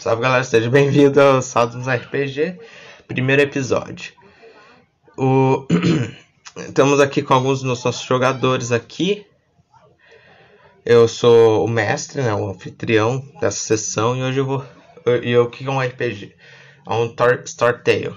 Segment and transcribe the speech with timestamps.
[0.00, 2.58] Salve galera, seja bem-vindo ao Saltos RPG,
[3.06, 4.14] primeiro episódio.
[5.14, 5.66] O...
[6.56, 9.26] Estamos aqui com alguns dos nossos jogadores aqui.
[10.86, 14.64] Eu sou o mestre, né, o anfitrião dessa sessão e hoje eu vou.
[15.22, 16.34] E eu, o que é um RPG?
[16.88, 17.14] É um
[17.44, 18.14] Storytale.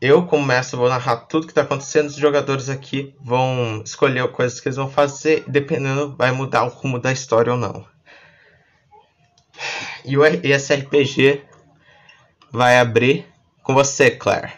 [0.00, 2.06] Eu, como mestre, vou narrar tudo que está acontecendo.
[2.06, 7.00] Os jogadores aqui vão escolher coisas que eles vão fazer, dependendo, vai mudar o rumo
[7.00, 7.84] da história ou não.
[10.04, 11.44] E, o, e esse RPG
[12.50, 13.26] vai abrir
[13.62, 14.52] com você, Claire.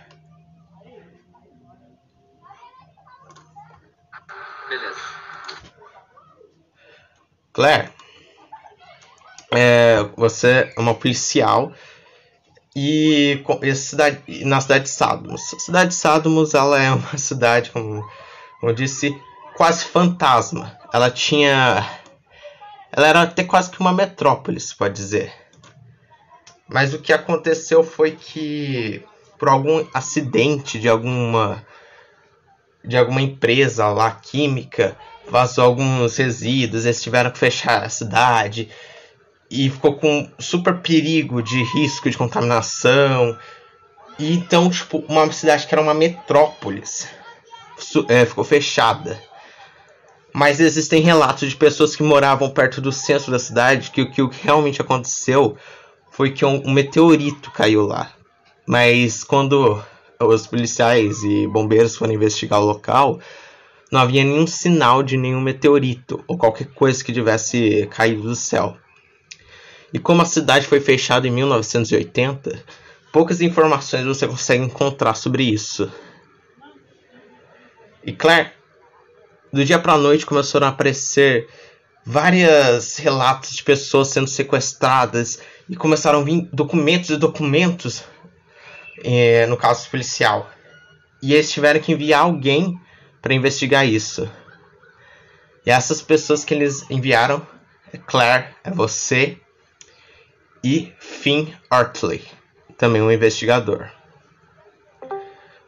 [4.68, 5.00] Beleza.
[7.52, 7.90] Claire,
[9.52, 11.72] é, você é uma policial
[12.74, 15.54] e, e cidade, na cidade de Sadmos.
[15.54, 18.02] A cidade de Sadmos ela é uma cidade, como,
[18.60, 19.12] como eu disse,
[19.56, 20.78] quase fantasma.
[20.92, 21.99] Ela tinha
[22.92, 25.32] ela era até quase que uma metrópole, se pode dizer.
[26.68, 29.02] Mas o que aconteceu foi que
[29.38, 31.64] por algum acidente de alguma
[32.84, 34.96] de alguma empresa lá química
[35.28, 38.68] vazou alguns resíduos, eles tiveram que fechar a cidade
[39.50, 43.36] e ficou com super perigo de risco de contaminação.
[44.18, 47.08] E então, tipo, uma cidade que era uma metrópolis
[48.08, 49.20] é, ficou fechada.
[50.32, 54.44] Mas existem relatos de pessoas que moravam perto do centro da cidade que, o que
[54.44, 55.56] realmente aconteceu
[56.10, 58.12] foi que um, um meteorito caiu lá.
[58.66, 59.82] Mas quando
[60.20, 63.18] os policiais e bombeiros foram investigar o local,
[63.90, 68.76] não havia nenhum sinal de nenhum meteorito ou qualquer coisa que tivesse caído do céu.
[69.92, 72.62] E como a cidade foi fechada em 1980,
[73.12, 75.90] poucas informações você consegue encontrar sobre isso.
[78.04, 78.52] E Claire,
[79.52, 81.48] do dia para a noite começaram a aparecer
[82.04, 88.04] vários relatos de pessoas sendo sequestradas e começaram a vir documentos e documentos
[89.04, 90.50] é, no caso policial.
[91.22, 92.80] E eles tiveram que enviar alguém
[93.20, 94.30] para investigar isso.
[95.64, 97.46] E essas pessoas que eles enviaram
[97.92, 99.38] é Claire, é você
[100.64, 102.22] e Finn Hartley,
[102.78, 103.90] também um investigador.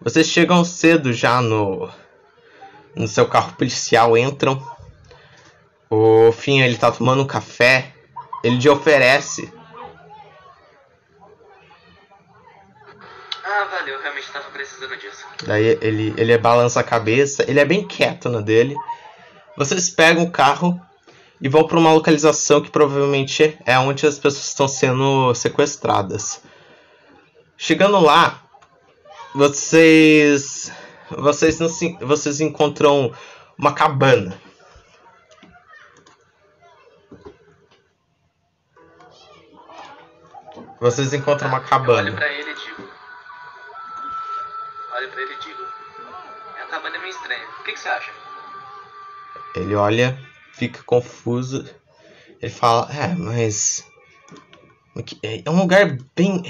[0.00, 1.88] Vocês chegam cedo já no
[2.94, 4.60] no seu carro policial, entram.
[5.90, 7.92] O Finn ele tá tomando um café,
[8.42, 9.52] ele te oferece.
[13.44, 15.26] Ah, valeu, realmente tava precisando disso.
[15.44, 18.74] Daí ele, ele balança a cabeça, ele é bem quieto na dele.
[19.56, 20.80] Vocês pegam o carro
[21.40, 26.40] e vão para uma localização que provavelmente é onde as pessoas estão sendo sequestradas.
[27.56, 28.42] Chegando lá,
[29.34, 30.72] vocês
[31.18, 33.12] vocês, não se, vocês encontram
[33.58, 34.40] uma cabana.
[40.80, 42.08] Vocês encontram uma cabana.
[42.08, 42.88] Eu olho pra ele e digo.
[44.96, 45.62] Olho pra ele e digo.
[46.60, 47.46] A cabana é meio estranha.
[47.60, 48.10] O que, que você acha?
[49.54, 50.18] Ele olha,
[50.54, 51.64] fica confuso.
[52.40, 53.86] Ele fala, é, mas.
[55.22, 56.42] É um lugar bem.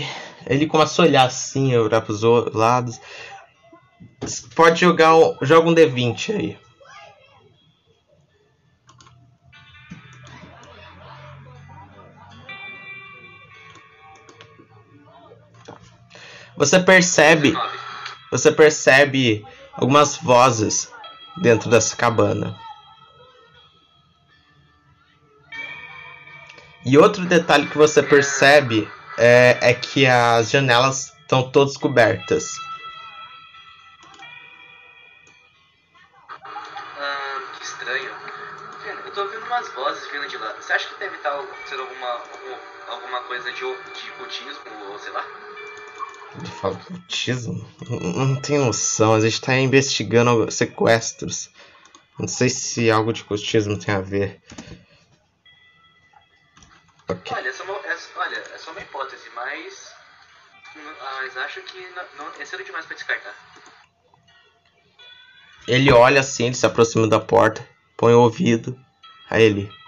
[0.47, 2.99] Ele começa a olhar assim, olhar pros lados.
[4.55, 5.13] Pode jogar.
[5.43, 6.59] Joga um D20 aí.
[16.57, 17.55] Você percebe.
[18.31, 20.91] Você percebe algumas vozes
[21.39, 22.57] dentro dessa cabana.
[26.85, 32.45] E outro detalhe que você percebe é, é que as janelas estão todas cobertas.
[40.73, 41.39] Você acha que deve estar
[41.69, 42.23] sendo alguma,
[42.89, 44.55] alguma coisa de, de cultismo
[44.89, 45.23] ou sei lá?
[46.35, 47.71] Ele fala cultismo?
[47.91, 51.51] Não tenho noção, a gente está investigando sequestros.
[52.19, 54.41] Não sei se algo de cultismo tem a ver.
[57.07, 57.37] Okay.
[57.37, 59.93] Olha, essa é, uma, é, olha, é só uma hipótese, mas.
[60.75, 63.35] Mas acho que não, não é cedo demais para descartar.
[65.69, 68.75] Ele olha assim, ele se aproxima da porta, põe o ouvido.
[69.29, 69.82] Aí ele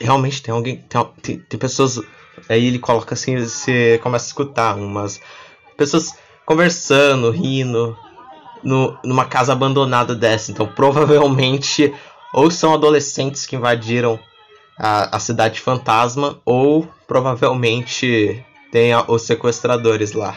[0.00, 0.76] realmente tem alguém.
[0.76, 2.00] Tem, tem, tem pessoas.
[2.48, 5.20] Aí ele coloca assim, você começa a escutar umas
[5.76, 6.14] pessoas
[6.46, 7.96] conversando, rindo,
[8.62, 10.50] no, numa casa abandonada dessa.
[10.50, 11.92] Então provavelmente
[12.32, 14.18] ou são adolescentes que invadiram
[14.78, 20.36] a, a cidade fantasma, ou provavelmente tem a, os sequestradores lá.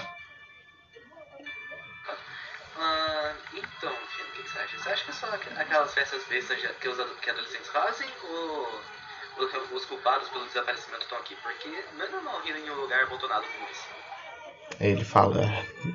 [2.78, 4.78] Ah, então, o que você acha?
[4.78, 5.28] Você acha que é só
[5.58, 8.08] aquelas festas bestas que os que adolescentes fazem?
[8.30, 8.73] Ou
[9.38, 11.36] os, os culpados pelo desaparecimento estão aqui.
[11.42, 13.84] Porque não é normal rir em um lugar abandonado como esse.
[14.80, 15.42] Ele fala: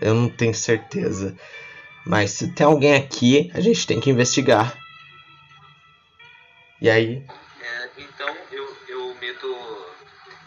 [0.01, 1.37] Eu não tenho certeza.
[2.07, 4.77] Mas se tem alguém aqui, a gente tem que investigar.
[6.81, 7.25] E aí,
[7.61, 9.47] É, então eu, eu meto.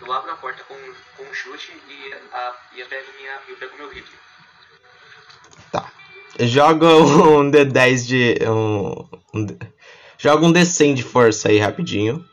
[0.01, 0.75] Eu abro a porta com,
[1.17, 4.17] com um chute e, a, e eu, pego minha, eu pego meu rifle.
[5.71, 5.91] tá.
[6.39, 8.35] Joga um D10 de.
[8.49, 9.47] Um, um
[10.17, 12.25] joga um D100 de força aí rapidinho.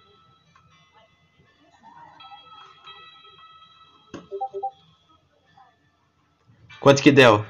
[6.81, 7.45] Quanto que deu?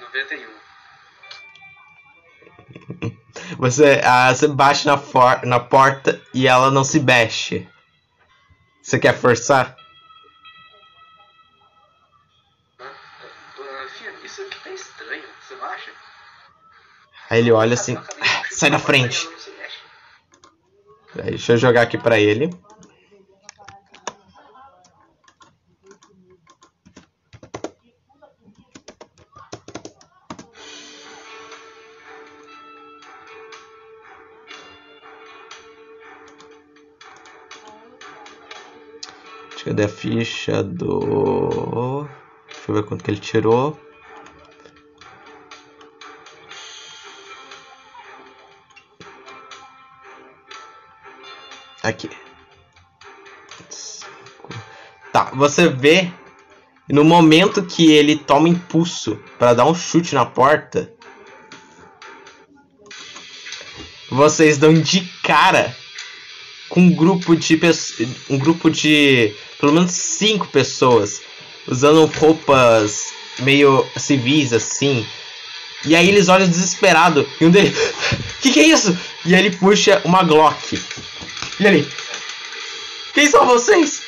[0.00, 0.56] 91.
[3.58, 7.66] Você, ah, você bate na, for- na porta e ela não se mexe.
[8.82, 9.76] Você quer forçar?
[12.78, 12.84] Ah,
[14.24, 15.90] isso aqui tá estranho, você não acha?
[17.30, 17.96] Aí ele olha assim.
[17.96, 18.02] Um
[18.50, 19.28] Sai da e frente.
[21.18, 22.50] Aí, deixa eu jogar aqui pra ele.
[39.76, 42.08] Cadê a ficha do.
[42.46, 43.78] Deixa eu ver quanto que ele tirou.
[51.82, 52.08] Aqui.
[55.12, 56.10] Tá, você vê
[56.88, 60.90] no momento que ele toma impulso para dar um chute na porta,
[64.10, 65.76] vocês dão de cara
[66.76, 67.58] com um grupo de
[68.28, 71.22] um grupo de pelo menos cinco pessoas
[71.66, 75.06] usando roupas meio civis assim.
[75.86, 77.74] E aí eles olham desesperado e um deles,
[78.42, 78.94] que que é isso?
[79.24, 80.78] E aí ele puxa uma Glock.
[81.58, 81.90] E ele,
[83.14, 84.02] quem são vocês?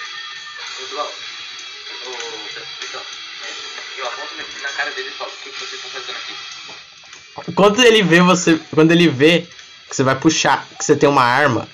[7.55, 9.47] Quando ele vê você, quando ele vê
[9.89, 11.67] que você vai puxar, que você tem uma arma,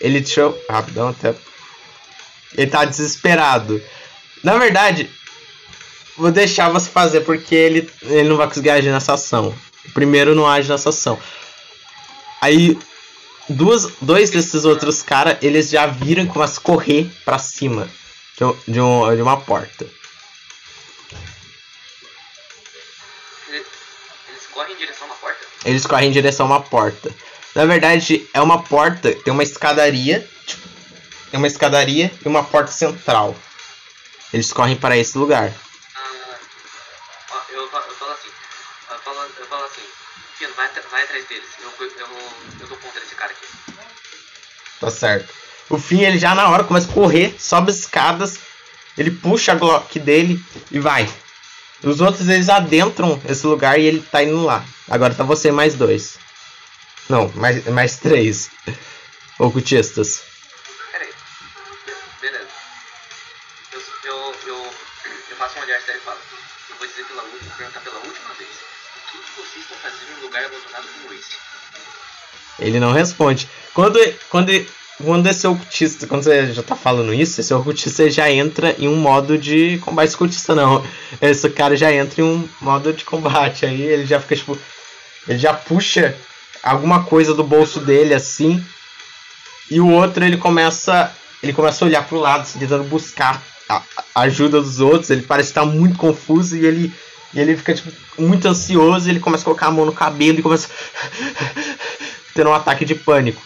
[0.00, 1.34] ele deixa eu, rapidão até.
[2.56, 3.82] Ele tá desesperado.
[4.42, 5.10] Na verdade,
[6.16, 9.54] vou deixar você fazer porque ele, ele não vai conseguir agir nessa ação.
[9.94, 11.18] Primeiro não age nessa ação.
[12.40, 12.78] Aí
[13.48, 17.88] duas, dois desses outros caras, eles já viram e começam a correr pra cima
[18.36, 19.86] de, um- de, um, de uma porta.
[24.28, 25.46] Eles, correm em direção à porta?
[25.64, 27.10] Eles correm em direção a uma porta.
[27.56, 30.68] Na verdade, é uma porta, tem uma escadaria, tipo,
[31.30, 33.34] tem uma escadaria e uma porta central.
[34.30, 35.50] Eles correm para esse lugar.
[35.96, 38.28] Ah, eu, eu falo assim,
[38.90, 39.80] eu falo, eu falo assim,
[40.36, 42.06] Fino, vai, vai atrás deles, eu, eu, eu,
[42.60, 43.46] eu dou conta desse cara aqui.
[44.78, 45.32] Tá certo.
[45.70, 48.38] O fim, ele já na hora começa a correr, sobe as escadas,
[48.98, 51.08] ele puxa a Glock dele e vai.
[51.82, 54.62] Os outros eles adentram esse lugar e ele tá indo lá.
[54.90, 56.25] Agora tá você mais dois.
[57.08, 58.50] Não, mais, mais três.
[59.38, 60.22] Ocultistas.
[60.92, 61.08] Peraí,
[61.86, 62.48] Be- beleza.
[63.72, 63.80] Eu,
[64.10, 64.56] eu, eu,
[65.30, 66.18] eu faço um olhar sério e falo,
[66.70, 70.20] eu vou dizer pela última, perguntar pela última vez, o que, vocês estão fazendo em
[70.20, 71.36] um lugar abandonado como esse?
[72.58, 73.48] Ele não responde.
[73.74, 73.98] Quando,
[74.30, 74.66] quando,
[75.04, 78.96] quando esse ocultista, quando você já tá falando isso, esse ocultista já entra em um
[78.96, 80.82] modo de combate ocultista, não.
[81.20, 83.66] Esse cara já entra em um modo de combate.
[83.66, 84.58] Aí ele já fica tipo.
[85.28, 86.16] Ele já puxa
[86.66, 88.64] alguma coisa do bolso dele assim.
[89.70, 91.12] E o outro ele começa.
[91.42, 93.82] Ele começa a olhar pro lado, assim, tentando buscar a,
[94.16, 95.10] ajuda dos outros.
[95.10, 96.92] Ele parece estar muito confuso e ele.
[97.34, 100.38] E ele fica tipo, muito ansioso e ele começa a colocar a mão no cabelo
[100.38, 100.68] e começa
[102.34, 103.42] tendo um ataque de pânico.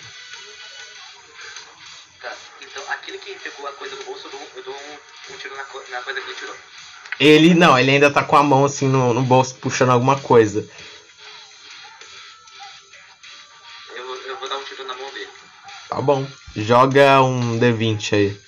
[2.20, 5.36] Tá, então aquele que pegou a coisa do bolso, eu dou, eu dou um, um
[5.38, 6.54] tiro na, co- na coisa que ele tirou.
[7.18, 10.64] Ele não, ele ainda tá com a mão assim no, no bolso puxando alguma coisa.
[15.90, 16.24] Tá bom.
[16.54, 18.40] Joga um D20 aí.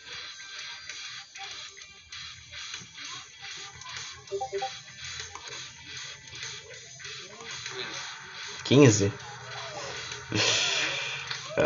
[8.65, 9.13] 15?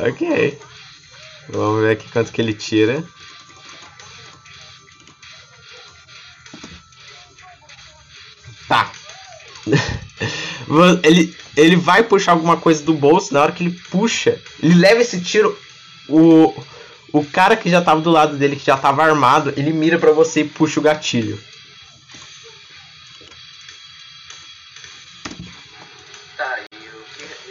[0.09, 0.59] ok.
[1.51, 3.05] Vamos ver aqui quanto que ele tira.
[8.67, 8.91] Tá.
[11.05, 15.01] Ele, ele vai puxar alguma coisa do bolso, na hora que ele puxa, ele leva
[15.01, 15.57] esse tiro,
[16.09, 16.55] o,
[17.13, 20.13] o cara que já tava do lado dele, que já tava armado, ele mira pra
[20.13, 21.39] você e puxa o gatilho.
[26.37, 26.59] Tá,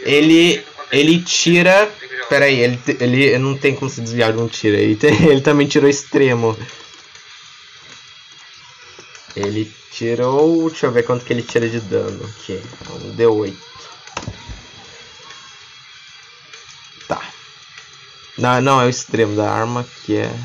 [0.04, 4.32] Ele, ele tira Tem que jogar Pera aí, ele, ele não tem como se desviar
[4.32, 4.76] de um tiro.
[4.76, 4.98] Ele,
[5.28, 6.56] ele também tirou extremo.
[9.34, 10.70] Ele tirou.
[10.70, 12.60] Deixa eu ver quanto que ele tira de dano aqui.
[12.90, 13.54] Um D8.
[18.38, 20.40] Não, não, é o extremo da arma que é.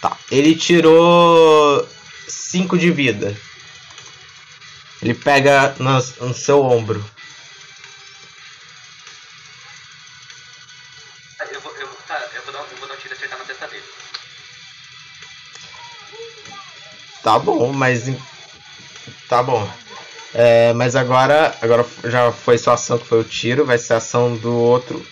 [0.00, 0.18] Tá.
[0.30, 1.86] Ele tirou
[2.26, 3.42] 5 de vida.
[5.00, 7.10] Ele pega nas- no seu ombro.
[11.40, 13.14] Ah, Eu vou, eu, vou- tá, eu vou dar, um- eu vou dar um tiro
[13.14, 13.84] e acertar na testa dele.
[17.22, 18.04] Tá bom, mas.
[19.28, 19.68] Tá bom.
[20.34, 23.96] É, mas agora, agora já foi sua ação que foi o tiro, vai ser a
[23.96, 25.04] ação do outro,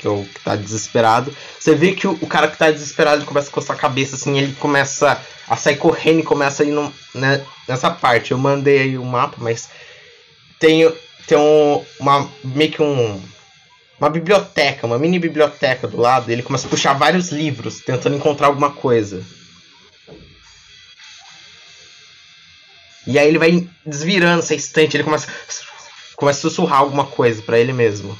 [0.00, 1.34] que é o que tá desesperado.
[1.58, 4.38] Você vê que o, o cara que tá desesperado começa a coçar a cabeça, assim,
[4.38, 8.30] ele começa a sair correndo e começa a ir no- né, nessa parte.
[8.32, 9.68] Eu mandei aí o mapa, mas
[10.58, 10.90] tem,
[11.26, 13.20] tem um, uma, meio que um,
[14.00, 18.46] uma biblioteca, uma mini biblioteca do lado, ele começa a puxar vários livros, tentando encontrar
[18.48, 19.22] alguma coisa.
[23.06, 25.26] E aí ele vai desvirando essa estante, ele começa,
[26.16, 28.18] começa a sussurrar alguma coisa pra ele mesmo.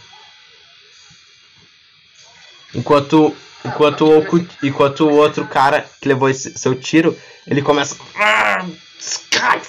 [2.75, 3.35] Enquanto,
[3.65, 7.97] enquanto, o, enquanto o outro cara que levou esse seu tiro, ele começa.
[8.15, 8.67] "Ah,
[8.99, 9.61] Sky!"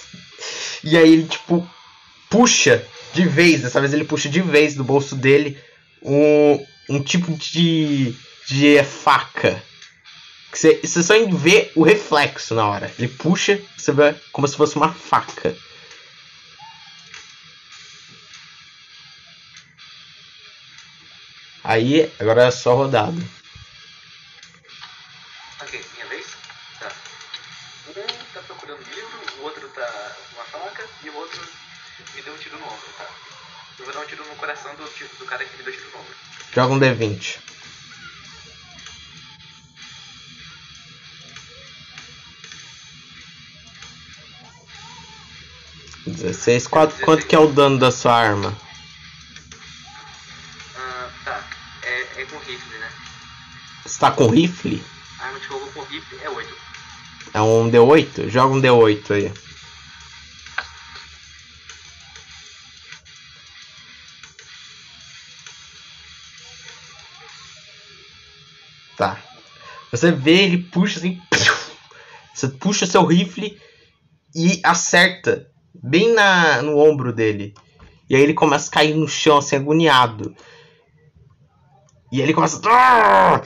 [0.84, 1.68] E aí ele tipo
[2.30, 5.58] puxa de vez, dessa vez ele puxa de vez do bolso dele
[6.02, 8.16] um, um tipo de,
[8.48, 9.62] de faca.
[10.54, 12.94] Você, você só vê o reflexo na hora.
[13.00, 15.56] Ele puxa, você vê como se fosse uma faca.
[21.64, 23.18] Aí, agora é só rodado.
[25.62, 26.28] Ok, minha vez?
[26.80, 26.92] Tá.
[27.88, 31.42] Um tá procurando livro, o outro tá com uma faca e o outro
[32.14, 33.10] me deu um tiro no ombro, tá?
[33.80, 34.84] Eu vou dar um tiro no coração do,
[35.18, 36.16] do cara que me deu tiro no ombro.
[36.54, 37.53] Joga um D20.
[46.06, 46.68] Dezesseis.
[46.68, 48.58] Quanto, quanto que é o dano da sua arma?
[50.76, 51.48] Ah, tá.
[51.84, 52.92] É, é com rifle, né?
[53.86, 54.84] Você tá com rifle?
[55.20, 56.56] A arma de fogo com rifle é 8.
[57.34, 58.30] É um D8?
[58.30, 59.34] Joga um D8 aí.
[68.98, 69.18] Tá.
[69.90, 71.22] Você vê, ele puxa assim.
[72.34, 73.60] Você puxa seu rifle
[74.36, 77.54] e acerta bem na, no ombro dele.
[78.10, 80.36] E aí ele começa a cair no chão, assim, agoniado.
[82.12, 82.62] E ele começa.
[82.70, 83.42] a-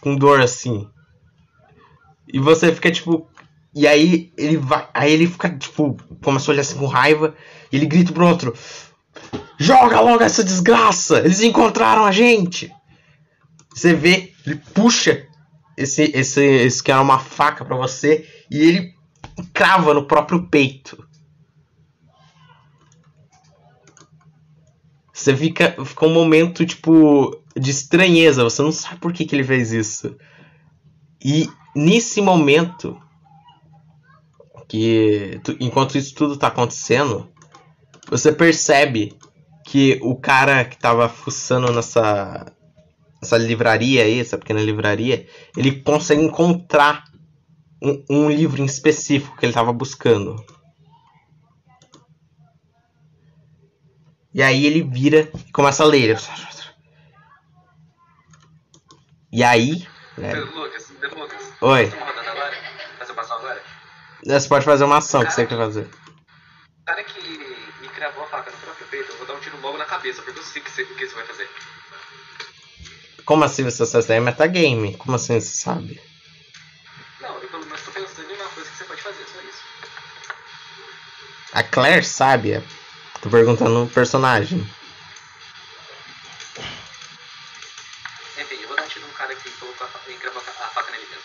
[0.00, 0.88] Com dor assim.
[2.32, 3.28] E você fica tipo.
[3.74, 4.88] E aí ele vai.
[4.94, 7.34] Aí ele fica, tipo, começa a olhar assim com raiva.
[7.72, 8.54] E ele grita pro outro:
[9.58, 11.18] Joga logo essa desgraça!
[11.20, 12.72] Eles encontraram a gente!
[13.74, 15.26] Você vê, ele puxa
[15.76, 18.26] esse, esse, esse que era uma faca pra você.
[18.50, 18.94] E ele
[19.52, 21.06] crava no próprio peito.
[25.28, 28.42] Você fica, fica um momento, tipo, de estranheza.
[28.42, 30.16] Você não sabe por que, que ele fez isso.
[31.22, 32.98] E nesse momento,
[34.66, 37.28] que tu- enquanto isso tudo tá acontecendo,
[38.10, 39.12] você percebe
[39.66, 42.50] que o cara que tava fuçando nessa,
[43.20, 47.04] nessa livraria aí, essa pequena livraria, ele consegue encontrar
[47.82, 50.42] um, um livro em específico que ele tava buscando.
[54.32, 56.18] E aí ele vira e começa a ler.
[59.32, 59.86] E aí.
[60.16, 61.52] né, Lucas, Lucas.
[61.60, 61.84] Oi.
[61.86, 62.56] Rodada agora?
[64.24, 65.84] Você pode fazer uma ação que você quer fazer.
[65.84, 67.20] O cara que
[67.80, 70.22] me cravou a faca no próprio peito, eu vou dar um tiro logo na cabeça,
[70.22, 71.48] porque eu sei que você- o que você vai fazer.
[73.24, 74.12] Como assim você sabe?
[74.12, 74.96] É metagame.
[74.96, 76.00] Como assim você sabe?
[77.20, 79.62] Não, eu pelo menos tô pensando em uma coisa que você pode fazer, só isso.
[81.52, 82.62] A Claire sabe?
[83.20, 84.58] Tô perguntando no personagem.
[88.40, 90.64] Enfim, eu vou dar um tiro no cara que colocou a faca, encravou a fa-
[90.64, 91.24] a faca nele mesmo.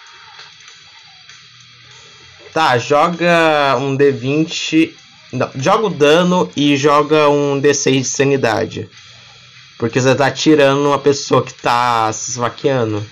[2.51, 4.95] Tá, joga um D20.
[5.31, 8.89] Não, joga o dano e joga um D6 de sanidade.
[9.77, 13.05] Porque você tá tirando uma pessoa que tá se esfaqueando.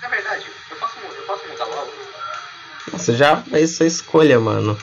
[0.00, 1.92] Na verdade, eu posso, eu posso mudar o alvo?
[2.92, 4.76] Você já fez sua escolha, mano.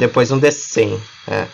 [0.00, 0.98] Depois um D100.
[1.28, 1.46] É.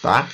[0.00, 0.26] Tá?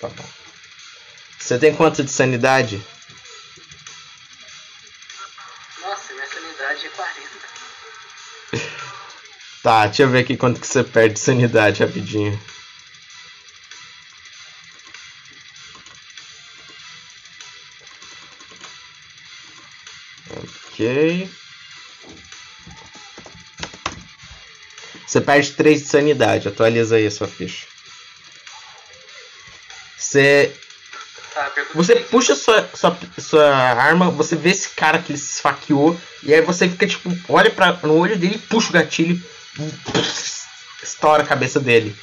[0.00, 0.24] Tá bom.
[1.40, 2.80] Você tem quanto de sanidade?
[9.64, 12.38] Tá, deixa eu ver aqui quanto que você perde de sanidade rapidinho.
[20.66, 21.30] Ok.
[25.06, 26.46] Você perde 3 de sanidade.
[26.46, 27.66] Atualiza aí a sua ficha.
[29.96, 30.54] Você.
[31.32, 35.98] Tá, Você puxa sua, sua, sua arma, você vê esse cara que ele se esfaqueou,
[36.22, 39.33] e aí você fica tipo, olha pra, no olho dele, puxa o gatilho
[40.82, 41.96] estoura a cabeça dele.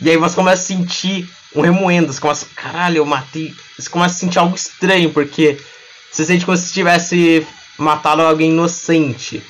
[0.00, 3.54] E aí você começa a sentir um remoendo, você começa, caralho, eu matei.
[3.78, 5.58] Você começa a sentir algo estranho, porque
[6.10, 7.46] você sente como se tivesse
[7.78, 9.42] matado alguém inocente.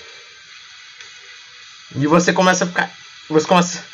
[1.97, 2.91] E você começa a ficar.
[3.29, 3.85] Você começa.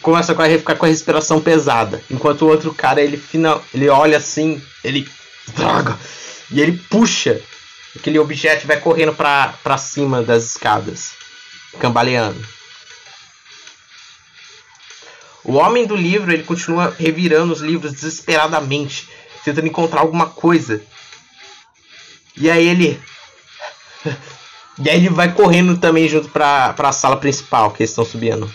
[0.00, 2.02] Começa a ficar com a respiração pesada.
[2.10, 3.64] Enquanto o outro cara, ele final.
[3.74, 5.08] Ele olha assim, ele.
[5.54, 5.98] Droga!
[6.50, 7.40] E ele puxa
[7.94, 11.15] aquele objeto e vai correndo pra, pra cima das escadas.
[11.78, 12.46] Cambaleando.
[15.44, 19.08] O homem do livro, ele continua revirando os livros desesperadamente,
[19.44, 20.82] tentando encontrar alguma coisa.
[22.36, 23.02] E aí ele.
[24.78, 28.52] E aí ele vai correndo também junto pra, pra sala principal que eles estão subindo.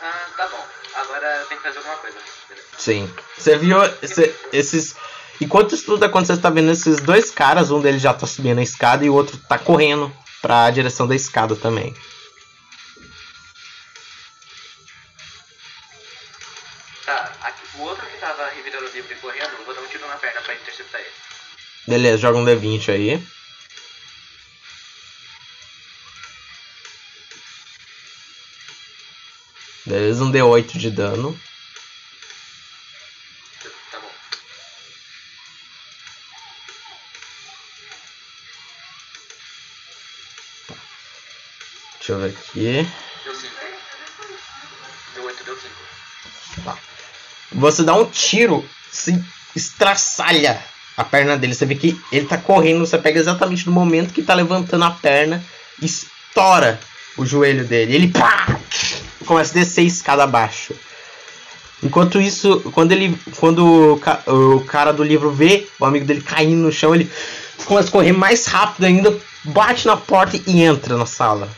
[0.00, 0.64] Ah, tá bom.
[0.94, 2.18] Agora tem que fazer alguma coisa.
[2.78, 3.12] Sim.
[3.36, 4.94] Você viu esse- esses.
[5.40, 8.58] Enquanto isso tudo acontece, você tá vendo esses dois caras, um deles já tá subindo
[8.58, 11.94] a escada e o outro tá correndo pra direção da escada também.
[17.04, 19.86] Tá, aqui, o outro que tava revirando o livro e correndo, eu vou dar um
[19.86, 21.10] tiro na perna pra interceptar ele.
[21.86, 23.26] Beleza, joga um D20 aí.
[29.84, 31.38] Beleza, um D8 de dano.
[42.06, 42.88] Deixa eu ver aqui.
[43.24, 43.52] Deu 5.
[45.14, 46.78] Deu 8, deu 5.
[47.52, 49.18] Você dá um tiro, se
[49.56, 50.62] estraçalha
[50.96, 51.54] a perna dele.
[51.54, 54.90] Você vê que ele tá correndo, você pega exatamente no momento que tá levantando a
[54.90, 55.44] perna,
[55.82, 56.78] estoura
[57.16, 57.94] o joelho dele.
[57.94, 58.56] Ele pá,
[59.26, 60.74] começa a descer escada abaixo.
[61.82, 63.18] Enquanto isso, quando ele.
[63.38, 67.10] Quando o, ca- o cara do livro vê o amigo dele caindo no chão, ele
[67.64, 71.48] começa a correr mais rápido ainda, bate na porta e entra na sala.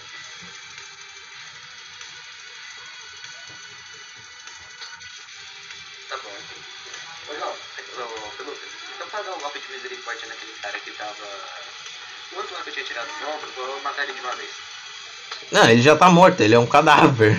[15.59, 17.37] Não, ele já tá morto, ele é um cadáver.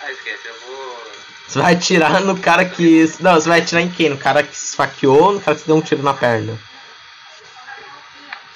[0.00, 1.02] Ah, esquece, eu vou.
[1.48, 3.12] Você vai atirar no cara que.
[3.18, 4.08] Não, você vai atirar em quem?
[4.08, 6.56] No cara que se esfaqueou ou no cara que deu um tiro na perna?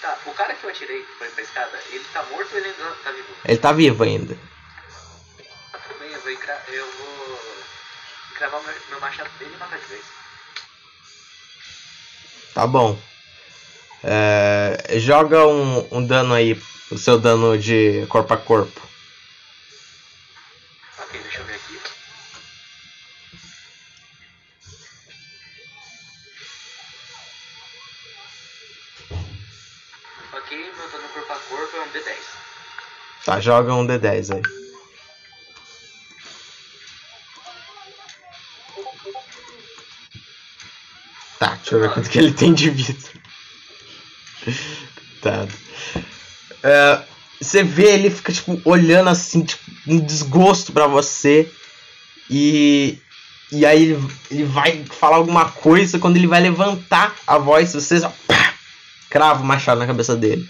[0.00, 2.68] Tá, o cara que eu atirei, que foi pra escada, ele tá morto ou ele
[2.68, 3.28] ainda tá vivo?
[3.44, 4.38] Ele tá vivo ainda.
[5.72, 6.30] Tá tudo bem, eu vou,
[6.72, 7.38] eu vou
[8.38, 10.04] cravar meu, meu machado dele e matar de vez.
[12.54, 12.96] Tá bom.
[14.04, 16.54] É, joga um, um dano aí,
[16.90, 18.80] o seu dano de corpo a corpo.
[20.98, 21.80] Ok, deixa eu ver aqui.
[30.32, 32.46] Ok, meu dano corpo a corpo é um D10.
[33.24, 34.42] Tá, joga um D10 aí.
[41.38, 43.08] Tá, deixa eu ver quanto que ele tem de vida.
[45.22, 45.48] Tá.
[46.66, 47.00] É,
[47.40, 51.48] você vê ele fica tipo olhando assim, tipo, um desgosto pra você.
[52.28, 52.98] E
[53.52, 58.00] e aí ele, ele vai falar alguma coisa quando ele vai levantar a voz, você
[58.00, 58.54] só pá,
[59.08, 60.48] crava o machado na cabeça dele.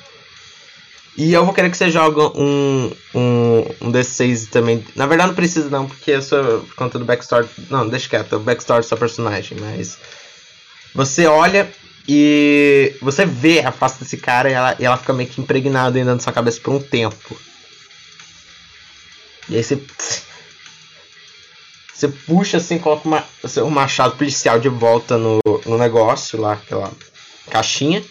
[1.19, 4.85] E eu vou querer que você jogue um, um, um D6 também.
[4.95, 7.49] Na verdade não precisa não, porque é só por conta do backstory.
[7.71, 9.99] Não, deixa quieto, o backstory do seu personagem, mas.
[10.95, 11.71] Você olha
[12.09, 15.99] e você vê a face desse cara e ela, e ela fica meio que impregnada
[15.99, 17.37] ainda na sua cabeça por um tempo.
[19.49, 19.81] E aí você.
[21.93, 23.25] Você puxa assim, coloca uma,
[23.65, 26.93] o machado policial de volta no, no negócio lá, aquela
[27.51, 28.05] caixinha.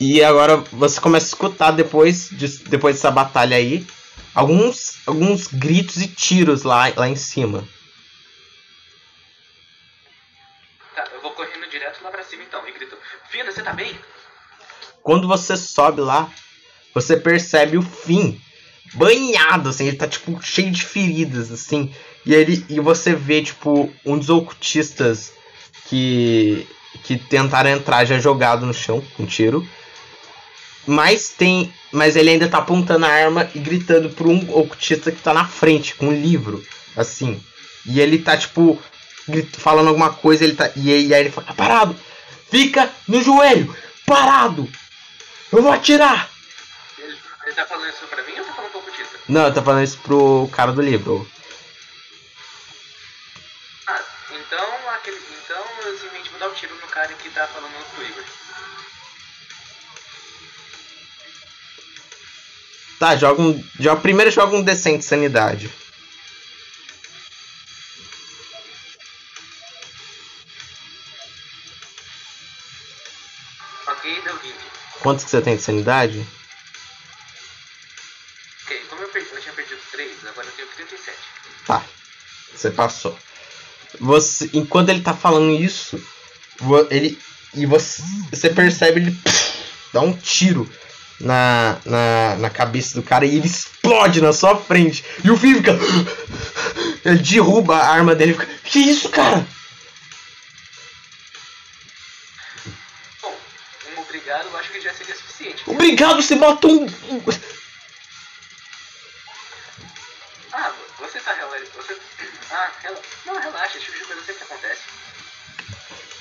[0.00, 3.86] E agora você começa a escutar depois, de, depois dessa batalha aí,
[4.34, 7.62] alguns, alguns gritos e tiros lá, lá em cima.
[13.32, 13.94] Fina, você tá bem?
[15.02, 16.30] Quando você sobe lá,
[16.92, 18.38] você percebe o fim
[18.92, 21.90] banhado, assim, ele tá tipo cheio de feridas, assim.
[22.26, 25.32] E ele e você vê tipo um dos ocultistas
[25.86, 26.68] que
[27.04, 29.66] que tentaram entrar já jogado no chão com um tiro.
[30.86, 35.22] Mas tem, mas ele ainda tá apontando a arma e gritando para um ocultista que
[35.22, 36.62] tá na frente com um livro,
[36.94, 37.42] assim.
[37.86, 38.78] E ele tá tipo
[39.54, 41.96] falando alguma coisa, ele tá e aí ele fala: tá "Parado.
[42.52, 44.70] Fica no joelho, parado.
[45.50, 46.28] Eu vou atirar."
[46.98, 49.18] Ele, ele tá falando isso pra mim ou tá falando pro ocultista?
[49.26, 51.26] Não, eu tô falando isso pro cara do livro.
[53.86, 55.16] Ah, então aquele.
[55.42, 58.24] Então eu simplesmente vou dar um tiro no cara que tá falando pro Igor.
[62.98, 63.64] Tá, joga um.
[63.80, 65.70] Joga, primeiro joga um decente sanidade.
[75.02, 76.24] Quantos que você tem de sanidade?
[78.64, 81.18] Ok, como eu, perdi, eu tinha perdido 3, agora eu tenho 37.
[81.66, 81.84] Tá.
[82.54, 83.18] Você passou.
[83.98, 86.00] Você, enquanto ele tá falando isso,
[86.88, 87.18] ele
[87.54, 89.18] e você, você percebe ele
[89.92, 90.70] dá um tiro
[91.20, 95.04] na, na, na cabeça do cara e ele explode na sua frente.
[95.24, 95.76] E o filho fica
[97.04, 99.46] ele derruba a arma dele e fica: "Que isso, cara?"
[104.32, 105.62] Obrigado eu acho que já seria suficiente.
[105.66, 107.22] Obrigado, você matou um
[110.52, 111.70] Ah, você tá relaxado.
[111.76, 111.96] Você...
[112.50, 112.98] Ah, rela...
[113.26, 114.80] não, relaxa, esse tipo de coisa sempre acontece.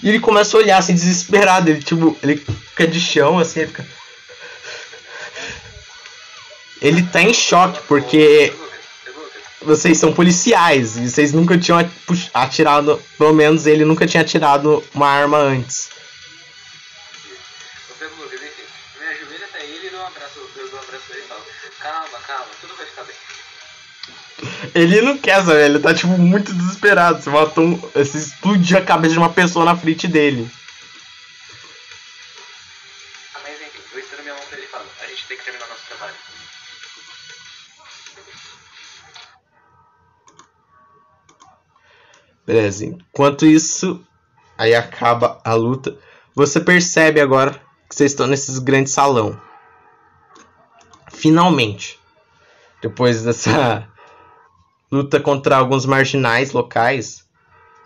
[0.03, 1.69] E ele começa a olhar assim, desesperado.
[1.69, 3.85] Ele, tipo, ele fica de chão, assim, ele fica.
[6.81, 8.51] Ele tá em choque, porque
[9.61, 13.01] vocês são policiais e vocês nunca tinham ati- atirado.
[13.17, 15.90] Pelo menos ele nunca tinha atirado uma arma antes.
[22.27, 23.15] Calma, tudo vai ficar bem.
[24.73, 27.21] Ele não quer saber, ele tá, tipo, muito desesperado.
[27.21, 27.77] Você matou.
[27.93, 30.49] Você explodiu a cabeça de uma pessoa na frente dele.
[33.35, 35.43] Ah, mas enfim, eu estendo minha mão pra ele e falo, a gente tem que
[35.43, 36.15] terminar nosso trabalho.
[42.45, 44.03] Beleza, enquanto isso,
[44.57, 45.97] aí acaba a luta.
[46.33, 49.39] Você percebe agora que vocês estão nesse grande salão.
[51.11, 52.00] Finalmente,
[52.81, 53.87] depois dessa
[54.91, 57.27] luta contra alguns marginais locais,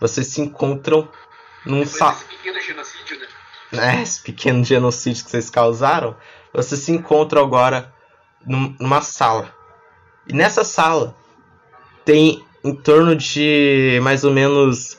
[0.00, 1.08] vocês se encontram
[1.64, 2.16] num salão.
[2.28, 3.26] pequeno genocídio, né?
[3.72, 6.16] né, esse pequeno genocídio que vocês causaram,
[6.52, 7.92] vocês se encontram agora
[8.46, 9.54] num- numa sala.
[10.26, 11.16] E nessa sala
[12.04, 14.98] tem em torno de mais ou menos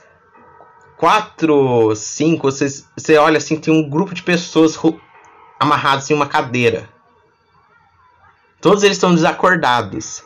[0.97, 2.49] quatro, cinco.
[2.49, 4.77] Vocês, você olha assim, tem um grupo de pessoas
[5.59, 6.89] amarrados em uma cadeira.
[8.61, 10.23] Todos eles estão desacordados.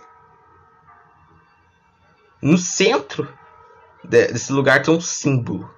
[2.41, 3.27] No centro
[4.03, 5.69] de- desse lugar tem um símbolo.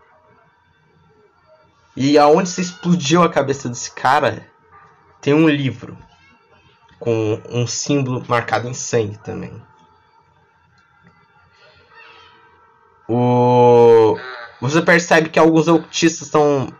[1.95, 4.47] E aonde se explodiu a cabeça desse cara,
[5.21, 5.97] tem um livro
[6.99, 9.61] com um símbolo marcado em sangue também.
[13.07, 14.17] O
[14.61, 16.73] você percebe que alguns ocultistas estão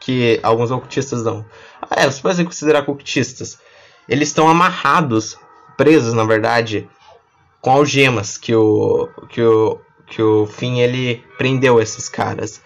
[0.00, 1.44] que alguns ocultistas não.
[1.82, 3.58] Ah, é, você pode considerar ocultistas.
[4.08, 5.36] Eles estão amarrados,
[5.76, 6.88] presos na verdade,
[7.60, 12.62] com algemas que o que o que o Finn ele prendeu esses caras.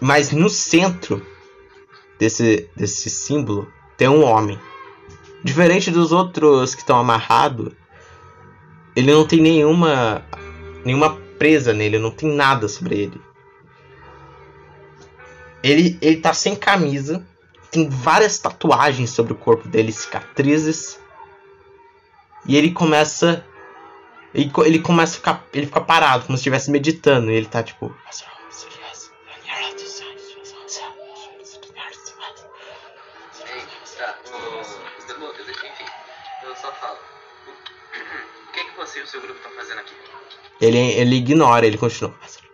[0.00, 1.26] Mas no centro
[2.18, 4.58] desse, desse símbolo tem um homem.
[5.42, 7.72] Diferente dos outros que estão amarrados,
[8.94, 10.24] ele não tem nenhuma
[10.84, 13.20] nenhuma presa nele, não tem nada sobre ele.
[15.62, 17.26] Ele ele tá sem camisa,
[17.70, 20.98] tem várias tatuagens sobre o corpo dele, cicatrizes.
[22.46, 23.44] E ele começa
[24.34, 27.62] ele, ele começa a ficar ele fica parado, como se estivesse meditando, e ele tá
[27.62, 27.94] tipo tá,
[34.32, 34.68] o...
[42.04, 42.47] o Lucas,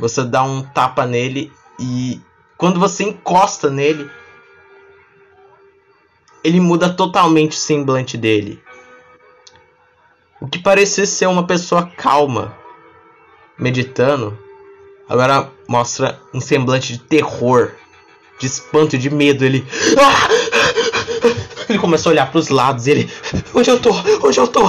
[0.00, 2.20] Você dá um tapa nele e
[2.56, 4.10] quando você encosta nele,
[6.42, 8.60] ele muda totalmente o semblante dele.
[10.40, 12.56] O que parecia ser uma pessoa calma,
[13.58, 14.38] meditando,
[15.06, 17.72] agora mostra um semblante de terror,
[18.38, 19.44] de espanto, de medo.
[19.44, 19.66] Ele.
[19.98, 20.28] Ah!
[21.68, 22.86] Ele começa a olhar para os lados.
[22.86, 23.08] Ele.
[23.54, 23.90] Onde eu tô?
[24.24, 24.62] Onde eu tô?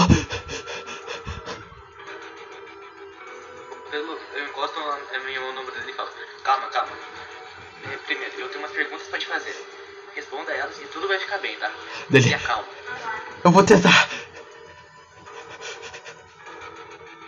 [12.12, 12.28] Dele.
[12.28, 12.66] Se acalma.
[13.42, 14.10] Eu vou tentar.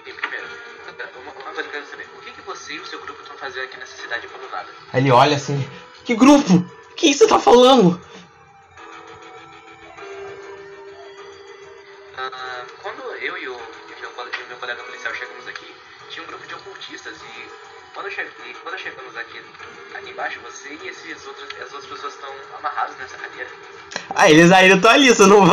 [0.05, 0.45] E primeiro,
[1.23, 2.05] uma, coisa que eu quero saber.
[2.17, 4.67] O que, que você e o seu grupo estão fazendo aqui nessa cidade abandonada?
[4.93, 5.65] Ele olha assim.
[6.03, 6.65] Que grupo?
[6.97, 7.99] Quem você tá falando?
[24.23, 25.43] Ah, eles ainda estão ali, você não.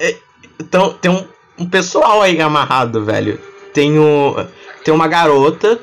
[0.00, 0.16] É,
[0.58, 1.26] Então, tem um,
[1.58, 3.38] um pessoal aí amarrado, velho.
[3.72, 4.34] Tem, o,
[4.84, 5.78] tem uma garota,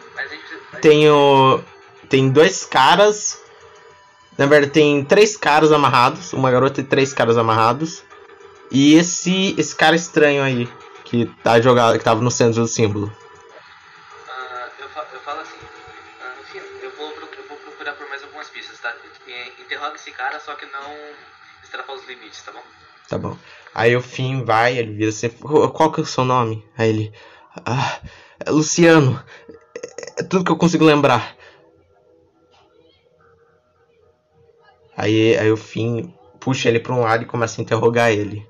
[0.81, 1.61] tem o.
[2.09, 3.41] Tem dois caras.
[4.37, 6.33] Na verdade, tem três caras amarrados.
[6.33, 8.03] Uma garota e três caras amarrados.
[8.69, 10.67] E esse, esse cara estranho aí,
[11.05, 13.09] que tá jogado, que tava no centro do símbolo.
[14.27, 15.55] Ah, eu, fa- eu falo assim,
[16.21, 18.93] ah, enfim, eu vou, eu vou procurar por mais algumas pistas, tá?
[19.27, 20.95] E- Interroga esse cara, só que não
[21.75, 22.61] extrapola os limites, tá bom?
[23.09, 23.37] Tá bom.
[23.73, 26.65] Aí o Finn vai, ele vira assim, "Qual- que é o seu nome?
[26.77, 27.13] Aí ele.
[27.65, 27.99] Ah,
[28.45, 29.21] é Luciano.
[29.75, 31.35] É, é tudo que eu consigo lembrar.
[34.97, 36.09] Aí, aí o Finn
[36.39, 38.47] puxa ele pra um lado e começa a interrogar ele.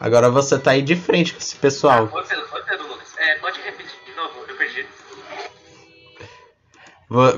[0.00, 2.08] Agora você tá aí de frente com esse pessoal.
[2.12, 2.91] Oi, Pedro, oi, Pedro Lucas.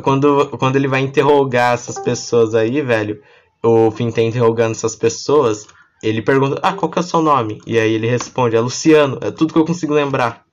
[0.02, 3.22] Quando, quando ele vai interrogar essas pessoas aí, velho,
[3.62, 5.66] o Finn tá interrogando essas pessoas,
[6.02, 7.60] ele pergunta, ah, qual que é o seu nome?
[7.66, 10.44] E aí ele responde, é Luciano, é tudo que eu consigo lembrar.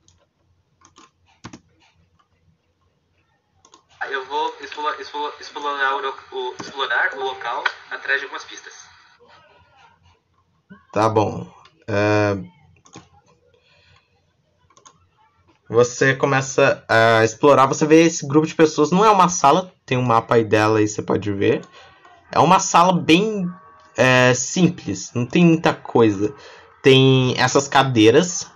[4.10, 8.74] Eu vou explorar, o, lo- o, explorar o local atrás de algumas pistas.
[10.92, 11.48] Tá bom.
[11.88, 12.38] É,
[15.72, 19.98] Você começa a explorar, você vê esse grupo de pessoas, não é uma sala, tem
[19.98, 21.62] um mapa aí dela aí, você pode ver.
[22.30, 23.50] É uma sala bem
[23.96, 26.36] é, simples, não tem muita coisa.
[26.84, 28.52] Tem essas cadeiras,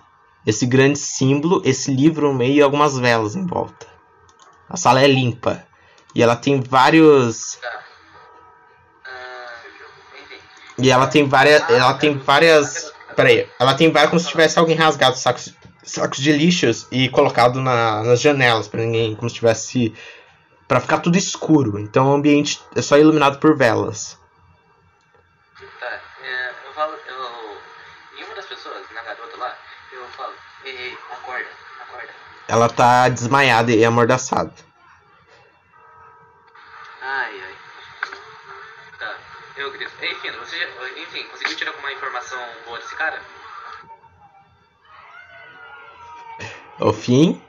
[0.45, 3.87] esse grande símbolo, esse livro no meio e algumas velas em volta.
[4.69, 5.63] A sala é limpa.
[6.13, 7.57] E ela tem vários.
[7.61, 7.83] Tá.
[9.05, 9.53] Ah.
[10.77, 11.69] E ela tem várias.
[11.69, 12.91] Ela tem várias.
[13.15, 13.47] Peraí.
[13.57, 18.03] Ela tem várias como se tivesse alguém rasgado sacos, sacos de lixos e colocado na-
[18.03, 19.15] nas janelas pra ninguém.
[19.15, 19.93] Como se tivesse.
[20.67, 21.77] Pra ficar tudo escuro.
[21.79, 24.19] Então o ambiente é só iluminado por velas.
[25.79, 27.57] Tá, é, eu falo, eu...
[28.19, 29.55] E uma das pessoas, na garota lá,
[29.93, 31.47] eu falo, ei, acorda,
[31.81, 32.09] acorda.
[32.47, 34.51] Ela tá desmaiada e amordaçada.
[37.01, 37.55] Ai, ai.
[38.97, 39.17] Tá,
[39.57, 39.91] eu grito.
[40.01, 40.65] Ei, Fino, você já,
[40.99, 43.21] enfim, conseguiu tirar alguma informação boa desse cara?
[46.79, 47.41] Ao fim.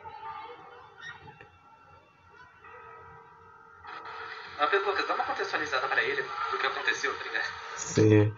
[4.58, 7.44] Ah, Pedro Lucas, dá uma contextualizada pra ele do que aconteceu, tá ligado?
[7.76, 8.32] Sim.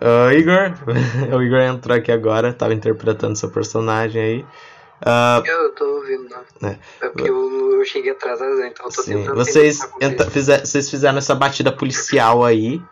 [0.00, 0.74] Ah, Igor.
[1.36, 4.46] o Igor entrou aqui agora, tava interpretando seu personagem aí.
[5.02, 6.68] Ah, Eu tô ouvindo, não.
[6.68, 6.78] É.
[7.00, 8.68] É porque eu, eu cheguei atrasado, né?
[8.68, 12.82] então eu tô Sim, tentando vocês, tá entra- fizer- vocês fizeram essa batida policial aí.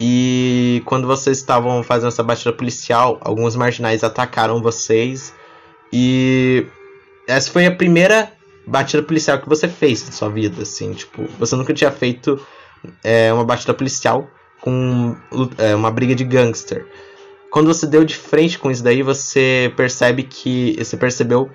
[0.00, 5.34] E quando vocês estavam fazendo essa batida policial, alguns marginais atacaram vocês.
[5.92, 6.66] E
[7.28, 8.32] essa foi a primeira
[8.66, 12.40] batida policial que você fez na sua vida, assim, tipo, você nunca tinha feito
[13.02, 14.28] é, uma batida policial
[14.60, 15.16] com
[15.58, 16.86] é, uma briga de gangster.
[17.50, 20.74] Quando você deu de frente com isso daí, você percebe que.
[20.78, 21.50] Você percebeu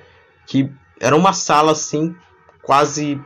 [0.45, 0.69] que
[0.99, 2.15] era uma sala assim,
[2.61, 3.19] quase.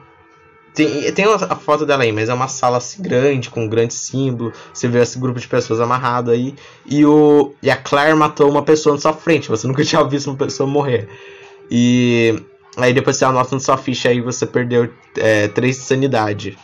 [0.74, 3.94] Tem, tem a foto dela aí, mas é uma sala assim grande, com um grande
[3.94, 4.54] símbolo.
[4.74, 6.56] Você vê esse grupo de pessoas amarrado aí.
[6.86, 9.50] E, o, e a Claire matou uma pessoa na sua frente.
[9.50, 11.10] Você nunca tinha visto uma pessoa morrer.
[11.70, 12.42] E
[12.78, 16.58] aí depois você anota na sua ficha aí você perdeu é, 3 de sanidade.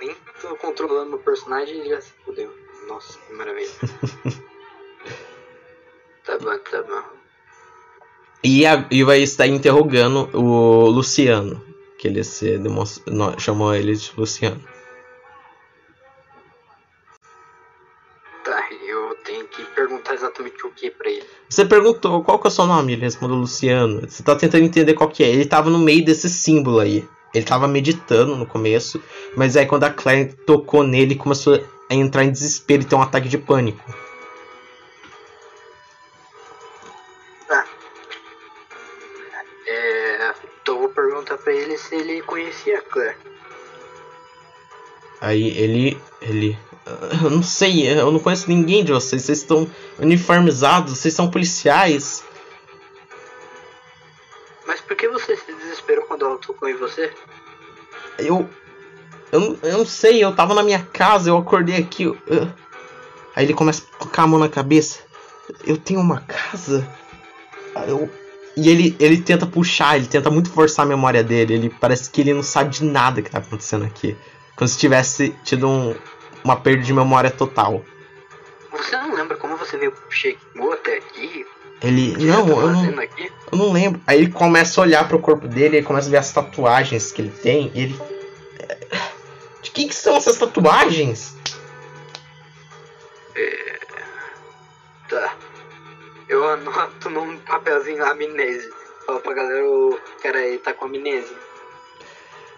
[0.00, 2.52] Nem tô controlando o personagem e já se fudeu.
[2.88, 3.70] Nossa, que maravilha.
[6.24, 7.17] tá bom, tá bom.
[8.42, 11.60] E, a, e vai estar interrogando o Luciano.
[11.98, 14.60] Que ele se demonstra, no- chamou ele de Luciano.
[18.44, 21.24] Tá, eu tenho que perguntar exatamente o que pra ele.
[21.48, 24.00] Você perguntou qual que é o seu nome, ele respondeu Luciano.
[24.08, 25.28] Você tá tentando entender qual que é.
[25.28, 27.06] Ele tava no meio desse símbolo aí.
[27.34, 29.02] Ele tava meditando no começo,
[29.36, 33.02] mas aí quando a Claire tocou nele, começou a entrar em desespero e ter um
[33.02, 33.82] ataque de pânico.
[41.88, 43.16] Se ele conhecia a Claire.
[45.20, 46.00] Aí ele.
[46.20, 46.58] ele.
[47.22, 49.22] Eu não sei, eu não conheço ninguém de vocês.
[49.22, 52.24] Vocês estão uniformizados, vocês são policiais.
[54.66, 57.12] Mas por que você se desesperou quando ela tocou em você?
[58.18, 58.48] Eu.
[59.30, 62.04] Eu, não- eu não sei, eu tava na minha casa, eu acordei aqui.
[62.04, 62.48] eu- eu-
[63.36, 65.00] Aí ele começa a colocar a mão na cabeça.
[65.64, 66.88] Eu tenho uma casa?
[67.86, 68.10] Eu...
[68.60, 71.54] E ele, ele tenta puxar, ele tenta muito forçar a memória dele.
[71.54, 74.16] Ele parece que ele não sabe de nada que tá acontecendo aqui.
[74.56, 75.94] Como se tivesse tido um-
[76.42, 77.84] uma perda de memória total.
[78.72, 81.46] Você não lembra como você veio chegou até aqui?
[81.80, 82.16] Ele.
[82.26, 82.98] Não, tá eu não.
[83.00, 83.30] aqui?
[83.52, 84.00] Eu não lembro.
[84.06, 87.22] Aí ele começa a olhar pro corpo dele, ele começa a ver as tatuagens que
[87.22, 88.00] ele tem, e ele.
[89.62, 91.36] De que, que são essas tatuagens?
[93.34, 93.67] Tá.
[96.28, 98.70] Eu anoto num papelzinho amnésia.
[99.06, 101.36] Fala pra galera, o cara aí tá com amnésia.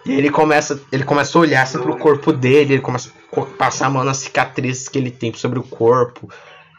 [0.05, 3.85] E ele começa, ele começa a olhar assim pro corpo dele, ele começa a passar
[3.85, 6.29] a mão nas cicatrizes que ele tem sobre o corpo.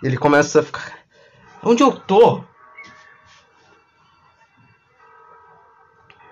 [0.02, 0.98] Ele começa a ficar.
[1.62, 2.42] Onde eu tô?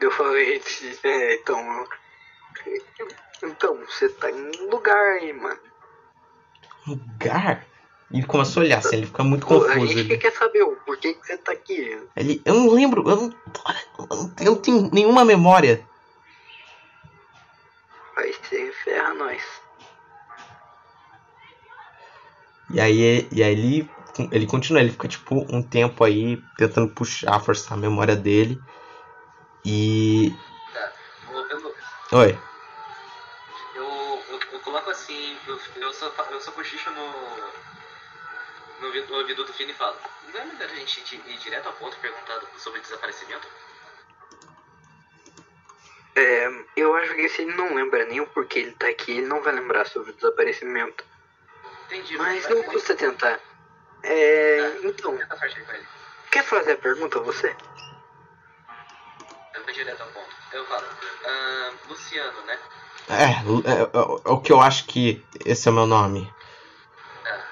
[0.00, 0.60] Eu falei,
[1.04, 1.86] é, então.
[3.42, 5.60] Então, você tá em um lugar aí, mano.
[6.86, 7.64] Lugar?
[8.10, 9.92] E ele começa a olhar assim, ele fica muito Pô, a confuso.
[9.92, 11.96] gente Ele, quer saber o porquê que você tá aqui.
[12.16, 15.88] ele- eu não lembro, eu não, eu não- eu não tenho nenhuma memória.
[18.14, 19.42] Vai ser ferra nós.
[22.68, 23.94] E aí, e aí ele,
[24.32, 28.62] ele continua, ele fica tipo um tempo aí tentando puxar, forçar a memória dele.
[29.64, 30.30] E.
[30.72, 30.92] Tá.
[32.12, 32.42] Eu, Oi.
[33.74, 33.84] eu,
[34.28, 37.02] eu, eu coloco assim, eu, eu, só, fa- eu só cochicho no,
[38.80, 39.96] no, ouvi- no ouvido do Finn e falo:
[40.32, 43.46] Não é melhor a gente ir ir direto ao ponto e perguntar sobre desaparecimento?
[46.16, 49.26] É, eu acho que se ele não lembra nem o porquê ele tá aqui, ele
[49.26, 51.04] não vai lembrar sobre o desaparecimento.
[51.86, 52.16] Entendi.
[52.18, 53.40] Mas vai- não custa tentar.
[54.02, 55.86] É, então, com ele.
[56.30, 57.54] quer fazer a pergunta você?
[59.54, 60.36] Eu vou direto ao ponto.
[60.52, 60.86] Eu falo:
[61.26, 62.58] "Ah, Luciano, né?
[63.08, 66.32] É, é, é, é o que eu acho que esse é o meu nome.
[67.26, 67.44] Ah,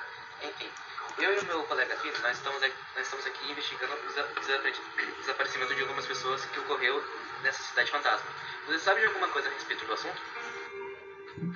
[0.44, 0.70] enfim,
[1.20, 4.28] eu e o meu colega Finn, nós estamos aqui, nós estamos aqui investigando o desa-
[4.40, 4.74] desapare-
[5.20, 7.02] desaparecimento de algumas pessoas que ocorreu
[7.42, 8.26] nessa cidade fantasma.
[8.66, 10.20] Você sabe de alguma coisa a respeito do assunto?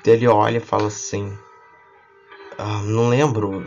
[0.06, 1.36] Ele olha e fala assim.
[2.58, 3.64] "Ah, não lembro.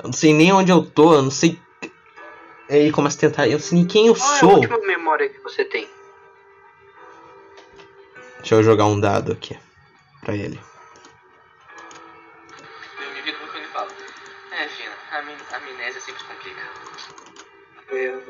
[0.00, 1.60] Eu não sei nem onde eu tô, eu não sei.
[2.70, 3.46] Aí ele começa a tentar.
[3.46, 4.54] Eu não sei nem quem eu Qual é a sou.
[4.54, 5.88] última memória que você tem?
[8.38, 9.58] Deixa eu jogar um dado aqui.
[10.20, 10.60] Pra ele.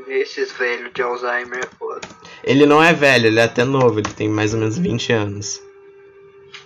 [0.08, 2.00] Esses velhos de Alzheimer é foda.
[2.42, 5.62] Ele não é velho, ele é até novo, ele tem mais ou menos 20 anos.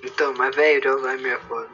[0.04, 1.68] Então, mas velho de Alzheimer é foda.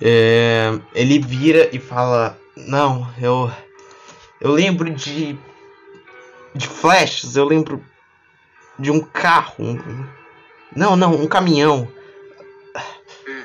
[0.00, 3.50] É, ele vira e fala: Não, eu.
[4.40, 5.38] Eu lembro de.
[6.54, 7.84] De flashes, eu lembro
[8.78, 9.54] de um carro.
[9.58, 10.06] um-
[10.74, 11.88] não, não, um caminhão.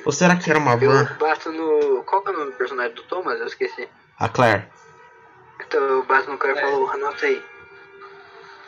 [0.06, 1.16] Ou será que era uma Eu van?
[1.18, 2.04] bato no.
[2.04, 3.40] Qual que é o nome do personagem do Thomas?
[3.40, 3.88] Eu esqueci.
[4.20, 4.68] A Claire.
[5.66, 6.62] Então eu bato no cara e É.
[6.62, 7.44] falo, anota aí.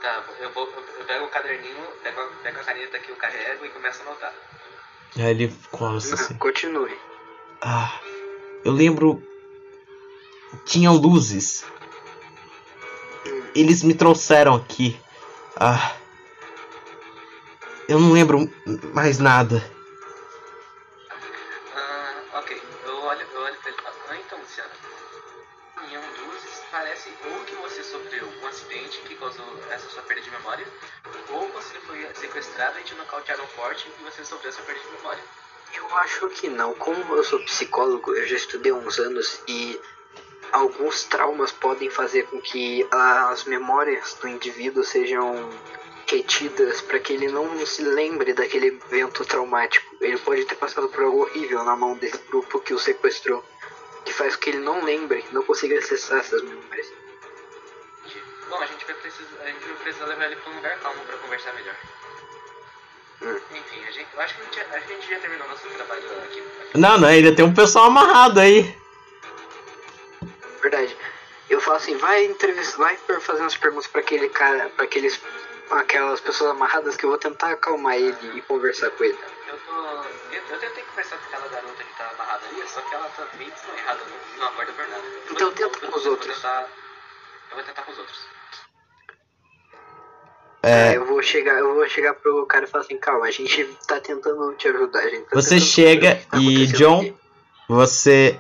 [0.02, 0.68] Tá, eu, vou,
[1.00, 4.06] eu, pego o caderninho, pego, a- pego a caneta que eu carrego e começo a
[4.06, 4.34] anotar.
[5.18, 6.34] Aí ele começa assim.
[6.34, 6.98] Não, continue.
[7.62, 8.00] Ah,
[8.64, 9.22] eu lembro.
[10.66, 11.66] Tinham luzes.
[13.54, 15.00] Eles me trouxeram aqui.
[15.60, 15.94] Ah.
[17.88, 18.52] Eu não lembro
[18.94, 19.64] mais nada.
[33.56, 35.24] Forte e você sofreu essa perda de memória.
[35.74, 36.74] Eu acho que não.
[36.74, 39.80] Como eu sou psicólogo, eu já estudei uns anos e
[40.52, 45.50] alguns traumas podem fazer com que as memórias do indivíduo sejam
[46.08, 49.96] retidas para que ele não se lembre daquele evento traumático.
[50.00, 53.44] Ele pode ter passado por algo horrível na mão desse grupo que o sequestrou,
[54.06, 56.94] que faz com que ele não lembre, não consiga acessar essas memórias.
[58.50, 61.04] Bom, a gente vai precisar, a gente vai precisar levar ele pra um lugar calmo
[61.04, 61.76] pra conversar melhor.
[63.22, 66.40] Enfim, a gente, eu acho que a gente, a gente já terminou nosso trabalho aqui.
[66.40, 66.78] aqui.
[66.78, 68.76] Não, não, ainda tem um pessoal amarrado aí.
[70.62, 70.96] Verdade.
[71.50, 75.20] Eu falo assim, vai entrevistar, vai fazer umas perguntas para aquele cara, para aqueles
[75.72, 79.18] aquelas pessoas amarradas que eu vou tentar acalmar ele e conversar com ele.
[79.48, 79.74] Eu tô.
[80.32, 83.28] Eu, eu tentei conversar com aquela garota que tá amarrada ali, só que ela tá
[83.38, 85.04] meio desmanhada, não, não acorda por nada.
[85.32, 86.36] Então Eu- tenta com os outros.
[86.36, 86.68] Tentar,
[87.52, 88.28] eu vou tentar com os outros.
[90.68, 93.64] É, eu vou chegar, eu vou chegar pro cara e falar assim, calma, a gente
[93.88, 97.16] tá tentando te ajudar, a gente tá Você chega tá e, John, aqui."
[97.70, 98.40] você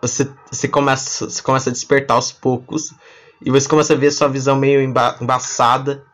[0.00, 2.92] você, você, começa, você começa a despertar aos poucos
[3.40, 6.04] e você começa a ver sua visão meio emba embaçada.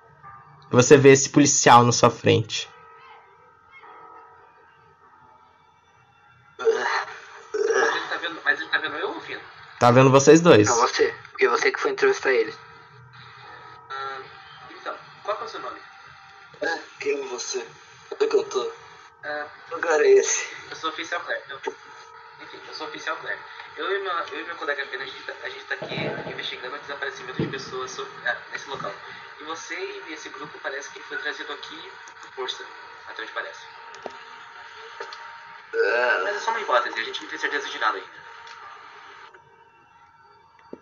[0.70, 2.68] E você vê esse policial na sua frente.
[6.58, 6.68] Mas
[7.90, 9.40] ele tá vendo, ele tá eu ou o Fino?
[9.80, 10.68] Tá vendo vocês dois?
[10.68, 12.56] Não, você, porque você que foi entrevistar eles.
[17.00, 17.66] Quem é você?
[18.12, 18.72] Onde é que eu tô?
[19.24, 20.48] Ah, Que lugar é esse?
[20.70, 21.42] eu sou oficial Claire.
[21.48, 21.56] Eu,
[22.40, 23.40] enfim, eu sou oficial Claire.
[23.76, 26.30] Eu e, meu, eu e meu colega Pena, a gente, tá, a gente tá aqui
[26.30, 28.92] investigando o desaparecimento de pessoas sobre- ah, nesse local.
[29.40, 29.74] E você
[30.08, 32.64] e esse grupo parece que foi trazido aqui por força,
[33.08, 33.60] até onde parece.
[35.74, 38.20] Ah, Mas é só uma hipótese, a gente não tem certeza de nada ainda.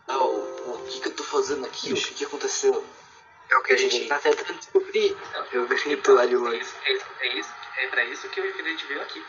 [0.09, 1.93] ah, o, o que que eu tô fazendo aqui?
[1.93, 2.85] O que que aconteceu?
[3.51, 5.17] É o que a gente tá tentando descobrir.
[5.31, 6.57] Então, Eu grito lá de é longe.
[6.57, 9.25] é, isso, é, isso, é pra isso que eu e o Felipe veio aqui.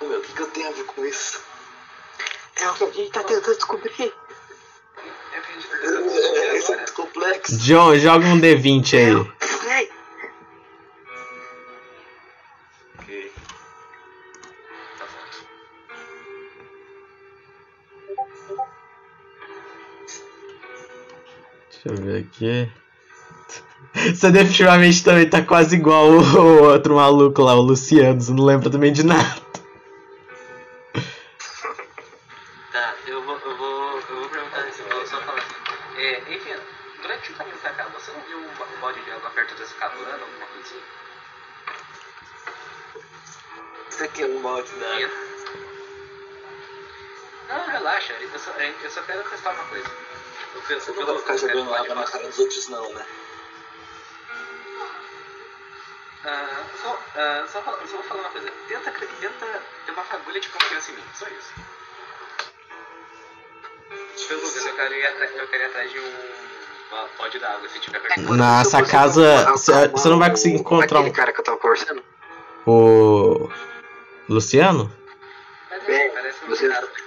[0.00, 1.40] Meu, o que que eu tenho a ver com isso?
[2.56, 3.92] É o que a gente tá tentando descobrir.
[4.00, 7.58] É o que a gente tá É, tentando descobrir é, isso é muito complexo.
[7.58, 9.37] John, joga um D20 aí.
[21.88, 22.68] Deixa eu ver aqui.
[24.14, 28.20] Você definitivamente também tá quase igual o, outro maluco lá, o Luciano.
[28.20, 29.47] Você não lembra também de nada.
[68.38, 69.46] Nessa casa,
[69.92, 72.02] você não vai conseguir encontrar Aquele um- cara que eu tava conversando.
[72.66, 73.48] O.
[74.28, 74.92] Luciano?
[75.70, 77.02] É, assim, parece um aqui.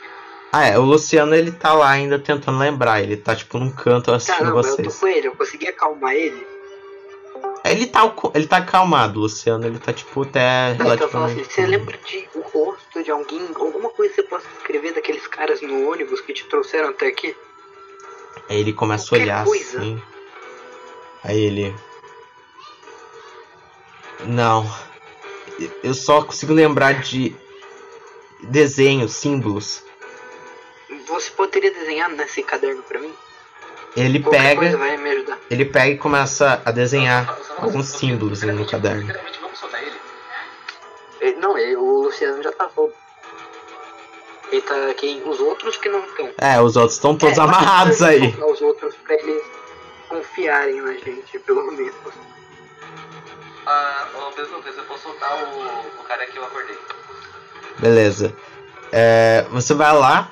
[0.54, 3.02] Ah, é, o Luciano ele tá lá ainda tentando lembrar.
[3.02, 4.98] Ele tá tipo num canto assistindo Caramba, eu tô vocês.
[5.00, 6.46] com ele, eu consegui acalmar ele.
[7.64, 9.66] Ele tá, ele tá acalmado, o Luciano.
[9.66, 11.54] Ele tá tipo até Então falo assim, relativamente.
[11.54, 15.62] você lembra de o rosto de alguém, alguma coisa que você possa escrever daqueles caras
[15.62, 17.36] no ônibus que te trouxeram até aqui?
[18.50, 19.78] Aí ele começa a Qualquer olhar coisa.
[19.78, 20.02] assim.
[21.24, 21.76] Aí ele.
[24.26, 24.66] Não.
[25.84, 27.36] Eu só consigo lembrar de
[28.44, 29.84] desenhos, símbolos.
[31.08, 33.14] Você poderia desenhar nesse caderno pra mim?
[33.96, 35.38] Ele Qualquer coisa pega, vai me ajudar.
[35.50, 39.14] ele pega e começa a desenhar Só- só- só- alguns símbolos no caderno.
[39.42, 40.00] vamos soltar ele?
[41.20, 42.70] Ele- não, ele, o Luciano já tá.
[44.52, 46.30] Ele tá aqui, os outros que não estão.
[46.38, 48.32] É, os outros estão todos É, amarrados aí.
[48.32, 49.44] soltar Os outros pra eles
[50.12, 51.96] confiarem na gente, pelo menos.
[53.66, 56.78] Ah, ô Lucas, eu posso soltar o, o cara que eu acordei.
[57.80, 58.36] Beleza.
[58.92, 60.30] É, você vai lá,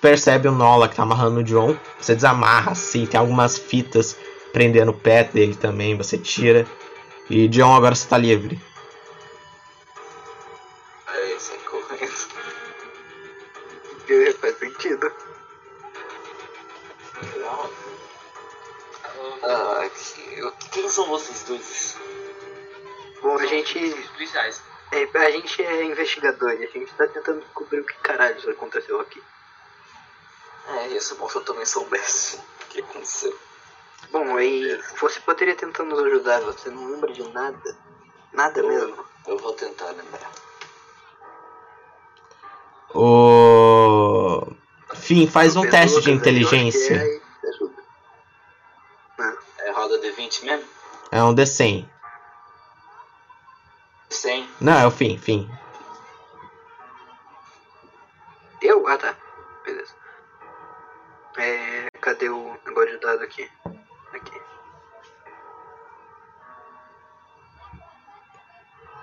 [0.00, 1.74] percebe o nó lá que tá amarrando o John.
[1.98, 4.18] Você desamarra assim, tem algumas fitas
[4.52, 5.96] prendendo o pé dele também.
[5.96, 6.66] Você tira.
[7.30, 8.60] E John, agora você tá livre.
[11.08, 11.36] É,
[11.70, 12.12] correndo.
[14.10, 15.23] É, Faz sentido.
[19.46, 21.96] Ah, que, quem são vocês dois?
[23.20, 23.78] Bom, a gente,
[24.12, 24.62] policiais.
[24.92, 29.00] é, a gente é investigador e a gente tá tentando descobrir o que caralho aconteceu
[29.00, 29.22] aqui.
[30.68, 33.36] É, ser bom se eu também soubesse o que aconteceu.
[34.10, 37.76] Bom, aí você poderia tentar nos ajudar, você não lembra de nada?
[38.32, 39.04] Nada mesmo.
[39.26, 40.30] Eu vou tentar lembrar.
[42.94, 44.46] O.
[44.94, 47.22] Fim, faz um teste de eu que inteligência.
[50.24, 50.64] 20 mesmo?
[51.10, 51.86] É um D100.
[54.08, 54.48] 100.
[54.60, 55.48] Não, é o fim, fim.
[58.60, 58.86] Deu?
[58.88, 59.14] Ah, tá.
[59.64, 59.92] Beleza.
[61.36, 63.50] É, cadê o negócio de dado aqui?
[64.14, 64.40] Aqui.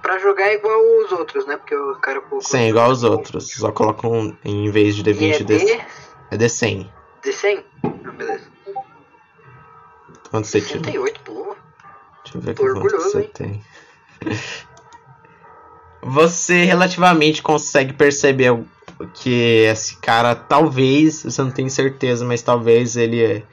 [0.02, 1.58] Pra jogar é igual os outros, né?
[1.58, 2.42] Porque o cara colocou...
[2.42, 3.54] Sim, é igual os outros.
[3.54, 5.58] Só coloca um, em vez de D20 e é D...
[5.58, 5.86] D...
[6.32, 6.92] É D100.
[7.22, 7.64] D100?
[7.84, 8.51] Ah, beleza.
[10.32, 10.86] Quanto você tirou?
[10.86, 11.56] 68, pô.
[12.24, 13.32] Deixa eu ver Tô orgulhoso, você hein?
[13.34, 13.64] tem.
[16.04, 18.60] Você relativamente consegue perceber
[19.14, 23.44] que esse cara, talvez, você não tem certeza, mas talvez ele é-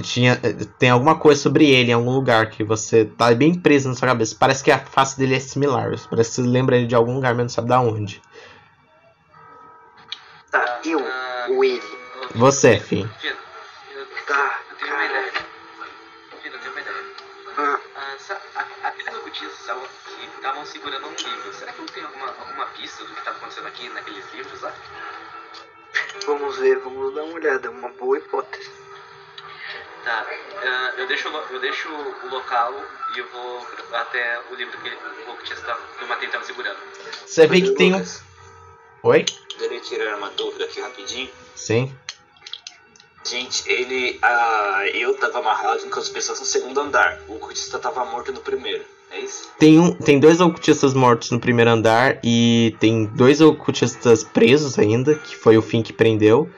[0.00, 0.36] tinha,
[0.78, 4.08] tem alguma coisa sobre ele em algum lugar que você tá bem preso na sua
[4.08, 4.34] cabeça.
[4.38, 5.90] Parece que a face dele é similar.
[6.08, 8.22] Parece que você lembra ele de algum lugar, mas não sabe da onde.
[10.50, 11.82] Tá, eu, Ah, o ele.
[12.34, 13.06] Você, fim.
[14.26, 14.60] Tá,
[20.72, 21.54] segurando um livro.
[21.54, 24.74] Será que não tem alguma, alguma pista do que estava acontecendo aqui naqueles livros lá?
[26.26, 27.70] vamos ver, vamos dar uma olhada.
[27.70, 28.70] Uma boa hipótese.
[30.04, 30.26] Tá,
[30.64, 32.74] ah, eu, deixo, o eu deixo o local
[33.14, 36.78] e eu vou até o livro que o ocultista do Matei estava segurando.
[37.24, 38.04] Você vê que tem um.
[39.04, 39.24] Oi?
[39.52, 41.30] Poderia tirar uma dúvida aqui rapidinho?
[41.54, 41.96] Sim.
[43.24, 44.18] Gente, ele.
[44.22, 47.20] Ah, eu tava amarrado com as pessoas no segundo andar.
[47.28, 48.84] O cultista tava morto no primeiro.
[49.12, 49.24] É?
[49.58, 55.14] Tem, um, tem dois ocultistas mortos no primeiro andar e tem dois ocultistas presos ainda,
[55.14, 56.48] que foi o fim que prendeu.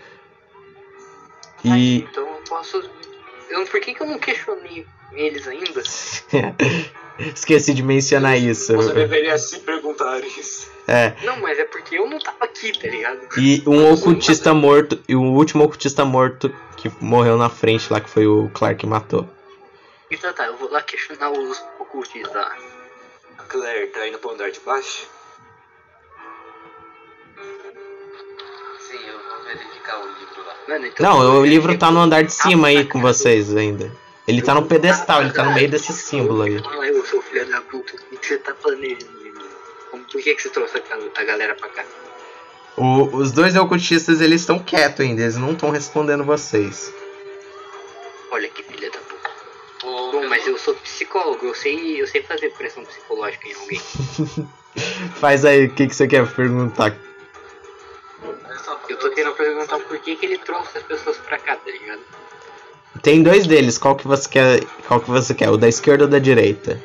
[1.65, 1.99] E.
[1.99, 2.83] Então eu posso.
[3.51, 5.83] Eu, por que, que eu não questionei eles ainda?
[7.19, 8.75] Esqueci de mencionar isso.
[8.75, 10.69] Você deveria se perguntar isso.
[10.87, 11.15] É.
[11.23, 13.21] Não, mas é porque eu não tava aqui, tá ligado?
[13.39, 15.01] E um ocultista morto.
[15.09, 18.87] E o último ocultista morto que morreu na frente lá, que foi o Clark que
[18.87, 19.29] matou.
[20.11, 21.65] Então tá, eu vou lá questionar os
[21.95, 22.57] ocultistas lá.
[23.39, 25.07] A Claire tá indo pro andar de baixo?
[28.89, 30.55] Sim, eu vou verificar o livro lá.
[30.69, 33.91] Mano, então Não, o livro tá no andar de cima aí com vocês ainda.
[34.27, 36.57] Ele tá no pedestal, ele tá no meio desse símbolo aí.
[36.65, 37.95] Ah, eu sou filho da puta.
[38.11, 39.45] O que você tá planejando, menino?
[40.11, 40.83] Por que, que você trouxe
[41.17, 41.85] a, galera pra cá?
[42.77, 46.93] O- os dois ocultistas eles estão quietos ainda, eles não estão respondendo vocês.
[48.31, 48.94] Olha que filha da puta.
[48.94, 48.94] O
[50.15, 53.81] Bom, mas eu sou psicólogo, eu sei, eu sei fazer pressão psicológica em alguém.
[55.19, 56.97] Faz aí, o que, que você quer perguntar?
[58.89, 62.01] eu tô querendo perguntar por que, que ele trouxe as pessoas pra cá, tá ligado?
[63.03, 64.65] Tem dois deles, qual que você quer?
[64.87, 65.51] Qual que você quer?
[65.51, 66.81] O da esquerda ou da direita?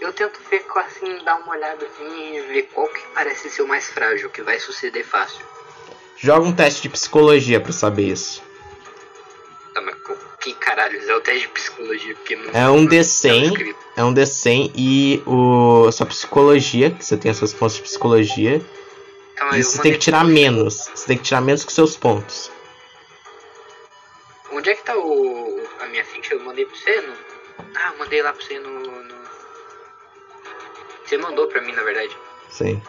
[0.00, 3.68] Eu tento ver assim, dar uma olhada assim e ver qual que parece ser o
[3.68, 5.44] mais frágil, que vai suceder fácil.
[6.16, 8.45] Joga um teste de psicologia pra saber isso.
[9.76, 9.94] Tá, mas
[10.40, 12.50] que caralho, é o teste de psicologia, porque não.
[12.54, 13.78] É um não tá D100, escrito.
[13.94, 18.64] é um D100 e o sua psicologia, que você tem as suas pontos de psicologia,
[19.34, 20.88] Calma, e você tem que tirar menos.
[20.94, 22.50] Você tem que tirar menos que seus pontos.
[24.50, 25.62] Onde é que tá o.
[25.80, 26.32] a minha ficha?
[26.32, 27.00] Eu mandei pra você?
[27.02, 27.12] No...
[27.74, 29.14] Ah, eu mandei lá pra você no, no.
[31.04, 32.16] Você mandou pra mim, na verdade.
[32.48, 32.82] Sim.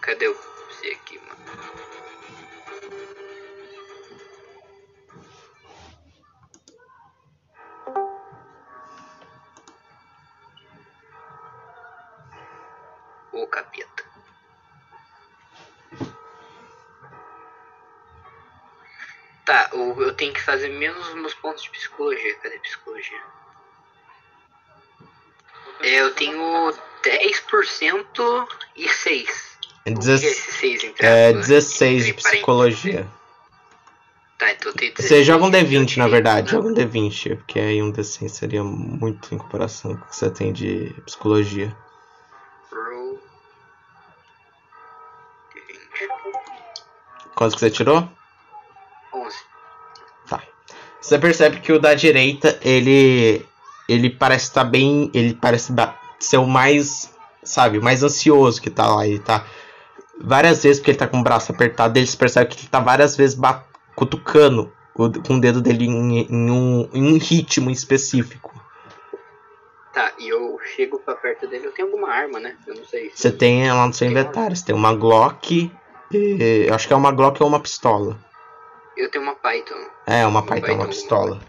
[0.00, 0.36] Cadê o
[0.70, 1.18] você aqui,
[13.38, 14.02] Ô capeta.
[19.44, 22.34] Tá, o- eu tenho que fazer menos os meus pontos de psicologia.
[22.36, 23.22] Cadê psicologia?
[25.80, 26.74] É, eu tenho
[27.04, 29.56] 10% e 6.
[29.86, 31.46] É, O que é deze- esse 6 entre é aspas?
[31.46, 33.08] 16 de psicologia.
[34.36, 36.46] Tá, então eu tenho Você 16 joga um de D20, na verdade.
[36.46, 36.52] né?
[36.58, 40.30] Joga um D20, porque aí um D100 seria muito em comparação com o que você
[40.30, 41.74] tem de psicologia.
[47.38, 48.08] Quanto que você tirou?
[49.14, 49.36] 11.
[51.00, 53.46] Você percebe que o da direita, ele
[53.88, 55.72] ele parece estar bem, ele parece
[56.18, 57.14] ser o mais,
[57.44, 59.46] sabe, o mais ansioso que tá lá, ele tá
[60.20, 62.80] várias vezes porque ele tá com o braço apertado, ele se percebe que ele tá
[62.80, 63.38] várias vezes
[63.94, 68.52] cutucando com o dedo dele em, em um, em um ritmo específico.
[69.94, 72.56] Tá, e eu chego pra perto dele, eu tenho alguma arma, né?
[72.66, 73.12] Eu não sei.
[73.14, 75.70] Você tem lá no seu inventário, você tem uma Glock,
[76.12, 78.18] e, eu acho que é uma Glock ou uma pistola.
[78.96, 79.86] Eu tenho uma Python.
[80.06, 81.40] É, uma Meu Python, pai uma pistola.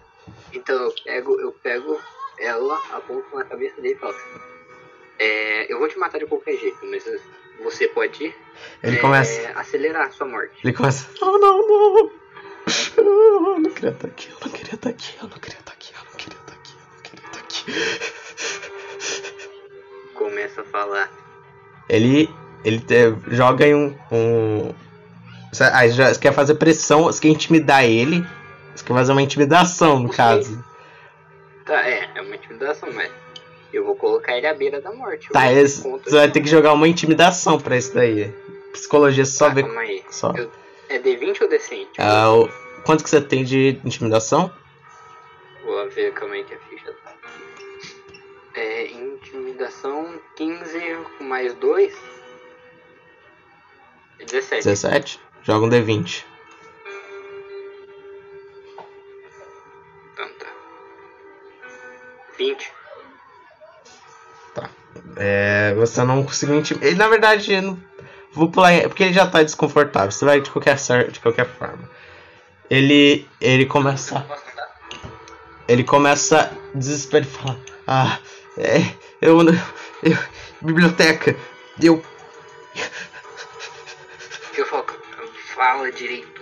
[0.53, 1.99] Então eu pego, eu pego
[2.39, 4.15] ela, aponto na cabeça dele e falo.
[5.17, 7.03] É, eu vou te matar de qualquer jeito, mas
[7.63, 8.33] você pode
[8.81, 10.55] Ele é, começa, acelerar a sua morte.
[10.63, 12.11] ele começa, não, não, não.
[12.97, 15.93] Eu não queria estar aqui, eu não queria estar aqui, eu não queria estar aqui,
[15.93, 17.63] eu não queria estar aqui, eu não queria estar aqui.
[20.13, 21.11] Começa a falar.
[21.89, 22.29] Ele,
[22.63, 24.73] ele te- joga em um, um
[25.51, 28.25] você, aí já, você quer fazer pressão, você quer intimidar ele,
[28.75, 30.63] você quer fazer uma intimidação no caso.
[31.65, 33.11] Tá, é, é uma intimidação, mas
[33.71, 35.29] eu vou colocar ele à beira da morte.
[35.29, 38.33] Tá, esse, você vai ter que jogar uma intimidação pra isso daí.
[38.73, 40.03] Psicologia só Tá, vê calma aí.
[40.09, 40.33] só.
[40.35, 40.49] Eu-
[40.89, 41.69] é D20 ou D100?
[41.85, 42.49] Tipo, Ah, o-
[42.83, 44.51] quanto que você tem de intimidação?
[45.63, 47.13] Vou ver calma aí que a ficha tá.
[48.55, 50.79] É, intimidação 15
[51.19, 51.93] com mais 2.
[54.25, 54.63] 17.
[54.63, 55.19] 17?
[55.43, 56.23] Joga um D20.
[60.13, 60.27] Então,
[62.37, 62.71] 20.
[65.15, 66.87] É, você não conseguiu intimidar.
[66.87, 67.79] Ele, na verdade, eu não
[68.33, 68.81] vou pular.
[68.83, 70.11] Porque ele já tá desconfortável.
[70.11, 71.89] Você vai de qualquer, cer- de qualquer forma.
[72.69, 73.27] Ele.
[73.41, 74.25] Ele começa.
[75.67, 78.19] Ele começa desespero e fala: Ah,
[78.57, 78.79] é,
[79.21, 79.39] eu,
[80.03, 80.17] eu.
[80.61, 81.35] Biblioteca,
[81.81, 82.03] eu.
[85.59, 86.41] Fala direito.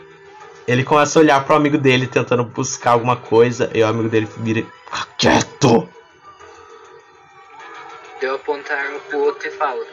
[0.68, 3.72] Ele começa a olhar pro amigo dele tentando buscar alguma coisa.
[3.74, 4.62] E o amigo dele vira.
[4.86, 5.90] Fica quieto!
[8.22, 9.84] Eu apontar pro outro e falo.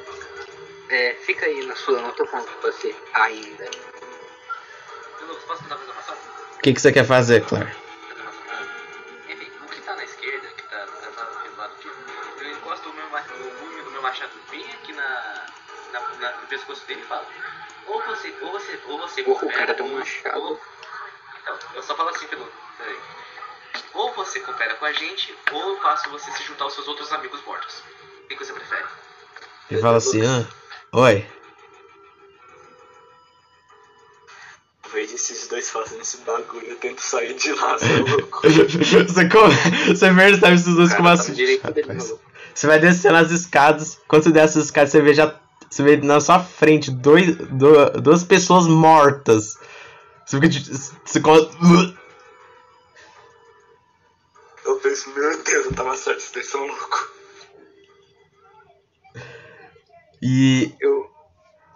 [0.90, 3.70] É, fica aí na sua, não tô falando com você ainda.
[5.46, 6.14] Posso tentar fazer uma ação?
[6.56, 7.70] O que, que você quer fazer, Claire?
[9.28, 11.88] Enfim, o que tá na esquerda, que tá, tá, tá do lado aqui,
[12.44, 15.46] eu encosto o meu, o do meu machado bem aqui na,
[15.92, 17.26] na, na- no pescoço dele e falo.
[17.86, 20.40] Ou você, ou você, ou você Porra, o coopera, cara tem um ou- machado.
[20.40, 20.60] ou-
[21.42, 22.46] Então, eu só falo assim pelo.
[22.78, 22.96] Peraí.
[23.94, 27.12] Ou você coopera com a gente, ou eu faço você se juntar aos seus outros
[27.12, 27.82] amigos mortos.
[28.24, 28.84] O que você prefere?
[29.70, 30.46] Ele fala assim: ah,
[30.92, 31.26] Oi.
[34.92, 38.40] Vejo esses dois fazendo esse bagulho, eu tento sair de lá, seu louco.
[38.46, 39.54] você, come,
[39.88, 41.22] você percebe esses dois Cara, com uma tá
[41.80, 42.04] Rapaz.
[42.10, 42.20] maluco.
[42.54, 44.00] Você vai descendo as escadas.
[44.06, 45.34] Quando você desce as escadas, você vê já.
[45.74, 49.58] Você vê na sua frente dois, do- duas pessoas mortas.
[50.24, 50.48] Você fica.
[51.04, 51.18] Você
[54.64, 57.08] Eu penso, meu Deus, eu tava certo, vocês são loucos.
[60.22, 61.10] E Eu.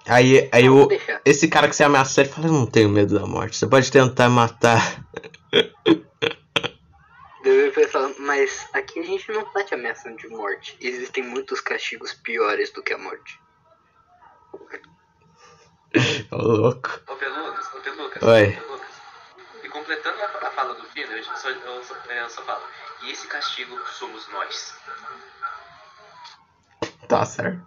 [0.07, 1.21] aí, aí deixar.
[1.25, 3.57] esse cara que você ameaçou, ele fala: Eu não tenho medo da morte.
[3.57, 5.05] Você pode tentar matar.
[7.45, 10.77] Eu ia falar, mas aqui a gente não tá te ameaçando de morte.
[10.81, 13.41] Existem muitos castigos piores do que a morte.
[16.31, 17.01] Ô louco.
[17.09, 18.53] Ô Pelucas, ô Pelucas, Oi.
[18.53, 18.89] Pelucas.
[19.63, 22.63] E completando a, a fala do Fino, eu só, eu, só, eu só falo.
[23.03, 24.75] E esse castigo somos nós.
[27.09, 27.67] Tá certo.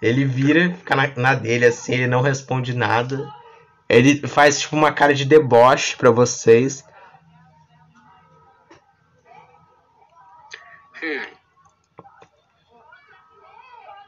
[0.00, 3.32] Ele vira, fica na, na dele assim, ele não responde nada.
[3.88, 6.84] Ele faz tipo uma cara de deboche pra vocês.
[11.02, 11.33] Hum.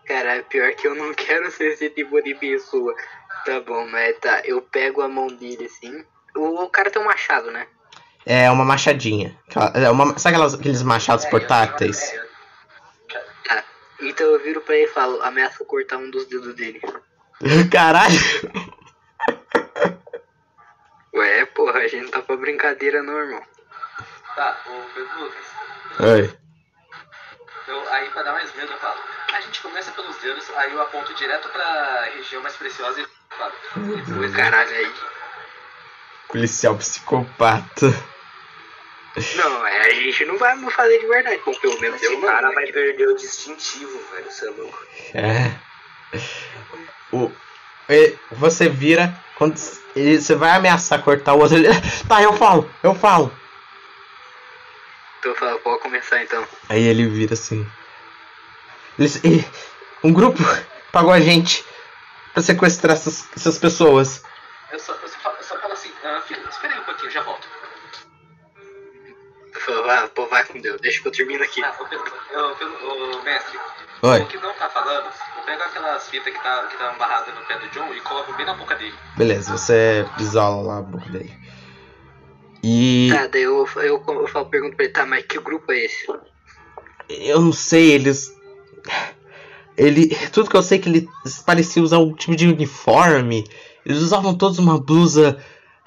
[0.06, 2.94] Cara, pior que eu não quero ser esse tipo de pessoa.
[3.44, 4.40] Tá bom, mas tá.
[4.44, 6.04] Eu pego a mão dele assim.
[6.36, 7.66] O, o cara tem um machado, né?
[8.24, 9.38] É uma machadinha.
[9.74, 12.12] É uma, sabe aquelas, aqueles machados É, portáteis?
[12.12, 12.26] eu-
[13.44, 13.64] Tá.
[14.00, 16.80] Então eu viro pra ele e falo, ameaça cortar um dos dedos dele.
[17.70, 18.16] Caralho!
[21.14, 23.42] Ué, porra, a gente tá pra brincadeira não, irmão.
[24.34, 25.46] Tá, ô Pedro Lucas.
[26.00, 26.38] Oi.
[27.66, 28.96] Eu, aí pra dar mais medo eu falo.
[29.32, 33.06] A gente começa pelos dedos, aí eu aponto direto pra região mais preciosa e
[33.36, 33.52] falo.
[34.06, 34.92] Depois Caralho, aí.
[36.28, 37.86] Policial psicopata.
[39.34, 41.40] Não, é, a gente não vai fazer de verdade.
[41.44, 42.28] Bom, pelo menos eu O não.
[42.28, 42.54] cara né?
[42.54, 44.86] vai perder o distintivo, velho, você é louco.
[45.14, 45.66] É.
[47.12, 47.32] O,
[48.32, 49.14] você vira.
[49.36, 49.58] Quando
[49.94, 51.56] ele, você vai ameaçar cortar o outro.
[51.56, 51.68] Ele,
[52.08, 53.32] tá, eu falo, eu falo.
[55.26, 56.46] Então eu falo, pode começar então.
[56.68, 57.68] Aí ele vira assim.
[58.96, 59.44] Eles- e-
[60.04, 60.38] um grupo
[60.92, 61.64] pagou a gente
[62.32, 64.22] pra sequestrar essas, essas pessoas.
[64.70, 67.08] Eu só, eu só, falo, eu só falo assim, ah, filho, espera aí um pouquinho,
[67.08, 67.48] eu já volto.
[69.52, 71.60] Eu falo, ah, pô, vai com Deus, deixa que eu termino aqui.
[71.64, 73.58] Ah, ô, mestre,
[74.02, 74.20] Oi.
[74.22, 75.06] o que não tá falando,
[75.38, 78.32] eu pego aquelas fitas que tá, que tá amarradas no pé do John e coloco
[78.34, 78.94] bem na boca dele.
[79.16, 81.34] Beleza, você isola lá a boca dele.
[82.68, 85.84] E Tá, daí eu, eu, eu falo, pergunto pra ele, tá, mas que grupo é
[85.84, 86.04] esse?
[87.08, 88.34] eu não sei, eles.
[89.76, 90.08] Ele.
[90.32, 91.08] Tudo que eu sei é que ele
[91.44, 93.48] parecia usar um tipo de uniforme.
[93.84, 95.40] Eles usavam todos uma blusa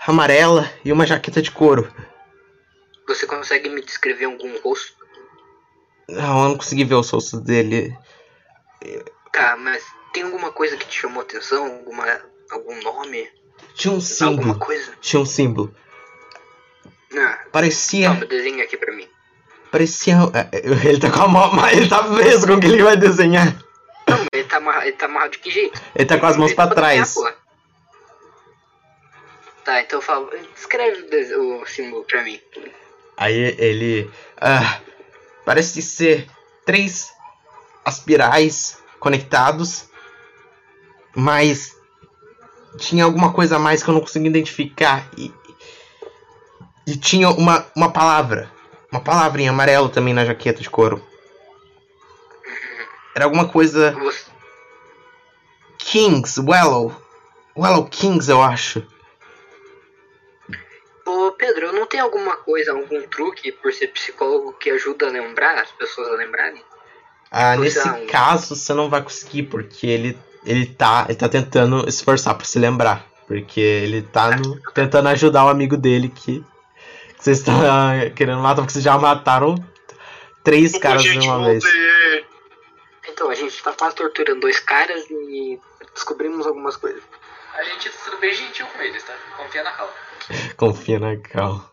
[0.08, 1.92] amarela e uma jaqueta de couro.
[3.08, 4.94] Você consegue me descrever algum rosto?
[6.08, 7.94] Não, eu não consegui ver os rostos dele.
[9.34, 11.66] Tá, mas tem alguma coisa que te chamou atenção?
[11.66, 12.06] Alguma,
[12.52, 13.28] algum nome?
[13.76, 14.60] Tinha um Alguma símbolo.
[14.60, 14.94] coisa?
[15.02, 15.76] Tinha um símbolo.
[17.18, 18.14] Ah, Parecia.
[18.14, 19.08] desenha aqui pra mim.
[19.72, 20.16] Parecia.
[20.34, 21.52] é, é, Ele tá com a mão.
[21.72, 23.56] Ele tá preso com o que ele vai desenhar.
[24.08, 25.80] Não, ele tá amarrado, ele tá amarrado de que jeito?
[25.96, 27.16] Ele tá com as mãos pra desenhar, trás.
[29.64, 32.40] Tá, então eu falo, descreve o o símbolo pra mim.
[33.16, 34.10] Aí ele.
[34.42, 34.80] ah,
[35.46, 36.28] parece ser
[36.66, 37.12] três
[37.86, 39.88] aspirais conectados.
[41.16, 41.78] Mas.
[42.78, 45.08] Tinha alguma coisa a mais que eu não consegui identificar.
[45.18, 45.32] E,
[46.92, 48.50] e tinha uma, uma palavra.
[48.92, 51.04] Uma palavra em amarelo também na jaqueta de couro.
[53.16, 53.96] Era alguma coisa.
[55.78, 56.96] Kings, Wellow.
[57.58, 58.84] Wellow Kings, eu acho.
[61.06, 65.56] Ô, Pedro, não tenho alguma coisa, algum truque por ser psicólogo que ajuda a lembrar
[65.58, 66.62] as pessoas a lembrarem?
[67.32, 71.88] Ah, nesse um- caso, você não vai conseguir, porque ele, ele, tá, ele tá tentando
[71.88, 73.06] esforçar pra se lembrar.
[73.28, 76.44] Porque ele tá no- tentando ajudar o amigo dele que
[77.30, 79.56] vocês estão ah, querendo matar, porque vocês já mataram
[80.44, 81.64] três caras de uma vez.
[83.08, 85.60] Então, a gente tá quase torturando dois caras e
[85.94, 87.04] descobrimos algumas coisas.
[87.54, 89.14] A gente tá sendo bem gentil com eles, tá?
[89.38, 89.94] Confia na calma.
[90.58, 91.72] Confia na Cal.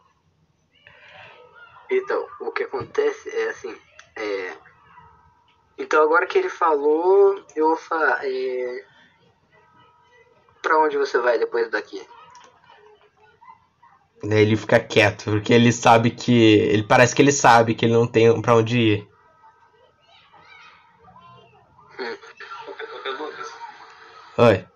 [1.91, 3.75] Então, o que acontece é assim,
[4.17, 4.53] é...
[5.79, 8.85] Então agora que ele falou, eu vou falar, é...
[10.61, 12.05] Pra onde você vai depois daqui?
[14.25, 16.33] Daí ele fica quieto, porque ele sabe que.
[16.33, 19.09] Ele parece que ele sabe que ele não tem pra onde ir.
[24.39, 24.67] Oi.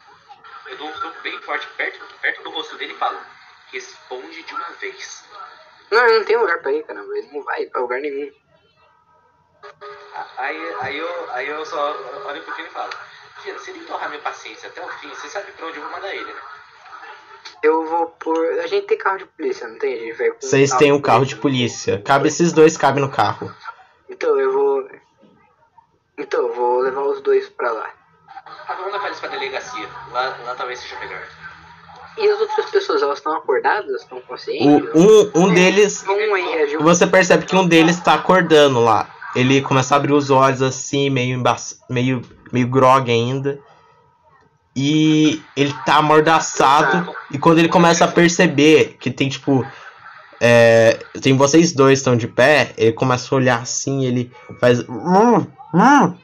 [0.70, 3.18] eu dou um soco bem forte perto, perto do rosto dele e falo:
[3.72, 5.24] responde de uma vez.
[5.90, 8.30] Não, ele não tem lugar pra ir, caramba, ele não vai pra lugar nenhum.
[10.38, 11.90] Aí, aí, eu, aí eu só
[12.26, 12.92] olho pro Fino e falo:
[13.42, 15.92] Fino, se ele torrar minha paciência até o fim, você sabe pra onde eu vou
[15.92, 16.40] mandar ele, né?
[17.62, 18.36] Eu vou por.
[18.60, 19.94] A gente tem carro de polícia, não tem?
[19.94, 22.00] A gente vai com Vocês têm um carro de polícia.
[22.02, 23.52] Cabe esses dois, cabe no carro.
[24.08, 24.88] Então eu vou.
[26.18, 27.90] Então eu vou levar os dois pra lá.
[28.66, 29.86] Ah, vamos levar eles pra delegacia.
[30.12, 31.22] Lá, lá talvez seja melhor.
[32.18, 34.02] E as outras pessoas, elas estão acordadas?
[34.02, 34.90] Estão O, conscientes?
[34.94, 36.04] um, um deles.
[36.06, 36.80] Um aí reagiu.
[36.82, 39.08] Você percebe que um deles tá acordando lá.
[39.34, 41.56] Ele começa a abrir os olhos assim, meio, emba
[41.88, 42.20] meio,
[42.52, 43.60] meio grog ainda.
[44.82, 47.14] E ele tá amordaçado.
[47.30, 49.62] E quando ele começa a perceber que tem tipo.
[50.40, 54.80] é, tem vocês dois estão de pé, ele começa a olhar assim, ele faz.
[54.88, 56.16] "Hum, hum".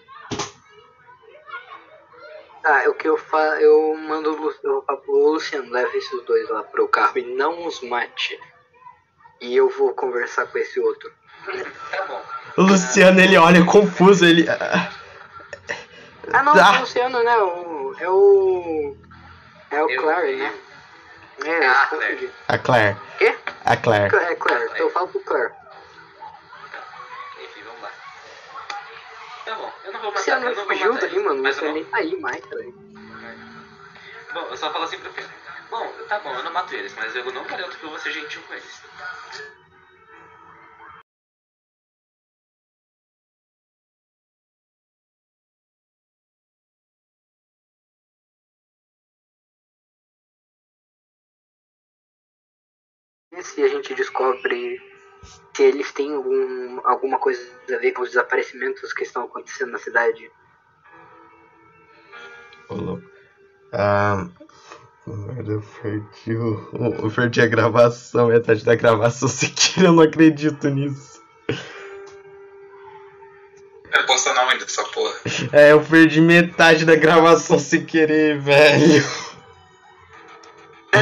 [2.62, 6.62] Tá, o que eu faço, eu mando o eu pro Luciano, leve esses dois lá
[6.62, 8.38] pro carro e não os mate.
[9.40, 11.10] E eu vou conversar com esse outro.
[11.90, 12.22] Tá bom.
[12.56, 14.48] O Luciano ele olha confuso, ele.
[14.48, 14.90] ah,
[16.32, 16.74] Ah não, Tá.
[16.74, 17.36] é o Luciano, né?
[17.36, 18.96] O, é o.
[19.70, 20.54] É o Eu- Clary, né?
[21.44, 22.14] É, Ah, eu Clary.
[22.16, 22.32] confundi.
[22.48, 22.96] A Claire.
[23.18, 23.38] Quê?
[23.64, 24.16] A Claire.
[24.16, 25.52] É Claire, eu falo pro Claire.
[27.42, 27.90] Enfim, vamos lá.
[29.44, 31.42] Tá bom, eu não vou matar Luciano eu não fugiu matar daí, eles, mano.
[31.42, 31.90] Mas Você eu nem não...
[31.90, 32.62] tá aí mais, cara.
[34.32, 35.30] Bom, eu só falo assim pro Pedro.
[35.70, 38.12] Bom, tá bom, eu não mato eles, mas eu não garanto que eu vou ser
[38.12, 38.82] gentil com eles.
[53.42, 54.80] Se a gente descobre
[55.54, 57.40] se eles têm algum, alguma coisa
[57.74, 60.30] a ver com os desaparecimentos que estão acontecendo na cidade?
[62.68, 63.02] Ô, louco.
[63.72, 64.28] Ah,
[65.06, 66.70] merda, eu perdi, o,
[67.02, 71.16] eu perdi a gravação, metade da gravação sequer, eu não acredito nisso.
[73.90, 75.14] Vai postar na onde dessa porra?
[75.52, 79.25] É, eu perdi metade da gravação sem querer, velho.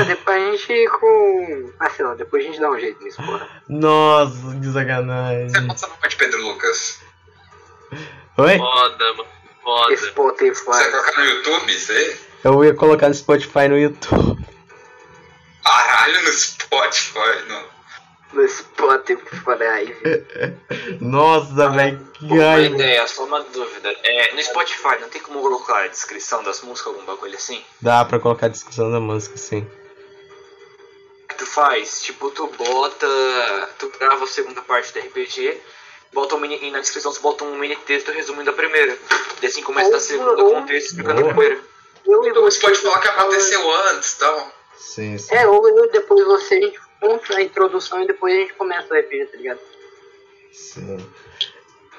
[0.07, 1.73] Depois a gente com.
[1.81, 3.49] Ah, sei lá, depois a gente dá um jeito nisso, porra.
[3.69, 5.67] Nossa, que Você sacanagem.
[5.67, 7.01] posta no de Pedro Lucas?
[8.39, 8.59] Oi?
[8.59, 9.27] Foda, mano.
[9.63, 9.97] Foda.
[9.97, 10.65] Spotify.
[10.65, 12.17] Você vai colocar no YouTube, isso aí?
[12.45, 14.45] Eu ia colocar no Spotify no YouTube.
[15.65, 17.75] Caralho, no Spotify, não.
[18.35, 19.95] No Spotify.
[21.01, 23.95] Nossa, velho, que Uma ideia, só uma dúvida.
[24.03, 27.63] É, no Spotify não tem como colocar a descrição das músicas, algum bagulho assim?
[27.81, 29.67] Dá pra colocar a descrição da música, sim.
[31.35, 32.01] O que tu faz?
[32.03, 33.07] Tipo, tu bota.
[33.79, 35.61] Tu grava a segunda parte do RPG,
[36.13, 36.59] bota um mini.
[36.63, 38.97] E na descrição tu bota um mini texto resumindo a primeira.
[39.43, 41.61] E assim começa da segunda Ou- com o texto explicando a primeira.
[42.07, 44.53] Eu e Você pode falar que aconteceu antes, então.
[44.79, 45.35] Sim, sim.
[45.35, 48.95] É, ou eu depois você, a gente conta a introdução e depois a gente começa
[48.95, 49.61] o RPG, tá ligado?
[50.53, 51.11] sim.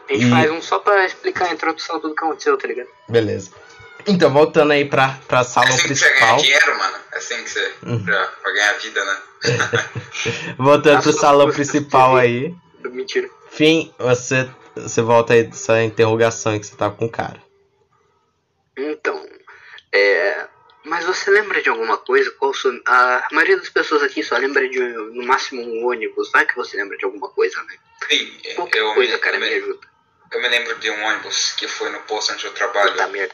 [0.07, 2.87] A gente E- faz um só pra explicar a introdução, tudo que aconteceu, tá ligado?
[3.09, 3.51] Beleza.
[4.07, 6.37] Então, voltando aí pra, pra É sala assim que você principal.
[6.37, 6.97] dinheiro, mano.
[7.11, 7.73] É assim que você.
[7.83, 8.03] Uhum.
[8.05, 9.21] Pra, pra ganhar vida, né?
[10.57, 12.53] Voltando pro salão principal aí.
[12.83, 13.29] Mentira.
[13.49, 17.41] Fim, você, você volta aí dessa interrogação que você tá com o cara.
[18.77, 19.25] Então,
[19.93, 20.47] é.
[20.83, 22.29] Mas você lembra de alguma coisa?
[22.37, 22.71] Qual sua...
[22.85, 26.29] A maioria das pessoas aqui só lembra de no máximo um ônibus.
[26.31, 27.75] Vai que você lembra de alguma coisa, né?
[28.07, 29.87] Sim, Qualquer eu, coisa, me, cara, eu, me me, ajuda.
[30.31, 32.91] eu me lembro de um ônibus que foi no posto onde eu trabalho.
[32.91, 33.33] Puta merda.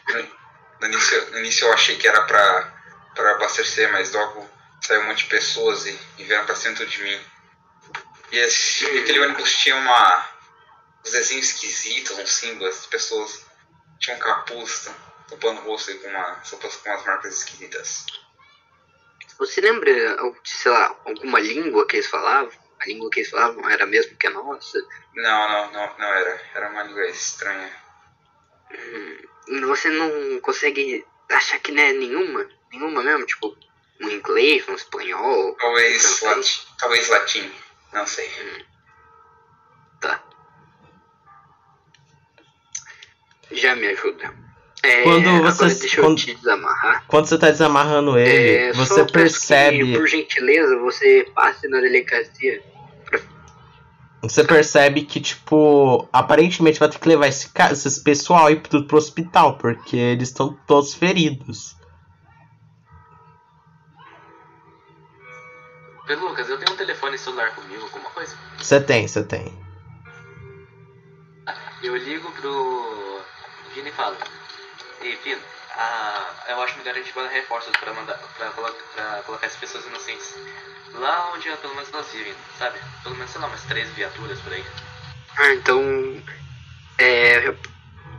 [0.81, 2.73] No início, no início eu achei que era pra,
[3.13, 4.49] pra abastecer, mas logo
[4.81, 7.21] saiu um monte de pessoas e, e vieram pra cima de mim.
[8.31, 10.29] E esse, aquele ônibus tinha uma.
[11.05, 13.45] uns desenhos esquisitos, uns símbolos, as pessoas
[13.99, 14.89] tinham um capuz
[15.29, 18.05] tampando o rosto e com, uma, com umas marcas esquisitas.
[19.37, 19.91] Você lembra,
[20.43, 22.51] sei lá, alguma língua que eles falavam?
[22.79, 24.79] A língua que eles falavam era a mesma que a nossa?
[25.13, 26.41] Não, não, não, não era.
[26.55, 27.71] Era uma língua estranha.
[28.71, 29.17] Hum,
[29.67, 32.47] você não consegue achar que não é nenhuma?
[32.71, 33.25] Nenhuma mesmo?
[33.25, 33.55] Tipo,
[34.01, 35.55] um inglês, um espanhol?
[35.59, 36.67] Talvez, lat, francês?
[36.79, 37.51] talvez latim.
[37.93, 38.29] Não sei.
[39.99, 40.23] Tá.
[43.51, 44.33] Já me ajuda.
[44.83, 47.05] É, Quando agora você- deixa quando- eu te desamarrar.
[47.07, 49.85] Quando você tá desamarrando ele, É, você percebe.
[49.85, 52.63] Que, por gentileza, você passe na delegacia.
[54.21, 58.97] Você percebe que, tipo, aparentemente vai ter que levar esse, esse pessoal aí pro, pro
[58.97, 61.75] hospital, porque eles estão todos feridos.
[66.07, 68.35] Ô, Lucas, eu tenho um telefone celular comigo, alguma coisa?
[68.57, 69.51] Você tem, você tem.
[71.81, 73.21] Eu ligo pro
[73.73, 74.15] Vini e falo.
[75.01, 75.41] Ei, Vini,
[75.75, 79.55] ah, eu acho melhor a gente mandar reforços pra, mandar, pra, colo- pra colocar as
[79.55, 80.35] pessoas inocentes
[80.93, 82.79] lá onde pelo menos elas vivem, sabe?
[83.03, 84.63] Pelo menos, sei lá, umas três viaturas por aí.
[85.37, 86.23] Ah, então.
[86.97, 87.53] É,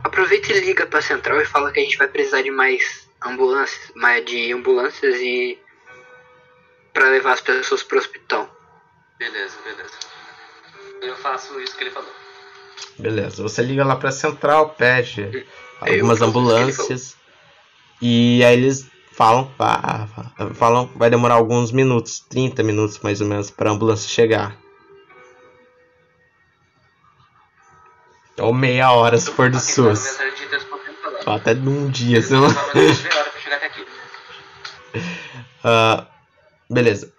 [0.03, 3.91] aproveita e liga pra central e fala que a gente vai precisar de mais ambulâncias,
[3.95, 5.57] mais de ambulâncias e.
[6.93, 8.49] pra levar as pessoas pro hospital.
[9.17, 9.93] Beleza, beleza.
[11.01, 12.11] Eu faço isso que ele falou.
[12.97, 15.45] Beleza, você liga lá pra central, pede
[15.79, 17.15] algumas ambulâncias.
[18.01, 19.49] E aí eles falam,
[20.55, 24.57] falam, vai demorar alguns minutos, 30 minutos mais ou menos, pra ambulância chegar.
[28.39, 30.17] Ou meia hora se for do SUS.
[31.25, 33.85] Ou até num dia, até aqui.
[35.65, 36.07] Ah,
[36.69, 37.13] beleza.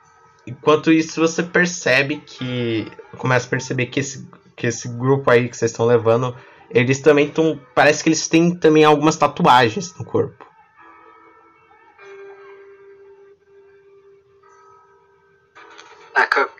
[0.46, 2.92] Enquanto isso, você percebe que.
[3.16, 6.36] Começa a perceber que esse, que esse grupo aí que vocês estão levando.
[6.70, 7.58] Eles também estão.
[7.74, 10.44] Parece que eles têm também algumas tatuagens no corpo.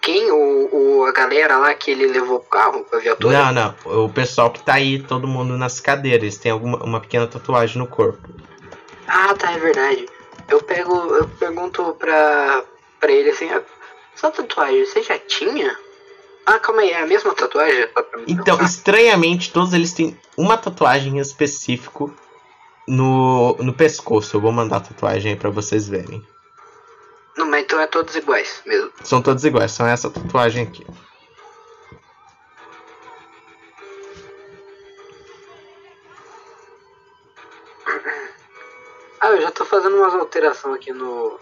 [0.05, 0.31] Quem?
[0.31, 3.53] O, o, a galera lá que ele levou pro carro, pra viatura?
[3.53, 4.05] Não, não.
[4.05, 6.23] O pessoal que tá aí, todo mundo nas cadeiras.
[6.23, 8.29] Eles têm alguma, uma pequena tatuagem no corpo.
[9.09, 10.07] Ah, tá, é verdade.
[10.49, 12.65] Eu pego, eu pergunto pra,
[13.01, 13.63] pra ele assim, ah,
[14.15, 15.77] sua tatuagem, você já tinha?
[16.45, 17.89] Ah, calma aí, é a mesma tatuagem?
[17.95, 22.15] Só Então, estranhamente, todos eles têm uma tatuagem em específico
[22.87, 24.37] no, no pescoço.
[24.37, 26.23] Eu vou mandar a tatuagem aí pra vocês verem.
[27.37, 28.93] Não, mas então é todos iguais mesmo.
[29.03, 30.87] São todos iguais, são essa tatuagem aqui.
[39.21, 41.41] Ah, eu já tô fazendo umas alterações aqui no.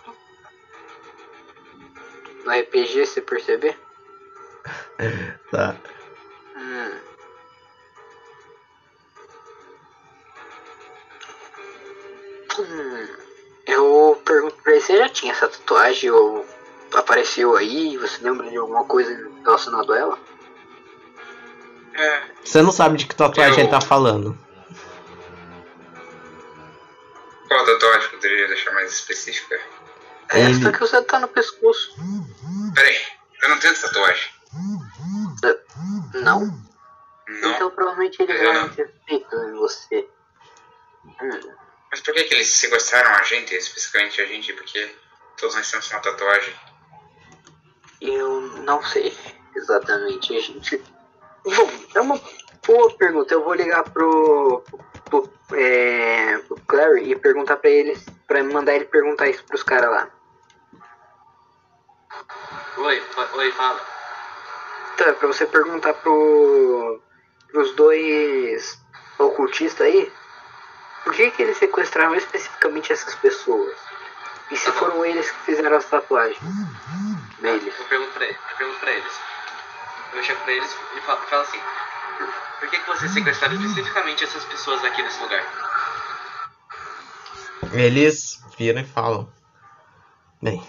[2.45, 3.78] No RPG, se perceber.
[5.51, 5.76] Tá.
[6.57, 7.01] Hum.
[12.59, 13.21] Hum.
[13.66, 16.44] Eu pergunto pra ele se já tinha essa tatuagem ou
[16.94, 20.18] apareceu aí, você lembra de alguma coisa relacionada a ela?
[21.94, 24.36] É, Você não sabe de que tatuagem Eu- ele tá falando.
[27.48, 29.60] qual tatuagem poderia deixar mais específica?
[30.30, 31.94] É, Ele- só que você tá no pescoço.
[32.74, 32.96] Peraí,
[33.42, 34.30] eu não tenho tatuagem.
[36.14, 36.40] Não?
[36.46, 37.50] Não.
[37.50, 38.68] Então provavelmente ele Eu vai não.
[38.70, 40.08] ter feito em você.
[41.04, 41.40] Hum.
[41.93, 44.51] Mas por que, que eles sequestraram a gente, especificamente a gente?
[44.55, 44.97] Porque
[45.36, 46.55] todos nós temos uma tatuagem.
[48.01, 49.14] Eu não sei
[49.55, 50.82] exatamente, gente.
[51.45, 52.18] Bom, é uma
[52.66, 53.34] boa pergunta.
[53.34, 54.64] Eu vou ligar pro,
[55.05, 59.90] pro, é, pro Clary e perguntar pra eles, pra mandar ele perguntar isso pros caras
[59.90, 60.09] lá.
[62.78, 63.03] Oi,
[63.34, 63.80] oi, fala.
[64.97, 67.03] Tá, pra você perguntar pro,
[67.51, 68.80] pros dois
[69.18, 70.11] ocultistas aí,
[71.05, 73.76] por que que eles sequestraram especificamente essas pessoas?
[74.50, 76.38] E se foram eles que fizeram as tatuagens
[77.40, 77.74] deles?
[77.78, 79.12] Eu pergunto pra, ele, eu pergunto pra eles.
[80.14, 81.61] Eu chego pra eles e falo, falo assim:
[82.18, 82.26] por,
[82.61, 85.42] por que, que vocês sequestraram especificamente essas pessoas aqui nesse lugar?
[87.72, 89.32] Eles viram e falam.
[90.40, 90.62] Bem,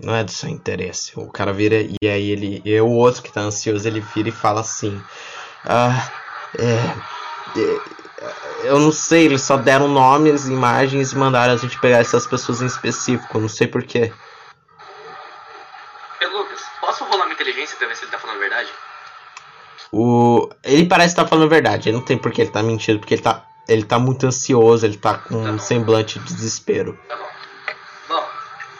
[0.00, 1.12] não é do seu interesse.
[1.18, 2.62] O cara vira e aí ele.
[2.64, 5.02] E o outro que tá ansioso, ele vira e fala assim.
[5.64, 6.10] Ah,
[6.58, 7.93] é, é,
[8.64, 12.62] eu não sei, eles só deram nomes, imagens e mandaram a gente pegar essas pessoas
[12.62, 13.38] em específico.
[13.38, 14.12] Não sei porquê.
[16.32, 18.70] Lucas, posso rolar minha inteligência pra ver se ele tá falando a verdade?
[19.92, 21.88] O, ele parece estar falando a verdade.
[21.88, 24.84] Ele não tem por que ele tá mentindo, porque ele tá, ele tá muito ansioso,
[24.84, 26.98] ele tá com um semblante de desespero.
[27.08, 27.28] Tá bom.
[28.08, 28.28] Bom,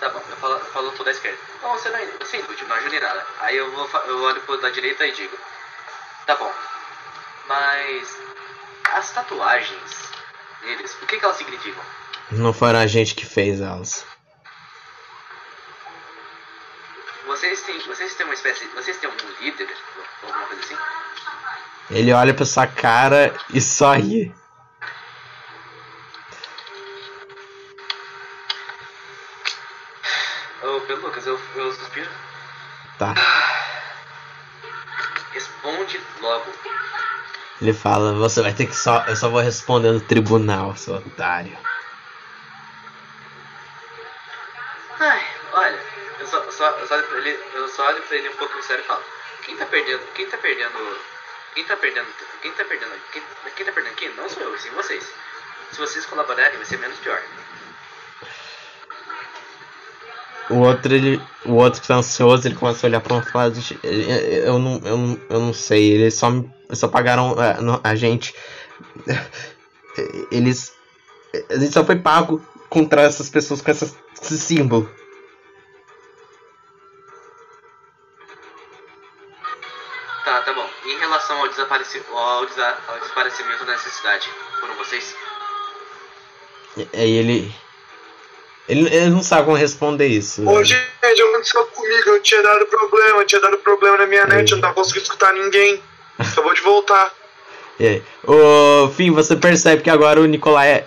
[0.01, 1.39] tá bom, eu falo, eu falo à esquerda.
[1.63, 3.27] Bom, você não é, você é inútil, não ajuda em nada.
[3.41, 5.37] Aí eu, vou, eu olho pro da direita e digo:
[6.27, 6.51] Tá bom,
[7.47, 8.19] mas
[8.93, 10.11] as tatuagens
[10.63, 11.83] deles, o que, que elas significam?
[12.33, 14.07] Não foi a gente que fez elas.
[17.27, 18.67] Vocês têm, vocês têm uma espécie.
[18.69, 19.69] Vocês têm um líder?
[20.23, 20.77] Alguma coisa assim?
[21.91, 24.35] Ele olha pra sua cara e só ri.
[30.63, 32.11] Ô, Pedro Lucas, eu, eu suspiro.
[32.99, 33.15] Tá.
[35.33, 36.53] Responde logo.
[37.61, 39.05] Ele fala, você vai ter que só.
[39.07, 41.57] Eu só vou responder no tribunal, seu otário.
[44.99, 45.83] Ai, olha,
[46.19, 48.63] eu só, só, eu só olho pra ele, eu só olho pra ele um pouco
[48.63, 49.03] sério e falo,
[49.43, 51.01] quem tá perdendo, quem tá perdendo,
[51.55, 52.09] quem tá perdendo,
[52.41, 53.23] quem tá perdendo, quem,
[53.57, 55.05] quem tá perdendo aqui não sou eu, sim vocês.
[55.73, 57.21] Se vocês colaborarem vai ser menos pior.
[60.51, 63.79] O outro, ele, o outro que tá ansioso, ele começa a olhar pra uma "Gente,
[63.83, 67.95] eu não, eu não, eu não sei, eles só, me- só pagaram é, não, a
[67.95, 68.35] gente,
[70.31, 70.73] eles,
[71.51, 73.91] a gente só foi pago contra essas pessoas com essa,
[74.21, 74.91] esse símbolo.
[80.25, 80.69] Tá, tá bom.
[80.87, 84.29] Em relação ao, desapareci ao, desa ao desaparecimento da necessidade,
[84.61, 85.15] foram vocês?
[86.93, 87.55] Aí ele,
[88.69, 90.49] ele, ele não sabe como responder isso.
[90.49, 92.11] Ô, gente, aconteceu comigo.
[92.11, 95.03] Eu tinha dado problema, eu tinha dado problema na minha net, eu não tava conseguindo
[95.05, 95.83] escutar ninguém.
[96.19, 97.13] Acabou de voltar.
[97.77, 98.03] E aí?
[98.25, 100.85] Ô, Fim, você percebe que agora o Nicolai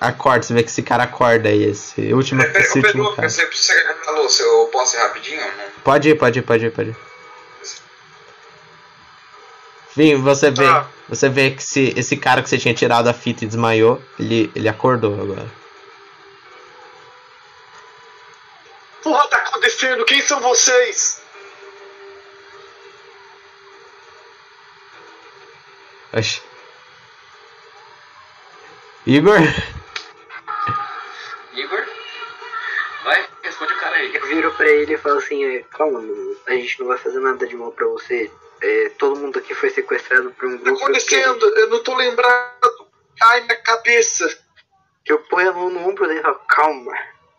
[0.00, 3.28] acorda, você vê que esse cara acorda aí, esse último, Pera, esse Pedro, último cara.
[3.28, 5.40] você carregar a louça, eu posso ir rapidinho?
[5.40, 5.50] Não?
[5.82, 6.96] Pode ir, pode ir, pode ir, pode ir.
[9.94, 10.86] Fim, você vê, Tá.
[11.08, 14.48] você vê que esse, esse cara que você tinha tirado a fita e desmaiou, ele,
[14.54, 15.46] ele acordou agora.
[19.02, 20.04] Porra, tá acontecendo?
[20.04, 21.22] Quem são vocês?
[26.12, 26.42] Oxi.
[29.06, 29.38] Igor?
[31.54, 31.86] Igor?
[33.04, 34.14] Vai, responde o cara aí.
[34.14, 37.18] Eu viro pra ele e falo assim, é, calma, mano, a gente não vai fazer
[37.20, 38.30] nada de mal pra você.
[38.60, 40.82] É, todo mundo aqui foi sequestrado por um Tá grupo.
[40.82, 41.46] acontecendo?
[41.56, 42.88] Eu não tô lembrado.
[43.22, 44.38] Ai, minha cabeça.
[45.06, 46.92] Eu ponho a mão no ombro dele e falo, calma,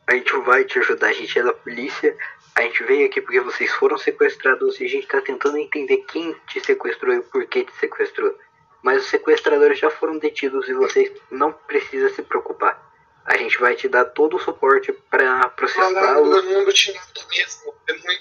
[0.10, 2.18] a gente vai te ajudar, a gente é da polícia,
[2.56, 6.34] a gente veio aqui porque vocês foram sequestrados e a gente tá tentando entender quem
[6.48, 8.36] te sequestrou e por que te sequestrou.
[8.82, 12.82] Mas os sequestradores já foram detidos e vocês não precisam se preocupar.
[13.24, 16.44] A gente vai te dar todo o suporte pra Caralho, eu processá-los.
[16.44, 17.76] não lembro de nada mesmo.
[17.88, 18.14] Eu não,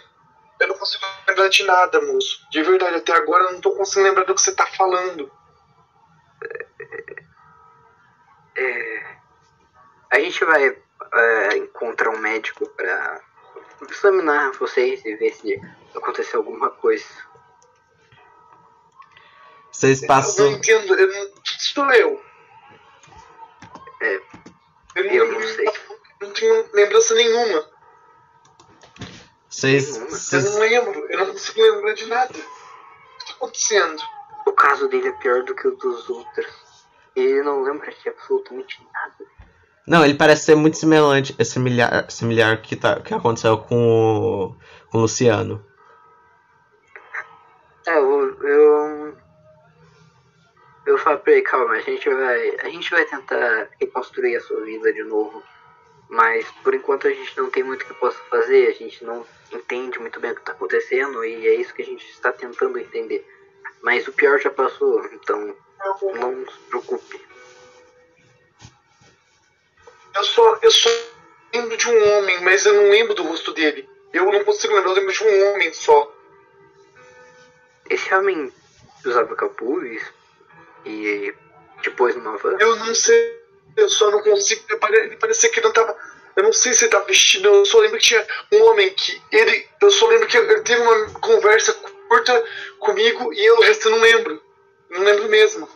[0.60, 2.46] eu não consigo lembrar de nada, moço.
[2.50, 5.32] De verdade, até agora eu não tô conseguindo lembrar do que você tá falando.
[10.10, 10.76] A gente vai
[11.12, 13.20] é, encontrar um médico pra
[13.90, 15.60] examinar vocês e ver se
[15.94, 17.04] aconteceu alguma coisa.
[19.70, 20.50] Vocês Eu passam.
[20.50, 20.94] não entendo.
[20.94, 21.32] Eu não...
[21.44, 22.22] Sou eu.
[24.00, 24.20] É,
[24.96, 25.70] Eu não, eu não sei.
[26.20, 27.64] não tenho lembrança nenhuma.
[29.48, 29.96] Vocês.
[30.32, 31.06] Eu não lembro.
[31.10, 32.32] Eu não consigo lembrar de nada.
[32.32, 34.02] O que tá acontecendo?
[34.46, 36.46] O caso dele é pior do que o dos outros.
[37.14, 39.27] Ele não lembra de absolutamente nada.
[39.88, 44.54] Não, ele parece ser muito semelhante, é similar, similar que, tá, que aconteceu com o,
[44.90, 45.64] com o Luciano.
[47.86, 49.16] É, eu, eu.
[50.84, 52.56] Eu falo pra ele, calma, a gente vai.
[52.60, 55.42] A gente vai tentar reconstruir a sua vida de novo.
[56.10, 59.98] Mas por enquanto a gente não tem muito que possa fazer, a gente não entende
[59.98, 63.26] muito bem o que tá acontecendo e é isso que a gente está tentando entender.
[63.82, 65.54] Mas o pior já passou, então
[66.14, 67.27] não se preocupe.
[70.18, 70.90] Eu só, eu só
[71.54, 73.88] lembro de um homem, mas eu não lembro do rosto dele.
[74.12, 76.12] Eu não consigo lembrar, eu lembro de um homem só.
[77.88, 78.52] Esse homem
[79.06, 80.02] usava capuz
[80.84, 81.32] e
[81.84, 82.56] depois numa van.
[82.58, 83.40] Eu não sei,
[83.76, 84.64] eu só não consigo.
[84.68, 85.96] Ele parecia que ele não tava.
[86.34, 89.22] Eu não sei se ele tava vestido, eu só lembro que tinha um homem que.
[89.30, 89.68] Ele.
[89.80, 91.72] Eu só lembro que ele teve uma conversa
[92.08, 92.44] curta
[92.80, 94.42] comigo e eu, o resto eu não lembro.
[94.90, 95.68] Não lembro mesmo.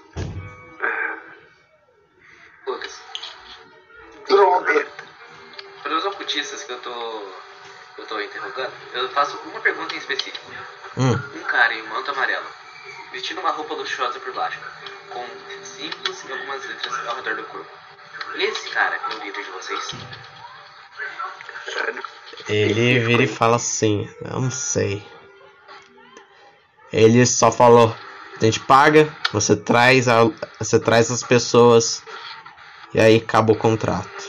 [5.82, 7.22] Para os ocultistas que eu tô.
[7.94, 10.50] que eu tô interrogando, eu faço uma pergunta em específico.
[10.96, 12.46] Hum, Um cara em manto amarelo,
[13.12, 14.58] vestindo uma roupa luxuosa por baixo,
[15.10, 15.26] com
[15.64, 17.70] símbolos e algumas letras ao redor do corpo.
[18.36, 19.90] Esse cara é o líder de vocês?
[22.48, 25.06] Ele vira e fala assim, eu não sei.
[26.92, 27.94] Ele só falou,
[28.40, 30.24] a gente paga, você traz, a,
[30.58, 32.02] você traz as pessoas
[32.94, 34.28] e aí acaba o contrato.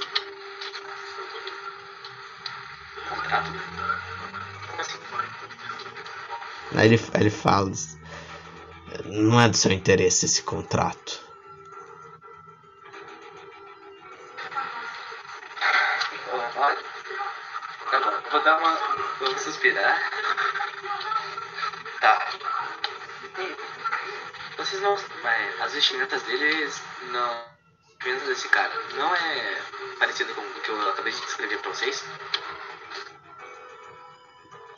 [6.76, 7.72] Aí ele, ele fala,
[9.06, 11.23] não é do seu interesse esse contrato.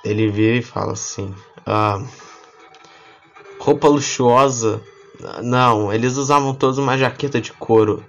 [0.05, 1.33] Ele vira e fala assim:
[1.65, 2.01] ah,
[3.59, 4.81] roupa luxuosa?
[5.41, 8.03] Não, eles usavam todos uma jaqueta de couro.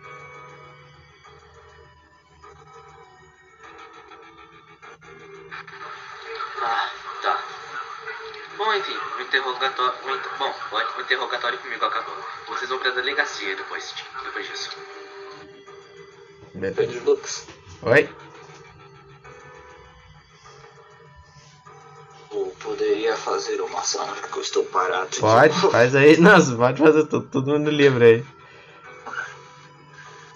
[25.55, 26.17] Faz aí.
[26.21, 28.25] Nossa, pode fazer tudo, todo mundo livre aí.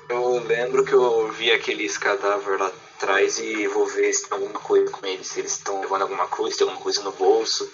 [0.08, 4.58] Eu lembro que eu vi aqueles cadáveres lá atrás e vou ver se tem alguma
[4.60, 5.28] coisa com eles.
[5.28, 7.70] Se eles estão levando alguma coisa, tem alguma coisa no bolso.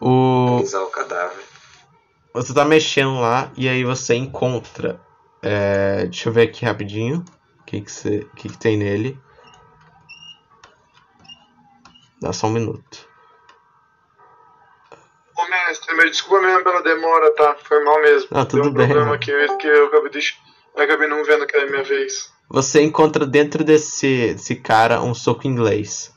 [0.00, 1.44] O, Analisar o cadáver.
[2.32, 5.00] você tá mexendo lá e aí você encontra.
[5.42, 7.24] é, deixa eu ver aqui rapidinho.
[7.60, 9.18] O que que, você, que que tem nele?
[12.20, 13.08] Dá só um minuto.
[15.96, 17.56] Me desculpa mesmo pela demora, tá?
[17.62, 18.28] Foi mal mesmo.
[18.30, 19.14] Não, tudo Deu um bem, problema mano.
[19.14, 20.34] aqui que eu acabei, de...
[20.76, 22.32] eu acabei não vendo que era a minha vez.
[22.48, 26.12] Você encontra dentro desse, desse cara um soco inglês.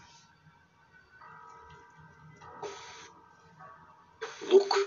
[4.49, 4.77] Louco.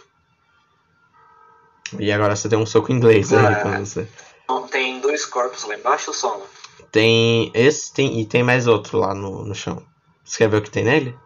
[1.99, 3.57] E agora você tem um soco inglês aí Ah.
[3.63, 4.09] com você.
[4.49, 6.43] Não, tem dois corpos lá embaixo ou só um?
[6.91, 9.85] Tem esse tem, e tem mais outro lá no, no chão.
[10.25, 11.17] Você quer ver o que tem nele?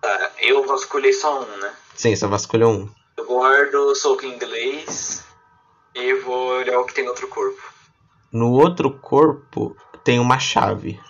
[0.00, 1.72] Tá, eu vasculhei só um, né?
[1.94, 2.90] Sim, você vasculhou um.
[3.22, 5.24] Eu guardo o soco inglês
[5.94, 7.62] e vou olhar o que tem no outro corpo.
[8.32, 11.00] No outro corpo tem uma chave.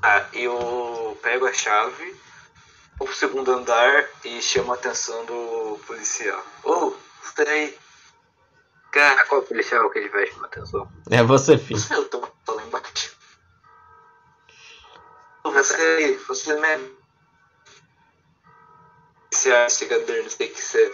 [0.00, 2.14] Ah, eu pego a chave,
[2.96, 6.44] vou pro segundo andar e chamo a atenção do policial.
[6.62, 7.76] Ô, oh, aí.
[8.92, 10.88] Cara, Qual policial que ele vai chamar atenção?
[11.10, 11.80] É você, filho.
[11.90, 13.16] eu tô, tô lá embaixo.
[15.42, 16.99] Você você mesmo.
[19.40, 20.92] Policial, investigador, não sei que você.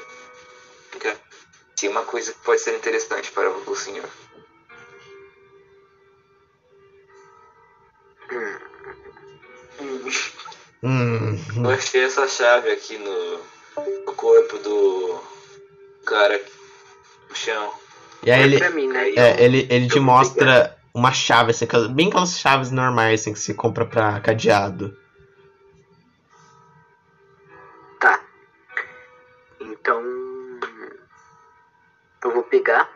[1.76, 4.08] Tem uma coisa que pode ser interessante para o senhor.
[10.82, 11.38] Hum.
[11.56, 13.40] Eu achei essa chave aqui no,
[14.06, 15.20] no corpo do
[16.06, 16.40] cara
[17.28, 17.72] no chão.
[18.22, 19.10] E aí ele, mim, né?
[19.10, 23.40] é, ele, ele te vou mostra uma chave, assim, bem aquelas chaves normais assim, que
[23.40, 24.96] se compra pra cadeado.
[32.46, 32.90] Pegar.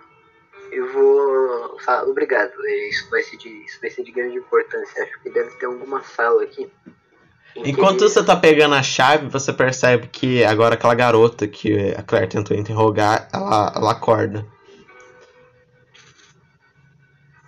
[0.73, 1.79] Eu vou.
[1.81, 2.53] falar, obrigado.
[2.89, 5.03] Isso vai, ser de, isso vai ser de grande importância.
[5.03, 6.71] Acho que deve ter alguma sala aqui.
[7.57, 12.29] Enquanto você tá pegando a chave, você percebe que agora aquela garota que a Claire
[12.29, 14.47] tentou interrogar, ela, ela acorda.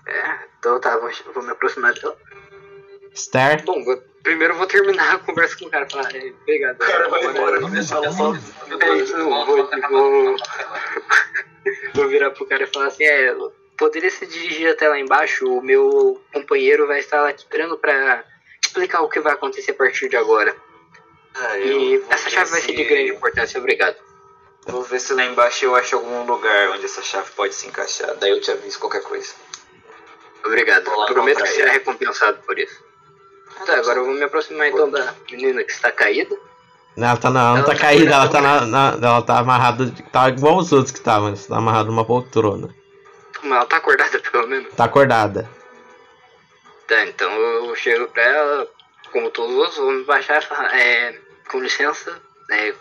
[0.06, 2.16] É, então tá, vou, vou me aproximar dela.
[3.14, 5.88] Esther, Bom, vou- primeiro eu vou terminar a conversa com o cara.
[5.88, 6.78] Falar, é, obrigado.
[6.78, 8.40] cara vai embora, Agora- começa a falar.
[8.80, 10.36] É isso, eu vou, vou,
[11.94, 13.34] vou virar pro cara e falar assim, é,
[13.78, 18.24] poderia se dirigir até lá embaixo, o meu companheiro vai estar lá te esperando pra
[18.64, 20.54] explicar o que vai acontecer a partir de agora.
[21.34, 23.96] Ah, E essa chave vai ser se- de grande importância, obrigado.
[24.66, 28.14] Vou ver se lá embaixo eu acho algum lugar onde essa chave pode se encaixar.
[28.16, 29.34] Daí eu te aviso qualquer coisa.
[30.44, 30.84] Obrigado.
[31.06, 32.82] Prometo que será recompensado por isso.
[33.66, 36.36] Tá, agora eu vou me aproximar então da menina que está caída.
[36.96, 39.38] Ela tá, na, ela não Ela tá tá caída, ela tá, na, na- ela tá
[39.38, 42.68] amarrada, tá igual os outros que estavam, ela tá amarrada numa poltrona.
[43.42, 44.74] Mas ela tá acordada pelo menos.
[44.74, 45.48] Tá acordada.
[46.86, 48.68] Tá, então eu chego pra ela,
[49.12, 51.18] como todos os outros, vou me baixar e falar, é,
[51.50, 52.20] com licença,
[52.50, 52.74] é,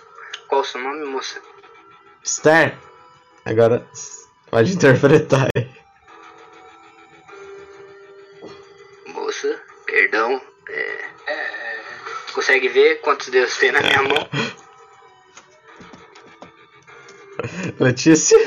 [0.48, 1.40] qual o seu nome, moça?
[2.24, 2.78] Esther,
[3.46, 3.88] agora
[4.50, 5.70] pode interpretar aí.
[9.08, 11.71] Moça, perdão, é, É,
[12.32, 14.30] é, consegue ver quantos dedos tem na minha mão?
[17.80, 18.38] Letícia,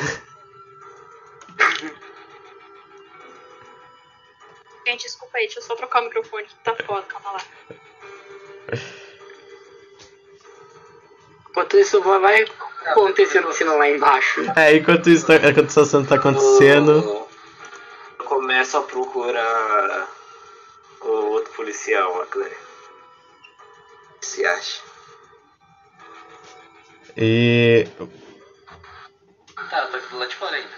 [4.86, 7.40] Gente, desculpa aí, deixa eu só trocar o microfone que tá foda, calma lá.
[11.48, 12.44] Enquanto isso vai
[12.84, 14.42] acontecendo cena lá embaixo.
[14.54, 17.26] é, enquanto isso tá, enquanto essa cena tá acontecendo,
[18.18, 20.08] Eu começo a procurar
[21.00, 22.63] o outro policial, a Claire.
[24.24, 24.82] Se acha?
[27.16, 27.86] e
[29.70, 30.74] Tá, eu tô aqui do lado de fora ainda.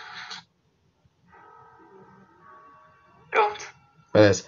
[3.31, 3.67] Pronto.
[4.13, 4.47] beleza.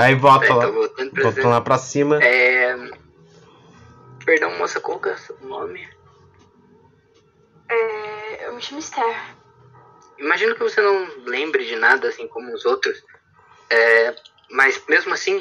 [0.00, 0.66] Aí volta É, lá,
[1.22, 2.22] volta lá pra cima.
[2.22, 2.76] É...
[4.24, 5.88] Perdão, moça, qual que é o seu nome?
[8.54, 9.36] Realmente um mistério.
[10.18, 13.02] Imagino que você não lembre de nada assim como os outros.
[13.70, 14.14] É,
[14.50, 15.40] mas mesmo assim,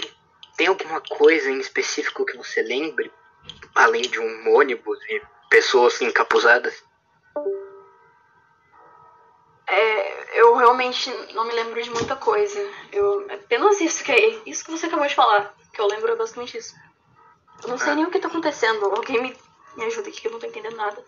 [0.56, 3.12] tem alguma coisa em específico que você lembre?
[3.74, 6.84] Além de um ônibus e pessoas encapuzadas?
[9.68, 12.60] É, eu realmente não me lembro de muita coisa.
[12.92, 15.54] Eu, é apenas isso que é isso que você acabou de falar.
[15.74, 16.76] Que eu lembro é basicamente isso.
[17.64, 18.86] Eu não sei nem o que tá acontecendo.
[18.86, 19.38] Alguém me,
[19.76, 21.04] me ajuda aqui que eu não tô entendendo nada.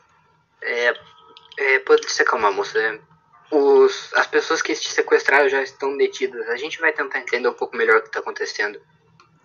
[0.62, 0.94] É,
[1.58, 3.00] é pode se acalmar, moça.
[3.52, 6.50] Os, as pessoas que te sequestraram já estão detidas.
[6.50, 8.82] A gente vai tentar entender um pouco melhor o que está acontecendo.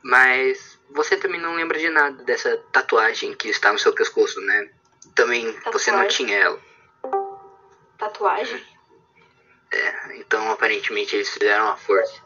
[0.02, 4.70] Mas você também não lembra de nada dessa tatuagem que está no seu pescoço, né?
[5.14, 6.26] Também você não Tatuagem?
[6.26, 6.60] tinha ela.
[7.98, 8.64] Tatuagem?
[9.72, 12.20] É, então aparentemente eles fizeram uma força.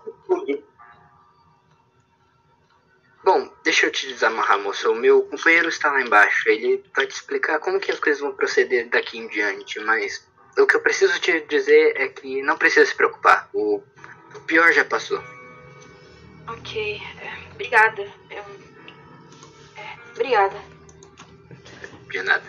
[3.22, 4.90] Bom, deixa eu te desamarrar, moça.
[4.90, 6.48] O meu companheiro está lá embaixo.
[6.48, 10.26] Ele vai te explicar como que as coisas vão proceder daqui em diante, mas
[10.58, 13.48] o que eu preciso te dizer é que não precisa se preocupar.
[13.54, 13.82] O,
[14.34, 15.22] o pior já passou.
[16.46, 17.00] Ok.
[17.54, 18.02] Obrigada.
[18.30, 18.42] Eu,
[19.76, 20.56] é, obrigada.
[22.10, 22.44] De nada.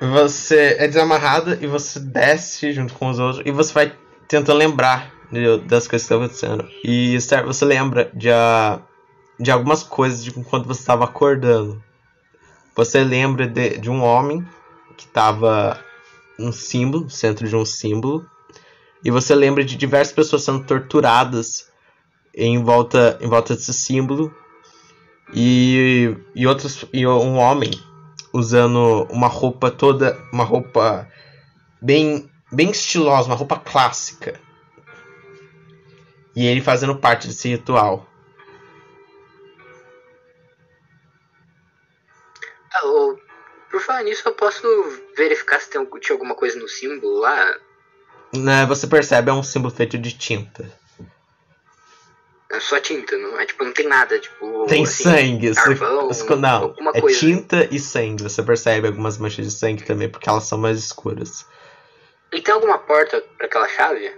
[0.00, 3.96] Você é desamarrada e você desce junto com os outros e você vai
[4.26, 5.12] tentando lembrar
[5.66, 6.68] das coisas que estão acontecendo.
[6.84, 7.16] E
[7.46, 8.80] você lembra de, a-
[9.38, 11.82] de algumas coisas de quando você estava acordando.
[12.74, 14.46] Você lembra de, de um homem
[14.96, 15.78] que estava
[16.38, 18.26] num símbolo, no centro de um símbolo.
[19.04, 21.68] E você lembra de diversas pessoas sendo torturadas
[22.34, 24.34] em volta, em volta desse símbolo.
[25.34, 27.70] E, e outros e um homem
[28.32, 31.08] usando uma roupa toda, uma roupa
[31.80, 34.38] bem bem estilosa, uma roupa clássica.
[36.36, 38.06] E ele fazendo parte desse ritual.
[42.74, 43.18] Ah, ô,
[43.70, 44.62] por falar nisso, eu posso
[45.16, 47.58] verificar se tem, tinha alguma coisa no símbolo lá?
[48.34, 50.70] Né, você percebe é um símbolo feito de tinta.
[52.52, 53.46] É só tinta, não é?
[53.46, 54.66] Tipo, não tem nada, tipo.
[54.66, 55.48] Tem assim, sangue.
[55.54, 57.18] Você, carvão, você- não, alguma é coisa.
[57.18, 58.22] tinta e sangue.
[58.22, 61.46] Você percebe algumas manchas de sangue também, porque elas são mais escuras.
[62.30, 64.12] E tem alguma porta pra aquela chave?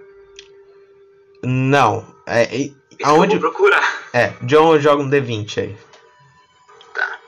[1.44, 2.04] Não.
[2.26, 2.70] É, é-
[3.04, 3.36] aonde.
[3.36, 4.02] eu vou procurar.
[4.12, 5.76] É, John joga um D20 aí.
[6.92, 7.18] Tá.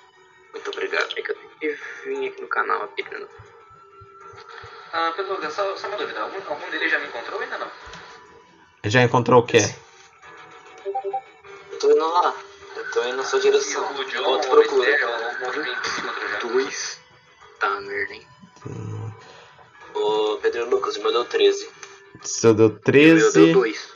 [0.52, 1.06] Muito obrigado.
[1.16, 3.02] É que eu tenho que vir aqui no canal aqui.
[3.04, 3.26] né?
[4.92, 6.20] Ah, Pedro só, só uma dúvida.
[6.20, 7.70] Algum, algum deles já me encontrou ou ainda não?
[8.84, 9.58] Já encontrou o quê?
[9.58, 9.85] Eu
[11.80, 12.34] tô indo lá.
[12.76, 13.84] Eu tô indo na sua direção.
[13.94, 14.90] o John, Volto o procura.
[14.90, 16.38] Encontrou já?
[16.48, 17.00] Dois.
[17.60, 18.26] Tá, merda, hein?
[19.94, 21.68] Ô, Pedro Lucas, o meu deu 13.
[22.22, 23.32] Seu deu O meu 13.
[23.32, 23.88] deu dois.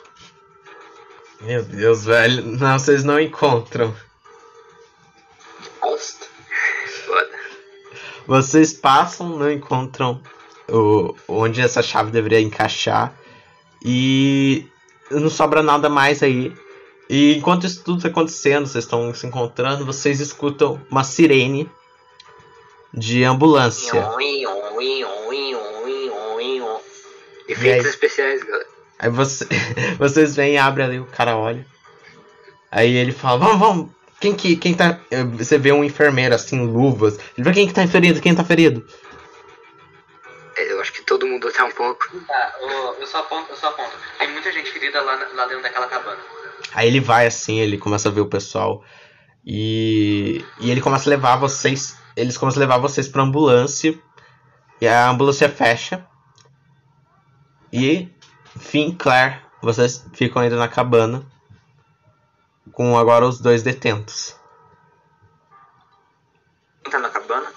[1.41, 2.43] Meu Deus, velho.
[2.43, 3.95] Não, vocês não encontram.
[5.81, 6.25] Bosta.
[7.05, 7.29] Foda.
[8.27, 10.21] Vocês passam, não encontram
[10.69, 13.13] o, onde essa chave deveria encaixar.
[13.83, 14.67] E
[15.09, 16.55] não sobra nada mais aí.
[17.13, 21.69] E enquanto isso tudo está acontecendo, vocês estão se encontrando, vocês escutam uma sirene
[22.93, 24.01] de ambulância.
[27.49, 28.65] Efeitos especiais, galera.
[28.97, 29.45] Aí você,
[29.99, 31.65] vocês vêm, abrem ali, o cara olha.
[32.71, 33.89] Aí ele fala, vamos, vamos.
[34.21, 34.97] Quem que, quem tá...
[35.11, 37.19] eh, Você vê um enfermeiro assim, luvas.
[37.37, 38.87] Ele vê quem que tá ferido, quem tá ferido.
[40.55, 42.07] É, Eu acho que todo mundo tá um pouco.
[42.25, 42.55] Tá,
[42.97, 43.91] eu só aponto, eu só aponto.
[44.17, 46.19] Tem muita gente ferida lá, lá dentro daquela cabana.
[46.73, 48.83] Aí ele vai assim, ele começa a ver o pessoal.
[49.45, 51.97] E, e ele começa a levar vocês.
[52.15, 53.97] Eles começam a levar vocês pra ambulância.
[54.79, 56.05] E a ambulância fecha.
[57.71, 58.09] E,
[58.55, 61.25] enfim, Claire, vocês ficam ainda na cabana.
[62.71, 64.35] Com agora os dois detentos.
[66.83, 67.51] Quem tá na cabana?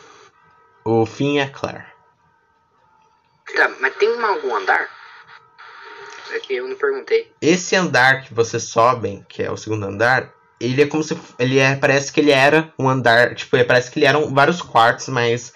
[0.84, 1.86] O Finn e a Claire.
[3.54, 4.93] Tá, mas tem algum andar?
[6.34, 7.32] É que eu não perguntei.
[7.40, 11.60] Esse andar que vocês sobem, que é o segundo andar, ele é como se ele
[11.60, 15.54] é, parece que ele era um andar, tipo, parece que ele eram vários quartos, mas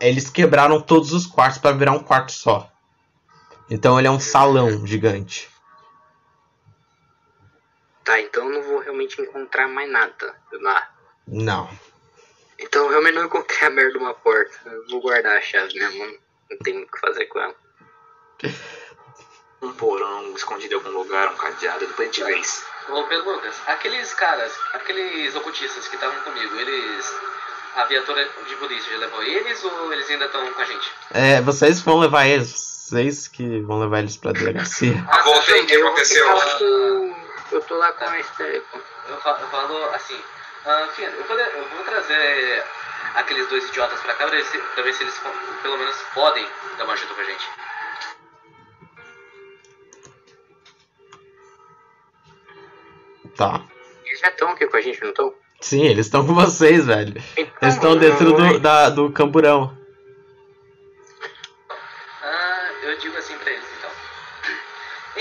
[0.00, 2.68] eles quebraram todos os quartos para virar um quarto só.
[3.70, 5.48] Então ele é um salão gigante.
[8.02, 10.90] Tá, então eu não vou realmente encontrar mais nada lá.
[11.24, 11.70] Não.
[12.58, 14.58] Então eu realmente não encontrei a merda de uma porta.
[14.66, 16.04] Eu vou guardar a chave mesmo.
[16.04, 16.18] Não,
[16.50, 17.54] não tem o que fazer com ela.
[19.62, 22.64] Um porão escondido em algum lugar, um cadeado, depois a gente vê isso.
[22.88, 27.14] Ô Pedro Lucas, aqueles caras, aqueles ocultistas que estavam comigo, eles.
[27.76, 30.90] A viatura de polícia já levou eles ou eles ainda estão com a gente?
[31.12, 32.50] É, vocês vão levar eles.
[32.50, 34.94] Vocês que vão levar eles pra delegacia.
[35.08, 36.26] Ah, voltei, o que Eu vou aconteceu?
[36.58, 37.16] com-
[37.52, 38.62] Eu tô lá com a Esther.
[39.08, 40.20] Eu, fa- eu falo assim,
[40.66, 42.64] ah, Finn, eu, vou, eu vou trazer
[43.14, 45.14] aqueles dois idiotas pra cá pra ver se, pra ver se eles
[45.62, 46.44] pelo menos podem
[46.76, 47.48] dar uma ajuda pra gente.
[53.40, 53.58] Tá.
[54.04, 55.32] Eles já estão aqui com a gente, não estão?
[55.62, 57.14] Sim, eles estão com vocês, velho.
[57.38, 59.74] Então, Eles estão dentro do, da, do camburão.
[62.22, 63.90] Ah, eu digo assim pra eles então.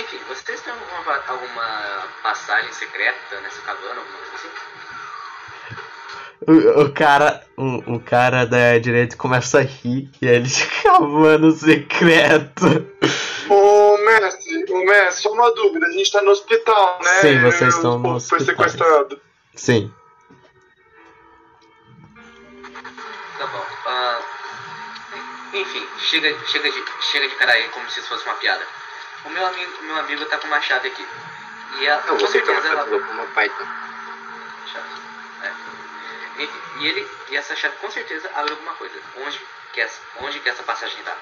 [0.04, 4.50] Enfim, vocês têm alguma, alguma passagem secreta nessa cabana, alguma coisa assim?
[6.46, 10.50] O, o cara, o, o cara da direita começa a rir e ele
[10.84, 12.66] cavando secreto.
[13.50, 13.79] Ô
[14.20, 17.22] mestre, ô mestre, só uma dúvida, a gente tá no hospital, né?
[17.22, 18.66] Sim, vocês O estão no povo Foi hospital.
[18.70, 19.22] sequestrado.
[19.56, 19.94] Sim.
[23.38, 23.66] Tá bom.
[23.86, 24.20] ah,
[25.54, 28.66] enfim, chega, chega, de, chega de cara aí como se isso fosse uma piada.
[29.26, 31.06] O meu amigo, o meu amigo tá com uma chave aqui.
[31.80, 32.86] E a, Não, com tá certeza ela.
[32.86, 33.66] com uma Python.
[34.72, 34.88] Chave.
[35.44, 36.44] É.
[36.44, 37.08] Enfim, e ele.
[37.30, 38.96] E essa chave com certeza abre alguma coisa.
[39.18, 39.40] Onde
[39.74, 41.16] que essa, onde que essa passagem tá?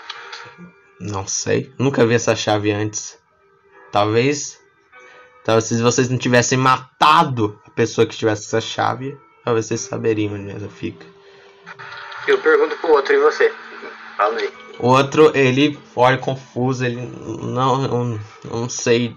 [0.99, 1.71] Não sei.
[1.77, 3.17] Nunca vi essa chave antes.
[3.91, 4.59] Talvez.
[5.43, 10.33] Talvez se vocês não tivessem matado a pessoa que tivesse essa chave, talvez vocês saberiam
[10.33, 11.05] onde ela fica.
[12.27, 13.53] Eu pergunto pro outro, e você?
[14.17, 14.51] Fala aí.
[14.79, 16.97] O outro, ele olha confuso, ele.
[16.97, 18.19] Não, eu
[18.51, 19.15] não sei.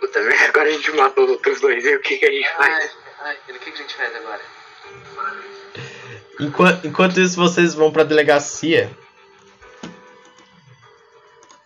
[0.00, 2.48] Puta merda, agora a gente matou os outros dois, e o que, que a gente
[2.58, 2.96] Ai, faz?
[3.20, 4.40] ai, o que, que a gente faz agora?
[6.40, 8.90] Enquanto, enquanto isso, vocês vão pra delegacia.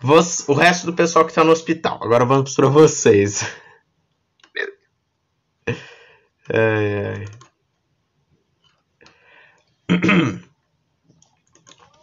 [0.00, 1.98] Vos- o resto do pessoal que tá no hospital.
[2.02, 3.44] Agora vamos pra vocês.
[6.52, 7.26] Ai, ai.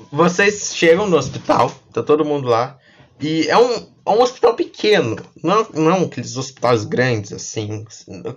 [0.09, 2.79] Vocês chegam no hospital, tá todo mundo lá.
[3.19, 3.73] E é um,
[4.05, 7.83] é um hospital pequeno, não, não aqueles hospitais grandes assim.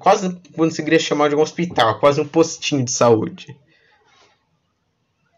[0.00, 3.56] Quase conseguiria chamar de um hospital, quase um postinho de saúde.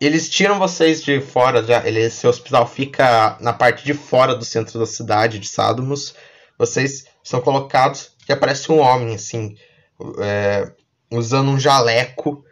[0.04, 4.44] Eles tiram vocês de fora, já, ele, esse hospital fica na parte de fora do
[4.44, 6.12] centro da cidade de Sadmus.
[6.58, 9.56] Vocês são colocados e aparece um homem assim,
[10.18, 10.72] é,
[11.08, 12.44] usando um jaleco,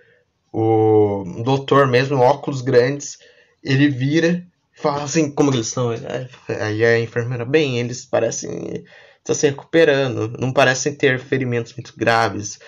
[0.53, 3.19] o doutor mesmo, óculos grandes.
[3.65, 5.91] Ele vira e fala assim, como eles estão?
[5.91, 8.85] Aí a enfermeira, bem, eles parecem
[9.19, 12.61] estar se recuperando, não parecem ter ferimentos muito graves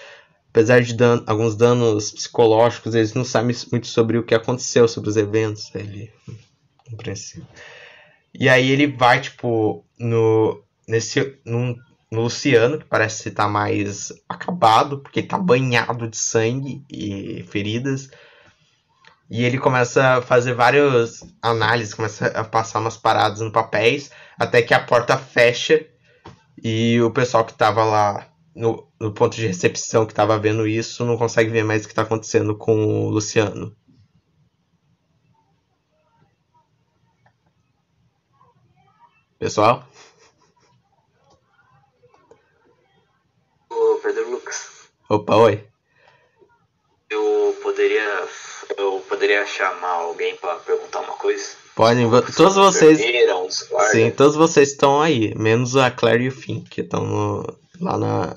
[0.53, 5.09] apesar de dan alguns danos psicológicos, eles não sabem muito sobre o que aconteceu, sobre
[5.09, 5.75] os eventos.
[5.75, 6.13] Ele
[6.89, 7.47] compreensível.
[8.35, 11.75] E aí ele vai tipo no nesse num,
[12.11, 18.11] no Luciano, que parece estar mais acabado, porque ele tá banhado de sangue e feridas.
[19.31, 24.61] E ele começa a fazer várias análises, começa a passar umas paradas no papéis, até
[24.61, 25.87] que a porta fecha
[26.63, 31.05] e o pessoal que tava lá no, no ponto de recepção que tava vendo isso
[31.05, 33.75] não consegue ver mais o que tá acontecendo com o Luciano.
[39.39, 39.85] Pessoal?
[43.69, 45.67] Ô, Pedro Lucas, Opa, oi.
[47.11, 48.29] eu poderia.
[48.77, 51.57] Eu poderia chamar alguém pra perguntar uma coisa?
[51.75, 53.01] Podem, todos vocês.
[53.91, 57.99] Sim, todos vocês estão aí, menos a Claire e o Finn, que estão no- lá
[57.99, 58.37] na.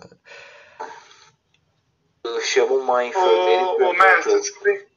[2.23, 4.88] Eu chamo uma enfermeira e Ô, ô mestre, desculpe.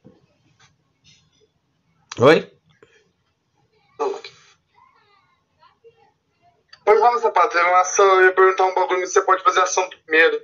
[2.19, 2.59] Oi?
[6.83, 9.87] Pode falar, sapato, uma ação, eu ia perguntar um bagulho, você pode fazer a ação
[9.89, 10.41] primeiro.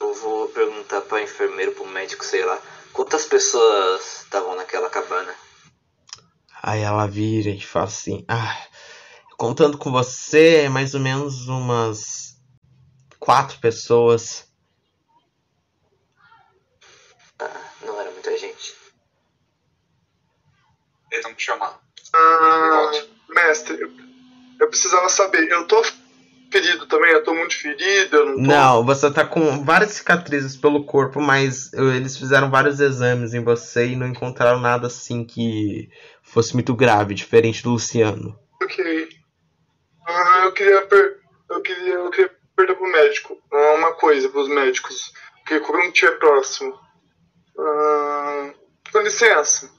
[0.00, 2.56] Eu vou perguntar pra enfermeira, pro médico, sei lá.
[2.92, 5.34] Quantas pessoas estavam naquela cabana?
[6.62, 8.56] Aí ela vira e fala assim: Ah,
[9.36, 12.36] contando com você, é mais ou menos umas
[13.18, 14.46] quatro pessoas.
[17.38, 18.74] Ah, não era muita gente.
[21.10, 21.80] Eles vão te chamar.
[22.14, 22.90] Ah,
[23.28, 23.90] mestre, eu,
[24.60, 25.82] eu precisava saber, eu tô
[26.50, 28.40] ferido também, eu tô muito ferido, eu não tô.
[28.42, 33.88] Não, você tá com várias cicatrizes pelo corpo, mas eles fizeram vários exames em você
[33.88, 35.88] e não encontraram nada assim que
[36.22, 38.38] fosse muito grave, diferente do Luciano.
[38.62, 39.13] Ok.
[40.44, 41.16] Eu queria per...
[41.50, 43.38] eu queria eu queria perguntar pro médico.
[43.52, 45.12] Ah, uma coisa pros médicos.
[45.38, 46.78] Porque quando estiver próximo.
[47.58, 48.50] Ah,
[48.92, 49.70] com licença.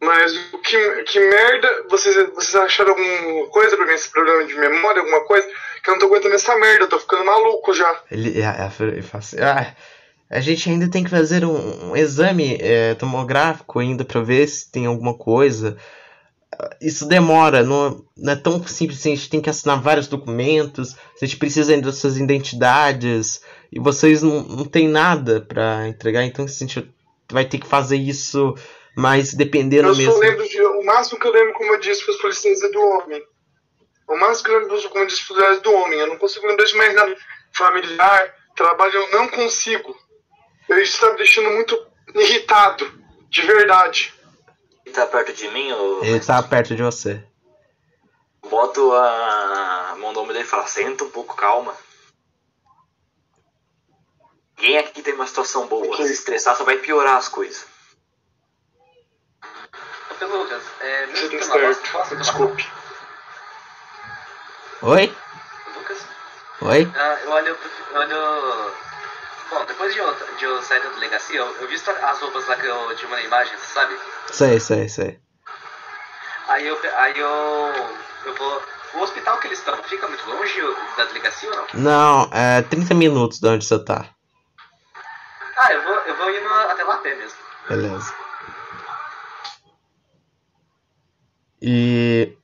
[0.00, 0.32] Mas
[0.64, 1.86] que, que merda.
[1.90, 5.46] Vocês, vocês acharam alguma coisa pra mim, esse problema de memória, alguma coisa?
[5.82, 8.02] Que eu não tô aguentando essa merda, eu tô ficando maluco já.
[8.10, 9.74] Ele, a- a- ele fala assim: Ah,
[10.30, 14.70] a gente ainda tem que fazer um, um exame é, tomográfico ainda pra ver se
[14.70, 15.76] tem alguma coisa.
[16.80, 20.96] Isso demora, não, não é tão simples assim, a gente tem que assinar vários documentos,
[21.20, 23.40] a gente precisa ainda das suas identidades,
[23.72, 26.92] e vocês não, não tem nada pra entregar, então a gente
[27.30, 28.54] vai ter que fazer isso,
[28.96, 30.48] mas dependendo Eu mesmo.
[30.48, 30.60] de.
[30.60, 33.22] O máximo que eu lembro, como eu disse, foi os policiais é do homem.
[34.08, 36.00] O máximo que eu lembro, como eu disse, os policiais do homem.
[36.00, 37.16] Eu não consigo lembrar de mais nada.
[37.52, 39.96] Familiar, trabalho, eu não consigo.
[40.70, 41.78] Isso tá me deixando muito
[42.14, 42.90] irritado.
[43.28, 44.12] De verdade.
[44.84, 47.22] Ele tá perto de mim, ou Ele tá perto de você.
[48.48, 51.74] boto a mão no ombro dele e falo, senta um pouco, calma.
[54.56, 55.96] Ninguém aqui tem uma situação boa.
[55.96, 57.66] Se estressar só vai piorar as coisas.
[60.20, 62.16] Lucas, é, mesmo que certo.
[62.16, 62.70] Desculpe.
[64.82, 65.16] Oi?
[65.76, 65.98] Lucas?
[66.60, 66.92] Oi?
[66.94, 67.58] Ah, eu olho,
[67.90, 68.89] eu olho...
[69.50, 72.56] Bom, depois de eu, de eu sair da delegacia, eu, eu visto as roupas lá
[72.56, 73.98] que eu te mandei imagens, sabe?
[74.30, 75.18] Sei, sei, sei.
[76.48, 77.28] Aí eu, aí eu,
[78.26, 78.62] eu vou...
[78.94, 80.60] O hospital que eles estão, fica muito longe
[80.96, 81.66] da delegacia ou não?
[81.74, 84.04] Não, é 30 minutos de onde você tá.
[85.56, 87.38] Ah, eu vou, eu vou indo até lá a pé mesmo.
[87.68, 88.14] Beleza.
[91.62, 92.36] E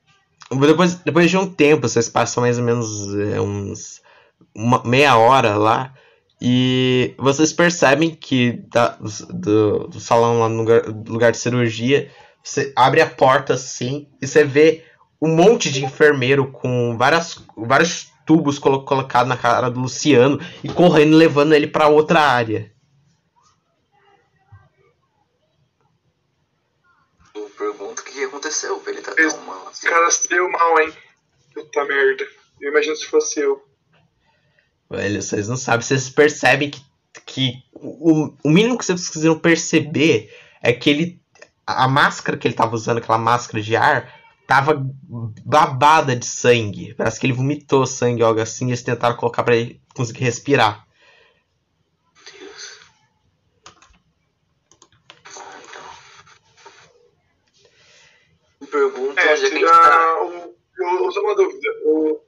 [0.51, 4.01] depois, depois de um tempo, vocês passam mais ou menos é, uns
[4.55, 5.93] uma, meia hora lá
[6.41, 8.97] e vocês percebem que da-
[9.29, 12.11] do, do salão lá no lugar, lugar de cirurgia,
[12.43, 14.83] você abre a porta assim e você vê
[15.21, 20.69] um monte de enfermeiro com várias, vários tubos colo colocados na cara do Luciano e
[20.69, 22.71] correndo levando ele para outra área.
[27.35, 29.87] Eu pergunto o que aconteceu pra ele tá Esse tão mal assim.
[29.87, 30.93] cara se deu mal, hein?
[31.53, 32.27] Puta merda.
[32.61, 33.66] Eu imagino se fosse eu.
[34.89, 36.81] Velho, vocês não sabem, vocês percebem que,
[37.25, 41.21] que o, o mínimo que vocês precisam perceber é que ele.
[41.65, 44.09] A máscara que ele tava usando, aquela máscara de ar,
[44.47, 44.81] tava
[45.45, 46.93] babada de sangue.
[46.95, 50.87] Parece que ele vomitou sangue algo assim, e eles tentaram colocar pra ele conseguir respirar.
[55.35, 55.83] Ah, então.
[58.71, 60.23] Pergunto É, onde é que a gente tá.
[60.23, 60.55] o.
[60.79, 61.69] Eu, só uma dúvida.
[61.83, 62.26] O.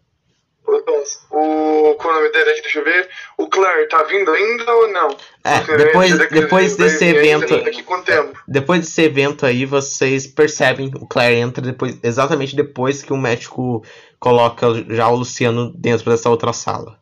[1.32, 2.62] O, qual é o nome dele?
[2.62, 3.10] Deixa eu ver.
[3.38, 5.18] O Claire tá vindo ainda ou não?
[5.44, 7.54] É, depois, depois desse evento.
[7.54, 8.40] ele- Daqui quanto tempo?
[8.48, 13.84] Depois desse evento aí, vocês percebem o Claire entra depois, exatamente depois que o médico
[14.20, 17.00] coloca já o Luciano dentro dessa outra sala.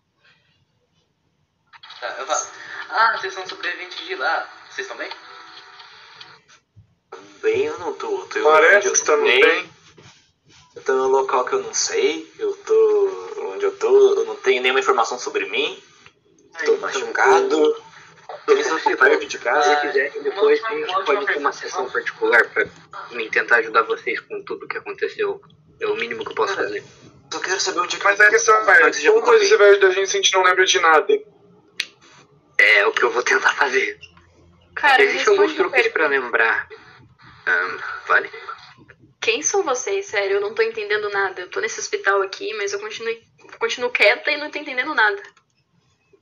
[1.99, 2.45] Tá, eu falo,
[2.91, 4.49] ah, vocês são sobreviventes de lá.
[4.69, 5.09] Vocês estão bem?
[7.41, 8.19] Bem, eu não tô.
[8.27, 9.69] tô Parece que estamos nem- bem.
[10.77, 12.31] Eu tô num local que eu não sei.
[12.37, 14.13] Eu tô onde eu tô.
[14.13, 15.81] Eu não tenho nenhuma informação sobre mim.
[16.63, 17.75] Tô machucado.
[18.47, 19.75] Eles não ficam perto de Se casa.
[19.77, 22.67] quiser, depois a gente pode ter uma sessão particular pra
[23.11, 25.41] me tentar ajudar vocês com tudo que aconteceu.
[25.79, 26.83] É o mínimo que eu posso fazer.
[27.33, 29.43] Só quero saber onde é que Mas a questão é, Antes de eu como você
[29.45, 29.57] morrer.
[29.57, 31.13] vai ajudar a gente se a gente não lembra de nada?
[32.59, 33.99] É o que eu vou tentar fazer.
[34.75, 36.67] Cara, Existem alguns truques pra lembrar.
[37.47, 37.77] Ahn,
[38.07, 38.29] vale.
[39.27, 40.05] Quem são vocês?
[40.05, 41.41] Sério, eu não tô entendendo nada.
[41.41, 43.13] Eu tô nesse hospital aqui, mas eu continuo,
[43.59, 45.21] continuo quieta e não tô entendendo nada.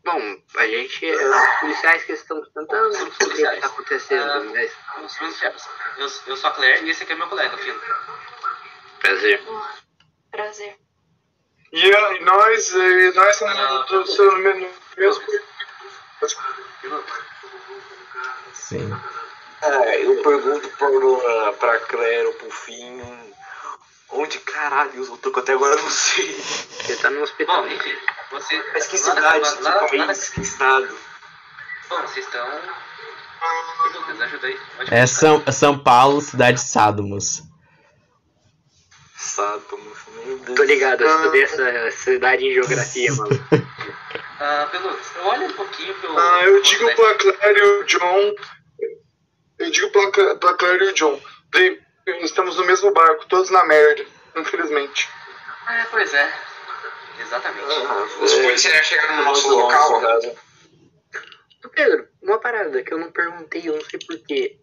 [0.03, 0.19] Bom,
[0.56, 3.60] a gente é os policiais que estão tentando o que policiais.
[3.61, 4.40] tá acontecendo, Ah.
[4.45, 4.72] mas
[5.03, 5.69] Os chefes.
[5.99, 7.80] Eu, eu sou a Claire e esse aqui é meu colega, Fino.
[8.99, 9.44] prazer.
[10.32, 10.76] Prazer.
[11.73, 14.40] E, a- e nós, e nós estamos no, do seu no
[14.98, 15.23] mesmo.
[18.53, 18.90] Sim.
[19.61, 20.68] Ah, eu pergunto
[21.80, 23.26] Claire ou pro Finho.
[24.11, 26.32] Onde caralho eu tô que até agora não sei.
[26.34, 27.64] Você tá no hospital.
[27.64, 27.95] Bom, enfim,
[28.32, 28.64] você.
[28.73, 30.98] Mas que cidade, lá- que lá- lá país, que estado?
[31.90, 32.48] Bom, vocês estão.
[33.94, 34.60] Lucas, ajuda aí.
[34.80, 36.64] Onde É que São, São Paulo, cidade de
[39.18, 40.06] Sádomos.
[40.26, 40.56] Meu Deus.
[40.56, 43.48] Tô ligado, eu estudei essa cidade em geografia, mano.
[44.40, 46.18] Ah, Pelux, eu olho um pouquinho pro.
[46.18, 48.34] Ah, eu digo pra Claire e o John.
[49.60, 51.19] Eu digo pra, pra Claire e o John.
[51.52, 51.80] "Bem,
[52.22, 54.06] Estamos no mesmo barco, todos na merda,
[54.36, 55.10] infelizmente.
[55.68, 56.32] É, pois é.
[57.19, 57.65] Exatamente.
[57.88, 60.02] Ah, Os é, policiais já chegaram no nosso local.
[61.65, 64.60] Ô, Pedro, uma parada que eu não perguntei, eu não sei porquê.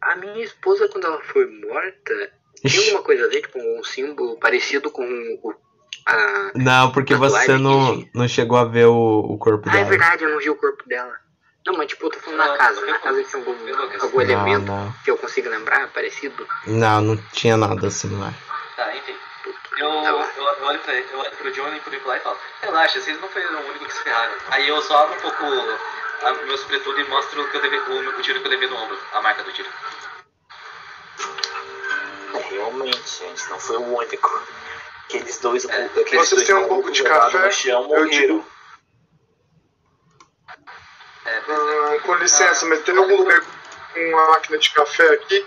[0.00, 4.36] A minha esposa, quando ela foi morta, tem alguma coisa a ver, tipo, um símbolo
[4.40, 5.54] parecido com o.
[6.04, 6.50] A...
[6.56, 9.88] Não, porque você não, não chegou a ver o, o corpo Ah, é dela.
[9.90, 11.14] verdade, eu não vi o corpo dela.
[11.66, 12.84] Não, mas tipo, eu tô falando na casa.
[12.84, 14.94] Na casa tinha algum, algum Não, elemento não.
[15.04, 16.46] que eu consiga lembrar, parecido.
[16.66, 18.32] Não, não tinha nada assim lá.
[18.76, 19.14] Tá, enfim.
[19.78, 20.18] Eu, Tá eu,
[20.58, 23.28] eu olho pra eu olho pro John e pro Nicolai e falo, relaxa, vocês não
[23.28, 24.34] foram o único que se ferraram.
[24.50, 25.44] Aí eu só abro um pouco
[26.22, 28.98] a, meu sobretudo e mostro que eu o, o tiro que eu levei no ombro,
[29.12, 29.68] a marca do tiro.
[32.34, 34.42] É, realmente, a gente não foi o único.
[35.04, 37.38] Aqueles dois, É, aqueles vocês dois têm um pouco de café?
[37.38, 38.36] no chão Eu morreram.
[38.36, 38.61] É, é.
[41.26, 43.40] Ah, com licença, mas tem algum lugar
[43.94, 45.46] com uma máquina de café aqui?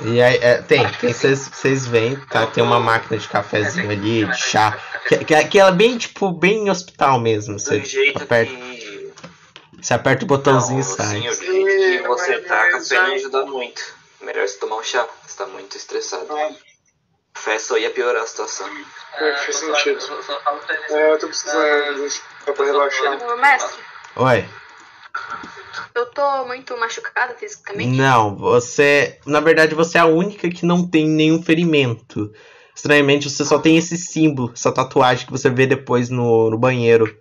[0.00, 2.46] E aí, é, tem, vocês veem, tá?
[2.46, 4.78] Tem uma máquina de cafezinho ali, de chá.
[5.08, 7.58] Que, que, que ela é bem, tipo, bem hospital mesmo.
[7.58, 9.12] Você jeito aperta, que.
[9.80, 11.20] você aperta o botãozinho e sai.
[11.20, 13.82] que você tá café não ajuda muito.
[14.20, 16.28] Melhor você tomar um chá, você tá muito estressado.
[16.30, 16.50] Ah,
[17.34, 18.68] Café só ia piorar a situação.
[19.14, 19.94] É, faz sentido.
[19.94, 20.40] eu só-
[20.90, 22.06] eu é, eu tô precisando
[22.46, 23.36] um pra relaxar.
[23.38, 23.82] Mestre,
[24.16, 24.48] Oi.
[25.94, 27.96] Eu tô muito machucada fisicamente.
[27.96, 29.18] Não, você.
[29.26, 32.32] Na verdade, você é a única que não tem nenhum ferimento.
[32.74, 37.18] Estranhamente, você só tem esse símbolo, essa tatuagem que você vê depois no, no banheiro.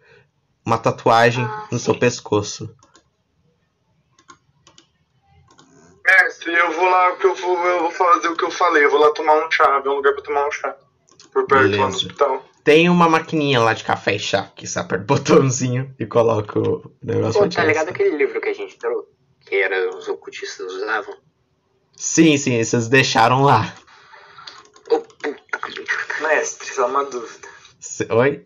[0.66, 1.86] Uma tatuagem Ah, no sim.
[1.86, 2.74] seu pescoço.
[6.06, 8.86] Mestre, eu vou lá, que eu vou, eu vou fazer o que eu falei.
[8.86, 10.76] Eu vou lá tomar um chá, ver um lugar pra tomar um chá.
[11.32, 11.96] Por perto lá no Beleza.
[11.96, 12.46] hospital.
[12.64, 16.60] Tem uma maquininha lá de café e chá, que você aperta o botãozinho e coloca
[16.60, 17.94] o negócio Pô, tá ligado isso.
[17.94, 19.10] aquele livro que a gente trouxe?
[19.42, 21.16] Que era os ocultistas usavam?
[21.96, 23.74] Sim, sim, vocês deixaram lá.
[24.90, 27.48] Ô, puta que Mestre, só uma dúvida.
[27.80, 28.46] Cê- Oi?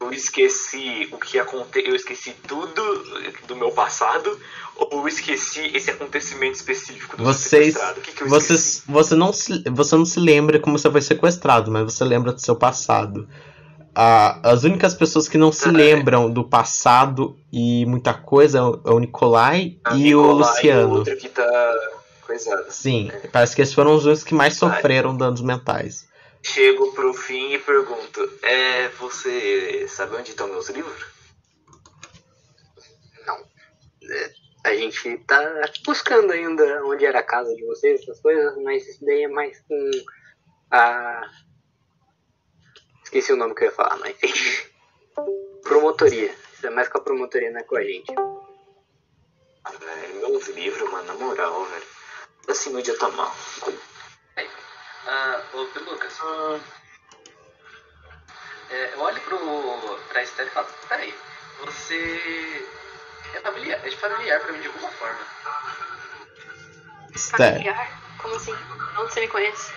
[0.00, 1.90] Eu esqueci o que aconteceu.
[1.90, 2.80] Eu esqueci tudo
[3.46, 4.38] do meu passado.
[4.76, 7.74] Ou eu esqueci esse acontecimento específico do Vocês.
[7.74, 7.98] sequestrado?
[7.98, 8.82] O que, que eu Vocês, esqueci?
[8.92, 12.40] você, não se, você não se lembra como você foi sequestrado, mas você lembra do
[12.40, 13.28] seu passado.
[13.92, 15.72] Ah, as únicas pessoas que não se É.
[15.72, 20.34] lembram do passado e muita coisa é o é o Nicolai A e o Nicolai
[20.52, 20.80] Luciano.
[20.80, 21.74] E o outro que tá
[22.24, 22.66] coisado.
[22.70, 26.06] Sim, parece que esses foram os únicos que mais sofreram danos mentais.
[26.48, 31.04] Chego pro fim e pergunto: É, você sabe onde estão meus livros?
[33.26, 33.36] Não.
[34.10, 34.32] É,
[34.64, 35.40] A gente tá
[35.84, 39.60] buscando ainda onde era a casa de vocês, essas coisas, mas isso daí é mais
[39.60, 39.90] com
[40.70, 41.30] a.
[43.04, 44.68] Esqueci o nome que eu ia falar, mas enfim.
[45.62, 46.34] Promotoria.
[46.54, 48.10] Isso é mais com a promotoria, não é com a gente.
[49.64, 51.86] Ah, velho, meus livros, mano, na moral, velho.
[52.48, 53.34] Assim, meu dia tá mal.
[55.10, 56.18] Ah, ô, Pedro Lucas.
[58.68, 61.14] É, eu olho pro, pra Esther e falo, peraí,
[61.60, 62.68] você
[63.32, 65.18] é familiar, é familiar pra mim de alguma forma.
[67.14, 68.00] Esther, Familiar?
[68.18, 68.54] Como assim?
[68.98, 69.72] Onde você me conhece?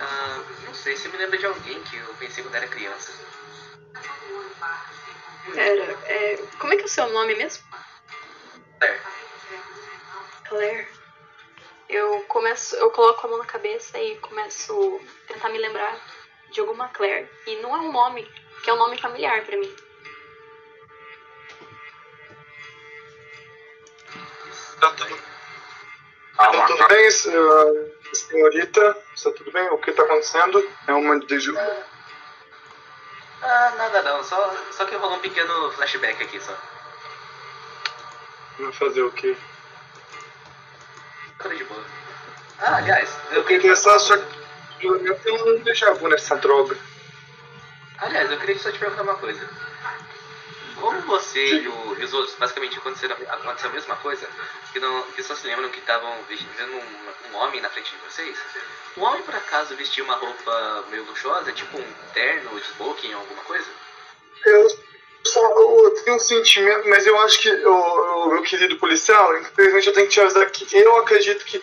[0.00, 3.12] Ah, não sei, você me lembra de alguém que eu pensei quando era criança.
[5.52, 7.64] Pera, é, como é que é o seu nome mesmo?
[8.80, 9.00] É,
[10.44, 10.97] Claire.
[11.88, 15.98] Eu começo, eu coloco a mão na cabeça e começo a tentar me lembrar
[16.50, 17.28] de alguma Claire.
[17.46, 18.30] E não é um nome,
[18.62, 19.74] que é um nome familiar pra mim.
[24.80, 25.18] Tá tudo,
[26.36, 28.96] tá tudo bem, senhora- senhorita?
[29.14, 29.68] Está tudo bem?
[29.70, 30.70] O que tá acontecendo?
[30.86, 31.56] É uma de
[33.40, 36.56] Ah, nada não, só, só que rolou um pequeno flashback aqui só.
[38.58, 39.36] Vai fazer o quê?
[41.38, 41.84] Tudo de boa.
[42.60, 43.76] Ah, aliás, eu queria queria.
[43.76, 44.14] só só
[44.80, 46.76] eu tenho um déjà vu nessa droga.
[47.98, 49.48] Aliás, eu queria só te perguntar uma coisa.
[50.76, 54.28] Como você e, o- e os outros basicamente aconteceram, aconteceu a mesma coisa,
[54.72, 57.96] que, não, que só se lembram que estavam vendo um, um homem na frente de
[58.08, 58.38] vocês?
[58.96, 63.66] O homem por acaso vestia uma roupa meio luxuosa, tipo um terno smoking alguma coisa?
[64.44, 64.68] Eu
[65.24, 70.06] eu tenho um sentimento, mas eu acho que o, meu querido policial, infelizmente eu tenho
[70.06, 71.62] que te avisar que eu acredito que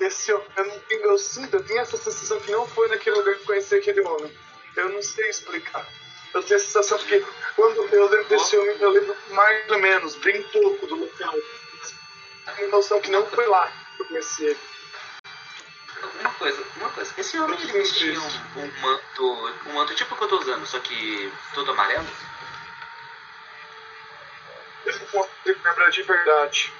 [0.00, 3.34] esse eu, não tenho, eu sinto, eu tenho essa sensação que não foi naquele lugar
[3.36, 4.32] que conheci aquele homem.
[4.76, 5.86] Eu não sei explicar.
[6.34, 7.24] Eu tenho a sensação que
[7.54, 11.34] quando eu lembro desse homem, eu lembro mais ou menos, bem pouco do local.
[12.46, 14.58] A minha noção que não foi lá que eu conheci ele.
[16.20, 17.14] Uma coisa, uma coisa.
[17.16, 20.80] Esse homem ele vestia um, um manto, um manto tipo que eu tô usando, só
[20.80, 22.06] que todo amarelo?
[24.86, 26.72] Eu não consigo lembrar de verdade.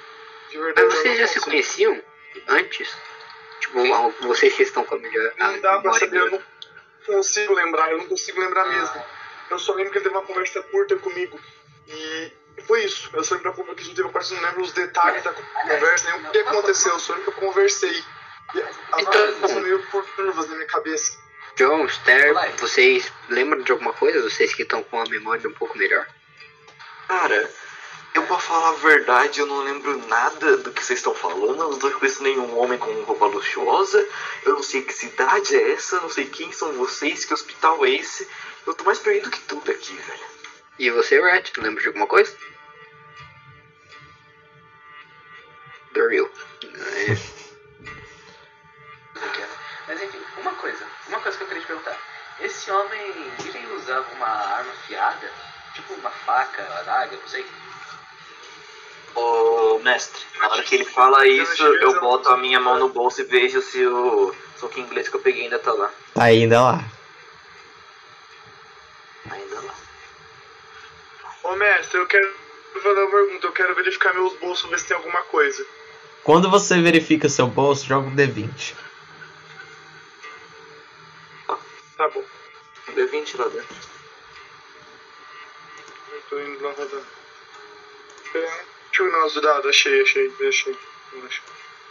[0.51, 0.87] De verdade.
[0.87, 2.03] Mas eu vocês já se conheciam
[2.49, 2.97] antes?
[3.61, 5.33] Tipo, al- vocês que estão com a melhor.
[5.39, 6.43] a Não dá pra saber, eu não
[7.07, 9.05] consigo lembrar, eu não consigo lembrar mesmo.
[9.51, 11.39] Eu só lembro que ele teve uma conversa curta comigo.
[11.87, 12.33] E
[12.67, 13.11] foi isso.
[13.13, 15.23] Eu só lembro da conversa que a gente teve uma conversa, não lembro os detalhes
[15.23, 18.05] da conversa, nem o que aconteceu, eu só lembro que eu conversei.
[18.55, 21.19] E as Então- meio por curvas na minha cabeça.
[21.57, 22.51] John, Esther, Vai.
[22.53, 24.23] vocês lembram de alguma coisa?
[24.23, 26.07] Vocês que estão com a memória um pouco melhor?
[27.09, 27.51] Cara,
[28.15, 31.63] eu pra falar a verdade, eu não lembro nada do que vocês estão falando.
[31.63, 34.07] Eu não conheço nenhum homem com roupa luxuosa.
[34.45, 37.91] Eu não sei que cidade é essa, não sei quem são vocês, que hospital é
[37.91, 38.29] esse.
[38.67, 40.27] Eu tô mais perdido que tudo aqui, velho.
[40.79, 42.37] E você, Rat, lembra de alguma coisa?
[45.93, 46.31] Doril.
[46.65, 47.17] É,
[49.89, 50.01] Mas
[52.73, 55.31] homem, ele usava uma arma afiada?
[55.75, 57.45] Tipo uma faca, adaga, não sei.
[59.15, 63.21] Ô, mestre, na hora que ele fala isso, eu boto a minha mão no bolso
[63.21, 65.91] e vejo se o soco inglês que eu peguei ainda tá lá.
[66.15, 66.85] Tá ainda lá.
[69.31, 69.75] Ainda lá.
[71.45, 72.33] Ô mestre, eu quero
[72.83, 75.67] fazer uma pergunta, eu quero verificar meus bolsos, ver se tem alguma coisa.
[76.25, 78.75] Quando você verifica seu bolso, joga um D20.
[81.97, 82.25] Tá bom.
[82.89, 83.77] B20 lá dentro.
[86.13, 87.07] Eu tô indo lá rodando.
[88.93, 90.77] Deixa eu ver nosso dado, achei, achei, achei.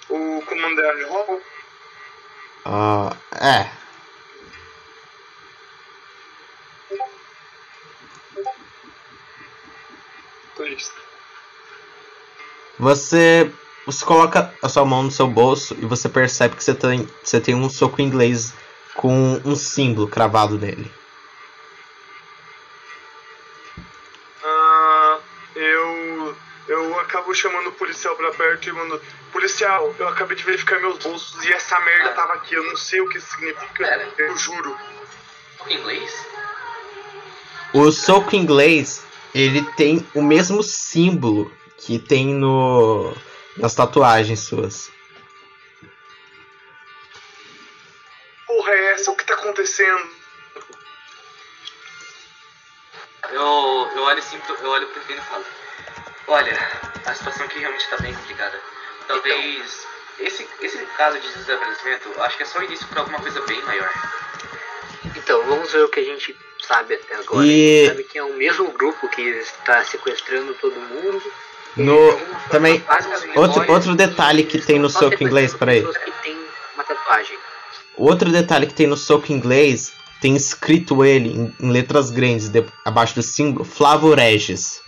[0.07, 1.41] O comandante roll?
[2.63, 3.71] Ah, é.
[12.77, 13.51] Você,
[13.87, 17.41] você coloca a sua mão no seu bolso e você percebe que você tem, você
[17.41, 18.53] tem um soco inglês
[18.93, 20.91] com um símbolo cravado nele.
[24.43, 25.19] Ah,
[25.55, 26.37] eu.
[26.71, 29.01] Eu acabo chamando o policial pra perto e mando.
[29.31, 32.13] Policial, eu acabei de verificar meus bolsos e essa merda Ah.
[32.13, 32.53] tava aqui.
[32.55, 33.73] Eu não sei o que isso significa.
[33.77, 34.09] Pera.
[34.17, 34.77] Eu juro.
[35.67, 36.25] Em inglês?
[37.73, 43.13] O soco inglês, ele tem o mesmo símbolo que tem no
[43.57, 44.91] nas tatuagens suas.
[48.47, 49.11] Porra, é essa?
[49.11, 50.09] O que tá acontecendo?
[53.31, 55.45] Eu, eu olho assim, pro- eu olho pro Vini e falo.
[56.27, 56.57] Olha,
[57.05, 58.59] a situação aqui realmente tá bem complicada.
[59.07, 59.85] Talvez
[60.19, 63.61] esse, esse caso de desaparecimento, acho que é só o início pra alguma coisa bem
[63.63, 63.89] maior.
[65.15, 67.45] Então, vamos ver o que a gente sabe até agora.
[67.45, 71.21] E- A gente sabe que é o mesmo grupo que está sequestrando todo mundo.
[71.75, 72.19] No vão
[72.49, 72.83] também
[73.35, 75.81] outro outro detalhe que tem no soco inglês, peraí.
[77.97, 82.65] Outro detalhe que tem no soco inglês tem escrito ele em, em letras grandes de-
[82.85, 84.81] abaixo do símbolo Flavo Regis.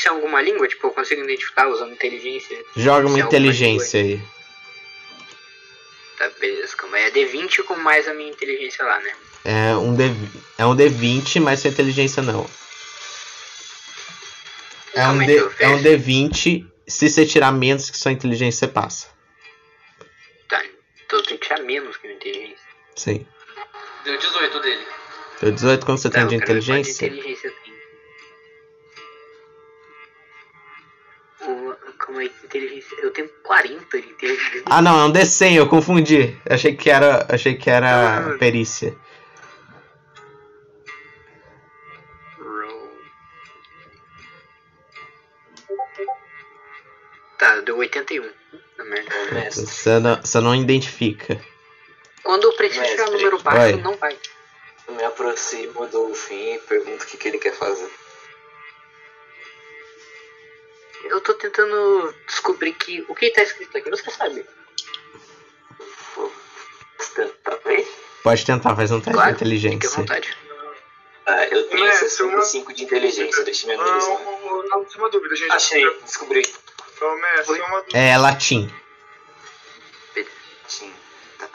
[0.00, 0.66] Isso é alguma língua?
[0.66, 2.64] Tipo, eu consigo identificar usando inteligência?
[2.74, 4.18] Joga uma inteligência aí.
[6.16, 7.04] Tá, beleza, calma aí.
[7.04, 9.12] É D20 com mais a minha inteligência lá, né?
[9.44, 10.04] É um D,
[10.56, 12.48] é um D20, mas sem inteligência não.
[14.94, 16.02] É um, D, é um vejo.
[16.02, 19.06] D20, se você tirar menos que sua inteligência, você passa.
[20.48, 20.64] Tá,
[21.04, 22.66] então eu tenho que tirar menos que minha inteligência.
[22.96, 23.26] Sim.
[24.04, 24.86] Deu 18 dele.
[25.42, 27.59] Deu 18 quando você tem Não, de eu quero ver quanto de inteligência?
[31.54, 31.90] Inteligência eu tenho.
[31.90, 32.96] O- Calma aí, inteligência.
[33.02, 34.62] Eu tenho 40 de inteligência.
[34.66, 36.36] Ah não, é um D100, eu confundi.
[36.48, 38.38] Achei que era, achei que era Ah.
[38.38, 38.96] perícia.
[42.38, 42.90] Roll.
[47.38, 48.28] Tá, deu 81.
[48.78, 49.10] Na merda.
[49.30, 49.66] Ô, mestre.
[49.66, 51.40] Você não, você não identifica.
[52.22, 53.82] Quando eu preciso tirar um número baixo, Vai.
[53.82, 54.16] não vai.
[54.88, 57.90] Eu me aproximo do fim e pergunto o que, que ele quer fazer.
[61.04, 64.44] Eu tô tentando descobrir que o que tá escrito aqui, você sabe.
[67.42, 67.86] Tá bem?
[68.22, 69.90] Pode tentar, faz um teste Claro, de fique à inteligência.
[69.90, 70.36] vontade.
[71.26, 74.10] Ah, eu tenho Mestre, 65 de inteligência, deixa eu me analisar.
[74.10, 75.52] um- não, tem uma dúvida, gente.
[75.52, 76.42] Achei, descobri.
[77.00, 77.60] Ô, mestre, Oi?
[77.60, 77.98] uma dúvida.
[77.98, 78.72] É latim.
[81.38, 81.48] Tá.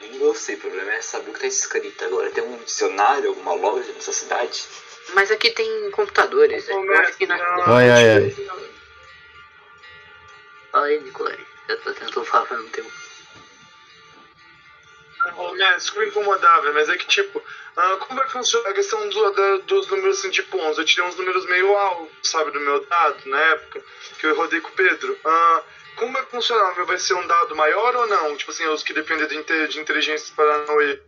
[0.00, 2.30] Língua eu sei, o problema é saber o que tá escrito agora.
[2.30, 4.64] Tem um dicionário, alguma loja nessa cidade?
[5.14, 6.68] Mas aqui tem computadores.
[6.68, 7.36] Ô, Eu acho mestre, que na.
[7.74, 8.36] Oi, oi, oi.
[10.72, 11.38] Fala aí, Nicolai.
[11.68, 12.90] Eu tô tentando falar faz um tempo.
[15.36, 17.42] Ô, mestre, desculpa incomodar, velho, mas é que, tipo,
[17.76, 20.78] ah, como vai funcionar a questão do- da- dos números, assim, tipo 11?
[20.80, 23.82] Eu tirei uns números meio altos, sabe, do meu dado, na época,
[24.18, 25.18] que eu rodei com o Pedro.
[25.24, 25.62] Ah,
[25.96, 26.72] como vai funcionar?
[26.72, 28.36] O meu vai ser um dado maior ou não?
[28.36, 31.02] Tipo assim, os que dependem de, inte- de inteligência para não ir.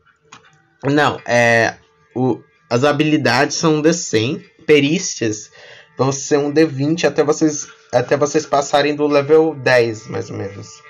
[0.85, 1.79] Não, é.
[2.15, 5.51] O, as habilidades são um D100, perícias
[5.97, 10.83] vão ser um D20 até vocês, até vocês passarem do level 10, mais ou menos.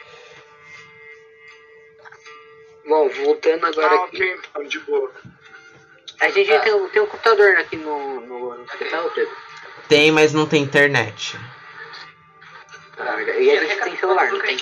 [2.87, 4.17] Bom, voltando agora Ah, aqui.
[4.17, 5.13] ok, então, de boa.
[6.21, 9.37] A gente tem, um- tem um computador aqui no, no, no hospital, Pedro.
[9.89, 11.39] Tem, mas não tem internet.
[12.99, 14.57] Ah, E a gente tem celular, não tem?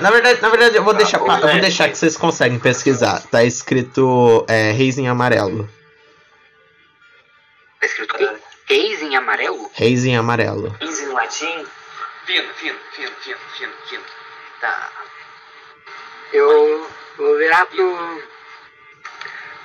[0.00, 1.60] Na verdade, na verdade eu vou deixar, ô, pa- eu vou mestre.
[1.62, 3.20] deixar que vocês conseguem pesquisar.
[3.30, 5.68] Tá escrito é, Reis em amarelo.
[7.80, 8.38] Tá escrito?
[8.66, 9.70] Reis em amarelo?
[9.74, 10.74] Reis em amarelo.
[10.78, 11.66] 15 em latim?
[12.26, 14.02] Fino, fino, fino, fino, fino, fino.
[14.60, 14.90] Tá.
[16.32, 18.22] Eu vou virar pro.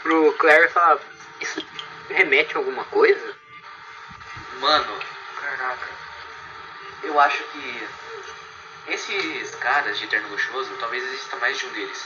[0.02, 1.00] pro Claire e falar.
[1.42, 1.66] Isso
[2.10, 3.36] remete a alguma coisa?
[4.62, 4.94] Mano,
[5.42, 5.90] caraca.
[7.04, 7.84] Eu acho que
[8.88, 12.06] esses caras de terno luxuoso, talvez exista mais de um deles.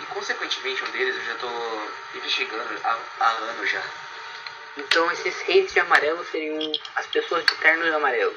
[0.00, 1.48] E consequentemente um deles eu já tô
[2.16, 3.82] investigando há, há anos já.
[4.76, 8.34] Então esses reis de amarelo seriam as pessoas de terno de amarelo.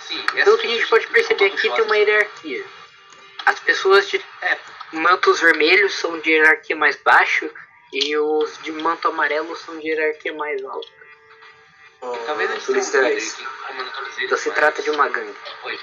[0.00, 2.64] Sim, Pelo que a gente pode perceber aqui tem uma hierarquia.
[3.46, 4.58] As pessoas de É,
[4.92, 7.50] mantos vermelhos são de hierarquia mais baixo
[7.92, 10.99] e os de manto amarelo são de hierarquia mais alta.
[12.00, 13.36] Talvez eles tenham eles.
[14.18, 15.36] Então se trata de uma gangue.
[15.64, 15.78] Oi.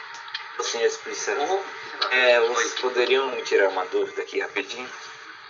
[0.61, 1.49] senhores policiais.
[1.49, 1.65] Ou-
[2.11, 2.47] É, Oi.
[2.49, 4.89] vocês poderiam me tirar uma dúvida aqui rapidinho?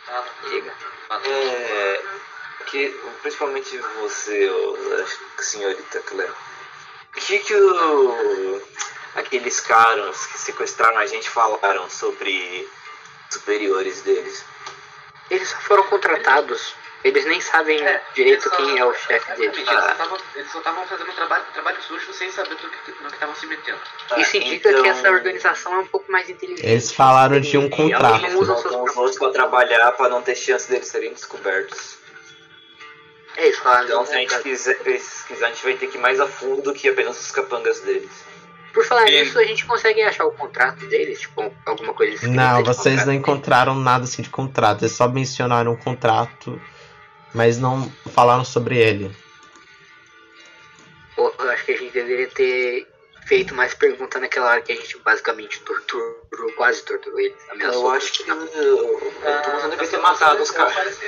[0.07, 0.73] Ah, Diga.
[1.07, 1.27] fala.
[1.27, 2.02] É,
[2.68, 2.89] que
[3.22, 4.49] principalmente você,
[5.39, 6.35] senhorita Cleo.
[7.10, 8.61] O que que o,
[9.15, 12.69] aqueles caras que sequestraram a gente falaram sobre
[13.30, 14.44] superiores deles?
[15.30, 16.73] Eles só foram contratados.
[17.03, 19.57] Eles nem sabem É, direito só- quem é o chefe deles.
[19.60, 23.14] Exatamente, eles só estavam fazendo um trabalho, trabalho sujo sem saber do que, no que
[23.14, 23.78] estavam se metendo.
[24.18, 26.65] Isso indica então- que essa organização é um pouco mais inteligente.
[26.65, 28.26] Eles falaram de um contrato.
[28.26, 31.98] eles usam seus os outros para trabalhar para não ter chance deles serem descobertos.
[33.38, 35.98] É, eles falaram Então, se a gente quiser, se quiser, a gente vai ter que
[35.98, 38.10] ir mais a fundo do que apenas os capangas deles.
[38.74, 42.36] Por falar E- nisso, a gente consegue achar o contrato deles, tipo, alguma coisa escrita
[42.36, 44.82] Não, vocês não encontraram nada assim de contrato.
[44.84, 46.60] Eles só mencionaram o contrato,
[47.34, 49.16] mas não falaram sobre ele.
[51.18, 52.88] Eu acho que a gente deveria ter
[53.26, 57.38] feito mais perguntas naquela hora que a gente basicamente torturou, quase torturou eles.
[57.49, 58.48] ameaçou Eu acho que torturar.
[58.48, 60.99] o Thomas não devia ter matado os caras.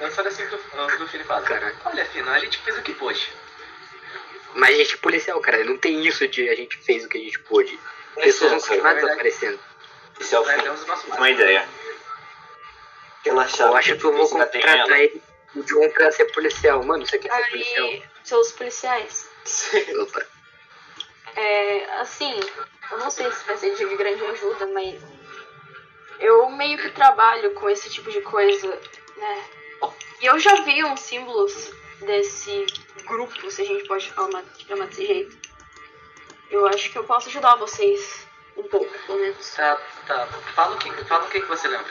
[0.00, 1.76] Eu falei assim do, do filho fala, Caraca.
[1.86, 3.32] olha filho, a gente fez o que pôde.
[4.54, 5.64] Mas a gente é policial, cara.
[5.64, 7.78] Não tem isso de a gente fez o que a gente pôde.
[8.14, 9.00] Pessoas Isso, é verdade.
[9.00, 9.58] desaparecendo.
[10.20, 10.62] Esse é o Nós fim.
[10.62, 11.68] demos o nosso Uma ideia.
[13.48, 15.22] Chave Eu acho que eu vou tem contratar ele,
[15.54, 16.82] o John pra ser policial.
[16.84, 17.86] Mano, você quer ser policial?
[17.86, 19.28] Aí, seus policiais.
[20.02, 20.26] Opa.
[21.36, 22.38] É, assim,
[22.90, 25.00] eu não sei se vai ser de grande ajuda, mas
[26.18, 28.68] eu meio que trabalho com esse tipo de coisa,
[29.16, 29.44] né?
[30.20, 31.70] E eu já vi uns símbolos
[32.00, 32.66] desse
[33.04, 35.38] grupo, se a gente pode chamar, chamar desse jeito.
[36.50, 38.26] Eu acho que eu posso ajudar vocês
[38.56, 39.54] um pouco, pelo menos.
[39.54, 40.26] Tá, tá.
[40.54, 41.86] Fala o que, fala o que, que você lembra.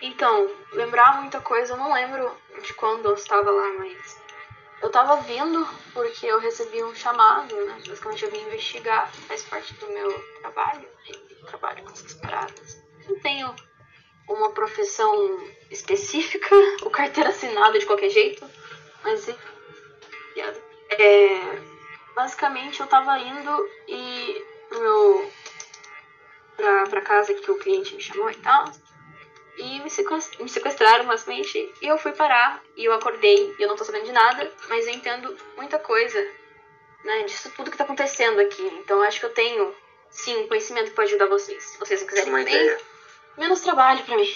[0.00, 4.18] Então, lembrar muita coisa, eu não lembro de quando eu estava lá, mas
[4.80, 7.78] eu estava vindo porque eu recebi um chamado, né?
[7.86, 10.10] Basicamente eu vim investigar, faz parte do meu
[10.40, 12.78] trabalho, eu trabalho com essas paradas.
[13.06, 13.54] Não tenho
[14.26, 15.38] uma profissão
[15.70, 18.48] específica, ou carteira assinada de qualquer jeito,
[19.04, 19.26] mas
[20.32, 20.62] piada.
[20.98, 21.60] É,
[22.14, 25.30] basicamente eu estava indo e meu
[26.56, 28.64] pra, pra casa que o cliente me chamou e tal.
[29.56, 31.72] E me sequest- me sequestraram, basicamente.
[31.82, 34.86] E eu fui parar, e eu acordei, e eu não tô sabendo de nada, mas
[34.86, 36.26] eu entendo muita coisa,
[37.04, 38.62] né, disso tudo que tá acontecendo aqui.
[38.62, 39.74] Então acho que eu tenho,
[40.10, 41.62] sim, conhecimento que pode ajudar vocês.
[41.62, 42.78] Se vocês não Tive quiserem uma ideia.
[43.36, 44.34] menos trabalho pra mim.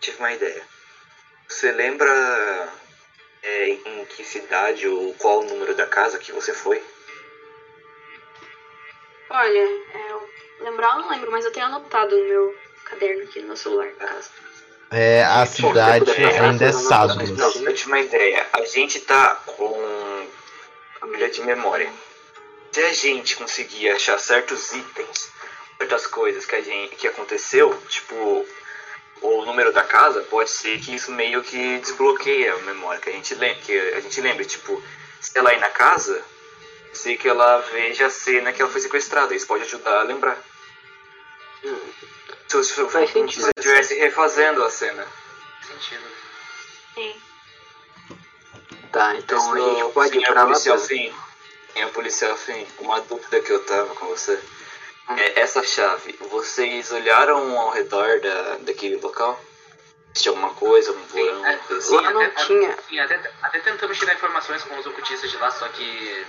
[0.00, 0.66] Tive uma ideia.
[1.48, 2.68] Você lembra
[3.42, 6.82] é, em que cidade ou qual o número da casa que você foi?
[9.30, 10.30] Olha, é, eu
[10.60, 12.58] lembrar eu não lembro, mas eu tenho anotado no meu
[12.88, 14.30] caderno aqui no meu celular, caso.
[14.90, 18.46] É, a cidade ainda é não, não, tive uma ideia.
[18.54, 20.26] A gente tá com
[21.18, 21.90] pilha de memória.
[22.72, 25.30] Se a gente conseguir achar certos itens,
[25.76, 28.46] certas coisas que a gente que aconteceu, tipo
[29.20, 33.12] o número da casa, pode ser que isso meio que desbloqueie a memória, que a
[33.12, 34.80] gente lembra, que a gente lembre, tipo,
[35.20, 36.22] se ela ir na casa,
[36.92, 40.38] sei que ela veja a cena que ela foi sequestrada, isso pode ajudar a lembrar.
[42.48, 42.88] Se você Hum.
[42.88, 43.44] Faz sentido.
[43.44, 45.06] se estivesse refazendo a cena.
[45.66, 46.04] Sentido.
[46.94, 47.22] Sim.
[48.92, 50.54] Tá, então a Senhor- gente pode ir pra lá.
[50.78, 51.14] Fim,
[51.74, 54.40] senhor policial Fim, uma dúvida que eu tava com você.
[55.16, 59.38] É, essa chave, vocês olharam ao redor da, daquele local?
[60.14, 61.96] Tinha alguma coisa, um porão, É, uma coisa assim?
[62.04, 62.76] Lá não tinha.
[62.88, 66.26] Sim, até, até tentamos tirar informações com os ocultistas de lá, só que.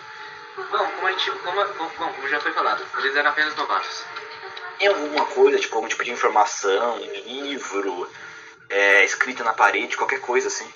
[0.57, 1.31] Bom, como a gente.
[1.31, 4.03] Como, bom, como já foi falado, eles eram apenas novatos.
[4.79, 8.09] Tem alguma coisa, tipo, algum tipo de informação, livro,
[8.69, 10.67] é, escrita na parede, qualquer coisa assim?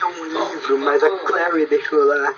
[0.00, 2.34] É um livro, mas a Clary deixou lá.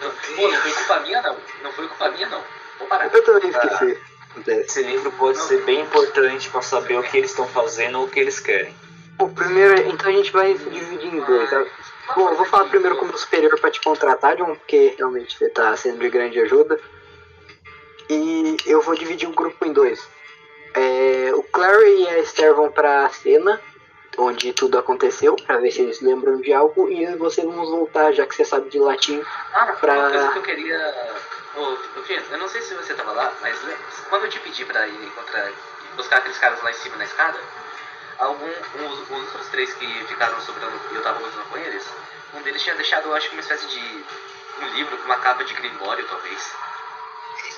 [0.00, 1.36] Não, pô, não foi culpa minha, não.
[1.62, 2.44] Não foi culpa minha, não.
[2.78, 3.12] Vou parar.
[3.12, 3.98] Eu também esqueci.
[4.30, 4.60] Acontece.
[4.60, 8.08] Esse livro pode ser bem importante pra saber o que eles estão fazendo ou o
[8.08, 8.74] que eles querem.
[9.16, 11.64] Bom, primeiro, então a gente vai se dividir em dois, tá?
[12.14, 15.76] Bom, eu vou falar primeiro como superior pra te contratar, John, porque realmente você tá
[15.76, 16.80] sendo de grande ajuda.
[18.12, 20.10] E eu vou dividir o grupo em dois.
[20.74, 23.62] É, o Clary e a Esther vão pra cena,
[24.18, 27.70] onde tudo aconteceu, pra ver se eles lembram de algo, e eu e você vamos
[27.70, 29.22] voltar, já que você sabe de latim.
[29.54, 31.20] Ah, Pra- uma coisa que eu queria.
[31.56, 31.76] Ô,
[32.32, 33.56] eu não sei se você tava lá, mas
[34.08, 35.48] quando eu te pedi pra ir encontrar,
[35.96, 37.38] buscar aqueles caras lá em cima na escada,
[38.18, 41.84] algum, um, os, os outros três que ficaram sobrando e eu tava conversando com eles,
[42.34, 44.04] um deles tinha deixado, eu acho que uma espécie de
[44.62, 46.52] um livro com uma capa de grimório, talvez.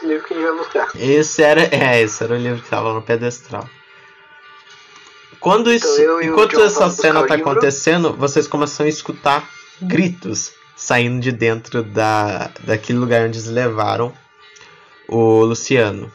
[0.02, 0.90] Esse livro que a gente vai buscar.
[0.96, 3.68] Esse era, é, esse era o livro que tava no pedestral.
[5.38, 7.50] Quando isso, Então eu e o enquanto essa cena tá livro.
[7.50, 9.48] acontecendo, vocês começam a escutar
[9.80, 14.12] gritos saindo de dentro da daquele lugar onde eles levaram
[15.08, 16.12] o Luciano.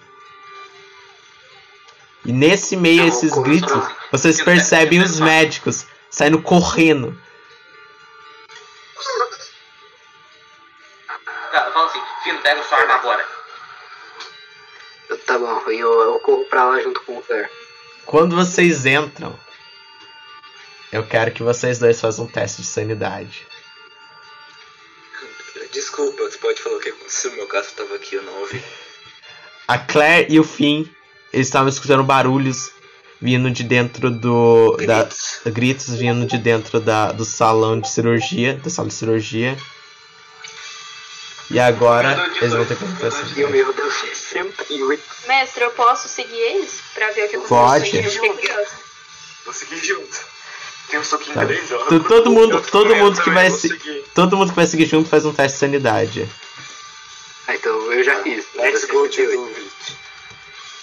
[2.26, 7.18] E nesse meio a esses gritos, vocês percebem os médicos saindo correndo.
[11.52, 13.37] Fala assim, Fino, pega sua arma agora.
[15.26, 17.50] Tá bom, e eu, eu corro pra lá junto com o Claire.
[18.06, 19.38] Quando vocês entram,
[20.92, 23.46] eu quero que vocês dois façam um teste de sanidade.
[25.72, 27.32] Desculpa, você pode falar o que aconteceu?
[27.34, 28.64] Meu gato tava aqui, eu não ouvi.
[29.68, 30.86] A Claire e o Finn,
[31.34, 32.72] eles estavam escutando barulhos
[33.22, 34.78] vindo de dentro do.
[34.86, 35.42] Da, Gritos.
[35.46, 39.58] gritos vindo de dentro da, do salão de cirurgia, da sala de cirurgia.
[41.50, 44.27] E agora eles vão ter que E o meu deu 68.
[45.28, 47.58] Mestre, eu posso seguir eles pra ver o que aconteceu?
[47.58, 47.98] Pode.
[48.50, 48.66] Eu.
[49.46, 50.38] Vou seguir junto.
[50.90, 51.44] Tem um soquinho Tá.
[51.44, 51.78] inglês, ó.
[51.86, 53.70] Tu- todo mundo, Eu todo mundo que vai se,
[54.16, 56.30] todo mundo que vai seguir junto faz um teste de sanidade.
[57.48, 58.46] Ah, então eu já fiz.
[58.56, 59.54] Let's go 68.
[59.62, 59.98] to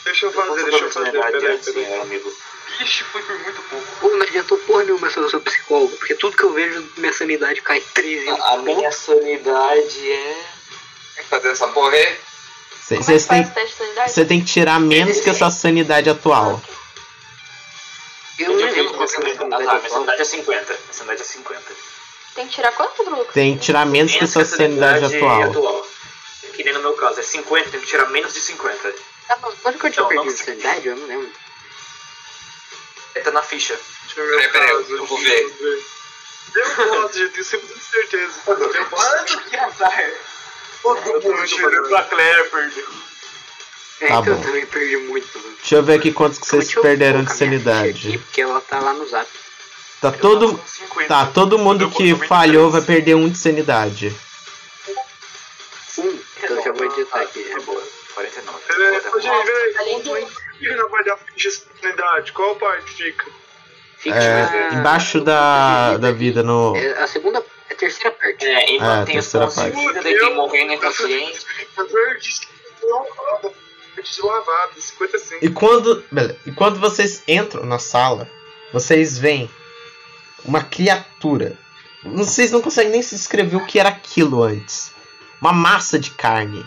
[0.05, 1.13] Deixa eu fazer, deixa eu fazer.
[1.13, 1.85] Peraí, peraí.
[1.85, 2.33] é, amigo.
[2.81, 3.87] Ixi, foi por muito pouco.
[4.01, 7.13] Pô, não adiantou porra nenhuma se eu sou psicólogo, porque tudo que eu vejo, minha
[7.13, 8.29] sanidade cai 13.
[8.29, 10.45] A minha sanidade é.
[11.15, 12.17] Tem que fazer essa porra aí.
[12.87, 14.13] Cê- Como é que Vocês faz têm, o teste de sanidade?
[14.13, 16.61] você tem que tirar menos que a sua sanidade atual.
[18.39, 19.37] Eu não lembro qual é a sanidade.
[19.37, 19.91] Ah, tá, minha atual.
[19.91, 20.73] sanidade é 50.
[20.73, 21.63] Minha sanidade é 50.
[22.35, 23.25] Tem que tirar quanto, Bruno?
[23.27, 25.87] Tem que tirar menos que a sua sanidade atual.
[26.53, 28.93] Que nem no meu caso, é 50, tem que tirar menos de 50.
[29.29, 30.45] Tá bom, quando que eu tinha perdido sei.
[30.47, 30.87] sanidade?
[30.89, 31.31] Eu não lembro.
[33.15, 33.79] É, Tá na ficha.
[34.17, 35.43] Eu Peraí, peraí, eu vou ver.
[35.43, 35.85] eu ver.
[36.55, 38.33] Eu gosto, gente, tenho sempre certeza.
[38.47, 38.59] Eu
[38.91, 40.13] Mano, que azar.
[40.85, 42.85] Todo mundo tirando pra Claire, perdeu.
[44.01, 44.43] É, Tá então eu bom.
[44.43, 45.29] também perdi muito.
[45.59, 48.19] Deixa eu ver aqui quantos que vocês eu perderam de ficha aqui, sanidade.
[48.19, 49.29] Porque ela tá lá no zap.
[50.01, 50.61] Tá todo,
[51.09, 54.15] tá, todo mundo que falhou vai perder um de sanidade.
[55.99, 57.51] Um, então eu já vou editar aqui.
[57.51, 57.83] É boa.
[58.15, 58.59] 49.
[58.67, 59.01] Peraí,
[60.03, 60.27] peraí.
[60.59, 61.19] Fica na parte da
[61.81, 62.33] sanidade.
[62.33, 63.27] Qual parte fica?
[63.99, 66.77] Fica É, embaixo da, da vida no.
[66.77, 67.43] É a segunda,
[67.75, 68.45] a terceira parte.
[68.47, 70.03] É, e É, mantém os terceira parte.
[70.03, 71.47] daí quem morrer na inconsciente.
[71.77, 72.41] Eu perdi
[73.95, 75.45] perdi de lavada, 55.
[75.45, 78.29] E quando, beleza, e quando vocês entram na sala,
[78.73, 79.51] vocês veem
[80.45, 81.57] uma criatura.
[82.05, 84.93] Vocês não conseguem nem se descrever o que era aquilo antes.
[85.41, 86.65] Uma massa de carne.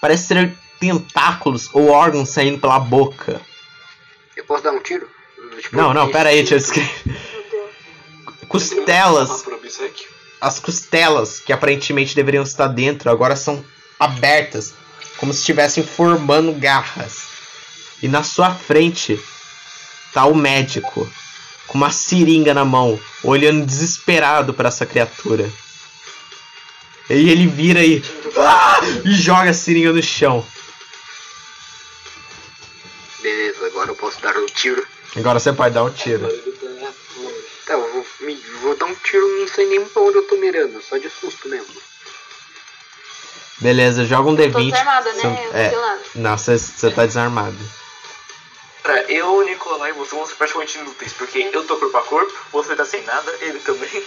[0.00, 3.40] Parece ter tentáculos ou órgãos saindo pela boca.
[4.36, 5.08] Eu posso dar um tiro?
[5.60, 7.37] Tipo, Não, não, pera aí, deixa eu descrever.
[8.48, 9.44] Costelas,
[10.40, 13.64] as costelas que aparentemente deveriam estar dentro agora são
[13.98, 14.74] abertas,
[15.18, 17.28] como se estivessem formando garras.
[18.02, 19.20] E na sua frente
[20.14, 21.10] tá o médico
[21.66, 25.50] com uma seringa na mão, olhando desesperado para essa criatura.
[27.10, 28.02] E ele vira e,
[28.36, 28.80] Ah!
[29.04, 30.46] e joga a seringa no chão.
[33.20, 34.86] Beleza, agora eu posso dar um tiro.
[35.16, 36.28] Agora você pode dar um tiro.
[38.18, 40.96] Tá, me- vou dar um tiro, não sei nem pra onde eu tô mirando, só
[40.98, 41.74] de susto mesmo.
[43.60, 44.70] Beleza, joga um Tô D20.
[44.70, 45.20] desarmada, né?
[45.20, 46.00] Você- Eu não é, tenho nada.
[46.14, 47.58] não, você- tá desarmado.
[48.84, 52.02] Cara, eu, o Nicolai e você vamos ser praticamente inúteis, porque eu tô corpo a
[52.02, 54.04] corpo, você tá sem nada, ele também.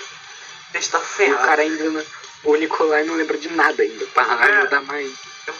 [0.73, 1.45] A gente tá E o ferrado.
[1.45, 2.03] cara ainda não,
[2.43, 5.11] O Nicolai não lembra de nada ainda, pra ajudar mais.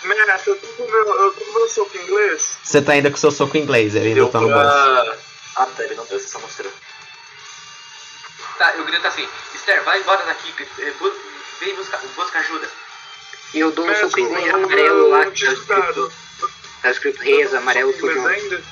[0.04, 2.58] Mestre, eu tô com meu, eu tô com meu soco inglês.
[2.64, 5.18] Você tá ainda com seu soco inglês, ele ainda tá no pra...
[5.58, 6.72] Ah, tá, ele não deu, você só mostrou.
[8.62, 10.94] Tá, eu grito assim, Esther, vai embora daqui, eh,
[11.60, 12.70] vem buscar, busca ajuda.
[13.56, 16.12] E eu dou um soco inglês o amarelo lá, que tá escrito,
[16.84, 18.56] tá escrito reza, amarelo Soco inglês tudo.
[18.56, 18.64] ainda?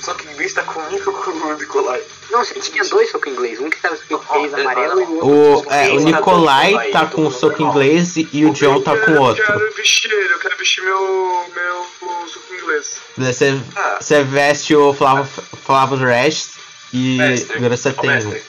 [0.00, 2.02] Só que ninguém está comigo com o Nicolai.
[2.30, 5.04] Não, você tinha dois socos inglês, um que tava escrito Não, reza não, amarelo e
[5.04, 5.28] o outro.
[5.28, 6.04] O, soco é, o inglês.
[6.04, 9.44] Nicolai tá com o soco inglês e o John tá com o Eu outro.
[9.44, 11.86] quero vestir ele, eu quero vestir meu, meu
[12.26, 12.96] soco inglês.
[13.18, 13.98] Você, Ah.
[14.00, 16.53] você veste o Flavo Rest
[16.94, 18.12] e Mestre, agora você tem um.
[18.14, 18.42] mestre,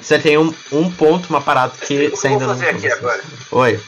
[0.00, 2.54] Você tem um, um ponto, uma parada que Mestre, o que você eu ainda vou
[2.54, 3.24] não fazer aqui agora?
[3.50, 3.80] Oi.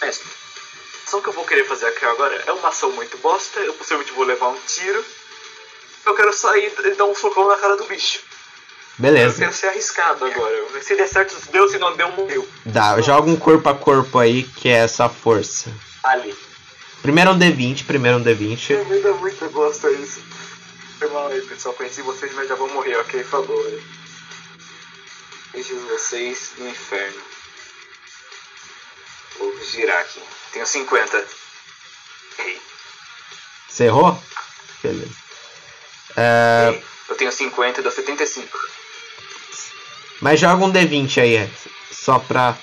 [0.00, 0.28] mestre.
[0.28, 3.74] A ação que eu vou querer fazer aqui agora é uma ação muito bosta, eu
[3.74, 5.04] possivelmente vou levar um tiro.
[6.06, 8.20] Eu quero sair e dar um socão na cara do bicho.
[8.20, 9.38] Eu Beleza.
[9.38, 10.54] quero ser arriscado agora.
[10.80, 11.68] Se der certo, deu.
[11.68, 12.48] Se não deu, morreu.
[12.64, 15.72] Dá, joga um corpo a corpo aí, que é essa força.
[16.04, 16.32] Ali.
[17.02, 18.70] Primeiro um D20, primeiro um D20.
[18.70, 20.20] Eu ainda muito gosto disso.
[20.98, 21.74] Foi mal aí, pessoal.
[21.74, 23.22] Conheci vocês, mas já vou morrer, ok?
[23.24, 23.82] Falou.
[25.52, 27.22] Vejo vocês no inferno.
[29.38, 30.22] Vou girar aqui.
[30.52, 31.26] Tenho 50.
[32.38, 32.60] Errei.
[33.68, 34.20] Você errou?
[34.82, 35.14] Beleza.
[36.16, 36.82] É.
[37.08, 38.58] Eu tenho 50, deu 75.
[40.20, 41.50] mas joga um D20 aí, é,
[41.90, 42.56] só pra.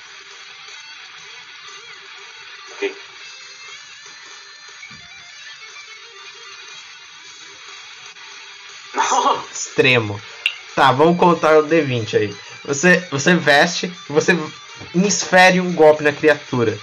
[9.72, 10.22] Extremo.
[10.76, 12.36] Tá, vamos contar o D20 aí.
[12.66, 14.38] Você, você veste, você
[14.94, 16.78] insfere um golpe na criatura.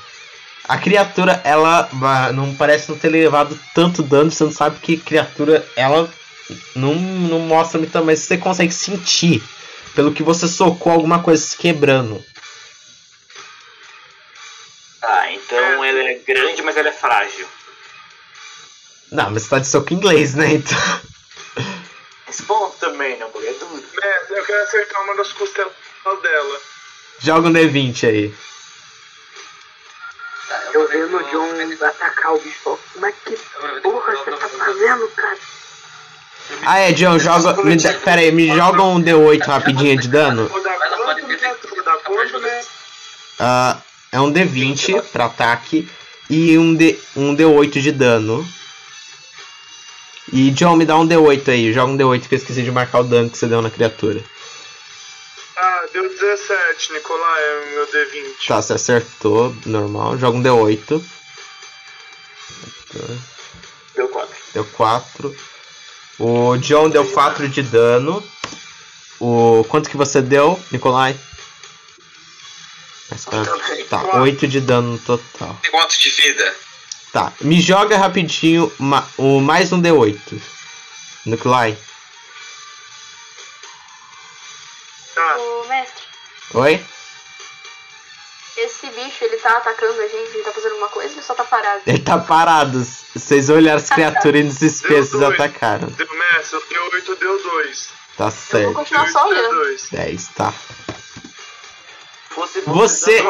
[0.65, 4.99] A criatura, ela ah, não parece não ter levado tanto dano, você não sabe que
[4.99, 6.11] criatura, ela
[6.75, 9.43] não, não mostra muito, mas você consegue sentir.
[9.95, 12.23] Pelo que você socou alguma coisa se quebrando.
[15.03, 17.47] Ah, então ela é grande, mas ela é frágil.
[19.11, 20.55] Não, mas você tá de soco inglês, né?
[20.55, 21.18] Então.
[22.39, 23.73] Esse ponto também, não, porque é duro.
[23.75, 25.73] Mestre, eu quero acertar uma das costelas
[26.23, 26.61] dela.
[27.19, 28.35] Joga um D20 aí.
[30.49, 31.53] Tá, Eu ver vendo o eu- John
[31.85, 32.79] atacar o bicho.
[33.09, 35.39] é que eu- porra eu- você eu- tá eu- fazendo, cara?
[36.65, 37.61] Ah, é, John, joga.
[37.65, 40.49] Me, pera aí, me joga um D8 rapidinho de dano.
[40.49, 40.69] Quanto,
[42.21, 42.39] ajuda.
[42.47, 42.73] mestre?
[43.41, 43.79] Ah,
[44.13, 45.91] é um D20 pra ataque
[46.31, 48.49] e um, D, um D8 de dano.
[50.33, 51.73] E John, me dá um D8 aí.
[51.73, 54.23] Joga um D8 que eu esqueci de marcar o dano que você deu na criatura.
[55.57, 58.47] Ah, deu 17, Nicolai, é o meu D20.
[58.47, 60.19] Tá, você acertou, normal.
[60.19, 61.03] Joga um D8.
[63.95, 64.37] Deu 4.
[64.55, 65.37] Deu 4.
[66.19, 68.23] O John deu 4 de dano.
[69.21, 71.19] O quanto que você deu, Nicolai?
[73.11, 73.59] Mais quatro.
[73.89, 75.59] Tá, 8 de dano no total.
[75.63, 76.57] Tem quanto de vida?
[77.13, 80.41] Tá, me joga rapidinho ma- o mais um D8.
[81.27, 81.77] Nikolai.
[85.15, 86.03] Tá, Ô, mestre,
[86.55, 86.85] Oi?
[88.57, 91.35] esse bicho, ele tá atacando a gente, ele tá fazendo alguma coisa ou ele só
[91.35, 91.83] tá parado?
[91.87, 92.85] Ele tá parado.
[93.15, 95.89] Vocês olharam as criaturas em desespero, vocês atacaram.
[95.89, 97.89] deu mestre, o deu 8 deu 2.
[98.17, 98.73] Tá Eu vou certo.
[98.75, 99.55] continuar só olhando.
[99.55, 99.89] 2.
[99.91, 100.53] 10, tá.
[102.67, 103.23] Você-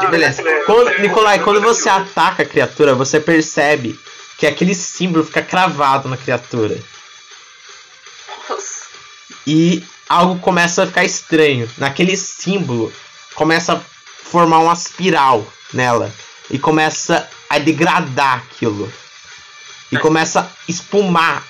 [0.00, 0.42] de Beleza.
[0.64, 3.98] Quando, Nicolai, quando você ataca a criatura, você percebe
[4.38, 6.78] que aquele símbolo fica cravado na criatura.
[8.48, 8.86] Nossa.
[9.46, 11.70] E algo começa a ficar estranho.
[11.78, 12.92] Naquele símbolo,
[13.34, 13.80] começa a
[14.30, 16.12] formar uma espiral nela.
[16.50, 18.92] E começa a degradar aquilo.
[19.90, 21.44] E começa a espumar.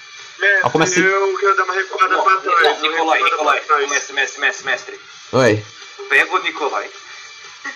[1.01, 2.83] Mestre, eu quero dar uma recuada pra trás.
[2.83, 5.01] Nicolai, Nicolai, mestre, mestre, mestre, mestre.
[5.33, 5.65] Oi.
[6.09, 6.91] Pega o Nicolai,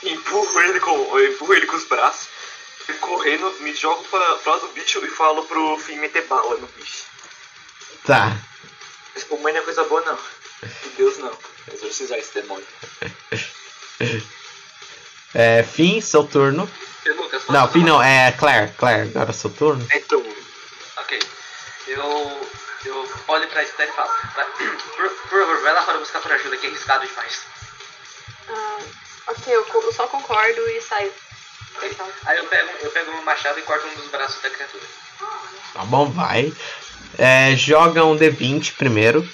[0.03, 2.29] empurro ele com, eu empurro ele com os braços,
[2.89, 6.67] e correndo, me jogo pra, pra do bicho e falo pro fim meter bala no
[6.69, 7.05] bicho.
[8.05, 8.37] Tá.
[9.15, 10.19] Espumar não é coisa boa, não.
[10.83, 11.37] De Deus, não.
[11.73, 12.67] Exorcizar esse demônio.
[15.35, 16.69] É, fim, seu turno.
[17.05, 18.73] E, Lucas, posso Não, fim não, é Claire.
[18.77, 19.87] Claire, agora é seu turno.
[19.95, 20.25] Então,
[20.97, 21.19] Ok.
[21.87, 22.49] Eu.
[22.85, 24.11] Eu olho pra Esther e falo.
[24.97, 27.43] Por favor, vai lá fora buscar por ajuda, que é arriscado demais.
[28.49, 28.79] Ah,
[29.29, 31.13] ok, eu, só concordo e saio.
[32.27, 34.85] Aí eu pego, eu pego meu machado e corto um dos braços da criatura.
[35.73, 36.53] Tá bom, vai.
[37.19, 39.27] É, joga um D20 primeiro.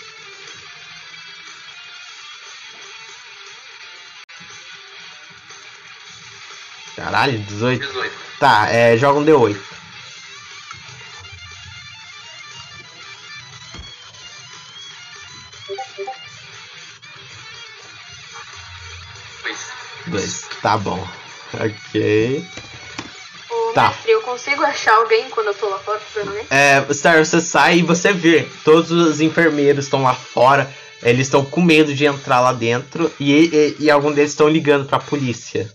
[6.97, 7.87] Caralho, 18.
[7.87, 8.15] 18.
[8.39, 9.76] Tá, é, joga um D8.
[20.17, 20.45] Dois.
[20.63, 21.07] Tá bom.
[21.55, 22.45] Ok.
[23.51, 23.89] Ô, Tá.
[23.89, 26.45] mestre, eu consigo achar alguém quando eu tô lá fora alguém?
[26.51, 28.47] É, Star, você sai e você vê.
[28.65, 30.71] Todos os enfermeiros estão lá fora.
[31.03, 33.13] Eles estão com medo de entrar lá dentro.
[33.21, 35.71] E, e, e alguns deles estão ligando pra polícia.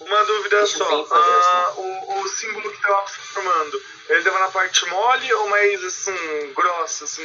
[0.00, 1.06] Uma dúvida Deixa só.
[1.10, 5.84] Ah, o, o símbolo que tava se formando, ele tava na parte mole ou mais
[5.84, 7.22] assim, grossa, assim?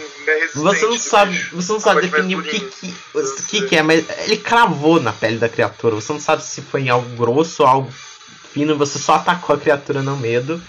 [0.53, 1.55] Você não do sabe, bicho?
[1.55, 4.99] você não A sabe definir o que que, o que que é, mas ele cravou
[4.99, 5.95] na pele da criatura.
[5.95, 7.91] Você não sabe se foi em algo grosso ou algo
[8.53, 8.77] fino.
[8.77, 10.61] Você só atacou a criatura no medo.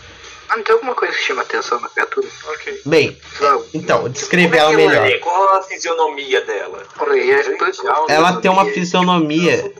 [0.48, 2.28] ah, não tem alguma coisa que chama atenção na criatura?
[2.46, 2.80] Ok.
[2.86, 3.66] Bem, Não.
[3.74, 5.06] então, descreve Como ela é melhor.
[5.06, 5.18] é?
[5.18, 6.86] Qual a fisionomia dela?
[7.16, 8.06] Explicou.
[8.08, 9.72] Ela tem uma fisionomia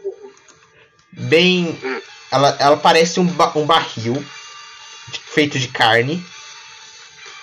[1.13, 1.79] bem.
[1.83, 2.01] Hum.
[2.37, 4.15] Ela, ela parece um, ba- um barril
[5.09, 6.25] de- feito de carne.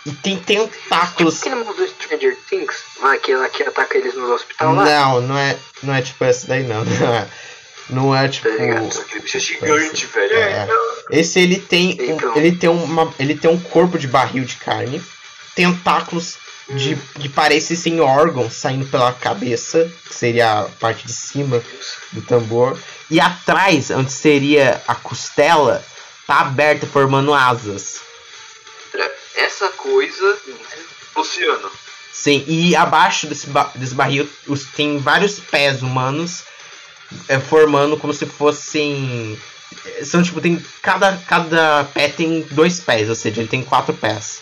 [0.05, 1.39] E tem tentáculos.
[1.41, 3.31] Aquele mundo do Stranger Things, lá que,
[3.63, 4.83] ataca eles no hospital lá.
[4.83, 6.83] Não, não é, não é tipo esse daí não.
[6.93, 7.27] Não é,
[7.89, 8.47] não é tipo.
[8.49, 8.99] Tá ligado?
[8.99, 10.35] Aquele bicho é gigante, velho.
[10.37, 10.67] É.
[11.11, 12.35] Esse ele tem, um, Então.
[12.37, 15.03] ele tem uma, ele tem um corpo de barril de carne,
[15.55, 16.37] tentáculos
[16.69, 21.61] de que parecem órgãos saindo pela cabeça, que seria a parte de cima
[22.11, 22.79] do tambor,
[23.09, 25.83] e atrás, onde seria a costela,
[26.25, 27.99] tá aberta formando asas.
[29.35, 30.37] Essa coisa.
[31.15, 31.69] Luciano.
[32.11, 36.43] Sim, e abaixo desse, ba- desse barril os, tem vários pés humanos
[37.27, 39.37] é, formando como se fossem.
[39.85, 40.63] é, São tipo, tem.
[40.81, 44.41] Cada, cada pé tem dois pés, ou seja, ele tem quatro pés.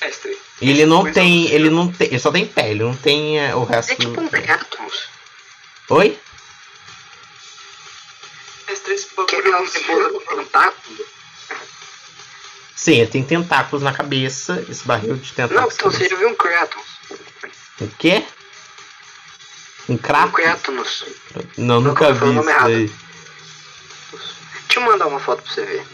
[0.00, 0.38] Mestre.
[0.62, 1.50] E ele não tem.
[1.50, 2.08] Ele não tem.
[2.08, 4.28] Ele só tem pé, ele não tem é, o resto É tipo um.
[4.28, 5.08] Kratos.
[5.90, 6.18] Oi?
[8.68, 10.20] Esse é Luciano.
[10.20, 11.06] tentáculo.
[12.74, 15.74] Sim, ele tem tentáculos na cabeça, esse barril de Não, tentáculos.
[15.74, 16.82] então você já viu um Kratos.
[17.80, 18.24] O quê?
[19.88, 20.32] Um Um crato?
[20.32, 21.04] Kratos.
[21.56, 22.66] Não, Não, nunca falei vi isso errado.
[22.68, 22.92] aí.
[24.66, 25.86] Deixa eu mandar uma foto pra você ver.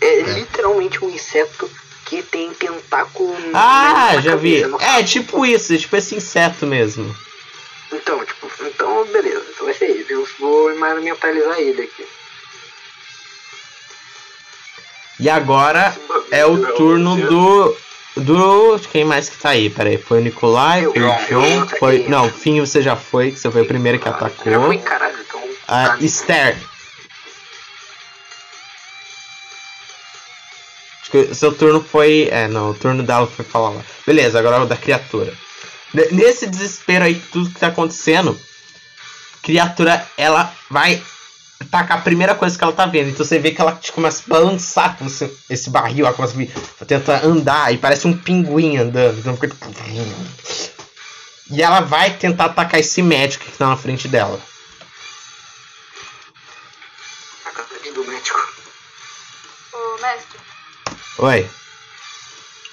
[0.00, 1.68] É, literalmente um inseto
[2.08, 4.64] que tem tentáculo Ah, já vi.
[4.64, 7.14] no É tipo isso, é tipo esse inseto mesmo.
[7.92, 10.06] Então, tipo, então beleza, então vai ser ele.
[10.08, 12.06] Eu vou mentalizar ele aqui.
[15.20, 15.94] E agora
[16.30, 17.76] é o turno do.
[18.16, 18.80] Do.
[18.90, 19.70] Quem mais que tá aí?
[19.70, 22.08] Peraí, foi o Nicolai, Eu, foi o John, foi.
[22.08, 24.66] Não, o Fim você já foi, que você foi o primeiro que Já atacou.
[24.66, 25.40] foi caralho, então.
[25.68, 25.96] A tá.
[26.00, 26.56] Esther.
[31.08, 32.28] Acho que seu turno foi.
[32.30, 33.82] É, não, o turno dela foi falar lá.
[34.06, 35.32] Beleza, agora é o da criatura.
[35.94, 38.38] Ne- Nesse desespero aí, tudo que tá acontecendo,
[39.42, 41.02] criatura, ela vai
[41.70, 43.08] tacar a primeira coisa que ela tá vendo.
[43.10, 46.34] Então você vê que ela tipo, começa a balançar como se esse barril, ela começa
[46.34, 46.52] a vir-
[46.86, 49.18] tenta andar e parece um pinguim andando.
[49.18, 49.66] Então fica tipo...
[51.50, 54.38] E ela vai tentar atacar esse médico que tá na frente dela.
[57.46, 58.38] A casa do médico.
[59.72, 60.38] Ô, mestre,
[61.18, 61.50] Oi.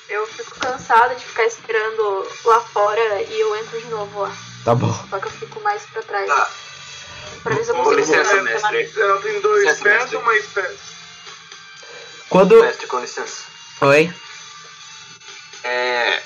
[0.10, 4.36] eu fico cansada de ficar esperando lá fora e eu entro de novo lá.
[4.64, 4.94] Tá bom.
[5.10, 6.28] Só que eu fico mais pra trás.
[6.28, 6.50] Tá.
[7.44, 8.92] Pra ver se eu Com consigo licença, mestre.
[8.98, 10.16] Ela tem dois Certo, pés mestre.
[10.18, 10.80] ou mais pés?
[12.30, 12.62] Quando.
[12.62, 13.44] Mestre, com licença.
[13.82, 14.14] Oi.
[15.64, 16.22] É.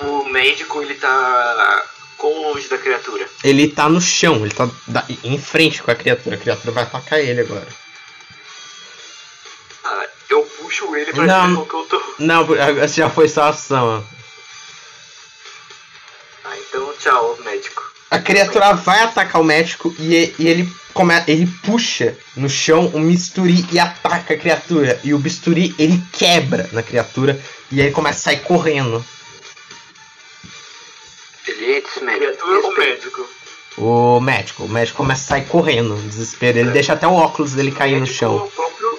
[0.00, 1.84] O médico, ele tá.
[2.16, 3.28] Quão longe da criatura?
[3.42, 4.66] Ele tá no chão, ele tá
[5.22, 6.36] em frente com a criatura.
[6.36, 7.66] A criatura vai atacar ele agora.
[9.84, 11.62] Ah, eu puxo ele pra Não.
[11.62, 12.02] ver que eu tô.
[12.18, 14.04] Não, essa já foi sua ação.
[16.44, 17.82] Ah, então tchau, médico.
[18.10, 23.66] A criatura vai atacar o médico e, ele, come, ele puxa no chão um bisturi
[23.72, 25.00] e ataca a criatura.
[25.02, 27.40] E o bisturi ele quebra na criatura
[27.72, 29.04] e ele começa a sair correndo.
[31.46, 32.24] Excelentes, médico.
[32.26, 33.28] Criatura ou médico?
[33.76, 36.58] O médico, o médico começa a sair correndo, desespero.
[36.58, 38.38] Ele deixa até o óculos dele cair no chão.
[38.38, 38.93] é o próprio.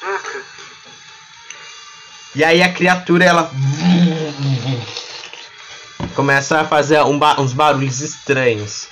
[0.00, 0.42] Caraca.
[2.34, 3.50] E aí a criatura ela
[6.14, 8.88] começa a fazer um ba- uns barulhos estranhos.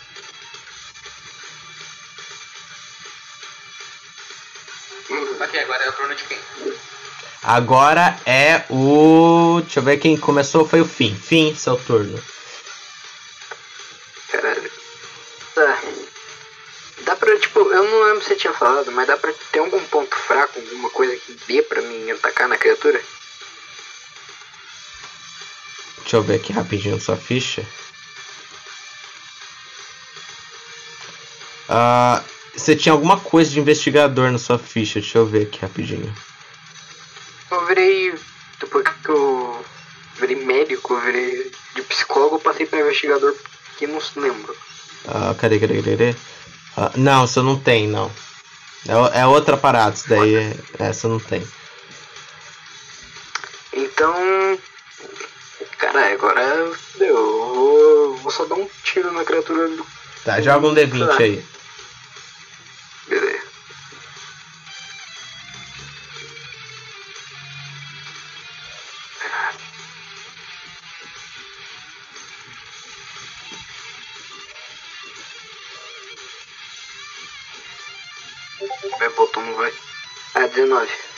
[5.41, 6.39] Ok, agora é o turno de quem?
[7.43, 9.61] Agora é o.
[9.63, 11.15] Deixa eu ver quem começou foi o Fim.
[11.15, 12.23] Fim, seu turno.
[14.31, 14.71] Caralho.
[15.55, 15.83] Tá.
[17.05, 19.83] Dá pra, tipo, eu não lembro se você tinha falado, mas dá pra ter algum
[19.85, 23.01] ponto fraco, alguma coisa que dê pra mim atacar na criatura?
[25.99, 27.67] Deixa eu ver aqui rapidinho sua ficha.
[31.69, 32.23] Ah,
[32.55, 35.01] você tinha alguma coisa de investigador na sua ficha?
[35.01, 36.15] Deixa eu ver aqui rapidinho.
[37.51, 38.15] Eu virei.
[38.61, 39.65] Depois que eu
[40.19, 43.35] virei médico, eu virei de psicólogo, passei pra investigador
[43.77, 44.57] que não se lembro.
[45.07, 45.91] Ah, cadê, cadê, cadê?
[45.91, 46.17] cadê?
[46.77, 48.11] Ah, não, você não tem, não.
[48.89, 51.47] É, é outra parada, isso daí é, essa não tem.
[53.73, 54.59] Então.
[55.79, 57.17] Caralho, agora deu.
[57.17, 59.87] Eu vou, vou só dar um tiro na criatura do.
[60.25, 61.45] Tá, joga um D20 aí.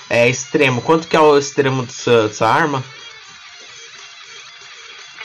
[0.09, 0.83] É extremo.
[0.83, 2.85] Quanto que é o extremo dessa, dessa arma?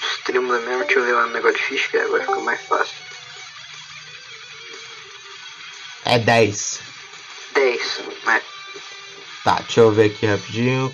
[0.01, 2.61] Extremo é mesmo, deixa eu ver lá no negócio de ficha, que agora fica mais
[2.61, 2.95] fácil.
[6.05, 6.79] É 10.
[7.53, 8.41] 10, né?
[9.43, 10.93] Tá, deixa eu ver aqui rapidinho.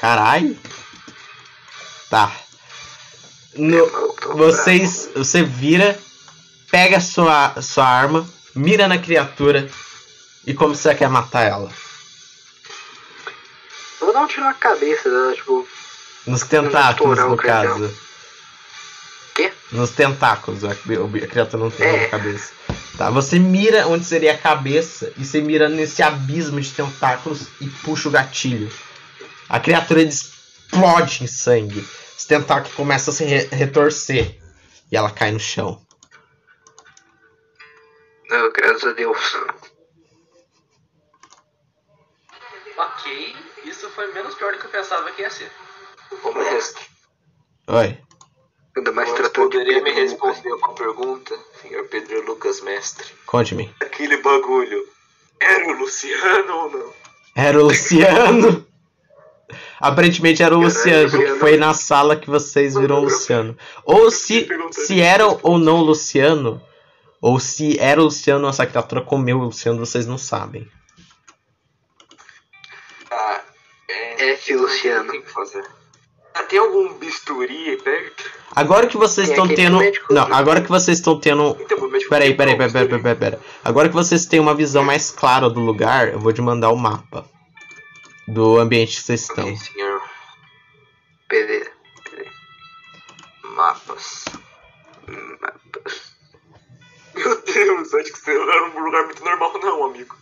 [0.00, 0.58] Caralho.
[2.10, 2.32] Tá.
[3.54, 5.98] No, vocês, você vira,
[6.70, 9.68] pega sua, sua arma, mira na criatura
[10.50, 11.70] e como você quer matar ela?
[14.00, 15.68] Vou dar um tiro na cabeça dela, tipo.
[16.26, 17.94] Nos tentáculos, no caso.
[19.34, 19.52] Quê?
[19.72, 22.08] Nos tentáculos, a, a criatura não tem É.
[22.08, 22.52] cabeça.
[22.96, 27.68] Tá, você mira onde seria a cabeça e você mira nesse abismo de tentáculos e
[27.68, 28.70] puxa o gatilho.
[29.48, 31.86] A criatura explode em sangue.
[32.16, 34.36] Os tentáculos começam a se re- retorcer
[34.90, 35.80] e ela cai no chão.
[38.30, 39.36] Oh, graças a Deus.
[42.78, 45.50] Ok, isso foi menos pior do que eu pensava que ia ser.
[46.22, 46.84] Ô, mestre,
[47.66, 47.98] Oi.
[48.76, 53.06] Ainda mais tratando de poderia me responder uma pergunta, senhor Pedro Lucas Mestre?
[53.26, 53.74] Conte-me.
[53.82, 54.86] Aquele bagulho
[55.40, 56.92] era o Luciano ou não?
[57.34, 58.66] Era o Luciano.
[59.80, 63.56] Aparentemente era o Luciano, porque foi na sala que vocês viram o Luciano.
[63.84, 66.62] Ou se, se era ou não o Luciano,
[67.20, 70.66] ou se era o Luciano, essa criatura comeu o Luciano, vocês não sabem.
[74.18, 74.54] F.
[74.54, 75.10] Luciano.
[75.10, 75.64] Tem que fazer.
[76.34, 78.30] Ah, tem algum bisturi aí perto?
[78.54, 79.78] Agora que vocês estão tendo.
[79.78, 80.34] médico, Não, né?
[80.34, 81.56] agora que vocês estão tendo.
[81.60, 81.78] Então,
[82.08, 83.40] Peraí, peraí, peraí, peraí, peraí, peraí.
[83.64, 86.76] Agora que vocês têm uma visão mais clara do lugar, eu vou te mandar o
[86.76, 87.24] mapa
[88.26, 89.56] do ambiente que vocês estão.
[89.56, 90.02] Senhor.
[91.28, 91.70] Beleza.
[93.42, 94.24] Mapas.
[95.40, 96.12] Mapas.
[97.14, 100.14] Meu Deus, acho que você não era um lugar muito normal, não, amigo.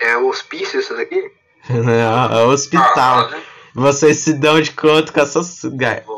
[0.00, 1.30] É o hospício isso daqui?
[1.68, 3.30] É o hospital.
[3.74, 5.62] Vocês se dão de conta com essas.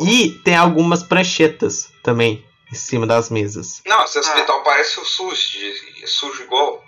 [0.01, 3.83] E tem algumas pranchetas também em cima das mesas.
[3.87, 6.83] Não, esse hospital parece o SUS, de, sujo igual.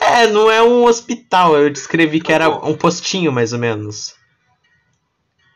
[0.00, 4.14] É, não é um hospital, eu descrevi que era um postinho mais ou menos.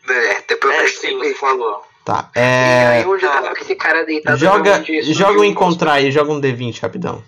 [0.08, 1.84] É, depois É, eu sim, você falou.
[2.04, 2.86] Tá, E é.
[2.86, 4.38] aí onde tava esse cara deitado?
[4.38, 7.22] Joga, joga um encontrar aí, joga um D20 rapidão.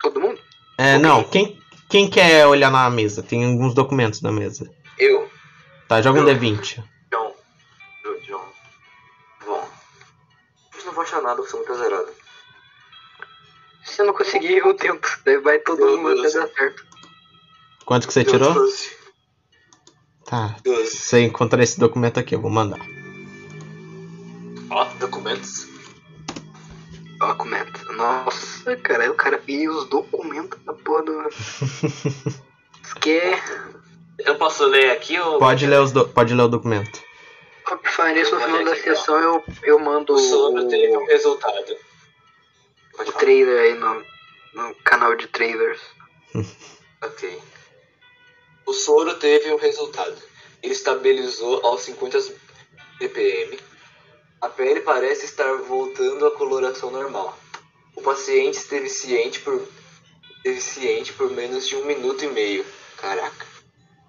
[0.00, 0.38] Todo mundo?
[0.78, 1.58] É, não, quem,
[1.92, 3.22] quem quer olhar na mesa?
[3.22, 4.68] Tem alguns documentos na mesa.
[4.98, 5.30] Eu,
[5.86, 6.34] Tá, joga um Eu.
[6.34, 6.82] D20.
[7.10, 7.34] John.
[8.02, 8.44] Eu, John.
[9.44, 9.68] Bom.
[10.78, 12.08] Eu não vou achar nada, eu sou muito zerado.
[13.84, 15.06] Se eu não conseguir, eu tento.
[15.22, 16.86] Daí vai todo Eu- mundo até dar certo.
[17.84, 18.54] Quanto que você tirou?
[18.54, 18.90] 12.
[20.24, 20.56] Tá.
[20.64, 20.96] 12.
[20.96, 22.80] Você encontrar esse documento aqui, eu vou mandar.
[24.70, 25.66] Ó, documentos.
[27.18, 27.92] Documento.
[27.92, 28.51] Nossa,
[28.82, 31.28] cara, o cara viu os documentos da porra do.
[31.28, 33.42] Isso que é.
[34.18, 35.38] Eu posso ler aqui ou.
[35.38, 37.00] Pode ler, os do- pode ler o documento.
[37.84, 41.76] Falar nisso, no final da sessão eu, eu mando O soro teve um o, resultado.
[42.96, 43.18] Pode o falar.
[43.24, 44.04] trailer aí no,
[44.54, 45.80] no canal de trailers.
[47.04, 47.36] Ok.
[48.64, 50.16] O soro teve um resultado.
[50.62, 52.16] Ele estabilizou aos 50
[53.00, 53.58] ppm.
[54.40, 57.36] A pele parece estar voltando à coloração normal.
[57.94, 59.66] O paciente esteve ciente por,
[60.36, 62.64] esteve ciente por menos de um minuto e meio.
[62.96, 63.46] Caraca.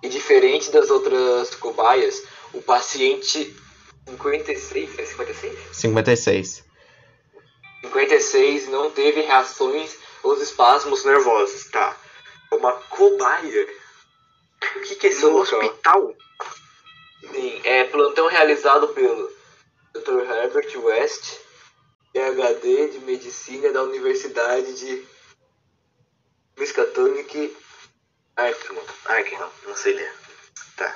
[0.01, 2.23] E diferente das outras cobaias,
[2.53, 3.55] o paciente
[4.07, 5.60] 56, é 56?
[5.72, 6.64] 56.
[7.81, 11.65] 56 não teve reações aos espasmos nervosos.
[11.72, 11.97] Tá.
[12.51, 13.68] Uma cobaia.
[14.76, 15.60] O que, que é No local?
[15.60, 16.15] hospital?
[17.31, 19.31] Sim, é plantão realizado pelo
[19.93, 20.22] Dr.
[20.30, 21.38] Herbert West,
[22.14, 25.06] PhD de Medicina da Universidade de
[26.57, 27.57] Miskatonic
[28.35, 28.77] Arkham.
[29.06, 30.14] Arkham, não sei ler.
[30.77, 30.95] Tá.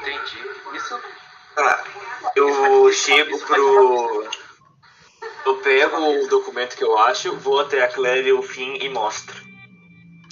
[0.00, 0.38] Entendi.
[0.74, 1.00] Isso.
[1.56, 1.84] Ah,
[2.34, 4.28] eu chego pro.
[5.46, 9.34] Eu pego o documento que eu acho, vou até a Claire, o fim e mostro.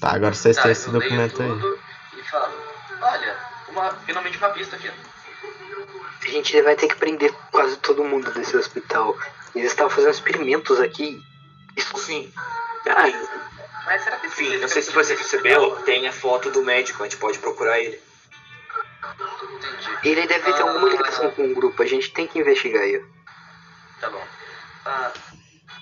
[0.01, 1.51] Tá, agora vocês Tá, têm esse documento aí.
[2.19, 2.53] E falo,
[3.01, 4.91] olha, uma, finalmente uma pista aqui.
[6.27, 9.17] A gente vai ter que prender quase todo mundo desse hospital.
[9.55, 11.23] Eles estavam fazendo experimentos aqui.
[11.95, 12.33] O fim.
[12.87, 13.05] Ah,
[13.87, 17.07] Mas será que Enfim, não sei se você percebeu, tem a foto do médico, a
[17.07, 18.01] gente pode procurar ele.
[19.55, 20.09] Entendi.
[20.09, 21.81] ele deve ter alguma ligação com o grupo.
[21.83, 23.05] A gente tem que investigar ele.
[24.01, 24.25] Tá bom.
[24.85, 25.13] Ah,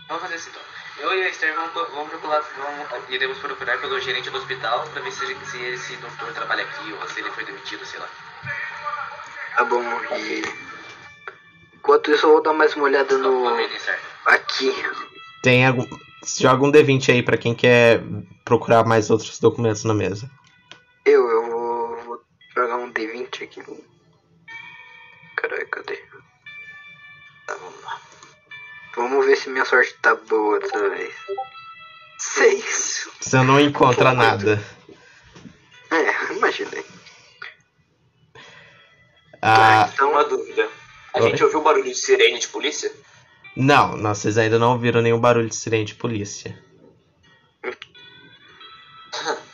[0.09, 0.63] vamos fazer assim então.
[0.99, 5.03] Eu e a Esther vamos, vamos procurar, vamos, iremos procurar pelo gerente do hospital pra
[5.03, 8.09] ver se, se esse doutor trabalha aqui ou se ele foi demitido, sei lá.
[9.57, 9.83] Tá bom,
[10.17, 10.43] e.
[11.75, 13.47] Enquanto isso, eu vou dar mais uma olhada no.
[14.27, 14.73] Aqui.
[15.43, 15.87] Tem algum.
[16.39, 18.03] Joga um D20 aí pra quem quer
[18.45, 20.31] procurar mais outros documentos na mesa.
[21.05, 22.25] Eu, eu vou, vou
[22.55, 23.63] jogar um D20 aqui.
[25.37, 26.03] Caralho, cadê?
[27.47, 28.01] Tá, vamos lá.
[28.97, 31.15] Vamos ver se minha sorte tá boa dessa vez.
[32.19, 33.09] Seis.
[33.21, 34.65] Você não encontra nada.
[39.47, 40.67] Ah, Então, uma dúvida.
[41.13, 41.31] A Oi?
[41.31, 42.91] gente ouviu barulho de sirene de polícia?
[43.57, 46.59] não, não, vocês ainda não ouviram nenhum barulho de sirene de polícia.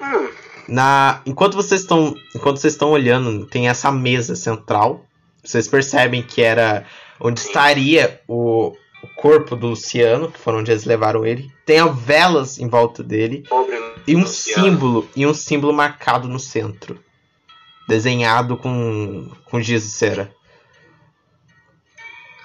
[0.00, 0.28] Hum,
[0.68, 5.04] Na, enquanto vocês estão, enquanto vocês estão olhando, tem essa mesa central.
[5.42, 6.86] Vocês percebem que era
[7.20, 8.68] onde estaria o,
[9.02, 11.50] o corpo do Luciano, que foram onde eles levaram ele.
[11.66, 13.76] Tem a velas em volta dele Pobre
[14.06, 14.64] e um Luciano.
[14.68, 16.98] símbolo e um símbolo marcado no centro,
[17.88, 20.34] desenhado com com giz de cera.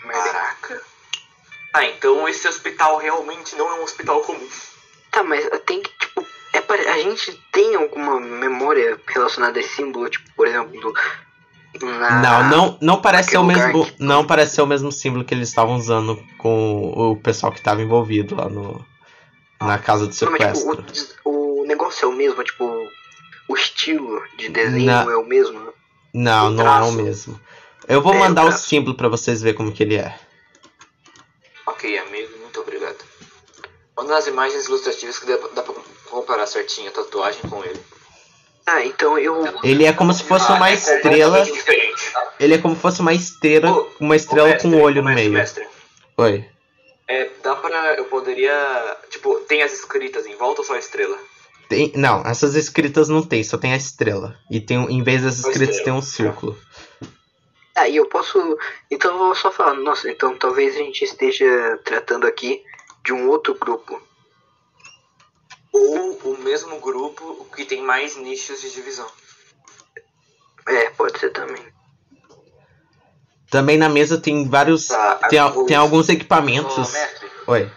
[0.08, 0.82] Caraca.
[1.74, 4.48] Ah, então esse hospital realmente não é um hospital comum.
[5.12, 9.76] tá, mas tem que, tipo, é pare- a gente tem alguma memória relacionada a esse
[9.76, 10.94] símbolo, tipo, por exemplo,
[11.82, 12.22] na...
[12.22, 15.34] Não, não, não parece ser o mesmo, que- não parece ser o mesmo símbolo que
[15.34, 18.84] eles estavam usando com o pessoal que estava envolvido lá no
[19.62, 21.20] na casa do Não, mas, tipo, sequestro.
[21.26, 22.88] o, o negócio é o mesmo, tipo,
[23.50, 25.74] o estilo de desenho Na- é o mesmo.
[26.14, 27.40] Não, o não é o mesmo.
[27.88, 30.18] Eu vou É, mandar o o símbolo pra vocês verem como que ele é.
[31.66, 32.98] Ok, amigo, muito obrigado.
[33.96, 35.74] Manda as imagens ilustrativas que dá, dá pra
[36.10, 37.80] comparar certinho a tatuagem com ele.
[38.66, 39.44] Ah, então eu...
[39.64, 41.44] Ele é como se fosse uma Ah, é estrela.
[42.40, 45.08] Ele é como se fosse uma estrela, Ô, uma estrela mestre, com um olho no
[45.10, 45.34] mestre, meio.
[45.34, 45.68] mestre,
[46.18, 46.46] Oi.
[47.08, 47.96] É, dá pra.
[47.96, 48.98] Eu poderia.
[49.10, 51.18] Tipo, tem as escritas em volta ou só a estrela?
[51.70, 54.36] Tem, não, essas escritas não tem, só tem a estrela.
[54.50, 56.58] E tem, um- em vez dessas Só escritas tem um círculo.
[57.76, 58.58] Ah, e eu posso...
[58.92, 62.62] Então eu vou só falar, nossa, então talvez a gente esteja tratando aqui
[63.06, 64.02] de um outro grupo.
[65.72, 69.08] Ou o mesmo grupo que tem mais nichos de divisão.
[70.68, 71.64] É, pode ser também.
[73.50, 74.88] Também na mesa tem vários.
[74.88, 76.92] Tá, tem, os- tem alguns equipamentos.
[76.92, 77.72] mestre, Oi.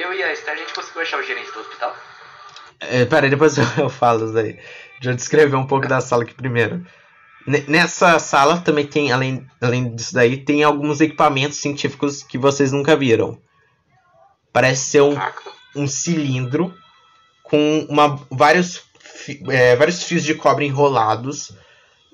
[0.00, 1.96] Eu e a Esther, a gente conseguiu achar o gerente do hospital?
[2.80, 4.52] É, peraí, depois eu, eu falo isso daí.
[4.94, 6.84] Deixa eu descrever um pouco da sala aqui primeiro.
[7.46, 12.72] Ne- Nessa sala também tem, além, além disso daí, tem alguns equipamentos científicos que vocês
[12.72, 13.38] nunca viram.
[14.52, 15.16] Parece ser um,
[15.74, 16.74] um cilindro
[17.42, 18.82] com uma, vários,
[19.48, 21.52] é, vários fios de cobre enrolados.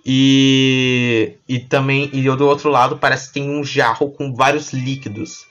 [0.05, 5.47] E, e também e do outro lado parece que tem um jarro com vários líquidos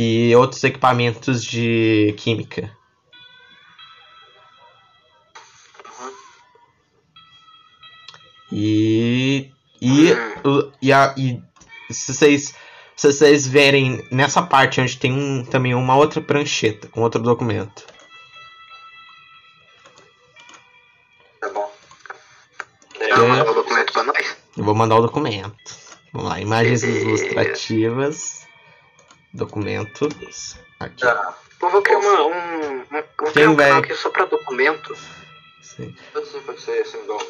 [0.00, 2.70] e outros equipamentos de química.
[8.52, 9.50] E
[9.82, 10.10] e,
[10.80, 11.42] e, a, e
[11.90, 12.54] se vocês
[12.94, 17.84] se vocês verem nessa parte onde tem um, também uma outra prancheta com outro documento.
[21.40, 21.72] Tá bom.
[23.00, 24.36] Então, mandar o documento pra nós?
[24.56, 25.76] Eu vou mandar o documento.
[26.12, 28.37] Vamos lá, imagens ilustrativas.
[29.32, 30.56] Documentos.
[30.80, 31.00] Aqui.
[31.02, 31.36] Tá.
[31.60, 34.96] Eu vou criar uma, um, um, vou Quem criar um canal aqui só pra documento.
[35.62, 35.94] Sim.
[36.24, 37.20] Ser, pode ser, assim, igual.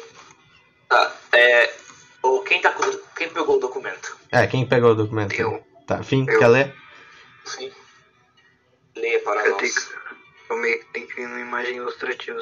[0.87, 1.73] Tá, é.
[2.21, 2.73] Ou quem tá
[3.15, 4.17] Quem pegou o documento?
[4.31, 5.33] É, quem pegou o documento?
[5.33, 5.65] Eu.
[5.87, 6.39] Tá, fim, Eu.
[6.39, 6.75] quer ler?
[7.45, 7.71] Sim.
[8.95, 9.61] Leia para Eu nós.
[9.61, 12.39] tenho, que- eu meio que tenho que ir numa imagem ilustrativa.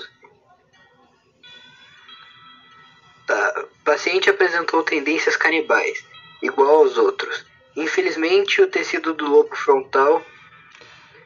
[3.26, 3.66] Tá.
[3.80, 6.04] O paciente apresentou tendências canibais,
[6.42, 7.46] igual aos outros.
[7.78, 10.26] Infelizmente, o tecido do lobo frontal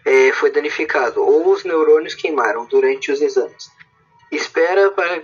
[0.06, 3.72] eh, foi danificado, ou os neurônios queimaram durante os exames.
[4.30, 5.23] Espera para,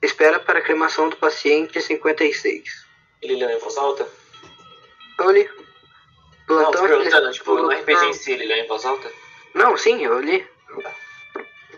[0.00, 2.64] espera para a cremação do paciente 56.
[3.20, 4.08] Ele leu em voz alta?
[5.18, 5.46] Eu li.
[6.48, 9.12] Não, tô Plantão perguntando, tipo, no RPG em si, ele leu em voz alta?
[9.52, 10.46] Não, sim, eu li.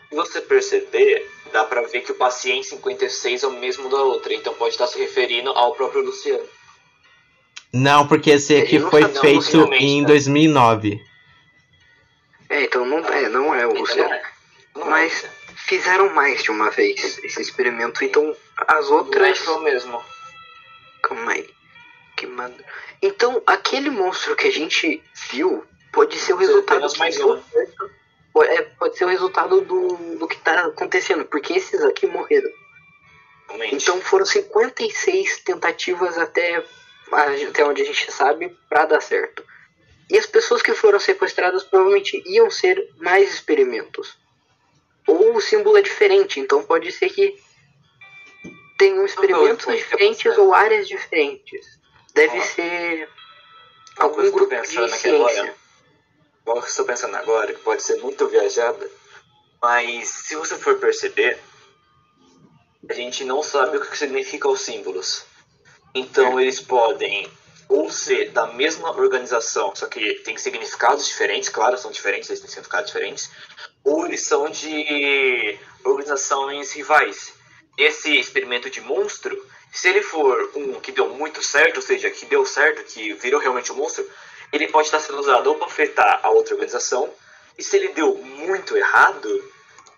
[0.09, 4.33] Se você perceber, dá pra ver que o paciente 56 é o mesmo da outra,
[4.33, 6.49] então pode estar se referindo ao próprio Luciano.
[7.72, 10.06] Não, porque esse Ele aqui foi não, feito em né?
[10.06, 11.01] 2009.
[12.48, 14.09] É, então não é, não é o Então, Luciano.
[14.09, 14.22] não é.
[14.76, 15.30] Não Mas é.
[15.56, 18.34] fizeram mais de uma vez esse experimento, então
[18.68, 19.47] as Não outras.
[19.47, 20.02] é o mesmo.
[21.02, 21.48] Calma aí.
[22.16, 22.64] Que manda.
[23.02, 26.98] Então aquele monstro que a gente viu pode ser o ser resultado.
[26.98, 27.43] mais do-.
[28.32, 32.51] Pode- é, pode ser o resultado do, do que tá acontecendo, porque esses aqui morreram.
[33.48, 33.74] Realmente.
[33.76, 36.62] Então foram 56 tentativas até,
[37.12, 39.45] até onde a gente sabe pra dar certo.
[40.11, 44.16] E as pessoas que foram sequestradas provavelmente iam ser mais experimentos.
[45.07, 47.37] Ou o símbolo é diferente, então pode ser que
[48.78, 51.78] tenham experimentos ser diferentes ou áreas diferentes.
[52.15, 53.09] Deve ser
[53.97, 55.12] algum grupo de ciência.
[55.12, 55.55] agora,
[56.62, 58.89] que estou pensando agora, que pode ser muito viajada,
[59.61, 61.39] mas se você for perceber,
[62.89, 65.24] a gente não sabe o que significam os símbolos.
[65.98, 67.27] Então eles podem
[67.68, 72.51] ou ser da mesma organização, só que tem significados diferentes, claro, são diferentes, eles têm
[72.51, 73.31] significados diferentes,
[73.82, 77.32] ou eles são de organizações rivais.
[77.78, 79.35] Esse experimento de monstro
[79.73, 83.39] Se ele for um que deu muito certo, ou seja, que deu certo, que virou
[83.39, 84.09] realmente um monstro,
[84.51, 87.12] ele pode estar sendo usado ou para afetar a outra organização,
[87.59, 89.28] e se ele deu muito errado,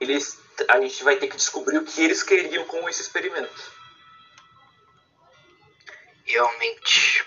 [0.00, 0.38] eles,
[0.68, 3.77] a gente vai ter que descobrir o que eles queriam com esse experimento.
[6.28, 7.24] Realmente.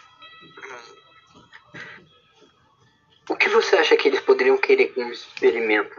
[3.30, 5.96] O que você acha que eles poderiam querer com esse experimento?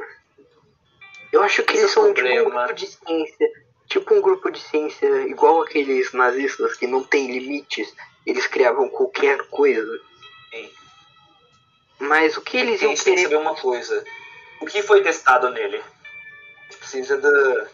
[1.33, 2.65] Eu acho que Esse eles é são tipo um problema.
[2.67, 3.53] grupo de ciência.
[3.89, 7.93] Tipo um grupo de ciência igual aqueles nazistas que não tem limites.
[8.27, 10.01] Eles criavam qualquer coisa.
[10.51, 10.71] Sim.
[11.99, 13.35] Mas o que A eles iam gente tem que querer.
[13.35, 14.05] saber uma coisa.
[14.61, 15.79] O que foi testado nele?
[15.79, 17.69] A gente precisa da.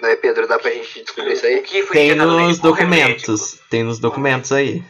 [0.00, 0.46] Não é, Pedro?
[0.46, 1.62] Dá pra gente descobrir isso O aí?
[1.62, 3.60] que foi Tem nos documentos.
[3.70, 4.84] Tem nos documentos aí.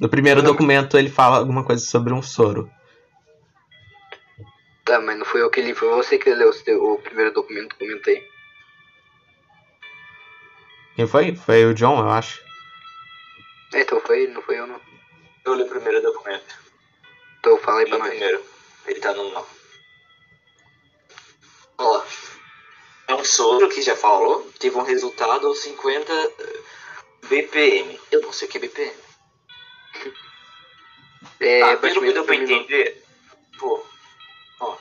[0.00, 2.70] No primeiro documento ele fala alguma coisa sobre um soro.
[4.84, 7.32] Tá, mas não foi eu que li, foi você que leu o seu- o primeiro
[7.32, 8.22] documento, comentei.
[10.94, 11.34] Quem foi?
[11.34, 12.40] Foi o John, eu acho.
[13.74, 14.80] É, então foi ele, não foi eu não.
[15.44, 16.54] Eu li o primeiro documento.
[17.40, 18.08] Então fala aí pra o nós.
[18.10, 18.42] primeiro.
[18.86, 19.46] Ele tá no.
[21.78, 22.02] Ó.
[23.08, 24.50] É um soro que já falou.
[24.58, 26.12] Teve um resultado aos 50
[27.28, 28.00] BPM.
[28.10, 28.94] Eu não sei o que é BPM.
[31.40, 33.04] É, Ah, pelo que deu pra entender.
[33.58, 33.84] Pô.
[34.60, 34.76] Ó.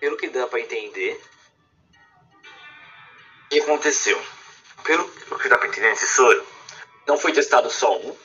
[0.00, 1.20] Pelo que dá pra entender.
[3.46, 4.20] O que aconteceu?
[4.84, 5.08] Pelo
[5.38, 6.46] que dá pra entender nesse soro,
[7.06, 8.16] não foi testado só um.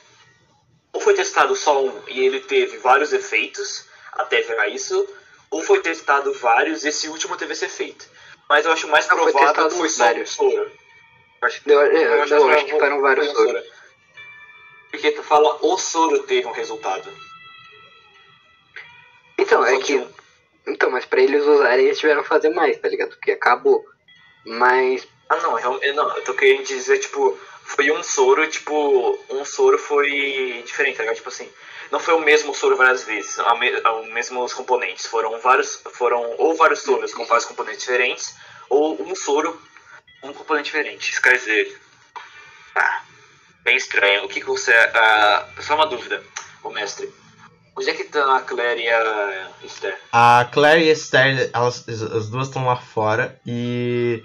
[0.92, 5.08] Ou foi testado só um e ele teve vários efeitos até virar isso.
[5.50, 8.08] Ou foi testado vários e esse último teve esse efeito.
[8.48, 10.30] Mas eu acho mais Não, foi provável testado que foi só vários.
[10.30, 10.52] soro.
[11.42, 13.52] Eu acho, Eu, é, eu eu, acho eu que provável foram vários soros.
[13.52, 13.64] soro.
[14.90, 17.10] Porque tu fala o soro teve um resultado.
[19.38, 19.96] Então, é que.
[19.96, 20.08] um.
[20.66, 23.10] Então, mas pra eles usarem, eles tiveram que fazer mais, tá ligado?
[23.10, 23.84] Porque acabou.
[24.46, 25.06] Mas.
[25.28, 29.44] Ah, não, real- eu, não, eu tô querendo dizer, tipo, foi um soro, tipo, um
[29.44, 31.16] soro foi diferente, tá ligado?
[31.16, 31.50] Tipo assim,
[31.94, 35.80] não foi o mesmo soro várias vezes, a me, a- os mesmos componentes, foram vários,
[35.92, 38.34] foram ou vários soros com vários componentes diferentes,
[38.68, 39.56] ou um soro,
[40.24, 41.80] um componente diferente, isso quer dizer,
[42.74, 43.00] ah,
[43.62, 46.20] bem estranho, o que que você, ah, só uma dúvida,
[46.64, 47.08] o mestre,
[47.76, 49.96] onde é que tá a Claire e a Esther?
[50.12, 54.20] A Claire e a Esther, elas, as duas estão lá fora e,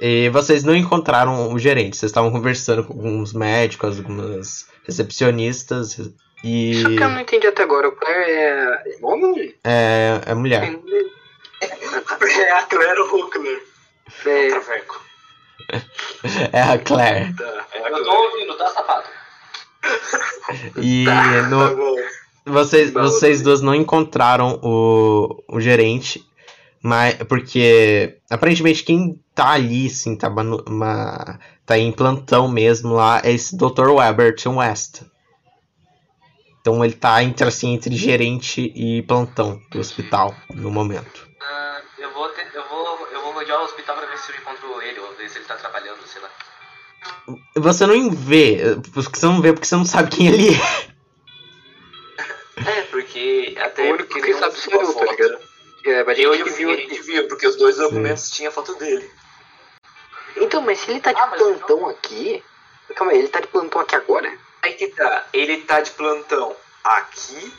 [0.00, 1.96] e vocês não encontraram o gerente.
[1.96, 5.98] Vocês estavam conversando com alguns médicos, algumas recepcionistas
[6.44, 7.88] e Isso que eu não entendi até agora.
[7.88, 8.82] O Claire é.
[9.02, 9.54] Homem?
[9.64, 10.78] é, é mulher.
[11.62, 13.62] É a Claire ou o Claire?
[14.26, 15.00] É, Traveco.
[16.52, 17.32] É a Claire.
[17.34, 18.24] Tá, é a Eu tô Claire.
[18.26, 19.04] ouvindo, tá, safado?
[20.82, 21.96] E Tá no, bom.
[22.46, 26.24] vocês, Não, vocês duas não encontraram o, o gerente,
[26.82, 33.20] mas porque aparentemente quem tá ali, assim, tá, manu- uma, tá em plantão mesmo lá,
[33.24, 33.90] é esse Dr.
[33.90, 35.02] Weberton West.
[36.60, 41.28] Então ele tá entre, assim, entre gerente e plantão do hospital no momento.
[41.40, 44.36] Ah, eu vou ter, eu vou eu vou rodear o hospital pra ver se eu
[44.36, 46.28] encontro ele, ou ver se ele tá trabalhando, sei lá.
[47.56, 50.90] Você não vê, porque você não vê porque você não sabe quem ele é.
[52.78, 55.38] É, porque até O único porque que não sabe a eu, tá ligado?
[55.86, 58.30] É, a gente Eu e que Fih, viu a gente viu, porque os dois documentos
[58.30, 59.10] tinham foto dele.
[60.36, 62.42] Então, mas se ele tá de Ah, mas plantão aqui.
[62.94, 64.30] Calma aí, ele tá de plantão aqui agora?
[64.62, 66.54] Aí que tá, ele tá de plantão
[66.84, 67.52] aqui,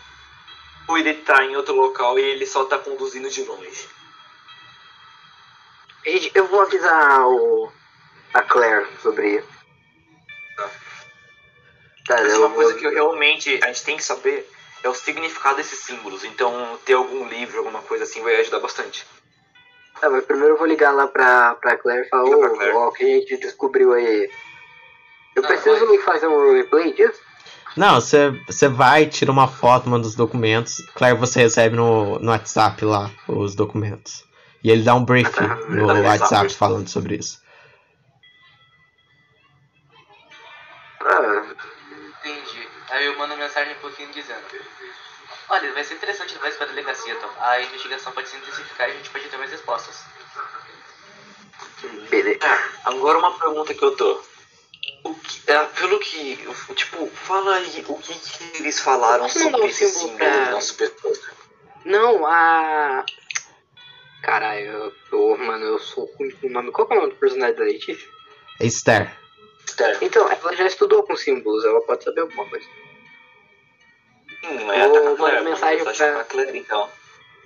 [0.87, 3.89] ou ele tá em outro local e ele só tá conduzindo de longe?
[6.05, 7.71] Gente, Eu vou avisar o.
[8.33, 9.47] a Claire sobre isso.
[10.57, 10.69] Tá.
[12.07, 14.49] Tá, Mas uma coisa vou- que eu realmente a gente tem que saber
[14.83, 16.23] é o significado desses símbolos.
[16.23, 19.05] Então, ter algum livro, alguma coisa assim, vai ajudar bastante.
[19.99, 23.03] Tá, mas primeiro eu vou ligar lá pra, pra Claire e falar, ô, o que
[23.03, 24.31] a gente descobriu aí.
[25.35, 25.97] Eu Ah, preciso vai.
[25.99, 27.19] fazer um replay disso?
[27.77, 30.77] Não, você, você vai, tira uma foto, manda os documentos.
[30.93, 34.25] Claro, você recebe no, no WhatsApp lá os documentos.
[34.63, 37.41] E ele dá um briefing Ah, no WhatsApp falando sobre isso.
[41.01, 41.45] Ah,
[42.23, 42.67] Entendi.
[42.89, 44.41] Aí eu mando mensagem um pouquinho dizendo.
[45.49, 47.29] Olha, vai ser interessante levar isso pra delegacia, então.
[47.39, 50.03] A investigação pode se intensificar e a gente pode ter mais respostas.
[52.09, 52.39] beleza.
[52.85, 54.21] Agora uma pergunta que eu tô.
[55.03, 56.37] O que, é, pelo que.
[56.75, 60.75] Tipo, fala aí o que, que eles falaram sobre esse símbolo símbolo pra- do nosso
[60.75, 61.13] pessoa.
[61.85, 63.05] Não, a.
[64.23, 66.71] Caralho, eu, eu- mano, eu sou ruim com o nome.
[66.71, 68.07] Qual que é o nome do personagem da Letícia?
[68.59, 69.11] Esther.
[69.65, 69.97] Esther.
[70.01, 72.65] Então, ela já estudou com símbolos, ela pode saber alguma coisa.
[74.43, 76.89] Hum, é, tá Vou Claire, mandar mensagem pra- Claire, então.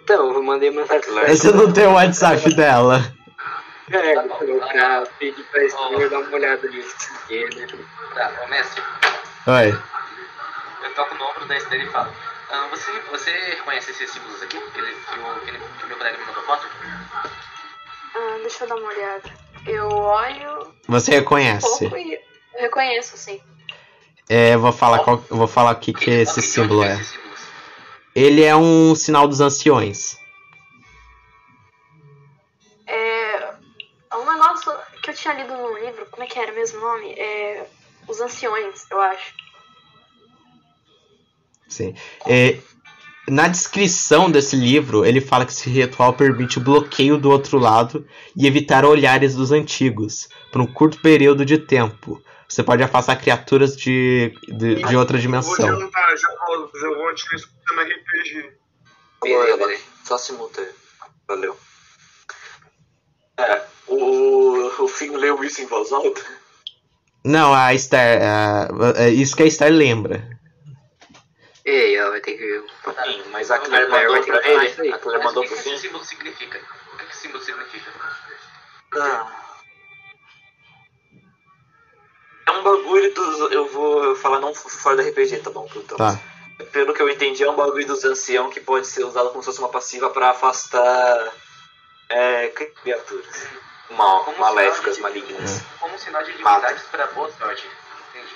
[0.03, 1.29] Então, eu mandei mensagem pra Claire.
[1.29, 2.99] Mas você não tem o WhatsApp dela.
[3.91, 4.59] É, Tá bom.
[4.67, 6.95] pra pedir pra senhor dar uma olhada nisso.
[7.29, 7.67] Né?
[8.15, 8.81] Tá, ô mestre,
[9.47, 9.79] Oi.
[10.83, 12.11] eu toco no ombro da Esther e falo.
[12.51, 14.59] "Ah, você, você reconhece esses símbolos aqui?
[14.59, 16.65] Que, ele, que, o, que, ele, que o meu colega me mandou foto?
[18.15, 19.23] Ah, deixa eu dar uma olhada.
[19.67, 21.85] Eu olho Você um reconhece.
[21.85, 22.13] e
[22.55, 23.41] eu reconheço, sim.
[24.29, 26.99] É, eu vou falar qual, eu vou falar o que, que esse símbolo é.
[28.15, 30.17] Ele é um sinal dos anciões.
[35.25, 37.13] Tinha lido num livro, como é que era mesmo o nome?
[37.13, 37.67] É.
[38.07, 39.33] Os Anciões, eu acho.
[41.67, 41.95] Sim.
[42.27, 42.59] É,
[43.27, 48.07] na descrição desse livro, ele fala que esse ritual permite o bloqueio do outro lado
[48.37, 52.21] e evitar olhares dos antigos por um curto período de tempo.
[52.47, 55.79] Você pode afastar criaturas de, de, de outra Vou dimensão.
[55.79, 56.27] jantar, já
[56.93, 58.53] vou de escutando RPG.
[59.23, 60.61] Beleza, Só se muta.
[60.61, 60.69] aí.
[61.27, 61.57] Valeu.
[63.37, 66.21] É, o, o Finn leu isso em voz alta?
[67.23, 68.21] Não, a Star.
[68.21, 68.69] a-
[69.03, 70.23] é isso que a Star lembra.
[71.65, 72.59] Ei, ela vai ter que.
[73.03, 74.67] Sim, mas a Claire vai, mandou pra ele.
[74.81, 74.93] aí.
[74.93, 75.77] A Claire mandou o que, pro que esse Finn.
[75.89, 76.59] símbolo significa?
[76.93, 77.91] O que, que esse símbolo significa?
[78.93, 79.31] Ah.
[82.47, 83.51] É um bagulho dos.
[83.51, 85.67] Eu vou falar não fora da RPG, tá bom?
[85.75, 86.19] Então, Tá.
[86.71, 89.47] Pelo que eu entendi, é um bagulho dos anciãos que pode ser usado como se
[89.47, 91.33] fosse uma passiva pra afastar
[92.09, 92.47] é,
[92.83, 93.47] criaturas
[93.91, 95.61] mal, Como maléficas, de- malignas.
[95.79, 97.69] Como sinal de divindades para boa sorte.
[98.09, 98.35] Entendi.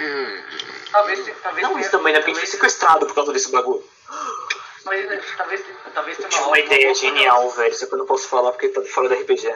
[0.00, 0.42] Hum.
[0.90, 2.18] Talvez, talvez Não, isso também, né?
[2.20, 3.84] Porque a gente foi talvez- sequestrado por causa desse bagulho.
[4.84, 5.64] Mas né, talvez,
[5.94, 8.52] talvez Eu tenha uma, uma ideia boa genial, velho, só que eu não posso falar
[8.52, 9.54] porque tá fora da RPG.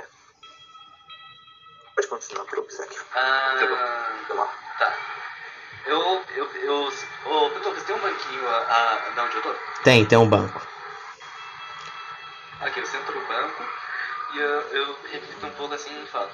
[1.94, 2.97] Pode continuar, por Isaac.
[3.15, 3.55] Ah,
[4.28, 4.55] Vai lá.
[4.78, 4.97] tá.
[5.86, 6.93] Eu, eu, eu,
[7.27, 9.55] ô, Petrovas, tem um banquinho a, a, da onde eu tô?
[9.82, 10.60] Tem, tem um banco.
[12.61, 13.65] Aqui, eu sento no banco
[14.35, 16.31] e eu, eu reflito um pouco assim e falo: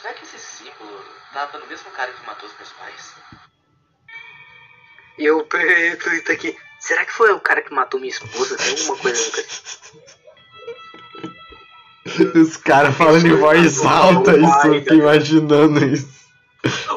[0.00, 3.14] será que esse símbolo tava no mesmo cara que matou os meus pais?
[5.18, 8.56] E eu pergunto aqui, será que foi o cara que matou minha esposa?
[8.56, 9.44] Tem alguma coisa no
[12.42, 16.08] Os caras falando em voz alta, isso, eu tô imaginando isso.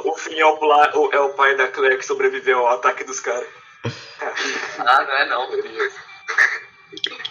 [0.03, 3.03] O Finn é o, pla- o- é o pai da Claire que sobreviveu ao ataque
[3.03, 3.47] dos caras.
[4.79, 5.93] Ah, não é não, meu Deus.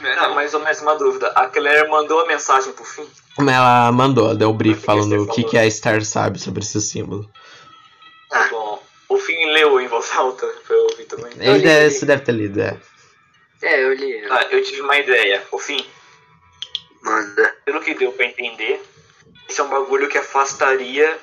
[0.00, 0.34] Não não.
[0.34, 1.28] mais ou menos uma dúvida.
[1.28, 3.06] A Claire mandou a mensagem pro Finn.
[3.34, 6.80] Como ela mandou, deu o brief falando o que, que a Star sabe sobre esse
[6.80, 7.28] símbolo.
[8.28, 8.82] Tá bom.
[9.08, 11.32] O Finn leu em voz alta pra eu ouvir também.
[11.38, 12.78] Ele deve, você deve ter lido, é.
[13.62, 14.26] É, eu li.
[14.28, 15.42] Tá, eu tive uma ideia.
[15.50, 15.82] O Finn,
[17.02, 17.56] Manda.
[17.64, 18.82] pelo que deu pra entender,
[19.48, 21.18] esse é um bagulho que afastaria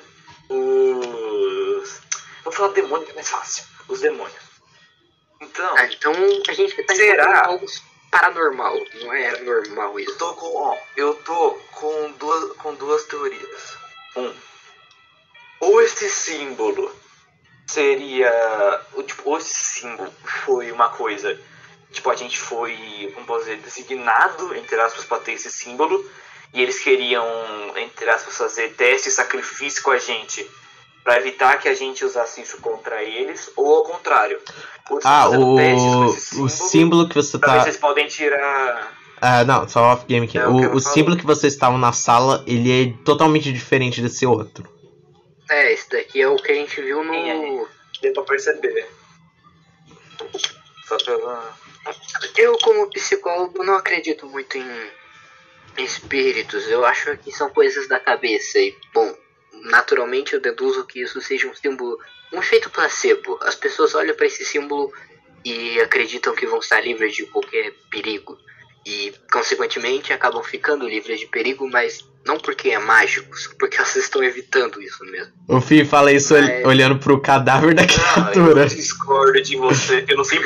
[0.48, 2.00] os.
[2.42, 3.64] Vou falar demônio que é mais fácil.
[3.88, 4.34] Os demônios.
[5.40, 6.12] Então, Ah, então
[6.48, 7.46] a gente tá Será?
[7.46, 7.66] algo
[8.14, 8.80] paranormal.
[9.02, 10.16] Não é normal eu isso.
[10.16, 10.56] tô com.
[10.56, 13.76] Ó, eu tô com duas, com duas teorias.
[14.16, 14.32] Um.
[15.60, 16.94] Ou esse símbolo
[17.66, 18.30] seria.
[18.92, 20.12] o Tipo, ou esse símbolo
[20.46, 21.38] foi uma coisa.
[21.90, 26.08] Tipo, a gente foi, como posso dizer, designado, entre aspas, pra ter esse símbolo.
[26.52, 27.26] E eles queriam,
[27.76, 30.48] entre aspas, fazer teste e sacrifício com a gente.
[31.04, 33.50] Pra evitar que a gente usasse isso contra eles.
[33.54, 34.40] Ou ao contrário.
[35.04, 37.62] Ah, o, esse o símbolo que você tá.
[37.62, 38.90] eles podem tirar.
[39.20, 40.38] Ah, não, só off game aqui.
[40.38, 44.68] É, O, o símbolo que vocês estavam na sala, ele é totalmente diferente desse outro.
[45.50, 47.12] É, esse daqui é o que a gente viu no.
[47.12, 47.66] Sim, é.
[48.00, 48.88] Deu pra perceber.
[50.86, 51.54] Só pela.
[52.36, 54.90] Eu, como psicólogo, não acredito muito em
[55.76, 56.66] espíritos.
[56.68, 58.58] Eu acho que são coisas da cabeça.
[58.58, 59.14] E, bom,
[59.62, 61.98] naturalmente eu deduzo que isso seja um símbolo,
[62.32, 63.38] um efeito placebo.
[63.42, 64.92] As pessoas olham para esse símbolo
[65.44, 68.36] e acreditam que vão estar livres de qualquer perigo.
[68.86, 73.96] E, consequentemente, acabam ficando livres de perigo, mas não porque é mágico, só porque elas
[73.96, 75.32] estão evitando isso mesmo.
[75.48, 78.62] O Fih fala isso Mas- olhando pro cadáver da Ah, criatura.
[78.62, 80.04] eu discordo de você.
[80.08, 80.38] Eu não sei.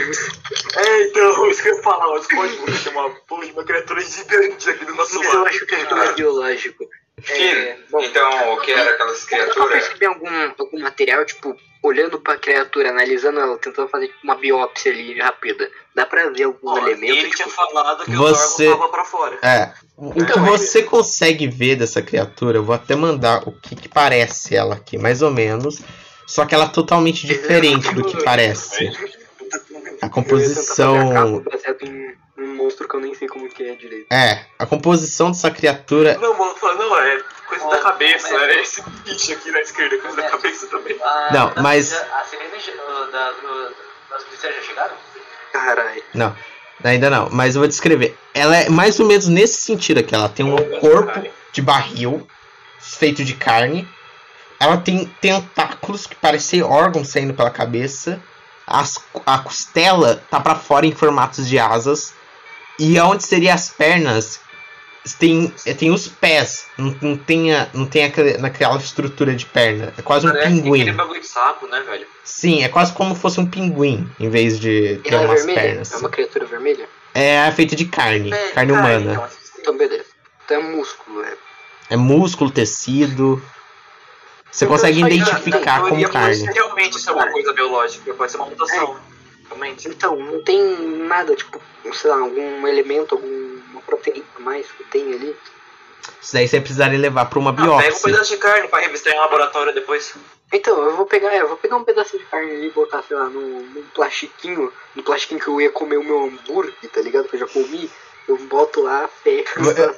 [0.76, 2.06] É, então, isso que eu ia falar.
[2.14, 2.90] Eu discordo de você.
[2.90, 3.06] Tem uma,
[3.52, 5.48] uma criatura gigante aqui do nosso Mas eu lado.
[5.48, 6.84] acho que é tudo biológico.
[7.28, 9.70] É, bom, Então, o que era aquelas criaturas?
[9.70, 10.28] perceber algum,
[10.58, 15.70] algum material, tipo, olhando pra criatura, analisando ela, tentando fazer tipo, uma biópsia ali rápida.
[15.94, 18.92] Dá pra ver algum Ó, elemento, ele tinha tipo, falado que Você- o órgão tava
[18.92, 19.38] pra fora.
[19.42, 19.72] É.
[19.96, 23.88] O que Então, você consegue ver dessa criatura, eu vou até mandar o que, que
[23.88, 25.80] parece ela aqui, mais ou menos.
[26.26, 28.90] Só que ela é totalmente diferente do que parece.
[30.00, 31.12] A eu ia tentar fazer a composição.
[31.12, 34.06] capa baseado em um monstro que eu nem sei como que é direito.
[34.12, 36.16] É, a composição dessa criatura.
[36.18, 38.28] Não, mano, fala, não, é coisa Ó, da cabeça.
[38.32, 40.96] mas- Era esse bicho aqui na esquerda, coisa da cabeça também.
[41.02, 42.50] Ah, Não, mas- A sirene
[43.12, 43.30] da,
[44.10, 44.94] das policiais já chegaram?
[45.52, 46.02] Caralho.
[46.14, 46.36] Não.
[46.84, 48.16] Ainda não, mas eu vou descrever.
[48.32, 50.14] Ela é mais ou menos nesse sentido aqui.
[50.14, 51.20] Ela tem um de corpo
[51.52, 52.24] de barril
[52.78, 53.88] feito de carne.
[54.60, 58.22] Ela tem tentáculos que parecem órgãos saindo pela cabeça.
[58.68, 62.12] As- a costela tá pra fora em formatos de asas.
[62.78, 64.40] E onde seria as pernas
[65.18, 66.66] tem, tem os pés.
[66.76, 69.92] Não, não tem, a, não tem aquele, naquela estrutura de perna.
[69.96, 70.82] É quase um Parece pinguim.
[70.82, 72.06] aquele bagulho de sapo, né, velho?
[72.22, 75.44] Sim, é quase como se fosse um pinguim em vez de ter Ela é umas
[75.44, 75.60] vermelha?
[75.68, 75.92] pernas.
[75.92, 76.88] É uma criatura vermelha?
[77.14, 79.12] É feito de carne, É, carne humana.
[79.12, 79.28] então,
[79.60, 80.04] Então beleza.
[80.44, 81.32] Então é músculo, é.
[81.90, 83.42] É músculo, tecido.
[84.50, 86.44] Você Então, consegue faz- identificar Na como carne.
[86.52, 88.98] realmente ser uma coisa biológica, pode ser uma mutação.
[89.48, 89.88] Realmente.
[89.88, 90.60] Então, não tem
[91.06, 91.60] nada, tipo,
[91.92, 95.36] sei lá, algum elemento, alguma proteína a mais que tem ali.
[96.20, 98.02] Isso daí você precisaria levar pra uma Ah, pega um biópsia.
[98.04, 100.14] pedaço de carne pra revistar em laboratório depois.
[100.52, 103.16] Então, eu vou pegar, eu vou pegar um pedaço de carne ali e botar, sei
[103.16, 107.28] lá, num, num plastiquinho, no plastiquinho que eu ia comer o meu hambúrguer, tá ligado?
[107.28, 107.90] Que eu já comi.
[108.28, 109.08] Eu boto lá,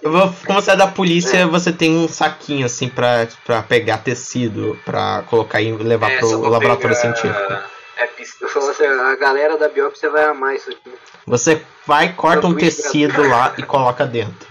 [0.02, 1.46] vou- como você é da polícia, É.
[1.46, 6.40] você tem um saquinho assim pra, pra pegar tecido, pra colocar e levar É, pro
[6.48, 7.52] laboratório pegar- científico.
[7.96, 8.44] É pista.
[8.44, 10.90] Eu falo assim, a galera da biópsia vai amar isso aqui.
[11.26, 14.48] Você vai, corta um tecido lá e coloca dentro.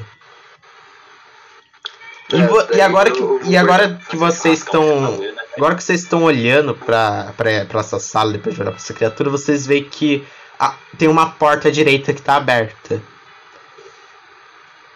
[2.31, 5.17] E, É, e agora que, e agora que vocês estão.
[5.17, 5.33] né?
[5.57, 8.93] Agora que vocês estão olhando pra, pra, pra essa sala depois de olhar pra essa
[8.93, 10.25] criatura, vocês veem que
[10.59, 13.01] ah, tem uma porta à direita que tá aberta.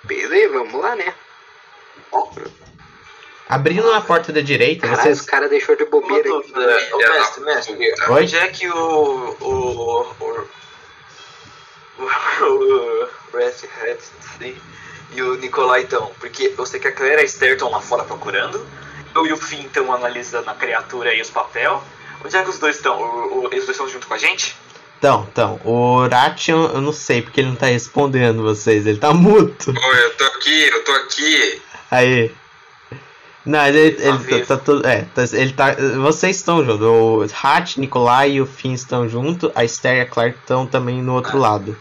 [0.04, 1.14] Beleza, vamos lá, né?
[3.48, 5.20] Abrindo a porta da direita, Caralho, vocês.
[5.22, 6.30] os caras deixou de Uma bobeira aqui.
[6.30, 7.74] dúvida, ô É, mestre, mestre.
[8.10, 8.24] Oi?
[8.24, 9.36] Onde é que o.
[9.40, 10.02] o.
[10.20, 12.04] o.
[12.04, 12.04] o.
[12.04, 13.52] o Red
[13.82, 14.00] Hat
[14.40, 14.58] sim,
[15.12, 16.08] e o Nicolai estão?
[16.20, 18.66] Porque eu sei que a Claire e a Esther estão lá fora procurando,
[19.16, 21.84] eu e o Finn estão analisando a criatura e os papel.
[22.24, 23.00] Onde é que os dois estão?
[23.00, 24.56] O- o- eles dois estão junto com a gente?
[25.04, 29.14] Então, então, o Ration, eu não sei porque ele não tá respondendo vocês, ele tá
[29.14, 29.72] muto.
[29.72, 31.62] Oi, eu tô aqui, eu tô aqui.
[31.92, 32.32] Aí.
[33.46, 34.88] Não, ele, ele Tá tá, tá tudo.
[34.88, 35.76] É, tá- ele tá.
[36.02, 36.88] Vocês estão juntos.
[36.88, 39.52] O Hat, Nicolai e o Finn estão juntos.
[39.56, 41.76] A Esther e a Clark estão também no outro lado.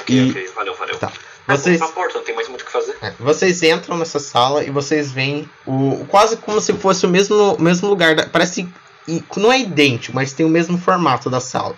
[0.00, 0.96] Ok, E- ok, valeu, valeu.
[0.98, 1.12] Tá.
[1.46, 2.96] É, Vocês, porta, não tem mais muito o que fazer.
[3.00, 6.04] é, vocês entram nessa sala e vocês veem o.
[6.08, 8.16] Quase como se fosse o mesmo, mesmo lugar.
[8.16, 8.68] Da, parece.
[9.36, 11.76] Não é idêntico, mas tem o mesmo formato da sala.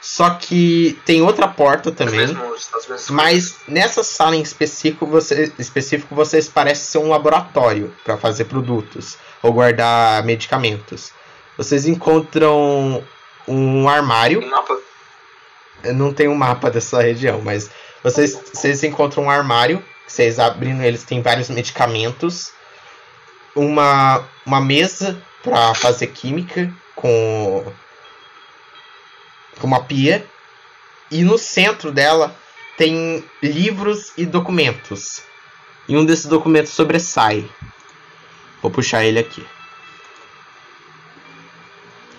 [0.00, 2.20] Só que tem outra porta também.
[2.24, 7.08] As mesmas- as mesmas Mas nessa sala em específico, você, específico vocês parecem ser um
[7.08, 11.10] laboratório para fazer produtos ou guardar medicamentos.
[11.56, 13.02] Vocês encontram
[13.48, 14.40] um armário.
[14.40, 14.78] Tem mapa?
[15.82, 17.70] Eu não tem um mapa dessa região, mas
[18.02, 19.82] vocês, vocês encontram um armário.
[20.06, 22.52] Vocês abrindo eles tem vários medicamentos.
[23.56, 27.72] Uma, uma mesa para fazer química com,
[29.62, 30.26] uma pia.
[31.08, 32.36] E no centro dela
[32.76, 35.22] tem livros e documentos.
[35.88, 37.48] E um desses documentos sobressai.
[38.60, 39.46] Vou puxar ele aqui.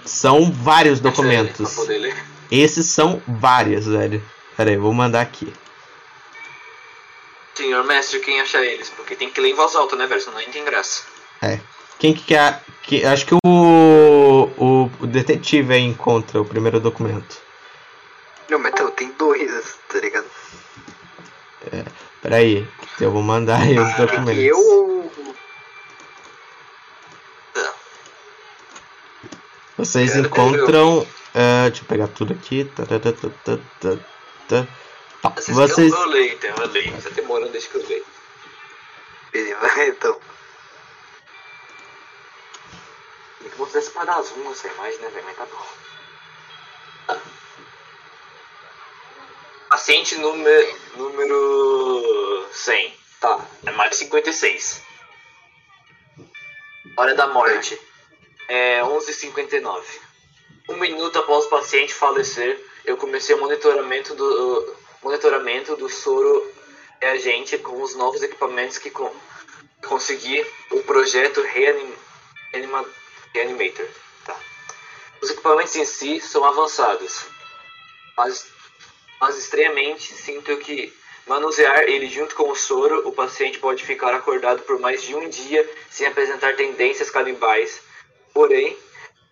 [0.05, 1.75] São vários documentos.
[1.75, 2.25] Poder ler.
[2.49, 4.23] Esses são vários, velho.
[4.55, 5.51] Pera aí, vou mandar aqui.
[7.55, 8.89] Senhor mestre, quem acha eles?
[8.91, 10.21] Porque tem que ler em voz alta, né, velho?
[10.21, 11.03] Senão nem tem graça.
[11.99, 12.61] Quem que quer.
[12.83, 17.37] Que, acho que o, o, o detetive aí encontra o primeiro documento.
[18.49, 20.25] Não, mas então, tem dois, tá ligado?
[22.21, 22.67] Pera aí,
[22.99, 24.43] eu vou mandar aí os Tem documentos.
[24.43, 25.11] eu.
[29.77, 31.05] Vocês encontram.
[31.35, 32.65] ah, deixa eu pegar tudo aqui.
[32.75, 33.97] Tá, tá, tá, tá, tá, tá,
[34.47, 34.67] tá.
[35.21, 35.93] Tá, Vocês...
[35.93, 37.01] Eu, leio, então, eu leio.
[37.01, 38.05] Tá demorando desde que eu leio.
[39.31, 40.19] Beleza, então.
[43.47, 45.25] Tem que mostrar para dar zoom nessa imagem, né, velho?
[45.25, 47.17] Mas tá bom.
[49.69, 52.93] Paciente número, número 100.
[53.21, 54.83] Tá, é mais 56.
[56.97, 57.79] Hora da morte.
[58.49, 59.81] É 11h59.
[60.67, 66.53] Um minuto após o paciente falecer, eu comecei o monitoramento do, monitoramento do soro
[67.01, 69.15] reagente com os novos equipamentos que con-
[69.85, 71.95] consegui o projeto Reanim,
[73.33, 73.87] Reanima- Reanimator.
[74.25, 74.39] Tá.
[75.21, 77.25] Os equipamentos em si são avançados,
[78.15, 78.47] mas,
[79.19, 80.93] mas estranhamente sinto que
[81.25, 85.27] manusear ele junto com o soro, o paciente pode ficar acordado por mais de um
[85.27, 87.81] dia sem apresentar tendências canibais.
[88.33, 88.77] Porém,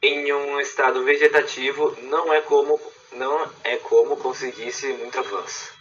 [0.01, 2.79] em um estado vegetativo não é como
[3.13, 5.73] não é como conseguisse muito avanço.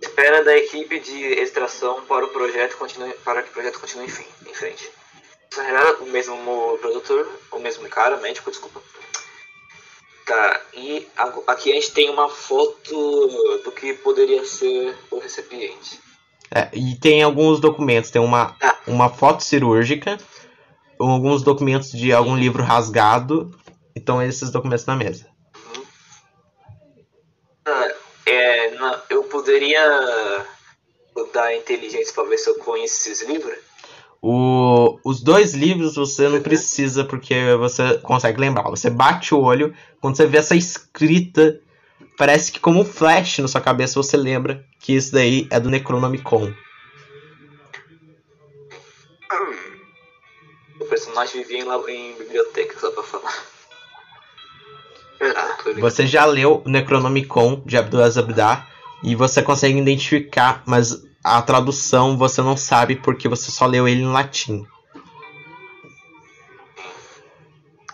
[0.00, 4.50] Espera da equipe de extração para o projeto continue, para que o projeto continue em,
[4.50, 4.90] em frente.
[5.58, 8.82] Era o mesmo produtor, o mesmo cara, médico, desculpa.
[10.26, 11.06] Tá, e
[11.46, 16.00] aqui a gente tem uma foto do que poderia ser o recipiente.
[16.50, 18.76] É, e tem alguns documentos, tem uma, Ah.
[18.86, 20.16] uma foto cirúrgica,
[20.98, 23.50] alguns documentos de algum livro rasgado,
[23.94, 25.26] então esses documentos na mesa.
[27.66, 27.94] Ah,
[28.26, 30.46] é, na- eu poderia
[31.32, 33.58] dar inteligência pra ver se eu conheço esses livros?
[34.26, 38.70] O, os dois livros você não precisa porque você consegue lembrar.
[38.70, 41.60] Você bate o olho, quando você vê essa escrita,
[42.16, 45.68] parece que como um flash na sua cabeça você lembra que isso daí é do
[45.68, 46.54] Necronomicon.
[50.80, 53.44] O personagem vivia em, em biblioteca, só pra falar.
[55.20, 55.80] Ligado.
[55.80, 58.70] Você já leu o Necronomicon de Abdul-Azabdar
[59.02, 64.02] e você consegue identificar, mas a tradução você não sabe porque você só leu ele
[64.02, 64.66] em latim.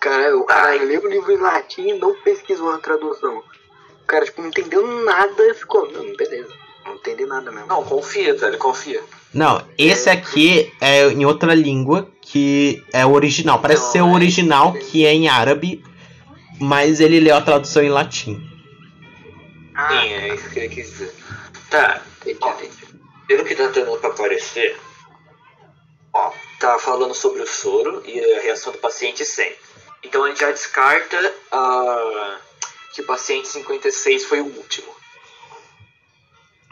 [0.00, 3.38] Cara, o cara leu o livro em latim e não pesquisou a tradução.
[4.02, 6.52] O cara, tipo, não entendeu nada e ficou, não, beleza.
[6.84, 7.68] Não entendi nada mesmo.
[7.68, 9.02] Não, confia, velho, confia.
[9.32, 13.60] Não, esse aqui é em outra língua que é o original.
[13.60, 15.84] Parece Não, ser o é- original que é em árabe,
[16.58, 18.42] mas ele leu a tradução em latim.
[19.74, 21.14] Ah, Sim, é isso que ele quis dizer.
[21.68, 22.79] Tá, entendi, entendi.
[23.30, 24.76] Pelo que tá tendo pra aparecer,
[26.12, 29.56] ó, tá falando sobre o soro e a reação do paciente 100.
[30.02, 32.40] Então a gente já descarta ah,
[32.92, 34.92] que o paciente 56 foi o último.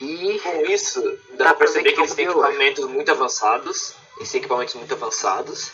[0.00, 3.94] E Com isso, dá Dá pra pra perceber que eles têm equipamentos muito avançados.
[4.16, 5.70] Eles têm equipamentos muito avançados.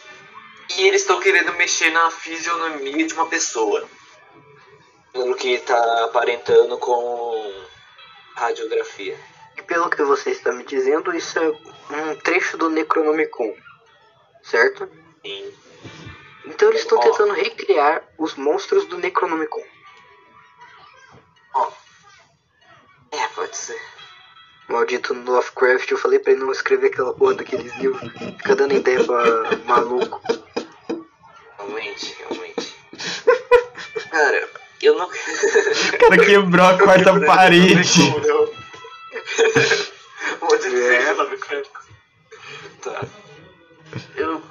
[0.76, 3.88] E eles estão querendo mexer na fisionomia de uma pessoa.
[5.14, 7.64] Pelo que tá aparentando com
[8.34, 9.18] radiografia.
[9.66, 13.54] Pelo que você está me dizendo, isso é um trecho do Necronomicon,
[14.42, 14.88] certo?
[15.24, 15.52] Sim.
[16.46, 19.62] Então eles estão tentando recriar os monstros do Necronomicon.
[21.54, 21.70] Ó.
[23.12, 23.80] É, pode ser.
[24.68, 28.10] Maldito Lovecraft, eu falei pra ele não escrever aquela porra daqueles livros.
[28.38, 30.20] Fica dando ideia pra maluco.
[31.58, 32.74] Realmente, realmente.
[34.10, 34.48] Cara,
[34.82, 35.06] eu não.
[35.06, 38.00] O cara quebrou a quarta parede.
[40.40, 41.12] Vou dizer, É.
[41.12, 41.70] Lovecraft.
[42.82, 43.04] Tá.
[44.16, 44.42] Eu,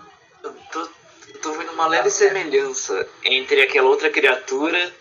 [0.44, 4.94] eu, tô, eu tô vendo uma leve semelhança entre aquela outra criatura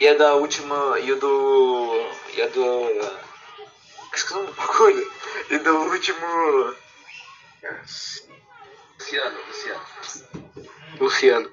[0.00, 0.98] e a da última.
[1.00, 2.06] e o do.
[2.34, 2.88] e a do.
[4.14, 5.12] Esqueci o bagulho.
[5.50, 6.74] E do último.
[8.98, 9.80] Luciano, Luciano.
[11.00, 11.50] Luciano.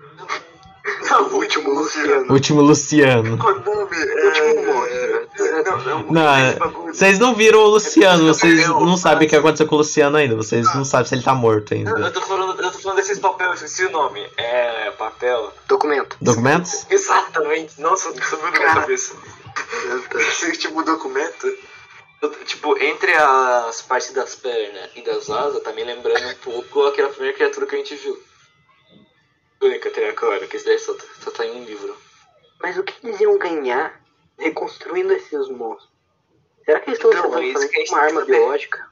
[1.09, 2.31] Não, O último Luciano.
[2.31, 3.37] Último Luciano.
[3.37, 3.97] Qual o nome?
[3.97, 4.64] O último
[5.85, 6.93] Não, bagulho.
[6.93, 10.17] vocês não viram o Luciano, vocês Eu- não sabem o que aconteceu com o Luciano
[10.17, 12.11] ainda, vocês não sabem se ele tá morto Eu ainda.
[12.11, 14.25] tô falando, eu tô falando desses papéis, eu esqueci o nome.
[14.37, 14.75] É.
[14.97, 15.51] papel.
[15.67, 16.15] Documento.
[16.21, 16.85] Documentos?
[16.89, 17.81] Exatamente.
[17.81, 19.13] Nossa, subiu na minha cabeça.
[20.57, 21.47] Tipo documento.
[22.21, 26.85] eu- Tipo, entre as partes das pernas e das asas, tá me lembrando um pouco
[26.87, 28.17] aquela primeira criatura que a gente viu.
[29.61, 31.95] Única até agora, que isso daí só, tá- só tá em um livro.
[32.61, 33.99] Mas o que eles iam ganhar
[34.37, 35.89] reconstruindo esses monstros?
[36.65, 38.37] Será que eles estão Então, é tentando isso uma arma saber.
[38.37, 38.91] biológica?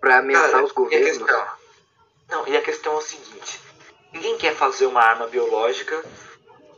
[0.00, 1.18] Pra ameaçar Cara, os governos?
[1.18, 1.46] questão?
[2.30, 3.60] Não, e a questão é o seguinte:
[4.12, 6.04] ninguém quer fazer uma arma biológica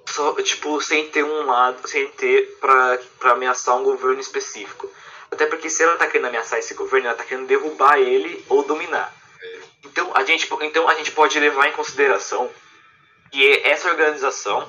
[0.08, 4.90] só, tipo, sem ter um lado, sem ter pra, pra ameaçar um governo específico.
[5.30, 8.62] Até porque se ela tá querendo ameaçar esse governo, ela tá querendo derrubar ele ou
[8.64, 9.14] dominar.
[9.84, 12.50] Então a gente, então a gente pode levar em consideração
[13.30, 14.68] que essa organização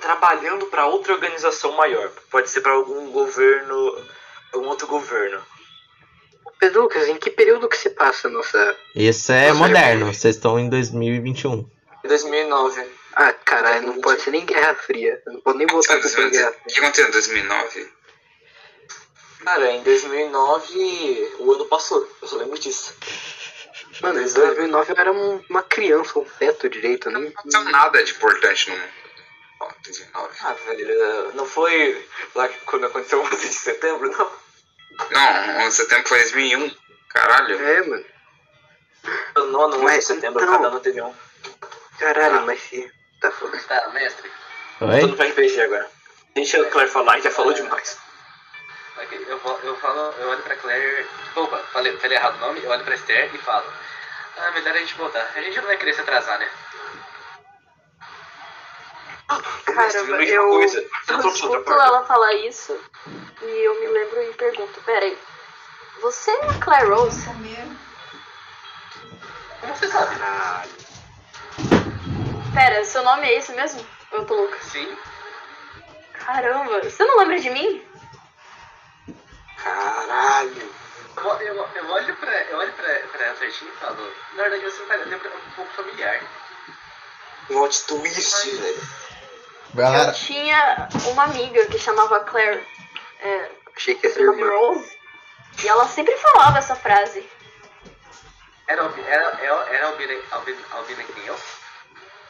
[0.00, 2.10] trabalhando para outra organização maior.
[2.30, 4.04] Pode ser para algum governo,
[4.52, 5.40] algum outro governo.
[6.58, 8.76] Pedro Lucas, em que período que se passa a nossa...
[8.94, 11.68] Esse é Nossa, moderno, vocês estão em 2021.
[12.04, 12.82] Em 2009.
[13.14, 15.22] Ah, caralho, não pode ser nem Guerra Fria.
[15.26, 16.64] Eu Não pode nem botar a culpa em Guerra O Fria.
[16.74, 17.92] que aconteceu em 2009?
[19.44, 22.94] Cara, em 2009 o ano passou, eu só lembro disso.
[24.00, 24.46] Mano, em Pois é.
[24.46, 27.08] 2009 eu era um- uma criança, um feto direito.
[27.08, 27.22] Eu nem...
[27.24, 29.05] Não aconteceu nada de importante no 2009.
[30.42, 34.30] Ah, velho, não foi lá quando aconteceu o 11 de setembro, não?
[35.10, 36.76] Não, 11 de setembro foi 2001.
[37.08, 37.66] Caralho.
[37.66, 38.04] É, mano.
[39.36, 41.14] No nono 11 de Mas, setembro, então- cada ano teve um.
[41.98, 42.42] Caralho, Ah.
[42.42, 42.92] mas se...
[43.20, 43.58] Tá foda.
[43.66, 44.30] Tá, mestre.
[44.78, 45.02] Tô Oi?
[45.06, 45.90] no RPG agora.
[46.34, 47.98] Deixa o Claire falar, já falou demais.
[48.98, 51.06] Ok, Eu, falo- eu falo, eu olho pra Claire.
[51.34, 53.66] Opa, falei, falei errado o nome, eu olho pra Esther e falo.
[54.36, 55.30] Ah, melhor a gente voltar.
[55.34, 56.50] A gente não vai querer se atrasar, né?
[59.26, 62.78] Caramba, eu, eu escuto ela falar isso
[63.42, 65.18] e eu me lembro e pergunto, peraí,
[66.00, 67.26] você é a Claire Rose?
[69.60, 70.16] Como você sabe?
[72.54, 73.84] Pera, seu nome é esse mesmo?
[74.12, 74.58] Eu tô louca.
[74.62, 74.96] Sim.
[76.12, 77.84] Caramba, você não lembra de mim?
[79.62, 80.74] Caralho.
[81.16, 84.64] Eu, eu, eu olho pra, eu olho pra, pra ela certinho e falo, na verdade
[84.64, 86.22] você me parece lembra um pouco familiar.
[87.48, 89.05] Plot twist, velho.
[90.06, 92.66] Eu tinha uma amiga que chamava Claire.
[93.20, 94.56] É, Achei que ia ser nome irmã.
[94.56, 94.96] Rose.
[95.62, 97.28] E ela sempre falava essa frase.
[98.68, 101.36] Era, Albi- era, era, era Albina, Albina, Albina que nem eu?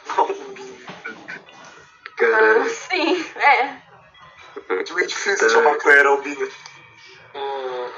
[0.08, 0.26] Ah,
[2.16, 2.68] Caralho.
[2.70, 3.60] sim, é.
[4.68, 6.48] É meio difícil chamar Claire Albina.
[7.34, 7.38] O,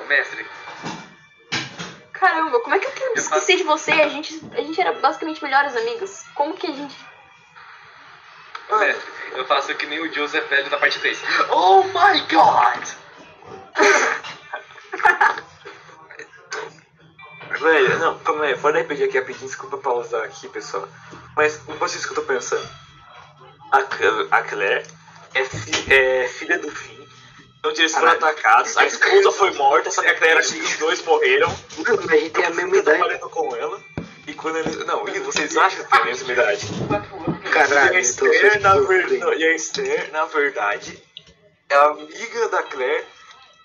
[0.02, 0.44] o mestre,
[2.12, 3.92] Caramba, como é que eu esquecer de você?
[3.92, 6.24] A gente, a gente era basicamente melhores amigos.
[6.34, 6.96] Como que a gente.
[8.70, 11.20] O mestre, eu faço que nem o Joseph velho da parte 3.
[11.50, 12.88] Oh my god!
[17.60, 20.86] Velho, não, calma aí, pode repetir aqui rapidinho, desculpa pausar aqui, pessoal.
[21.34, 21.60] Mas
[21.96, 22.68] isso que eu tô pensando.
[23.72, 23.78] A,
[24.38, 24.86] a Claire
[25.34, 26.98] é, fi- é filha do Finn.
[27.58, 31.02] Então eles foram atacados, a esposa foi morta, só que a Claire que os dois
[31.04, 31.48] morreram.
[31.78, 33.80] Mano, a gente tem a mesma trabalhando com ela.
[34.38, 34.76] Quando eles.
[34.86, 36.66] Não, e vocês acham que tem a mesma idade?
[37.44, 39.06] E Caralho, a Esther, na ver...
[39.08, 41.02] você não, e a Esther, na verdade,
[41.68, 43.04] é amiga da Claire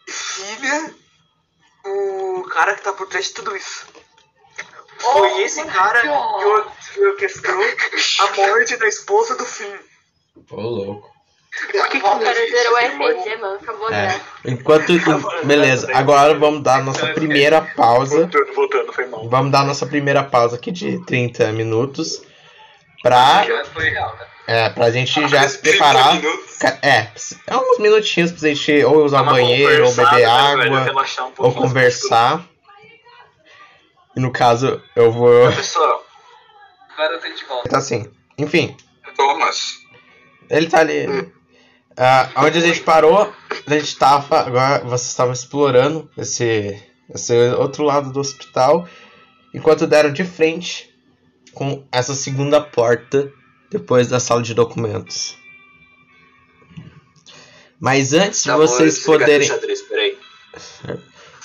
[0.08, 0.96] e filha
[1.84, 3.86] do cara que tá por trás de tudo isso.
[5.00, 7.64] Foi esse cara que or- que orquestrou
[8.20, 9.78] a morte da esposa do Finn.
[10.50, 11.13] ô louco.
[11.54, 13.56] Por que que O cara zerou o RPG, mano.
[13.62, 14.02] Acabou a É.
[14.08, 14.22] graça.
[14.46, 15.46] Enquanto.
[15.46, 18.22] Beleza, agora vamos dar nossa primeira pausa.
[18.22, 19.30] Voltando, voltando, foi mal.
[19.30, 22.24] Vamos dar nossa primeira pausa aqui de 30 minutos.
[23.04, 24.28] Pra, né?
[24.48, 26.20] é, pra gente já se preparar.
[26.82, 27.10] É,
[27.48, 30.96] é uns minutinhos pra gente ou usar Dar o banheiro, ou beber né, água,
[31.38, 32.46] ou conversar.
[34.16, 35.52] E no caso, eu vou.
[35.52, 36.06] Pessoal,
[36.94, 37.70] Agora eu tô de volta.
[37.70, 38.10] Tá assim.
[38.38, 38.76] Enfim,
[39.18, 39.80] Thomas.
[40.50, 41.34] ele tá ali.
[41.96, 43.34] Ah, onde a gente parou,
[43.66, 44.42] a gente tava.
[44.42, 46.82] Agora vocês estavam explorando esse,
[47.14, 48.88] esse outro lado do hospital.
[49.54, 50.90] Enquanto deram de frente
[51.54, 53.32] com essa segunda porta
[53.70, 55.38] depois da sala de documentos.
[57.80, 59.48] Mas antes de tá bom, vocês desligar poderem.
[59.48, 60.18] xadrez, peraí.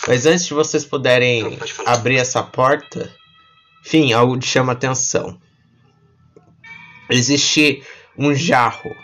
[0.06, 3.12] Mas antes de vocês poderem Não, abrir essa porta,
[3.84, 5.40] enfim, algo te chama atenção.
[7.10, 7.82] Existe
[8.16, 8.94] um jarro,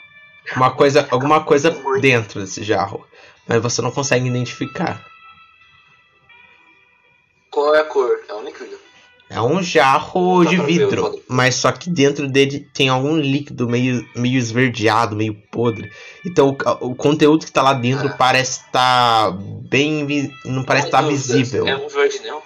[0.57, 3.07] uma coisa, alguma coisa dentro desse jarro,
[3.47, 5.05] mas você não consegue identificar.
[7.51, 8.11] Qual é a cor?
[8.29, 8.85] É um líquido.
[9.31, 14.37] É um jarro de vidro, mas só que dentro dele tem algum líquido meio, meio
[14.39, 15.91] esverdeado, meio podre.
[16.25, 16.51] Então
[16.81, 18.13] o, o conteúdo que tá lá dentro Ah.
[18.17, 19.31] parece estar
[19.69, 21.67] bem, vi- não parece estar Deus, visível.
[21.67, 22.41] É um verde neon?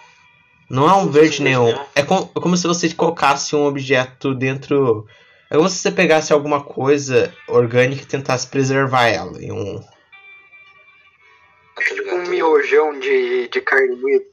[0.70, 1.74] Não é um verde neon.
[1.94, 5.06] É, com- é como se você colocasse um objeto dentro.
[5.50, 9.42] É como se você pegasse alguma coisa orgânica e tentasse preservar ela.
[9.42, 9.80] Em um...
[11.74, 12.16] Tá ligado.
[12.16, 14.24] Um miojão de, de carne moída.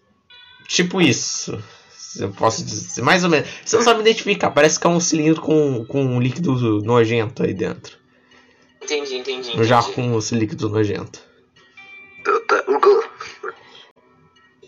[0.67, 1.57] Tipo isso.
[2.19, 3.01] Eu posso dizer.
[3.01, 3.47] Mais ou menos.
[3.63, 4.51] Você não sabe identificar.
[4.51, 7.97] Parece que é um cilindro com, com um líquido nojento aí dentro.
[8.81, 9.59] Entendi, entendi.
[9.59, 10.11] Um jarro entendi.
[10.11, 11.19] com esse líquido nojento.
[12.47, 12.63] Tá,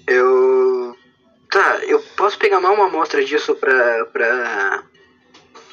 [0.07, 0.95] Eu.
[1.49, 4.05] Tá, eu posso pegar mais uma amostra disso pra.
[4.05, 4.83] pra.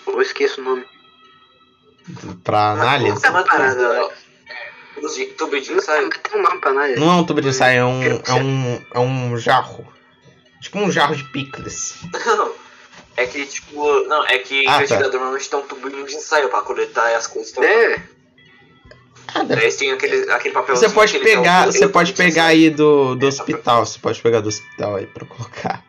[0.07, 0.85] Eu esqueço o nome.
[2.43, 3.25] Pra análise.
[3.25, 4.09] É uma parada.
[5.03, 6.09] Os tubo de Não ensaio?
[6.11, 7.01] tem um nome pra análise.
[7.01, 9.87] Não é um tubo de ensaio, é um, é um, é um jarro.
[10.61, 11.97] Tipo um jarro de picles.
[12.27, 12.53] Não.
[13.17, 14.77] É que, tipo, não, é que Ah, tá.
[14.79, 17.49] investigador normalmente tem um tubinho de ensaio pra coletar as coisas.
[17.51, 18.03] estão- É,
[19.47, 20.89] Daí eles têm aquele, aquele papelzinho.
[20.89, 22.49] Você pode pegar, você pode pegar ensaio.
[22.67, 23.85] aí do, do É, hospital.
[23.87, 25.83] Você pode pegar do hospital aí pra colocar.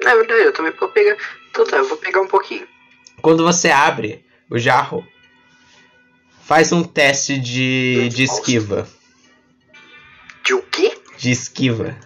[0.00, 1.16] na verdade, eu também posso pegar.
[1.50, 2.66] Então tá, eu vou pegar um pouquinho.
[3.22, 5.06] Quando você abre o jarro,
[6.44, 8.88] faz um teste de, de esquiva.
[10.44, 10.98] De o quê?
[11.16, 11.96] De esquiva.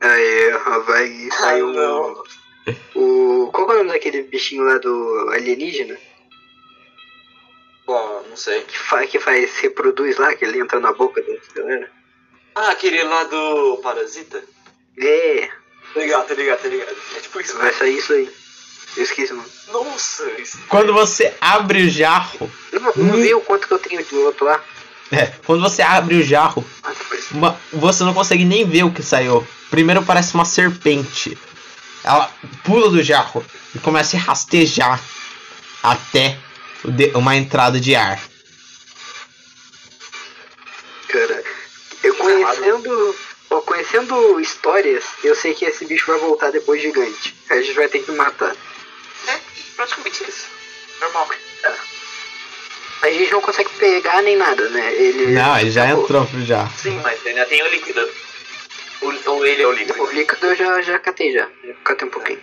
[0.00, 0.50] Aí,
[0.86, 1.72] vai Ah, sair um.
[1.72, 2.22] não.
[2.94, 3.50] O.
[3.52, 5.96] Qual que é o nome daquele bichinho lá do alienígena?
[7.86, 8.60] Bom, não sei.
[8.62, 9.56] Que, fa que faz.
[9.58, 11.90] reproduz lá, que ele entra na boca da galera?
[12.54, 14.44] Ah, aquele lá do Parasita?
[15.00, 15.48] É,
[15.94, 16.96] Tá ligado, tá ligado, tá ligado.
[17.16, 17.56] É tipo isso.
[17.58, 18.30] vai sair isso aí.
[18.96, 19.48] Eu esqueci o nome.
[19.72, 20.58] Nossa, isso.
[20.68, 23.20] Quando você abre o jarro, Não, não Hum.
[23.22, 24.62] vi o quanto que eu tenho do outro lá.
[25.12, 26.92] é, quando você abre o jarro, Ah,
[27.32, 29.46] uma- você não consegue nem ver o que saiu.
[29.70, 31.36] Primeiro parece uma serpente.
[32.04, 32.30] Ela
[32.64, 33.44] pula do jarro
[33.74, 35.00] e começa a rastejar
[35.82, 36.38] até
[36.84, 38.20] o de- uma entrada de ar.
[41.08, 41.42] Cara,
[42.02, 43.16] eu conhecendo.
[43.48, 47.34] Conhecendo histórias, eu sei que esse bicho vai voltar depois gigante.
[47.48, 48.54] Aí a gente vai ter que matar.
[49.26, 49.40] É,
[49.76, 50.48] praticamente isso.
[51.00, 51.28] Normal.
[53.00, 54.92] A gente não consegue pegar nem nada, né?
[54.94, 55.32] Ele.
[55.32, 56.04] Não, ele já acabou.
[56.04, 56.68] entrou já.
[56.70, 58.10] Sim, mas ainda tem o líquido.
[59.00, 60.02] O, ou ele é o líquido.
[60.02, 61.48] O líquido eu já, já catei já.
[61.84, 62.42] Catei um pouquinho.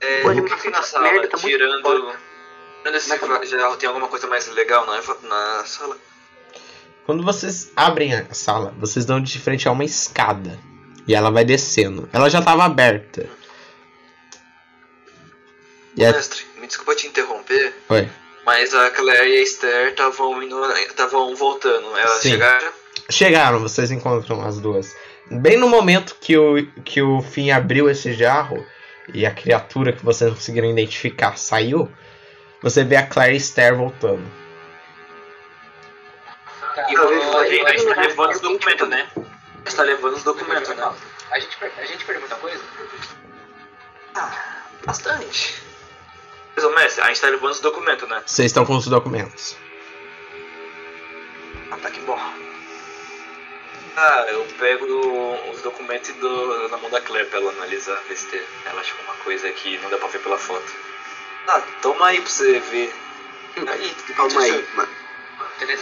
[0.00, 1.82] É, Pô, o que animação tem na sala, merda tá tirando...
[2.82, 5.96] Tirando esse flagelo, tem alguma coisa mais legal na, na sala?
[7.04, 10.58] Quando vocês abrem a sala, vocês dão de frente a uma escada.
[11.06, 12.08] E ela vai descendo.
[12.12, 13.28] Ela já estava aberta.
[15.96, 16.12] E é...
[16.12, 18.08] Mestre, me desculpa te interromper, Oi.
[18.46, 21.96] mas a Claire e a Esther estavam indo, estavam voltando.
[21.96, 22.30] Elas Sim.
[22.30, 22.72] chegaram?
[23.10, 24.94] Chegaram, vocês encontram as duas.
[25.30, 28.64] Bem no momento que o, que o Finn abriu esse jarro
[29.12, 31.90] e a criatura que vocês não conseguiram identificar saiu,
[32.62, 34.41] você vê a Claire e Esther voltando.
[36.74, 39.10] Tá, E a gente, a gente tá eu- levando os documentos, né?
[39.16, 39.20] A
[39.68, 40.92] gente tá levando os documentos, né?
[41.30, 42.62] A gente, per- a gente perdeu muita coisa?
[44.84, 45.62] Bastante.
[46.56, 48.22] Mas, mestre, a gente tá levando os documentos, né?
[48.26, 49.56] Vocês estão com os documentos.
[51.70, 52.18] Ah, tá que bom.
[53.96, 54.84] Ah, eu pego
[55.50, 58.80] os documentos e dou na mão da Claire pra ela analisar, ver se tem- ela
[58.80, 60.72] acha alguma coisa que não dá pra ver pela foto.
[61.48, 62.94] Ah, toma aí pra você ver.
[63.68, 64.88] Aí, Calma aí, mano.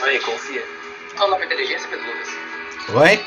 [0.03, 0.67] Aí, confia.
[1.17, 2.29] Qual o nome da inteligência, Pedro Lucas?
[2.95, 3.27] Oi?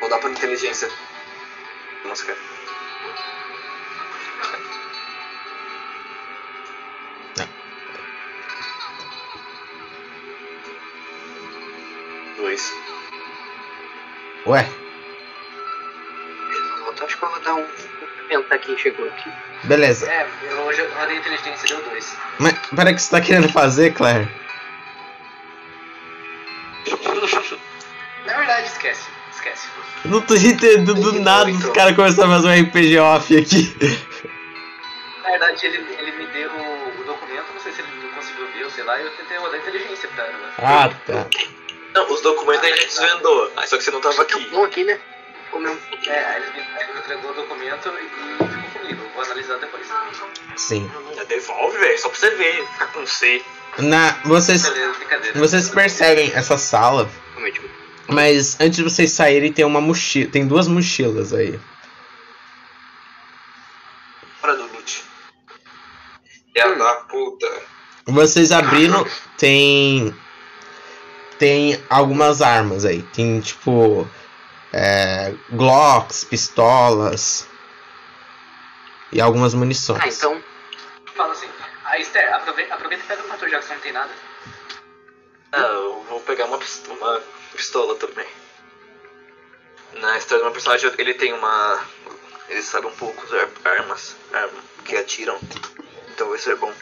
[0.00, 0.88] Vou dar pra inteligência.
[4.40, 4.58] Cara.
[12.36, 12.72] Dois.
[14.46, 14.68] Ué?
[16.86, 17.66] Eu acho que eu vou dar um.
[17.66, 19.30] Cumprimentar quem chegou aqui.
[19.64, 20.10] Beleza.
[20.10, 22.16] É, eu hoje eu rodei inteligência deu dois.
[22.38, 24.28] Mas para o que você tá querendo fazer, Claire?
[28.26, 29.08] Na verdade, esquece.
[29.32, 29.68] Esquece.
[30.04, 33.76] Não tô entendendo do nada os caras começaram a fazer um RPG off aqui.
[35.22, 38.64] Na verdade, ele, ele me deu o documento, não sei se ele não conseguiu ver,
[38.64, 40.52] ou sei lá, e eu tentei rodar inteligência pra ela.
[40.58, 41.26] Ah, tá.
[41.94, 43.52] Não, os documentos a gente desvendou.
[43.56, 44.40] Ah, Só que você não tava aqui.
[44.50, 44.98] Bom aqui, né?
[45.50, 45.76] Comeu.
[46.06, 49.02] É, aí ele me ele me entregou o documento e ficou comigo.
[49.14, 49.86] Vou analisar depois.
[50.56, 50.90] Sim.
[51.14, 51.98] Já devolve, velho.
[51.98, 52.66] Só pra você ver.
[52.72, 53.44] Ficar com C.
[53.78, 54.92] Na, vocês, Beleza,
[55.34, 57.10] vocês percebem essa sala,
[58.06, 61.58] mas antes de vocês saírem tem uma mochila, tem duas mochilas aí.
[64.42, 65.04] Hora do loot.
[66.52, 67.62] Filha da puta.
[68.06, 69.06] Vocês abriram,
[69.38, 70.14] tem
[71.38, 73.02] tem algumas armas aí.
[73.02, 74.08] Tem tipo
[74.72, 77.48] é, Glocks, pistolas
[79.10, 80.02] e algumas munições.
[80.02, 80.42] Ah, então.
[81.16, 81.48] Fala assim,
[81.92, 84.10] a Esther, aproveita, aproveita e pega o fator já que você não tem nada.
[85.52, 87.20] Ah, eu vou pegar uma pistola, uma
[87.54, 88.26] pistola também.
[90.00, 91.84] Na história do meu personagem, ele tem uma.
[92.48, 95.38] Ele sabe um pouco usar armas, armas que atiram.
[96.14, 96.72] Então vai ser bom.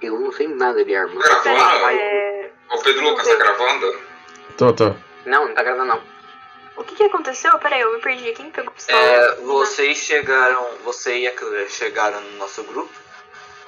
[0.00, 1.20] Eu não sei nada de arma.
[1.20, 1.86] Gravando?
[1.90, 4.00] É, Ô Pedro Lucas, tá gravando?
[4.56, 4.94] Tô, tô.
[5.26, 6.11] Não, não tá gravando não.
[6.76, 7.56] O que que aconteceu?
[7.58, 8.32] Peraí, eu me perdi.
[8.32, 8.98] Quem pegou a pistola?
[8.98, 12.90] É, vocês chegaram, você e a Claire chegaram no nosso grupo.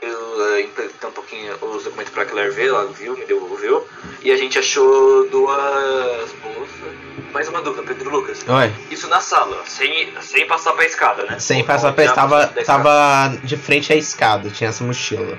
[0.01, 3.87] Eu é, emprestei um pouquinho os documentos pra Claire ver, ela viu, me devolveu.
[4.23, 6.95] E a gente achou duas bolsas.
[7.33, 8.45] Mais uma dúvida, Pedro Lucas.
[8.47, 8.73] Oi.
[8.91, 11.39] Isso na sala, sem, sem passar pra escada, né?
[11.39, 12.65] Sem Ou- passar pra já tava, escada?
[12.65, 15.39] tava de frente à escada, tinha essa mochila.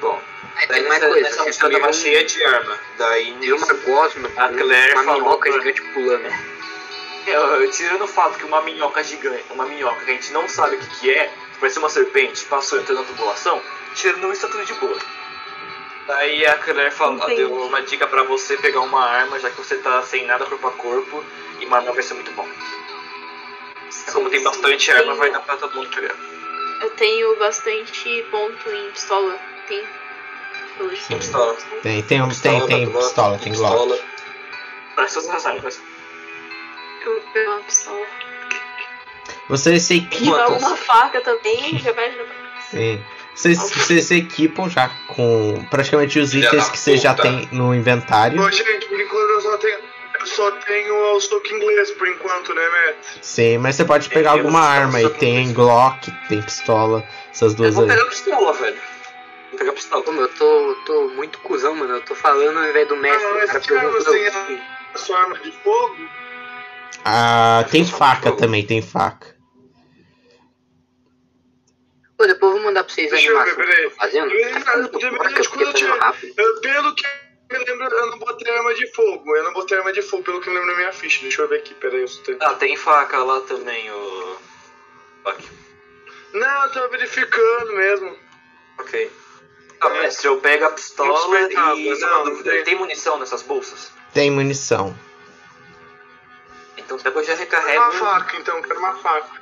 [0.00, 0.20] Bom,
[0.60, 1.30] É, daí tem mais nessa, coisa.
[1.30, 2.78] Você mochila viu tava um- cheia de arma.
[2.96, 6.58] Daí Viu uma gosma, A Claire uma minhoca gigante pulando.
[7.26, 10.48] Eu, eu tirando o fato que uma minhoca gigante, uma minhoca que a gente não
[10.48, 13.60] sabe o que, que é, parece uma serpente, passou entrando na tubulação,
[13.94, 14.96] tirando isso tá tudo de boa.
[16.06, 19.76] Daí a Claire falou, deu uma dica pra você pegar uma arma, já que você
[19.76, 21.22] tá sem nada corpo a corpo,
[21.60, 22.48] e uma arma vai ser muito bom.
[24.12, 26.14] Como tem bastante arma, vai dar pra todo mundo pegar.
[26.80, 29.38] Eu tenho bastante ponto em pistola.
[29.66, 29.84] Tem.
[31.08, 31.56] Tem pistola.
[31.82, 33.72] Tem, tem, um- Pistola, tem, tem Glock, pistola, tem Glock.
[33.76, 33.98] pistola.
[34.96, 35.80] Parece essas armas.
[37.04, 38.06] Eu vou pegar uma pistola.
[39.48, 40.46] Vocês se equipam.
[40.58, 42.12] uma faca também, já vai.
[42.70, 43.02] Sim.
[43.34, 47.72] Vocês, vocês se equipam já com praticamente os Filha itens que vocês já têm no
[47.74, 48.40] inventário.
[48.42, 49.78] Ô, gente, por enquanto eu só tenho,
[50.20, 52.96] eu só tenho o soco inglês, por enquanto, né, Matt?
[53.22, 55.08] Sim, mas você pode pegar Tem alguma arma aí.
[55.10, 57.90] Tem Glock, tem pistola, essas Eu duas vou aí.
[57.90, 58.76] pegar a pistola, velho.
[59.58, 60.02] Pegar a pistola.
[60.04, 61.96] Como eu tô, tô muito cuzão, mano.
[61.96, 63.24] Eu tô falando ao invés do mestre.
[63.24, 64.02] Ah, o mas cara perguntou.
[64.02, 64.62] você tem?
[64.94, 65.96] A sua arma de fogo?
[67.04, 69.36] Ah, tem faca também, tem faca.
[72.16, 73.84] Pô, depois eu vou mandar pra vocês a Deixa eu ver, animação que peraí.
[73.84, 74.64] eu tô fazendo.
[74.64, 74.88] Cara,
[76.60, 79.36] Pelo que eu me lembro, eu não botei arma de fogo.
[79.36, 81.22] Eu não botei arma de fogo, pelo que eu lembro na minha ficha.
[81.22, 82.02] Deixa eu ver aqui, peraí.
[82.02, 82.36] Eu.
[82.40, 84.36] Ah, tem faca lá também, o.
[85.24, 85.46] Ok.
[86.34, 88.16] Não, eu tava verificando mesmo.
[88.78, 89.10] Ok.
[89.80, 91.54] Ah, mestre, eu pego a pistola e.
[91.54, 92.64] Não, uma dúvida, não.
[92.64, 93.92] tem munição nessas bolsas?
[94.12, 94.96] Tem munição.
[96.76, 99.38] Então depois já Quero uma faca, então, quero uma faca.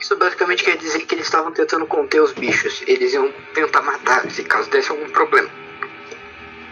[0.00, 2.82] Isso basicamente quer dizer que eles estavam tentando conter os bichos.
[2.86, 5.50] Eles iam tentar matar se caso desse algum problema.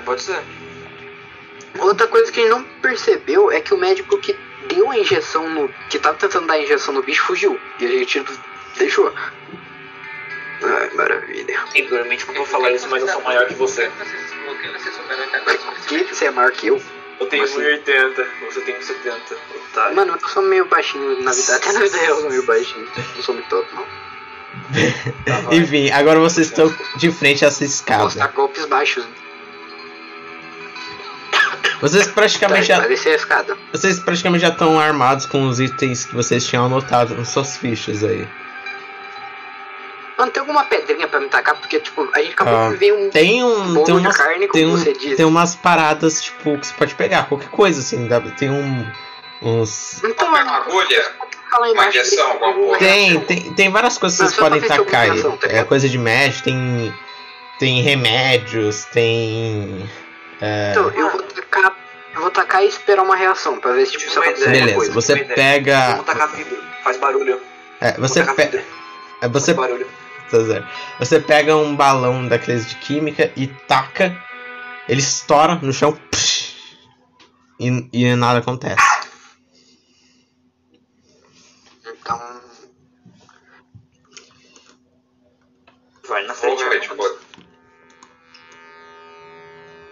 [0.05, 0.43] Pode ser.
[1.79, 4.35] Outra coisa que ele não percebeu é que o médico que
[4.67, 5.69] deu a injeção no.
[5.91, 7.61] que tava tentando dar a injeção no bicho fugiu.
[7.79, 8.25] E a gente
[8.79, 9.13] deixou.
[10.63, 11.61] Ai, maravilha.
[11.73, 13.87] Simplesmente não vou falar isso, mas eu sou maior que você.
[13.89, 16.81] O que Que você é maior que eu?
[17.21, 17.59] Eu tenho Assim?
[17.61, 19.37] 1,80, você tem 1,70.
[19.71, 19.97] Otário.
[19.97, 21.57] Mano, eu sou meio baixinho na vida.
[21.57, 22.89] Até na vida real eu sou meio baixinho.
[23.17, 23.83] Não sou muito alto, não.
[23.83, 25.55] Tá.
[25.55, 28.27] Enfim, agora vocês estão de frente a essa escada.
[28.29, 29.07] golpes baixos.
[31.81, 33.57] Vocês Tá, praticamente já, descer a escada.
[33.73, 38.03] vocês praticamente já estão armados com os itens que vocês tinham anotado nas suas fichas
[38.03, 38.27] aí.
[40.19, 41.55] Mano, tem alguma pedrinha pra me tacar?
[41.57, 44.17] Porque, tipo, a gente acabou Ah, de ver um Tem um, bolo tem de umas,
[44.17, 45.17] carne, como tem, um, você disse.
[45.17, 48.87] tem umas paradas tipo que você pode pegar, qualquer coisa assim, dá- tem um
[49.41, 51.13] uns Então, Uma agulha,
[51.73, 52.79] uma injeção, desse- alguma coisa.
[52.79, 55.23] Tem, tem, tem várias coisas que vocês podem tacar aí.
[55.23, 56.95] tá É coisa de médico, tem.
[57.61, 59.89] Tem remédios, tem.
[60.41, 61.77] é, Então, eu vou tacar.
[62.15, 64.93] Eu vou tacar e esperar uma reação pra ver se tipo, se alguma beleza, coisa.
[64.93, 65.91] você pega.
[65.91, 67.41] Vamos tacar vidro, faz barulho.
[67.81, 68.63] É, você, Vamos tacar pe, vidro,
[69.23, 69.55] é, você,
[70.31, 74.17] tá você pega um balão daqueles de química e taca,
[74.89, 76.55] ele estoura no chão psh,
[77.61, 78.83] e, e nada acontece.
[81.87, 82.21] Então.
[86.09, 86.89] Vai na Vou frente.
[86.89, 87.19] tipo,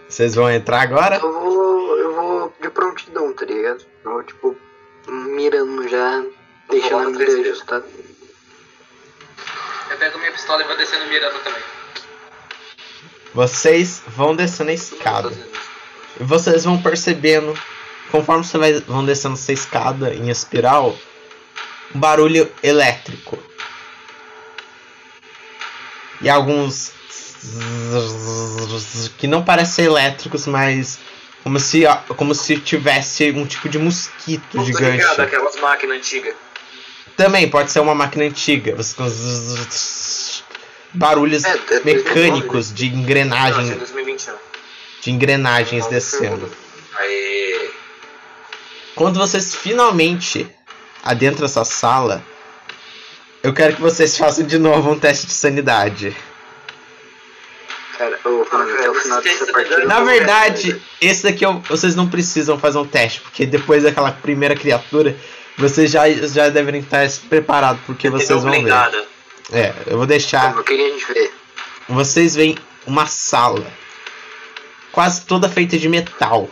[0.09, 1.17] Vocês vão entrar agora?
[1.17, 1.99] Eu vou.
[1.99, 3.85] Eu vou de prontidão, tá ligado?
[4.05, 4.57] Eu vou, tipo,
[5.09, 6.25] mirando já,
[6.71, 7.41] deixando a mira 3D.
[7.41, 7.87] ajustada.
[9.91, 11.63] Eu pego minha pistola e vou descendo mirando também.
[13.35, 15.31] Vocês vão descendo a escada.
[16.19, 17.57] E vocês vão percebendo,
[18.11, 20.97] conforme vocês vai- vão descendo essa escada em espiral,
[21.95, 23.39] um barulho elétrico.
[26.23, 26.93] E alguns
[29.19, 30.99] que não parecem elétricos, mas
[31.43, 31.83] como se
[32.17, 35.21] como se tivesse um tipo de mosquito ligado, gigante.
[35.21, 36.35] aquelas máquinas antigas.
[37.17, 38.75] Também pode ser uma máquina antiga.
[38.77, 39.07] Você com
[40.93, 44.35] barulhos É, é mecânicos de engrenagem, é 2021.
[45.03, 46.51] de engrenagens descendo.
[48.95, 50.47] Quando vocês finalmente
[51.03, 52.23] adentram essa sala,
[53.43, 56.17] eu quero que vocês façam de novo um teste de sanidade.
[57.99, 59.85] Cara, eu até o final dessa partida.
[59.85, 64.55] Na verdade, esse daqui eu- vocês não precisam fazer um teste, porque depois daquela primeira
[64.55, 65.17] criatura,
[65.57, 69.07] vocês já, já devem estar preparados, porque vocês vão ver.
[69.53, 70.57] É, eu vou deixar.
[70.57, 71.31] O que a gente vê?
[71.89, 73.67] Vocês veem uma sala
[74.93, 76.49] quase toda feita de metal,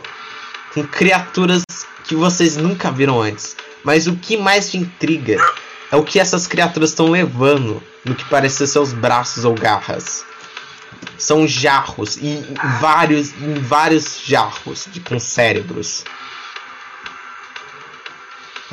[0.72, 1.62] com criaturas
[2.04, 3.56] que vocês nunca viram antes.
[3.82, 5.36] Mas o que mais te intriga
[5.90, 10.24] é o que essas criaturas estão levando no que parece ser seus braços ou garras.
[11.18, 12.44] São jarros e
[12.80, 16.04] vários, em vários jarros de, com cérebros.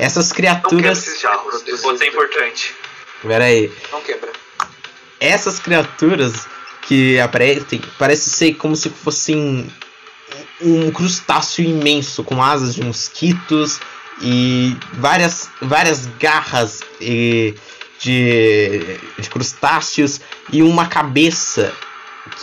[0.02, 0.98] Essas Não quebra criaturas.
[1.06, 2.74] esses jarros, isso pode ser importante.
[3.22, 3.72] Pera aí.
[3.92, 4.30] Não quebra.
[5.20, 6.46] essas criaturas
[6.82, 9.70] que aparecem parece ser como se fossem
[10.60, 13.78] um crustáceo imenso com asas de mosquitos
[14.20, 17.54] e várias várias garras eh,
[18.00, 20.20] de, de crustáceos
[20.52, 21.72] e uma cabeça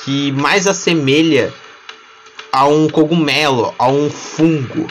[0.04, 1.54] que mais assemelha
[2.52, 4.88] a um cogumelo, a um fungo.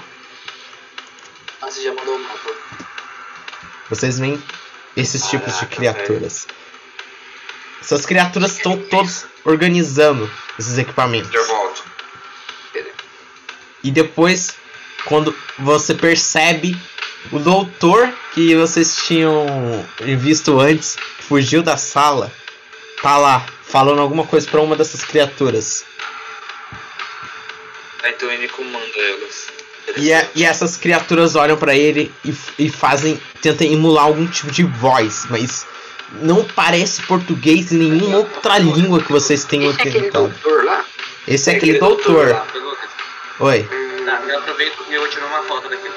[3.89, 4.43] Vocês veem
[4.97, 6.47] esses tipos de Caraca, criaturas.
[7.81, 11.31] Essas criaturas estão todos organizando esses equipamentos.
[13.83, 14.55] E depois,
[15.05, 16.77] quando você percebe
[17.33, 19.47] o doutor que vocês tinham
[20.19, 22.33] visto antes, fugiu da sala,
[23.03, 25.85] tá lá falando alguma coisa pra uma dessas criaturas.
[28.03, 29.58] Aí então ele comanda elas.
[29.97, 34.51] E, é- e essas criaturas olham pra ele e, e fazem, tentam emular algum tipo
[34.51, 35.67] de voz, mas
[36.21, 40.85] não parece português e nenhuma outra língua que vocês tenham Esse é aquele doutor lá?
[41.27, 42.47] Esse é É aquele doutor lá.
[43.41, 43.63] Oi.
[44.05, 45.95] Tá, eu aproveito e eu tiro uma foto daquilo.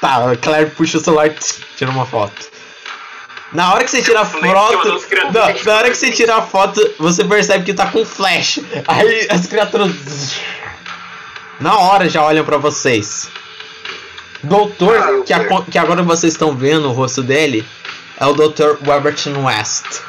[0.00, 1.34] Tá, a Claire puxa o celular e
[1.76, 2.54] tira uma foto.
[3.52, 4.42] Na hora que você tira a foto.
[4.44, 4.52] Não,
[5.64, 8.60] na hora que você tira a foto, você percebe que tá com flash.
[8.86, 9.90] Aí as criaturas.
[11.60, 13.28] Na hora já olham pra vocês.
[14.42, 17.66] Doutor, Ah, que, a- que agora vocês estão vendo o rosto dele,
[18.20, 18.76] é o Dr.
[18.84, 20.00] Robert West.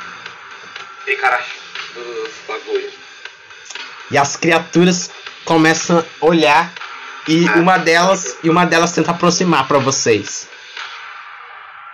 [1.07, 1.41] E cara,
[1.95, 2.91] os bagulho.
[4.11, 5.09] E as criaturas
[5.45, 6.74] começam a olhar
[7.27, 10.49] e uma delas e uma delas tenta aproximar pra vocês.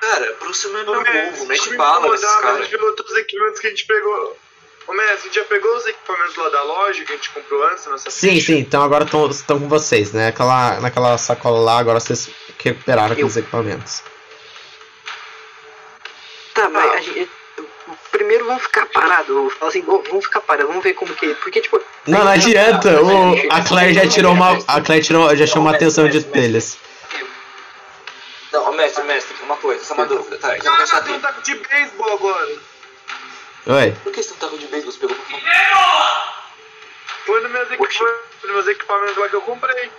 [0.01, 2.57] Cara, aproxima é meu Ô, Messi, povo, mete desculpa bala nesses caras.
[2.61, 4.38] gente pegou todos os equipamentos que a gente pegou.
[4.92, 7.86] Ô, Messi, gente já pegou os equipamentos lá da loja que a gente comprou antes,
[7.86, 10.28] nossa Sim, sim, então agora estão com vocês, né?
[10.28, 12.30] Aquela, naquela sacola lá, agora vocês
[12.61, 14.03] recuperaram aqueles equipamentos.
[16.53, 17.32] Tá, mas a gente.
[18.11, 19.30] Primeiro vamos ficar parados.
[19.30, 21.36] Eu falo assim, "Ô, vamos ficar parados, vamos ver como que.
[21.36, 21.82] Porque, tipo.
[22.06, 23.02] Não, não adianta.
[23.02, 24.60] O, a Claire já tirou uma.
[24.68, 26.78] A Claire tirou, já chamou a atenção de deles.
[28.52, 30.38] Não, ô, mestre, mestre, uma coisa, só uma dúvida.
[30.38, 31.20] Tá, Ah, tem um aqui.
[31.22, 32.70] taco de beisebol agora.
[33.67, 33.91] Oi.
[34.03, 34.91] Por que você não tá com de beisebol?
[34.91, 35.41] Você pegou por favor?
[37.25, 39.91] Foi nos meus, nos meus equipamentos lá que eu comprei.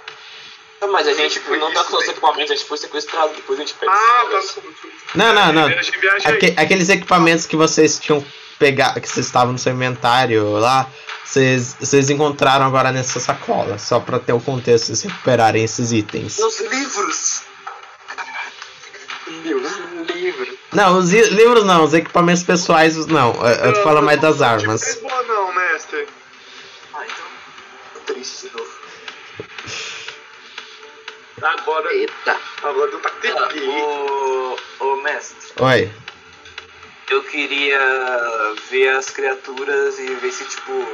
[0.80, 3.58] Não, mas a gente tipo, não tá com os equipamentos, a gente foi sequestrado, depois
[3.58, 4.62] a gente pega Ah, tá.
[5.14, 5.68] Não, não, não.
[6.24, 8.24] Aque- aqueles equipamentos que vocês tinham
[8.58, 10.88] pegado, que vocês estavam no seu inventário lá,
[11.24, 13.78] vocês, vocês encontraram agora nessa sacola.
[13.78, 16.38] Só pra ter o contexto, vocês recuperarem esses itens.
[16.38, 17.41] Meus livros!
[19.42, 19.72] Deus,
[20.14, 20.58] livro.
[20.72, 23.32] Não, os livros não, os equipamentos pessoais não.
[23.34, 24.80] Eu, eu tô falando mais das Não, não armas.
[24.80, 26.08] de beisebol não, mestre.
[26.94, 27.24] Ah, então.
[27.94, 28.70] Tô triste de novo.
[31.42, 32.36] Agora, Eita.
[32.62, 35.90] agora do taco de Ah, ô, ô, mestre, Oi.
[37.10, 37.80] eu queria
[38.70, 40.86] ver as criaturas e ver se, tipo.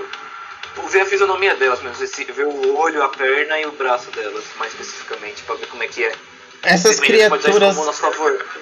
[0.91, 4.11] Ver a fisionomia delas mesmo, ver, se, ver o olho, a perna e o braço
[4.13, 6.13] delas, mais especificamente, pra ver como é que é.
[6.63, 7.77] Essas criaturas.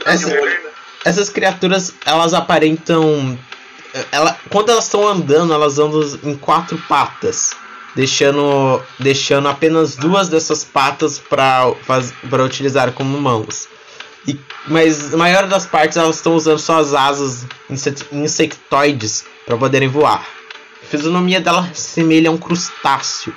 [0.05, 0.37] Essa-.
[1.05, 3.39] Essas criaturas, elas aparentam.
[4.11, 7.53] Ela, quando elas estão andando, elas andam em quatro patas,
[7.95, 13.69] deixando, deixando apenas duas dessas patas para utilizar como mãos.
[14.27, 17.47] E, mas a maior das partes elas estão usando só as asas
[18.13, 20.27] insectoides para poderem voar.
[20.83, 23.35] A fisionomia dela semelha a um crustáceo.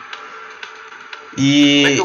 [1.38, 1.98] E?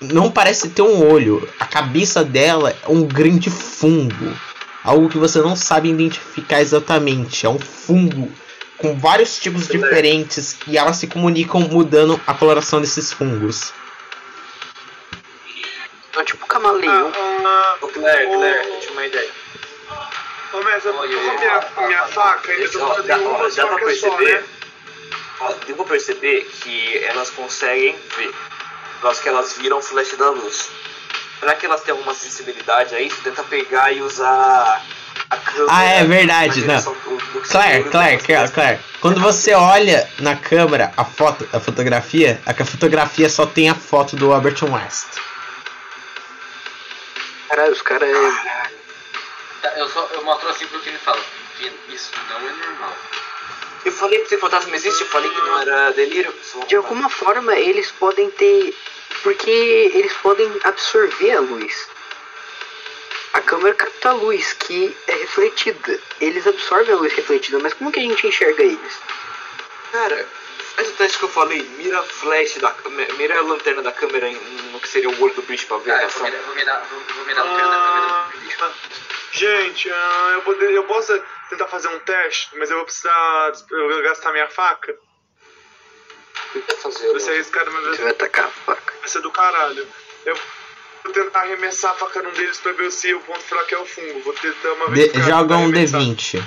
[0.00, 1.48] Não parece ter um olho.
[1.58, 4.32] A cabeça dela é um grande fungo.
[4.84, 7.44] Algo que você não sabe identificar exatamente.
[7.44, 8.30] É um fungo
[8.78, 13.72] com vários tipos diferentes e elas se comunicam mudando a coloração desses fungos.
[16.10, 17.12] Então, tipo camaleão.
[17.44, 19.30] Ah, Ô, Claire, Claire, eu tinha uma ideia.
[20.52, 23.48] Ô, mestre, eu tô oi, com minha, minha faca, ainda Esse, tô ó, fazendo uma
[23.50, 24.40] dá pra só, perceber.
[24.40, 24.44] né?
[25.40, 28.32] Ó, deu pra perceber que elas conseguem ver.
[28.96, 30.70] Por causa que elas viram o flash da luz.
[31.40, 33.20] Será que elas têm alguma sensibilidade a isso?
[33.22, 34.82] Tenta pegar e usar
[35.30, 35.66] a câmera.
[35.70, 37.16] Ah, é verdade, direção do-
[37.48, 38.22] Claire, Claire.
[38.22, 38.80] Claire, Claire.
[39.00, 44.16] Quando você olha na câmera a foto, a fotografia, a fotografia só tem a foto
[44.16, 45.06] do Albert West.
[47.48, 48.08] Caralho, os caras.
[49.62, 51.20] Tá, eu só eu mostro assim pro time e falo,
[51.58, 52.92] "Vino, isso não é normal.
[53.86, 56.34] Eu falei pra você que fantasma existe, eu falei que não era delírio.
[56.42, 58.74] Só- De alguma forma, eles podem ter.
[59.22, 59.50] Porque
[59.94, 61.88] eles podem absorver a luz.
[63.32, 65.98] A câmera capta a luz que é refletida.
[66.20, 68.98] Eles absorvem a luz refletida, mas como que a gente enxerga eles?
[69.92, 70.28] Cara,
[70.74, 73.92] faz o teste que eu falei, mira a flash da câmera, mira a lanterna da
[73.92, 74.40] câmera em-
[74.72, 76.24] no que seria o olho do bicho pra ver a Ah, eu vou reação.
[76.24, 78.58] mirar, vou mirar, vou, vou mirar no pé da câmera do bicho.
[79.32, 81.12] Gente, ah, eu, poder, eu posso
[81.48, 84.96] tentar fazer um teste, mas eu vou precisar eu vou gastar minha faca.
[86.82, 87.10] Fazer?
[87.10, 88.94] Vai ser arriscado, mas vai atacar a faca.
[89.00, 89.86] vai ser do caralho.
[90.24, 90.36] Eu
[91.04, 93.86] vou tentar arremessar a faca num deles pra ver se o ponto fraco é o
[93.86, 94.20] fungo.
[94.20, 95.12] Vou tentar uma vez.
[95.12, 96.00] De- joga um arremessar.
[96.00, 96.42] D20.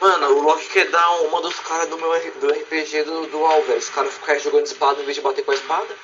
[0.00, 2.08] Mano, o Loki quer dar uma dos caras do meu
[2.40, 3.76] do RPG do, do Alver.
[3.76, 5.94] Os caras ficam jogando espada em vez de bater com a espada.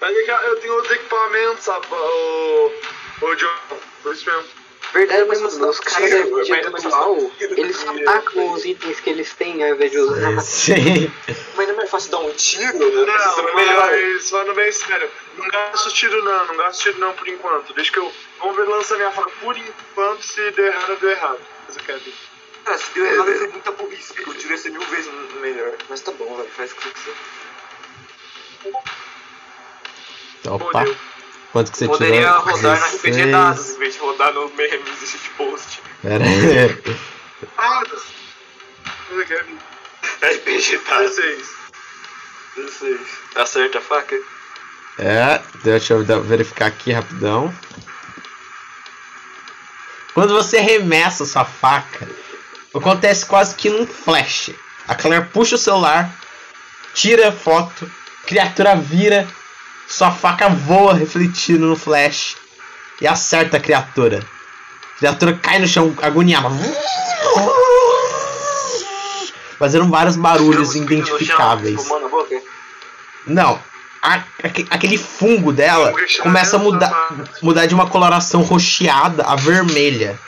[0.00, 1.86] Mas eu tenho outros equipamentos, sabe?
[1.90, 2.72] O.
[3.20, 3.78] O John.
[4.02, 4.60] Por isso mesmo.
[4.92, 9.92] Verdade, mas os caras de dual, eles atacam os itens que eles têm ao invés
[9.92, 10.40] de usar.
[10.40, 11.12] Sim.
[11.54, 13.12] Mas não é mais fácil dar um tiro, né?
[13.12, 13.90] Não, é melhor.
[13.90, 17.74] mas falando bem sério, não gasto tiro não, não gasto tiro não por enquanto.
[17.74, 18.10] Deixa que eu.
[18.38, 21.38] Vamos ver lançar minha faca por enquanto, se der errado, deu errado.
[21.66, 22.14] Mas eu quero ver.
[22.64, 24.14] Cara, se deu errado, é muita burrice.
[24.14, 25.72] porque O tiro ia ser mil vezes melhor.
[25.88, 26.48] Mas tá bom, velho.
[26.50, 27.14] Faz o que você quiser.
[30.48, 30.72] Opa.
[30.72, 30.96] Fodeu.
[31.52, 32.40] Quanto que você Poderia tirou?
[32.42, 33.32] rodar no RPG 16.
[33.32, 35.82] dados em vez de rodar no memes e shitpost.
[36.02, 36.96] Pera aí.
[37.58, 37.82] Ah,
[39.10, 39.46] ver.
[40.22, 41.16] RPG dados.
[41.16, 41.48] 16.
[42.56, 43.00] 16.
[43.36, 44.16] Acerta a faca?
[44.98, 47.52] É, deixa eu verificar aqui rapidão.
[50.14, 52.08] Quando você arremessa sua faca,
[52.74, 54.50] acontece quase que num flash.
[54.86, 56.10] A Claire puxa o celular,
[56.94, 57.90] tira a foto,
[58.26, 59.26] criatura vira,
[59.90, 62.36] sua faca voa refletindo no flash
[63.00, 64.24] e acerta a criatura.
[64.94, 66.48] A criatura cai no chão agoniada.
[69.58, 71.76] Fazendo vários barulhos identificáveis.
[72.10, 72.40] Boca?
[73.26, 73.60] Não,
[74.02, 77.08] a- aque- aquele fungo dela começa a mudar,
[77.42, 80.18] mudar de uma coloração roxeada a vermelha.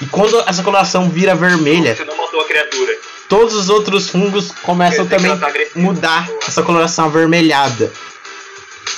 [0.00, 2.92] E quando essa coloração vira vermelha, Você não matou a criatura.
[3.28, 7.92] Todos os outros fungos começam também ela tá a mudar essa coloração avermelhada.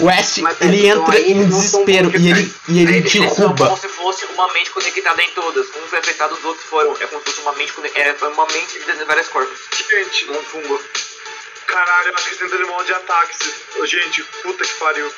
[0.01, 3.67] O West, Mas ele então entra em desespero de e ele, e ele derruba.
[3.67, 5.67] como se fosse uma mente conectada em todas.
[5.69, 6.93] Um foi afetado, os outros foram.
[7.01, 8.17] É como se fosse uma mente conectada.
[8.23, 9.59] É uma mente dividida em vários corpos.
[9.91, 10.81] Gente, Um fungo.
[11.67, 13.39] caralho, eu acho que eles tentaram mão de ataques.
[13.81, 15.11] Ô, Gente, puta que pariu.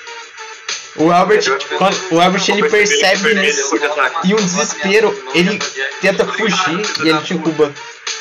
[0.97, 1.45] O Albert,
[1.79, 4.29] quando- o Albert ele percebe isso é um ataque.
[4.29, 5.59] e um desespero, ele
[6.01, 7.73] tenta fugir e ele derruba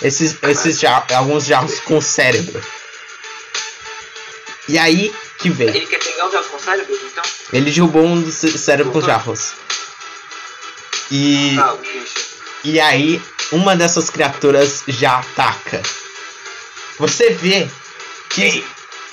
[0.02, 2.62] esses, esses jar, alguns jarros com cérebro.
[4.68, 5.70] E aí que vem.
[5.70, 7.24] Ele quer pegar os jarros com cérebros, então?
[7.54, 9.54] Ele derrubou um dos cé- cérebros com jarros.
[11.12, 11.80] E, Ah, o
[12.64, 13.22] e aí
[13.52, 15.82] uma dessas criaturas já ataca.
[17.00, 17.68] Você vê
[18.30, 18.66] que Ei,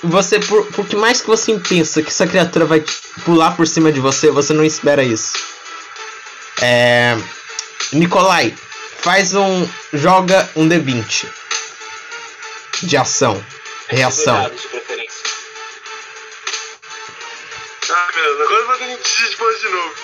[0.03, 2.83] você por, por que mais que você pensa que essa criatura vai
[3.25, 5.33] pular por cima de você, você não espera isso.
[6.61, 7.17] É,
[7.93, 8.53] Nikolai,
[9.01, 9.67] Faz um.
[9.93, 11.27] Joga um D20.
[12.83, 13.43] De ação.
[13.87, 14.35] Reação.
[17.89, 19.95] Ah, meu, agora eu vou ter que dispor de novo.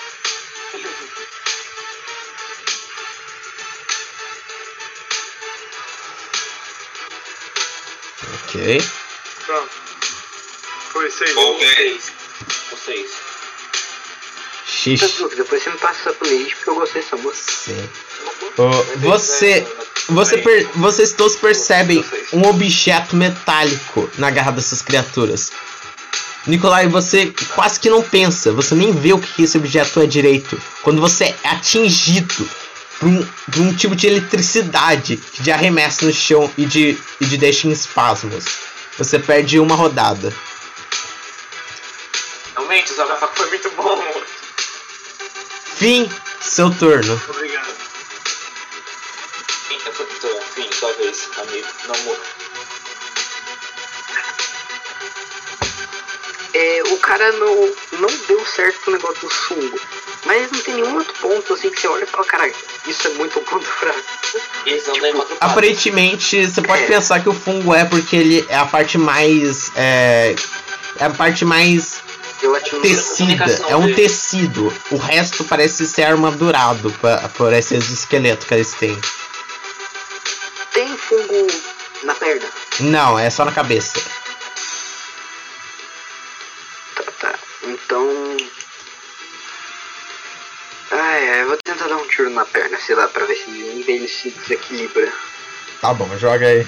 [8.44, 8.82] Ok.
[9.46, 9.70] Pronto.
[10.92, 11.36] Foi seis.
[11.36, 12.12] Ou 10.
[12.70, 13.23] Ou seis.
[14.66, 15.06] Xixi.
[15.36, 17.52] Depois você me passa por mim, porque eu gostei dessa música.
[17.52, 17.88] Sim.
[18.58, 19.66] Oh, você.
[20.08, 25.50] Você, per, vocês todos percebem um objeto metálico na garra dessas criaturas.
[26.46, 30.60] Nicolai, você quase que não pensa, você nem vê o que esse objeto é direito.
[30.82, 32.46] Quando você é atingido
[32.98, 37.24] por um, por um tipo de eletricidade que te arremessa no chão e te, e
[37.24, 38.44] de deixa em espasmos,
[38.98, 40.34] você perde uma rodada.
[42.54, 44.04] Realmente, o Zabafá foi muito bom.
[45.76, 46.08] Fim,
[46.40, 47.20] seu turno.
[47.28, 47.74] Obrigado.
[49.70, 51.68] Então, Enfim, sua vez, amigo.
[51.86, 52.44] Não morra.
[56.54, 59.80] É, o cara não, não deu certo o negócio do fungo.
[60.24, 62.52] Mas não tem nenhum outro ponto assim que você olha e fala, cara,
[62.86, 64.00] isso é muito um ponto fraco.
[64.64, 65.36] Eles não patas.
[65.40, 69.70] Aparentemente, você pode pensar que o fungo é porque ele é a parte mais.
[69.76, 70.34] É,
[70.98, 72.03] é a parte mais.
[72.82, 73.44] Tecida.
[73.68, 73.94] É um dele.
[73.94, 74.72] tecido.
[74.90, 78.98] O resto parece ser armadurado pa- por esse exoesqueleto que eles têm.
[80.72, 81.46] Tem fungo
[82.02, 82.46] na perna.
[82.80, 84.00] Não, é só na cabeça.
[86.96, 87.34] Tá, tá.
[87.64, 88.36] Então.
[90.90, 93.50] Ah, é, eu vou tentar dar um tiro na perna, sei lá, pra ver se
[93.50, 95.12] ele se desequilibra.
[95.80, 96.66] Tá bom, joga aí.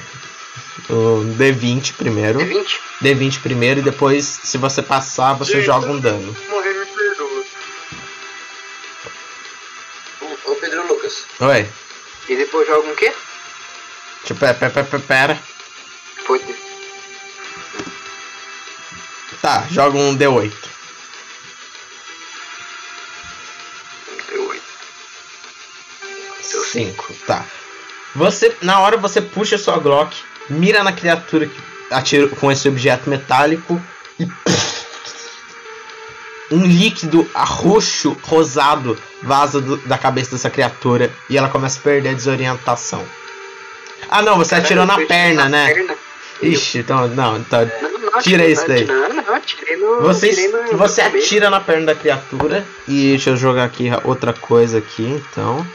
[0.89, 2.41] O D20 primeiro.
[2.41, 2.81] É 20?
[3.03, 5.65] D20 primeiro e depois, se você passar, você Gente.
[5.67, 6.35] joga um dano.
[6.49, 7.45] Morrer me perdoa.
[10.45, 11.69] Ô Pedro Lucas, Oi.
[12.29, 13.13] E depois joga um quê?
[14.25, 15.43] Tipo, pera, pera, pera, pera.
[16.27, 16.55] Pode.
[19.43, 20.53] Tá, joga um D8.
[24.29, 24.63] Deu 8.
[26.51, 27.45] Deu 5, tá.
[28.17, 30.17] Você, na hora você puxa sua Glock,
[30.49, 31.61] mira na criatura que
[31.91, 33.81] atira com esse objeto metálico
[34.19, 34.27] e
[36.51, 42.11] um líquido roxo rosado vaza do- da cabeça dessa criatura e ela começa a perder
[42.11, 43.05] a desorientação.
[44.09, 45.75] Ah, não, você atirou na perna, né?
[46.43, 48.85] Ixi, então não, então Não, não, Tira isso daí.
[48.85, 49.23] Não, não,
[49.79, 50.03] no.
[50.03, 54.79] Você, no- você atira na perna da criatura e deixa eu jogar aqui outra coisa
[54.79, 55.67] aqui, então,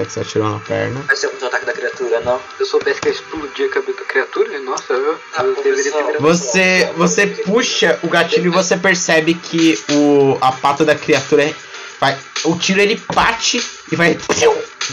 [0.00, 1.00] já que você atirou na perna.
[1.06, 2.38] Vai ser o ataque da criatura, não.
[2.56, 5.92] Se eu soubesse que eu explodia a cabeça da criatura, nossa, eu, Ah, eu deveria
[5.92, 6.20] ter virado.
[6.20, 11.54] Você, você puxa o gatilho e você percebe que o, a pata da criatura é-
[12.00, 13.62] vai, o tiro ele bate
[13.92, 14.18] e vai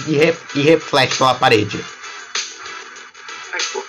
[0.08, 1.84] e, re- e reflete pela parede.
[3.54, 3.84] Ai, pô.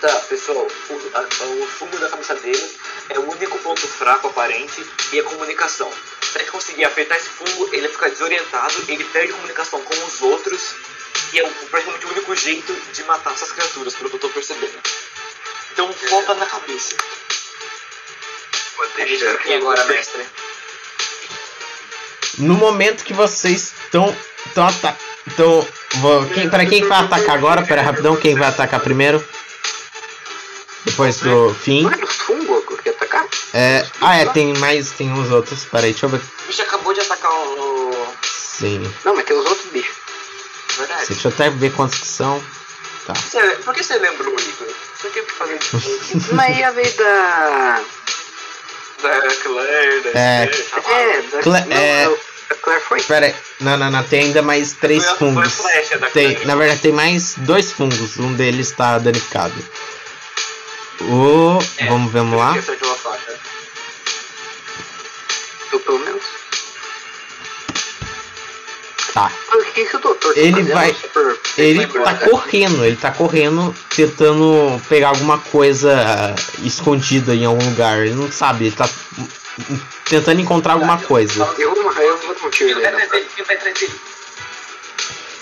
[0.00, 2.70] Tá, pessoal, o, a- o fungo da cabeça dele
[3.08, 5.90] é o único ponto fraco aparente e a comunicação.
[6.22, 10.22] Se a gente conseguir apertar esse fungo, ele fica desorientado, ele perde comunicação com os
[10.22, 10.74] outros
[11.32, 14.28] e é o, praticamente o único jeito de matar essas criaturas, pelo que eu tô
[14.28, 14.78] percebendo.
[15.72, 16.96] Então foca na cabeça.
[18.96, 19.34] Gente deixar.
[19.34, 20.26] aqui agora, mestre.
[22.38, 24.16] No momento que vocês estão
[24.46, 25.66] estão ata então,
[25.96, 27.62] vou, quem, para quem vai atacar agora?
[27.62, 29.24] Pera rapidão, quem vai atacar primeiro?
[30.84, 31.82] Depois do fim.
[31.82, 32.61] Não era o fungo?
[33.54, 35.64] É, ah, é, tem mais, tem uns outros.
[35.64, 36.20] Peraí, deixa eu ver.
[36.20, 38.06] O bicho acabou de atacar o.
[38.22, 38.92] Sim.
[39.04, 39.94] Não, mas tem os outros bichos.
[40.78, 41.06] Verdade.
[41.08, 42.42] Deixa eu até ver quantos que são.
[43.06, 43.14] Tá.
[43.14, 44.64] Você- por que você lembra o Nico?
[44.96, 45.58] Você quer fazer
[46.32, 47.80] Mas e a vez da.
[49.02, 50.44] da Claire, da É.
[50.50, 51.38] Esther, É, da.
[51.42, 52.16] Cla- não, é-
[52.50, 53.02] A Claire foi.
[53.02, 53.34] Pera aí.
[53.60, 54.04] Não, não, não.
[54.04, 55.52] Tem ainda mais três Foi a- foi a fungos.
[55.54, 56.46] flecha da Tem, Claire.
[56.46, 58.18] na verdade, tem mais dois fungos.
[58.18, 59.54] Um deles está danificado.
[61.10, 61.58] O.
[61.78, 62.54] É, vamos, vamos lá.
[65.72, 66.22] Eu, pelo menos.
[69.14, 69.30] Tá.
[69.50, 69.98] Mas o que, tá
[70.36, 72.14] Ele fazendo vai- super- Ele tá embora?
[72.30, 78.06] correndo, ele tá correndo, tentando pegar alguma coisa ah, escondida em algum lugar.
[78.06, 78.88] Ele não sabe, ele tá
[80.08, 81.42] tentando encontrar alguma coisa.
[81.58, 82.96] Eu, eu vou dar um tiro dele?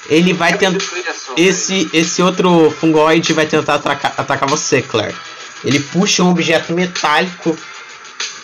[0.08, 0.84] Ele vai tentar.
[1.36, 5.14] Esse, esse outro fungoide vai tentar atacar, atacar você, Claire.
[5.64, 7.56] Ele puxa um objeto metálico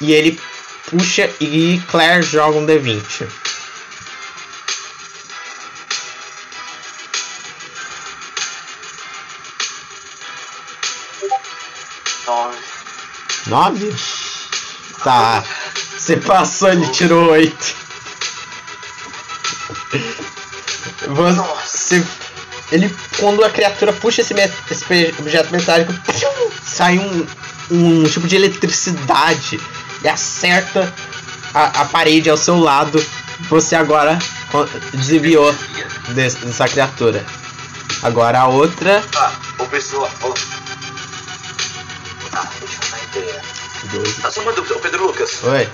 [0.00, 0.40] e ele
[0.90, 3.26] puxa e Claire joga um D20.
[12.26, 12.58] Nove.
[13.46, 13.96] 9?
[15.02, 15.44] Tá.
[15.96, 17.76] Você passou, ele tirou 8.
[21.08, 22.04] Você.
[22.72, 22.94] Ele.
[23.18, 24.34] Quando a criatura puxa esse,
[24.70, 25.94] esse objeto metálico,
[26.64, 27.26] sai um,
[27.70, 29.60] um tipo de eletricidade
[30.02, 30.92] e acerta
[31.54, 33.04] a, a parede ao seu lado.
[33.48, 34.18] Você agora
[34.94, 35.54] desviou
[36.08, 37.24] desse- dessa criatura.
[38.02, 39.02] Agora a outra.
[39.12, 40.10] Tá, o pessoal.
[40.22, 40.34] o-
[42.30, 43.42] Tá, deixa eu dar ideia.
[43.92, 44.12] 12.
[44.20, 45.38] Tá só uma dúvida, o Pedro Lucas.
[45.44, 45.68] Oi,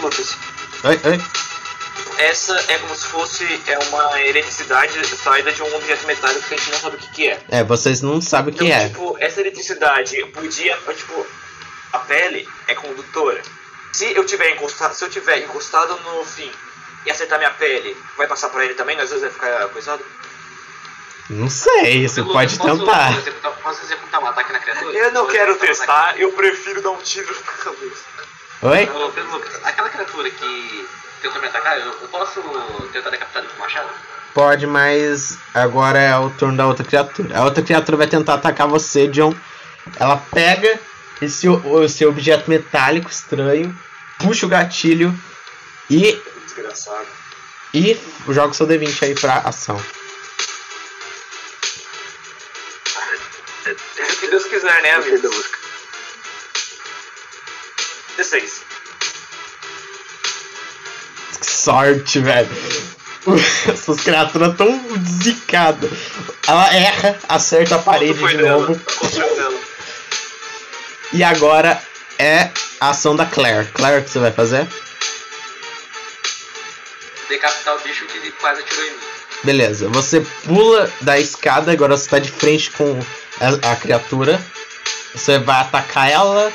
[0.00, 0.36] Lucas.
[0.84, 1.20] oi, oi.
[2.18, 6.56] Essa é como se fosse é uma eletricidade saída de um objeto metálico que a
[6.56, 7.40] gente não sabe o que, que é.
[7.48, 8.88] É, vocês não sabem o que então, é.
[8.88, 10.76] tipo, essa eletricidade podia.
[10.96, 11.26] Tipo,
[11.92, 13.42] a pele é condutora.
[13.92, 16.50] Se eu tiver encostado, se eu tiver encostado no fim
[17.04, 18.98] e acertar minha pele, vai passar pra ele também?
[19.00, 20.04] Às vezes vai ficar coisado?
[21.30, 23.12] Não sei, você pode posso tentar.
[23.18, 24.92] executar- Posso executar um ataque na criatura?
[24.98, 26.20] Eu não Posso quero um testar, ataque?
[26.22, 28.04] eu prefiro dar um tiro na cabeça.
[28.62, 28.90] Oi?
[28.90, 30.88] Ô, Lucas, aquela criatura que
[31.22, 32.40] tentou me atacar, eu, eu posso
[32.92, 33.88] tentar decapitar ele com o machado?
[34.34, 37.38] Pode, mas agora é o turno da outra criatura.
[37.38, 39.34] A outra criatura vai tentar atacar você, John.
[39.98, 40.78] Ela pega
[41.20, 43.76] esse, o- esse objeto metálico estranho,
[44.18, 45.14] puxa o gatilho
[45.90, 47.06] e, Desgraçado.
[47.74, 49.80] e joga o seu D20 aí pra ação.
[54.20, 55.28] Se Deus quiser, né, amigo?
[55.28, 55.58] música.
[58.16, 58.61] 16.
[61.42, 62.48] Que sorte, velho.
[63.68, 64.80] Essas criaturas tão
[65.22, 65.90] zicadas.
[66.46, 68.74] Ela erra, acerta a parede de novo.
[68.74, 69.60] Dela?
[71.12, 71.80] E agora
[72.18, 73.66] é a ação da Claire.
[73.74, 74.66] Claire, o que você vai fazer?
[77.28, 78.96] Decapitar o bicho que quase atirou em mim.
[79.44, 82.98] Beleza, você pula da escada, agora você tá de frente com
[83.40, 84.40] a, a criatura.
[85.14, 86.52] Você vai atacar ela.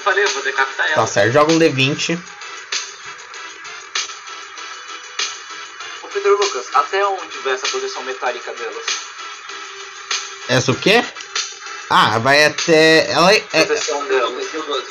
[0.00, 0.94] Eu falei, eu vou decapitar ela.
[0.94, 2.18] Tá certo, joga um D20.
[6.02, 8.84] Ô Pedro Lucas, até onde vai essa projeção metálica delas?
[10.48, 11.04] Essa o quê?
[11.90, 13.10] Ah, vai até.
[13.10, 14.46] Ela é- Proteção delas.
[14.50, 14.86] Deu 12.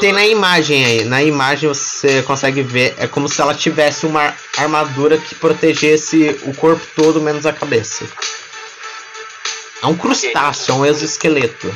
[0.00, 1.04] tem na imagem aí.
[1.04, 2.96] Na imagem você consegue ver.
[2.98, 8.04] É como se ela tivesse uma armadura que protegesse o corpo todo, menos a cabeça.
[9.80, 11.72] É um crustáceo, é um exoesqueleto.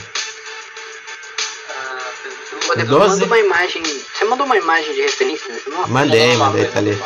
[2.77, 3.13] Depois Doze.
[3.21, 3.83] manda uma imagem.
[3.83, 5.63] Você mandou uma imagem de referência?
[5.89, 6.99] Mandei, mandei, tá ali.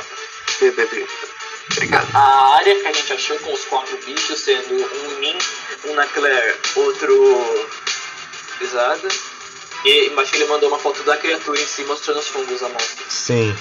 [1.72, 2.08] Obrigado.
[2.14, 5.38] A área que a gente achou com os quatro bichos, sendo um em mim,
[5.86, 7.66] um na Claire, outro
[8.58, 9.08] pesada.
[9.84, 13.04] E embaixo ele mandou uma foto da criatura em si mostrando os fungos à mostra.
[13.08, 13.56] Sim.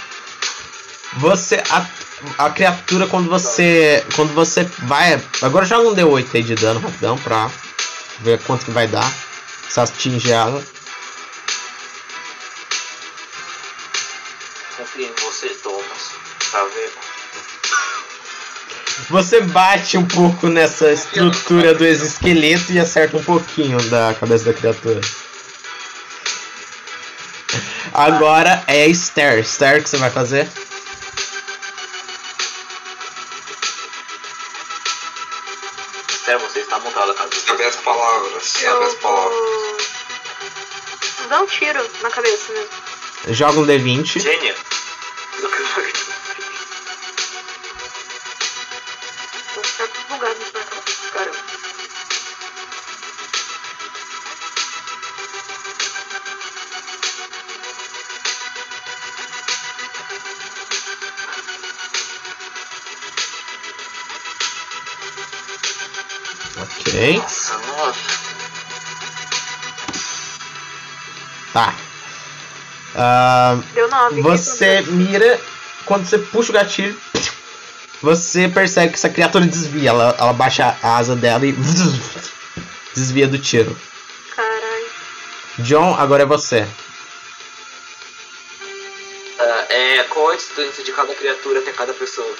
[1.18, 1.62] Você.
[1.70, 1.86] A,
[2.46, 4.04] a criatura quando você.
[4.16, 5.22] Quando você vai.
[5.42, 7.50] Agora joga um D8 aí de dano rapidão pra
[8.22, 9.12] ver quanto que vai dar.
[9.70, 10.64] Se atinge ela.
[14.96, 16.12] Confia em você, Thomas.
[16.52, 16.94] Tá vendo?
[19.10, 24.54] Você bate um pouco nessa estrutura do exoesqueleto e acerta um pouquinho da cabeça da
[24.54, 25.02] criatura.
[27.94, 29.40] Agora é a Esther.
[29.40, 30.50] Esther, o que você vai fazer?
[36.24, 37.46] Até você está montada a cabeça.
[37.46, 39.38] Sabe as palavras, sabe as palavras.
[41.30, 42.70] dar um tiro na cabeça mesmo.
[43.28, 44.22] Joga um D20.
[44.22, 44.56] Gênia.
[66.58, 67.18] Ok.
[67.18, 68.00] Nossa, nossa.
[71.54, 71.85] Tá.
[72.96, 74.22] Ah, Deu nove.
[74.22, 75.40] você mira.
[75.86, 77.00] Quando você puxa o gatilho,
[78.02, 79.90] você percebe que essa criatura desvia.
[79.90, 81.56] Ela, ela baixa a asa dela e
[82.96, 83.78] desvia do tiro.
[84.36, 84.86] Caralho.
[85.60, 86.66] John, agora é você.
[89.40, 92.34] Ah, é, qual a distância de cada criatura até cada pessoa?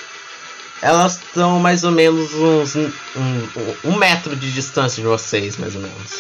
[0.82, 5.76] Elas estão mais ou menos uns um, um, um metro de distância de vocês, mais
[5.76, 6.12] ou menos.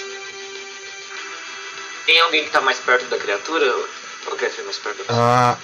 [2.05, 3.65] Tem alguém que tá mais perto da criatura?
[5.09, 5.57] Ah,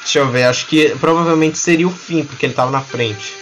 [0.00, 3.34] deixa eu ver, acho que provavelmente seria o fim, porque ele tava na frente.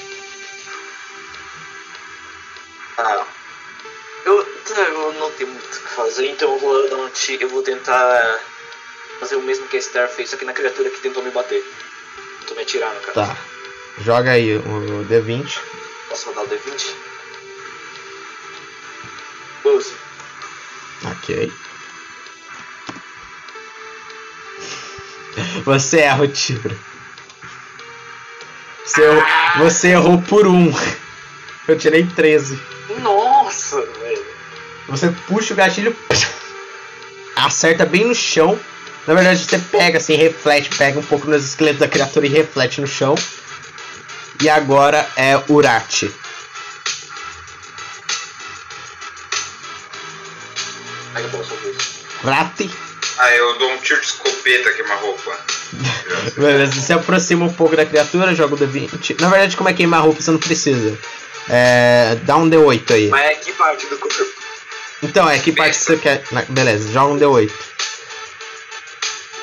[2.98, 3.24] Ah,
[4.24, 7.48] eu, eu não tenho muito o que fazer, então eu vou dar um tiro, eu
[7.48, 8.40] vou tentar
[9.20, 11.62] fazer o mesmo que a Star fez, só que na criatura que tentou me bater.
[12.40, 13.14] Tentou me atirar, no caso.
[13.14, 13.36] Tá.
[13.98, 15.58] Joga aí o D20.
[16.08, 16.94] Posso rodar o D20?
[19.62, 19.94] 12.
[21.04, 21.52] Ok.
[25.64, 26.78] Você erra o tiro.
[28.84, 29.24] Você, errou-
[29.58, 30.72] você errou por um.
[31.68, 32.60] Eu tirei 13.
[33.00, 34.22] Nossa, velho.
[34.88, 35.96] Você puxa o gatilho,
[37.36, 38.58] acerta bem no chão.
[39.06, 42.80] Na verdade, você pega assim, reflete, pega um pouco nos esqueletos da criatura e reflete
[42.80, 43.14] no chão.
[44.42, 46.12] E agora é Urati.
[51.14, 51.24] Aí
[53.18, 55.38] Ah, eu dou um tiro de escopeta queima-roupa.
[56.36, 59.20] Beleza, você se aproxima um pouco da criatura, joga o D20.
[59.20, 60.98] Na verdade, como é queimar roupa, você não precisa.
[61.48, 63.08] É, dá um D8 aí.
[63.08, 64.24] Mas é que parte do corpo?
[65.02, 66.22] Então, é que parte você quer.
[66.48, 67.52] Beleza, joga um D8.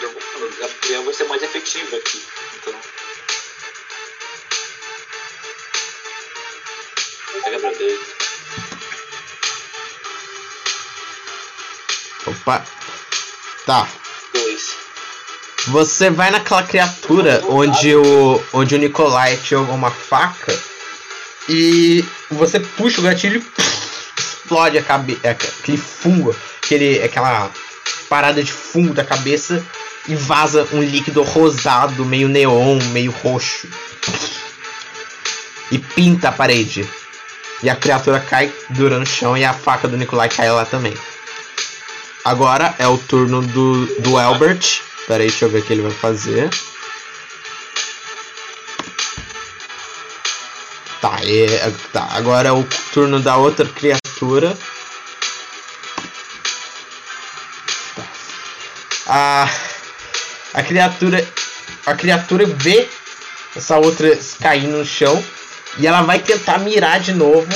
[0.01, 2.23] Eu vou- A criança vai ser mais efetiva aqui.
[2.61, 2.73] Então.
[7.43, 8.19] Pega pra dentro.
[12.27, 12.65] Opa.
[13.69, 13.87] Tá.
[14.33, 14.75] Dois.
[15.67, 20.59] Você vai naquela criatura onde o, onde o Nikolai te jogou uma faca
[21.47, 27.51] e você puxa o gatilho e explode a cabeça, aquele fungo, aquele, aquela
[28.09, 29.63] parada de fungo da cabeça
[30.07, 33.67] e vaza um líquido rosado, meio neon, meio roxo.
[35.71, 36.89] E pinta a parede.
[37.61, 40.97] E a criatura cai dura no chão e a faca do Nikolai cai lá também.
[42.29, 44.83] Agora é o turno do, do Albert.
[45.07, 46.47] Pera aí, deixa eu ver o que ele vai fazer.
[51.01, 54.55] Tá, é, tá, agora é o turno da outra criatura.
[57.95, 58.03] Tá.
[59.07, 59.49] A,
[60.53, 61.27] a criatura.
[61.83, 62.87] A criatura vê
[63.55, 65.25] essa outra caindo no chão.
[65.79, 67.47] E ela vai tentar mirar de novo.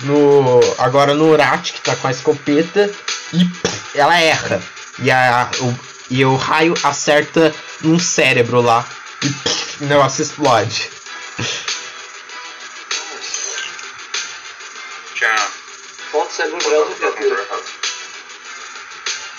[0.00, 2.90] No, agora no Rat, que tá com a escopeta.
[3.32, 4.62] E pff, ela erra.
[4.98, 5.78] E, a, o,
[6.10, 8.86] e o raio acerta num cérebro lá.
[9.22, 10.90] E pff, o negócio explode.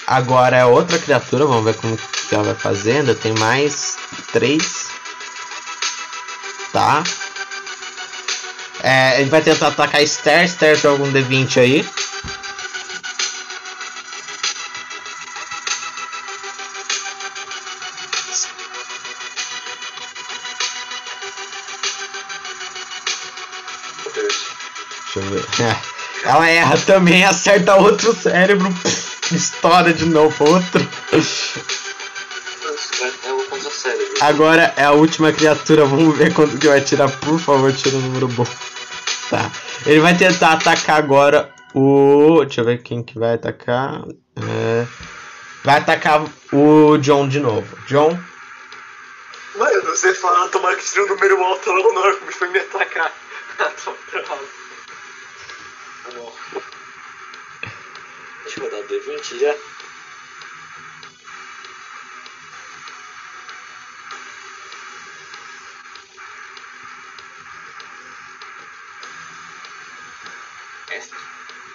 [0.05, 2.97] Agora é outra criatura, vamos ver como que ela vai fazer.
[2.97, 3.95] Ainda tem mais
[4.31, 4.89] três.
[6.73, 7.03] Tá.
[8.81, 10.43] É, ele vai tentar atacar Esther.
[10.45, 11.85] Esther joga um D20 aí.
[25.13, 25.45] Deixa eu ver.
[25.63, 28.73] É, Ela erra também, acerta outro cérebro.
[29.31, 30.87] Estoura de novo outro.
[33.79, 34.13] O cérebro.
[34.21, 35.85] Agora é a última criatura.
[35.85, 37.09] Vamos ver quanto que vai tirar.
[37.19, 38.45] Por favor, tira um número bom.
[39.29, 39.49] Tá.
[39.85, 42.43] Ele vai tentar atacar agora o.
[42.43, 44.03] Deixa eu ver quem que vai atacar.
[44.35, 44.85] É,
[45.63, 47.77] Vai atacar o John de novo.
[47.87, 48.17] John.
[49.55, 52.51] Mano, você fala, tomara que tire um número alto logo na hora que o bicho
[52.51, 53.13] me atacar.
[53.83, 54.39] Tô bravo.
[56.05, 56.33] Ah, não.
[58.43, 59.55] Deixa eu dar o D20 já.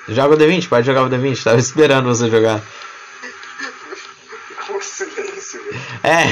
[0.08, 1.42] Joga o D20, pode jogar o D20.
[1.42, 2.60] Tava esperando você jogar.
[4.66, 5.80] Com silêncio, velho.
[6.02, 6.26] É.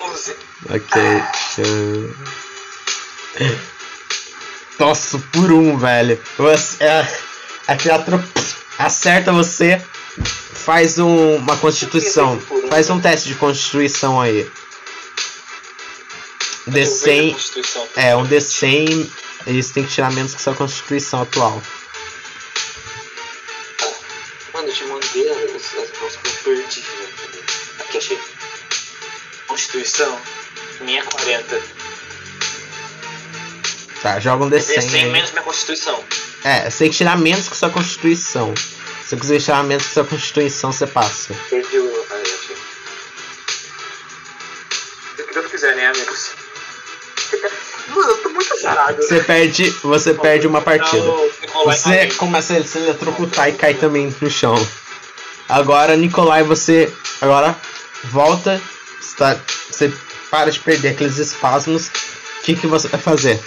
[0.00, 0.36] 11.
[0.70, 1.02] Ok.
[1.58, 2.14] eu-
[4.78, 6.20] Nossa, por um, velho.
[6.38, 7.18] Você, é,
[7.68, 9.80] a criatura pss, acerta você.
[10.64, 12.40] Faz um- uma constituição.
[12.70, 14.50] Faz um teste de constituição aí.
[16.66, 17.32] D100.
[17.34, 17.86] Constituição.
[17.96, 19.10] É, um D100
[19.46, 21.62] Eles têm que tirar menos que sua constituição atual.
[24.52, 26.80] Mano, eu te mandei as, as mãos que eu perdi.
[26.80, 27.06] né?
[27.80, 28.18] Aqui, achei.
[29.46, 30.18] Constituição.
[30.80, 31.62] Minha é 40.
[34.02, 35.10] Tá, joga um É D100 100 aí.
[35.10, 36.02] menos minha constituição.
[36.42, 38.54] É, você tem que tirar menos que sua constituição.
[38.56, 41.34] Se você quiser tirar menos que sua constituição, você passa.
[41.50, 42.06] Perdi o.
[42.10, 42.56] Aí, achei.
[45.12, 46.30] O que Deus quiser, né, amigos?
[47.88, 49.02] Mano, eu tô muito zarado.
[49.02, 51.04] Você perde, você perde uma partida.
[51.64, 54.54] Você começa a se eletrocutar e cai também no chão.
[55.48, 56.90] Agora, Nicolai, você
[57.20, 57.54] agora
[58.04, 58.60] volta,
[59.00, 59.36] está,
[59.70, 59.92] você
[60.30, 61.88] para de perder aqueles espasmos.
[61.88, 63.40] O que, que você vai fazer?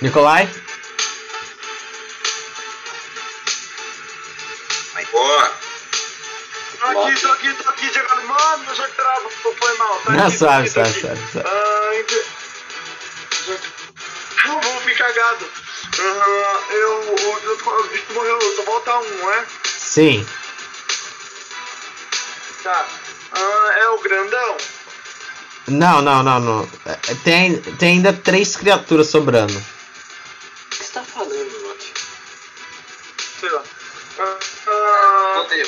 [0.00, 0.48] Nicolai,
[10.04, 11.04] Tá não, suave, suave.
[11.44, 12.26] Ah, ente-
[14.46, 15.46] Eu vou ficar cagado.
[16.00, 19.44] Ah, eu, o, eu, tô- o bicho morreu, só falta um, não é?
[19.78, 20.26] Sim,
[22.62, 22.86] Tá.
[23.32, 24.56] Ah, é o grandão?
[25.68, 26.68] não, não, não, não.
[26.86, 29.56] É, Tem, tem ainda três criaturas sobrando.
[29.58, 31.92] O que você tá falando, Loki?
[33.40, 33.62] Sei lá.
[34.18, 34.36] Ah,
[34.66, 35.62] ah, Voltei,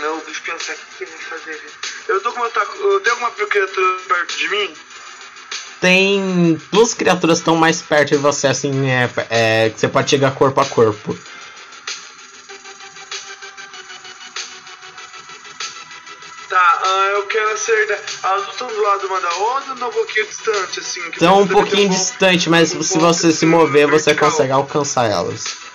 [0.00, 1.50] Não, deixa eu pensar o que eu vou fazer.
[1.52, 1.66] aqui.
[2.08, 4.74] Eu tô com eu- Tem alguma criatura perto de mim?
[5.80, 10.08] Tem duas criaturas que estão mais perto de você, assim, é, é, que você pode
[10.08, 11.16] chegar corpo a corpo.
[16.48, 17.98] Tá, ah, eu quero acertar.
[18.22, 21.00] Elas estão do lado uma da outra ou um pouquinho distante, assim?
[21.10, 24.30] Estão um pouquinho distante, mas um se você se mover, você vertical.
[24.30, 25.65] consegue alcançar elas.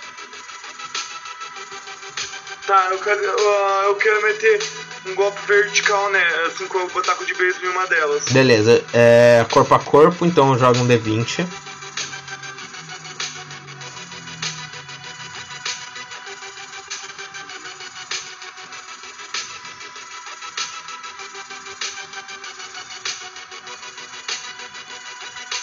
[2.66, 4.62] Tá, eu quero, ah, eu quero meter
[5.06, 6.24] um golpe vertical, né?
[6.46, 8.24] Assim, com o taco de beisebol em uma delas.
[8.30, 11.44] Beleza, é corpo a corpo, então joga um D20.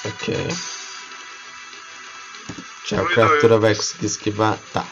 [0.06, 0.48] Ok.
[2.86, 4.58] Já a criatura vai conseguir esquivar.
[4.74, 4.86] Tá.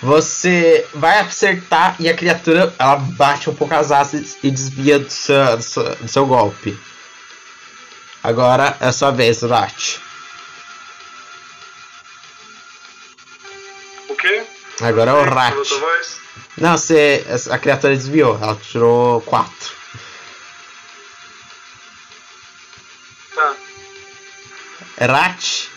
[0.00, 5.10] Você vai acertar e a criatura ela bate um pouco as asas e desvia do
[5.10, 6.78] seu, do seu, do seu golpe.
[8.22, 9.98] Agora é a sua vez, Rat.
[14.08, 14.46] O quê?
[14.80, 15.56] Agora é o Rat.
[16.56, 18.38] Não, você, a criatura desviou.
[18.40, 19.52] Ela tirou 4.
[23.34, 23.56] Tá.
[25.00, 25.68] Rat,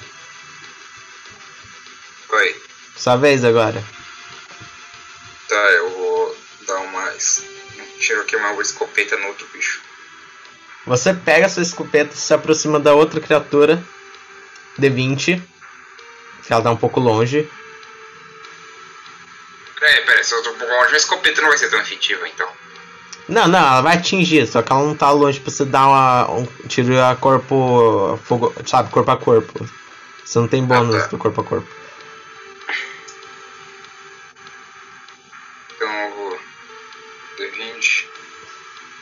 [2.30, 2.61] Oi.
[2.95, 4.00] sua vez agora.
[5.51, 7.09] Tá, eu vou dar uma.
[7.09, 9.81] um tiro aqui, uma escopeta no outro bicho.
[10.88, 13.83] Você pega sua escopeta, se aproxima da outra criatura.
[14.80, 15.41] D20.
[16.47, 17.49] Que ela tá um pouco longe.
[19.81, 22.25] É, pera, se eu tô um pouco longe, a escopeta não vai ser tão efetiva,
[22.30, 22.47] então.
[23.27, 26.31] Não, não, ela vai atingir, só que ela não tá longe pra você dar uma,
[26.31, 28.17] um tiro a corpo.
[28.23, 29.69] Fogo, sabe, corpo a corpo.
[30.23, 31.07] Você não tem bônus Ah, tá.
[31.07, 31.81] do corpo a corpo.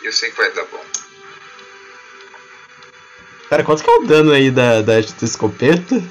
[0.09, 0.83] Eu sei que vai dar bom.
[3.47, 6.03] Pera, quanto que é o dano aí da, da escopeta?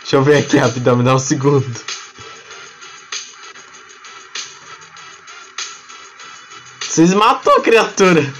[0.00, 1.68] Deixa eu ver aqui rapidão, me dá um segundo.
[6.80, 8.32] Vocês matou a criatura.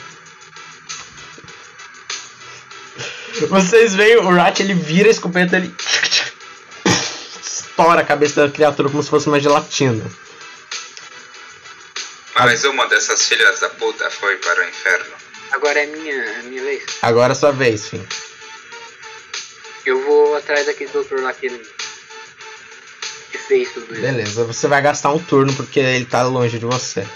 [3.48, 5.74] Vocês veem o Rat, ele vira a escopeta, ele
[7.40, 10.04] estoura a cabeça da criatura como se fosse uma gelatina.
[12.38, 15.14] Mais uma dessas filhas da puta foi para o inferno.
[15.50, 16.84] Agora é minha, é minha vez.
[17.02, 18.06] Agora é sua vez, fim.
[19.84, 24.02] Eu vou atrás daquele doutor lá que, que fez tudo isso.
[24.02, 27.06] Beleza, você vai gastar um turno porque ele tá longe de você.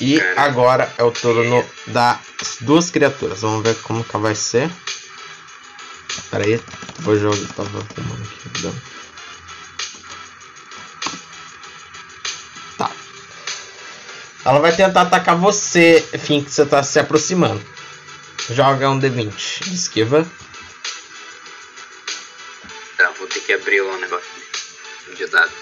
[0.00, 0.40] E Cara.
[0.42, 2.18] agora é o turno das
[2.60, 3.42] duas criaturas.
[3.42, 4.70] Vamos ver como que vai ser.
[6.30, 6.60] Pera aí,
[7.00, 7.36] vou jogar.
[7.54, 9.01] Tava arrumando aqui.
[14.44, 17.64] Ela vai tentar atacar você, enfim, que você tá se aproximando.
[18.50, 20.26] Joga um D20 de esquiva.
[22.96, 24.28] Tá, vou ter que abrir o negócio
[25.16, 25.52] de dado.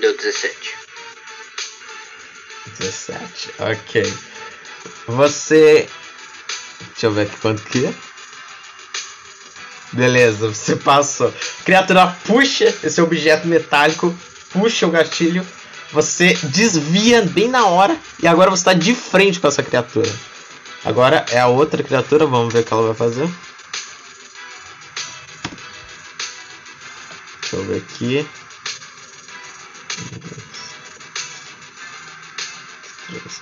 [0.00, 0.76] Deu 17.
[2.78, 4.14] 17, ok.
[5.08, 5.88] Você
[7.00, 7.94] Deixa eu ver aqui quanto que é.
[9.90, 11.28] Beleza, você passou.
[11.28, 14.14] A criatura puxa esse objeto metálico,
[14.50, 15.46] puxa o gatilho,
[15.90, 20.12] você desvia bem na hora e agora você está de frente com essa criatura.
[20.84, 23.30] Agora é a outra criatura, vamos ver o que ela vai fazer.
[27.40, 28.28] Deixa eu ver aqui.
[33.06, 33.40] Três,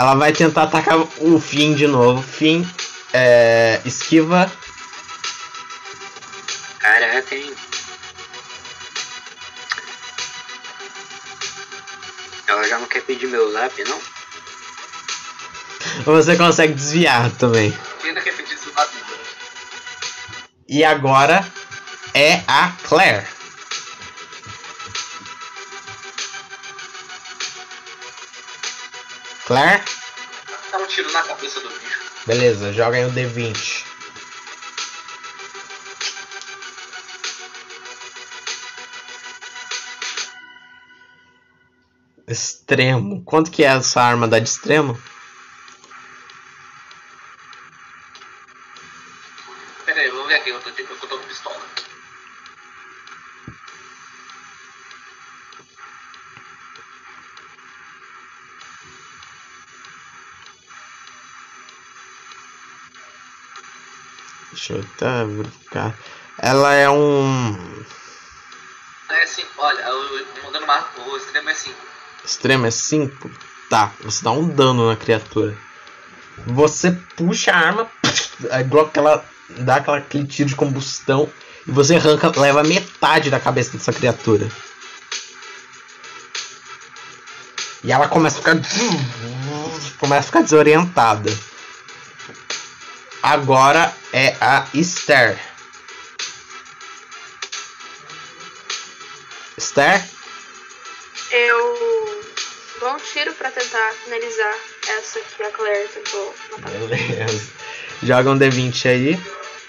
[0.00, 2.22] Ela vai tentar atacar o Finn de novo.
[2.22, 2.64] Finn
[3.12, 4.50] é, esquiva.
[6.78, 7.54] Caraca, hein?
[12.46, 14.00] Ela já não quer pedir meu zap, não?
[16.06, 17.70] Você consegue desviar também.
[18.02, 19.04] Ainda quer pedir rápido.
[20.66, 21.46] E agora
[22.14, 23.26] é a Claire.
[29.50, 29.82] Claire,
[30.70, 31.98] Dá um tiro na cabeça do bicho.
[32.24, 33.84] beleza, joga aí o D20.
[42.28, 43.24] Extremo.
[43.24, 44.96] Quanto que é essa arma da de extremo?
[65.24, 65.94] Verificar.
[66.38, 67.84] Ela é um.
[69.10, 71.74] É assim, olha, o, mandando uma, o extremo é assim.
[72.24, 73.30] Extremo é 5?
[73.68, 75.56] Tá, você dá um dano na criatura.
[76.46, 77.90] Você puxa a arma,
[78.50, 79.24] aí bloca ela,
[79.58, 81.30] dá aquela, aquele tiro de combustão
[81.66, 84.48] e você arranca, leva metade da cabeça dessa criatura.
[87.82, 88.56] E ela começa a ficar.
[89.98, 91.30] Começa a ficar desorientada.
[93.22, 95.38] Agora é a Esther.
[99.58, 100.02] Esther?
[101.30, 102.24] Eu
[102.80, 104.54] dou um tiro pra tentar finalizar
[104.88, 106.70] essa que a Claire tentou matar.
[106.70, 107.52] Beleza.
[108.02, 109.20] Joga um D20 aí.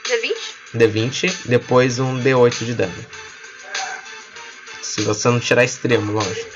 [0.06, 0.34] D20?
[0.78, 3.06] D20, depois um D8 de dano.
[4.82, 6.50] Se você não tirar extremo, lógico.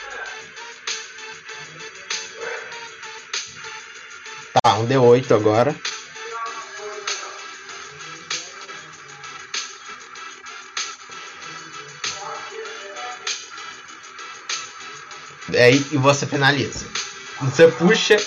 [4.54, 5.76] Tá, um D8 agora.
[15.58, 16.86] Aí e você finaliza.
[17.42, 18.18] Você puxa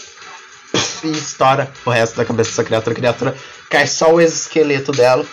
[1.05, 2.92] e estoura o resto da cabeça dessa criatura.
[2.92, 3.36] A criatura
[3.70, 5.26] cai só o exoesqueleto dela.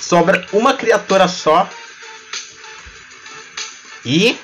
[0.00, 1.68] Sobra uma criatura só.
[4.04, 4.38] E.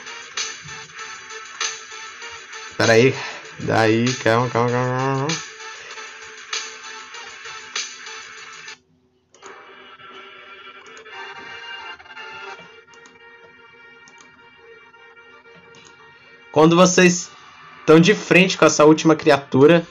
[2.77, 3.15] Pera aí.
[3.61, 5.27] Daí, calma, calma, calma.
[5.27, 5.48] calma.
[16.59, 17.31] Quando vocês
[17.79, 19.87] estão de frente com essa última criatura,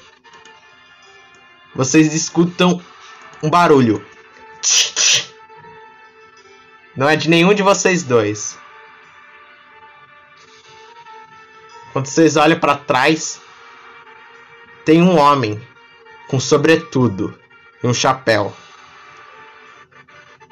[1.74, 2.82] vocês escutam
[3.42, 4.06] um barulho.
[6.94, 8.60] Não é de nenhum de vocês dois.
[11.94, 13.40] Quando vocês olham para trás,
[14.84, 15.66] tem um homem
[16.28, 17.34] com sobretudo
[17.82, 18.54] e um chapéu.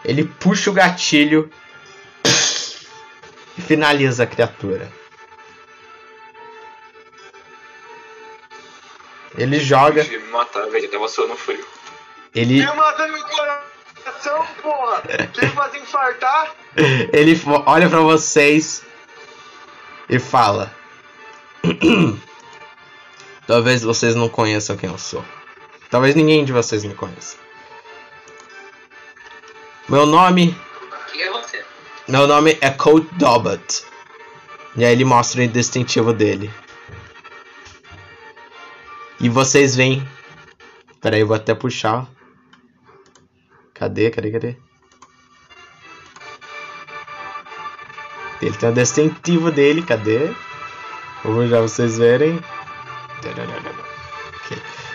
[0.05, 1.51] Ele puxa o gatilho
[3.57, 4.89] e finaliza a criatura.
[9.37, 10.89] Ele joga, ele me matar, velho.
[10.89, 11.65] Tava suando frio.
[12.33, 15.01] ele meu coração, porra?
[15.33, 16.55] Quem fazer infartar?
[17.13, 18.83] Ele olha pra vocês
[20.09, 20.71] e fala:
[23.47, 25.23] Talvez vocês não conheçam quem eu sou.
[25.89, 27.37] Talvez ninguém de vocês me conheça.
[29.87, 30.57] Meu nome,
[31.11, 31.63] Quem é você?
[32.07, 33.83] meu nome é Colt Dobbett.
[34.75, 36.51] E aí ele mostra o distintivo dele.
[39.19, 40.07] E vocês veem.
[41.01, 42.07] Pera aí, eu vou até puxar.
[43.73, 44.57] Cadê, cadê, cadê?
[48.41, 50.31] Ele tem o distintivo dele, cadê?
[51.23, 52.39] Vou já vocês verem.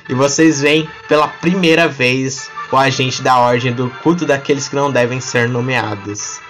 [0.09, 4.91] E vocês veem pela primeira vez o agente da ordem do culto daqueles que não
[4.91, 6.41] devem ser nomeados.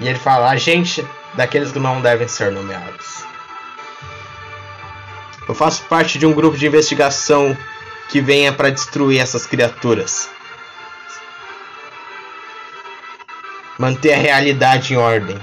[0.00, 3.24] E ele fala, agente daqueles que não devem ser nomeados.
[5.48, 7.56] Eu faço parte de um grupo de investigação
[8.08, 10.28] que venha para destruir essas criaturas.
[13.78, 15.38] Manter a realidade em ordem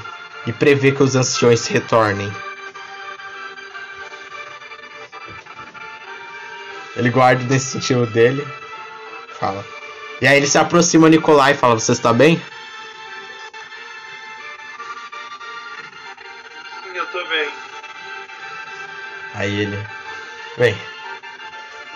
[0.46, 2.32] e prever que os anciões retornem.
[6.96, 8.46] Ele guarda o distintivo dele.
[9.40, 9.66] Fala.
[10.22, 12.42] E aí ele se aproxima Nicolai e fala: Você está bem?
[19.36, 19.78] Aí ele.
[20.58, 20.76] Bem.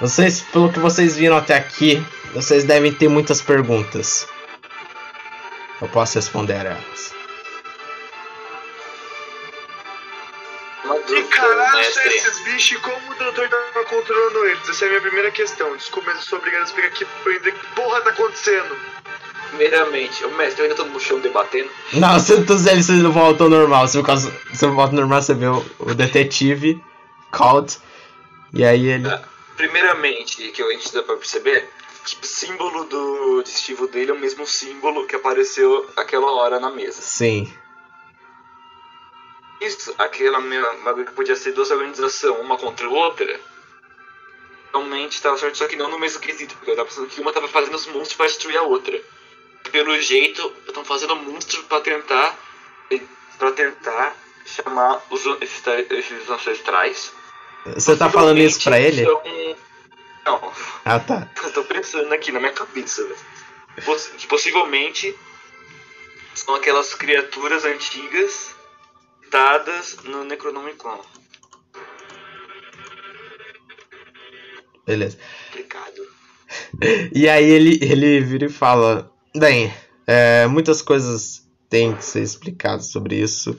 [0.01, 4.27] Vocês, pelo que vocês viram até aqui, vocês devem ter muitas perguntas.
[5.81, 7.13] Eu posso responder elas.
[10.83, 14.69] Uma Que caralho são esses bichos e como o doutor tá controlando eles?
[14.69, 15.75] Essa é a minha primeira questão.
[15.77, 18.75] Desculpa, mas eu sou obrigado a explicar aqui pra entender que porra tá acontecendo.
[19.49, 21.69] Primeiramente, o mestre, eu ainda tô no chão debatendo.
[21.93, 23.87] Não, você, você, você não volta ao normal.
[23.87, 26.83] Se você, você volta ao normal, você vê o, o detetive
[27.31, 27.77] called.
[28.53, 29.07] E aí ele.
[29.55, 31.69] Primeiramente, que a gente dá pra perceber,
[32.05, 36.69] que o símbolo do distintivo dele é o mesmo símbolo que apareceu aquela hora na
[36.69, 37.01] mesa.
[37.01, 37.51] Sim.
[39.59, 43.39] Isso, aquela mesma bagulho que podia ser duas organizações, uma contra a outra,
[44.71, 47.33] realmente tava certo, só que não no mesmo quesito, porque eu tava pensando que uma
[47.33, 48.99] tava fazendo os monstros pra destruir a outra.
[49.71, 52.37] Pelo jeito, estão fazendo monstros pra tentar.
[53.37, 57.13] para tentar chamar os, esses, esses ancestrais.
[57.65, 59.03] Você tá falando isso pra ele?
[59.05, 59.21] São-
[60.25, 60.53] Não,
[60.85, 61.29] Ah, tá.
[61.43, 63.15] eu tô pensando aqui na minha cabeça, velho.
[64.17, 65.15] Que possivelmente
[66.35, 68.55] são aquelas criaturas antigas
[69.31, 70.99] dadas no Necronomicon.
[74.85, 75.17] Beleza.
[75.51, 76.01] Complicado.
[77.13, 79.73] E aí ele, ele vira e fala: Bem,
[80.07, 83.57] é, muitas coisas têm que ser explicadas sobre isso.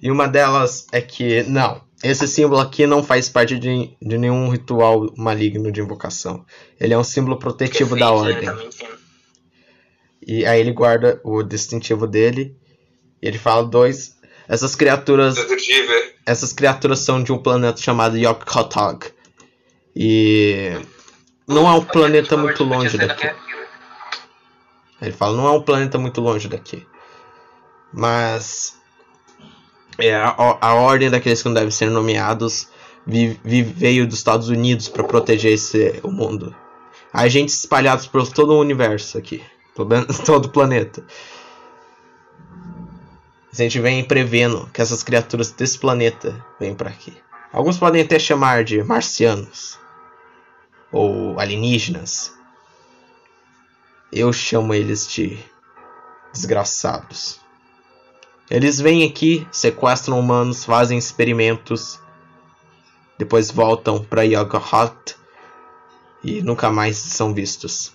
[0.00, 4.48] E uma delas é que, não, esse símbolo aqui não faz parte de, de nenhum
[4.48, 6.44] ritual maligno de invocação.
[6.80, 8.44] Ele é um símbolo protetivo da ordem.
[8.44, 9.02] Tá mentindo.
[10.26, 12.56] E aí ele guarda o distintivo dele.
[13.20, 14.16] E ele fala: Dois,
[14.48, 15.36] essas criaturas
[16.24, 19.06] essas criaturas são de um planeta chamado Yokkotog.
[19.94, 20.72] E
[21.46, 23.30] não é um planeta muito longe daqui.
[25.00, 26.86] Ele fala, não é um planeta muito longe daqui.
[27.92, 28.76] Mas
[29.98, 32.68] é, a, a ordem daqueles que não devem ser nomeados
[33.06, 36.54] vi- vi- veio dos Estados Unidos para proteger esse, o mundo.
[37.12, 39.42] Agentes espalhados por todo o universo aqui.
[39.78, 41.04] Menos todo o planeta.
[43.52, 47.12] A gente vem prevendo que essas criaturas desse planeta vêm para aqui.
[47.52, 49.78] Alguns podem até chamar de marcianos
[50.90, 52.32] ou alienígenas.
[54.10, 55.38] Eu chamo eles de
[56.32, 57.41] desgraçados.
[58.50, 62.00] Eles vêm aqui, sequestram humanos, fazem experimentos,
[63.18, 65.16] depois voltam para Yoggoth
[66.24, 67.92] e nunca mais são vistos.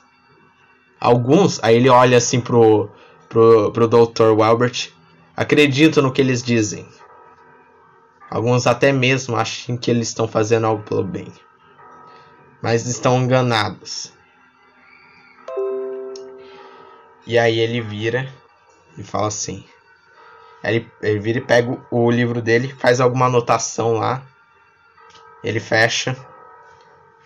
[0.99, 2.89] Alguns, aí ele olha assim pro,
[3.29, 4.31] pro, pro Dr.
[4.35, 4.91] Welbert,
[5.35, 6.87] acreditam no que eles dizem.
[8.29, 11.31] Alguns até mesmo acham que eles estão fazendo algo pelo bem.
[12.61, 14.11] Mas estão enganados.
[17.25, 18.33] E aí ele vira
[18.97, 19.63] e fala assim.
[20.69, 24.21] Ele, ele vira e pega o- livro dele, faz alguma anotação lá.
[25.43, 26.15] Ele fecha.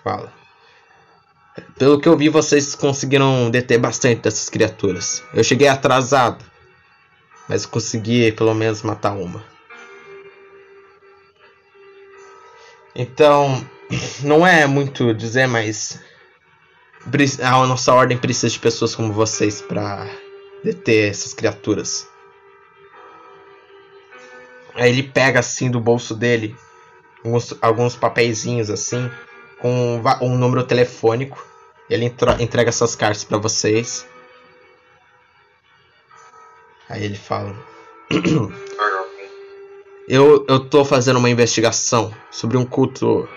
[0.04, 0.32] Fala.
[1.78, 5.24] Pelo que eu vi, vocês conseguiram deter bastante dessas criaturas.
[5.34, 6.44] Eu cheguei atrasado.
[7.48, 9.44] Mas consegui pelo menos matar uma.
[12.96, 13.66] Então,
[14.24, 16.00] não é muito dizer, mas
[17.42, 20.08] a nossa ordem precisa de pessoas como vocês para
[20.64, 22.08] deter essas criaturas.
[24.76, 26.56] Aí ele pega assim do bolso dele
[27.24, 29.10] alguns, alguns papeizinhos assim
[29.60, 29.70] com
[30.22, 31.44] um um número telefônico.
[31.90, 32.06] Ele
[32.40, 34.06] entrega essas cartas para vocês.
[36.90, 37.56] Aí ele fala:
[40.08, 43.28] eu, eu tô fazendo uma investigação sobre um culto.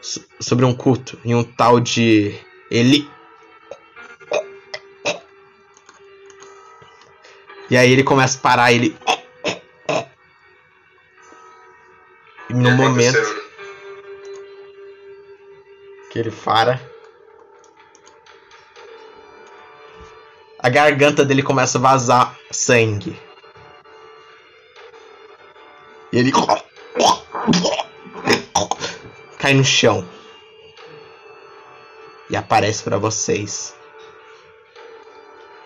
[0.00, 2.34] so- Sobre um culto em um tal de.
[2.70, 3.08] Eli.
[7.70, 8.96] E aí ele começa a parar, ele.
[12.48, 13.46] E no momento
[16.10, 16.80] que ele para.
[20.58, 23.20] A garganta dele começa a vazar sangue.
[26.12, 26.32] E ele
[29.38, 30.08] cai no chão.
[32.30, 33.76] E aparece pra vocês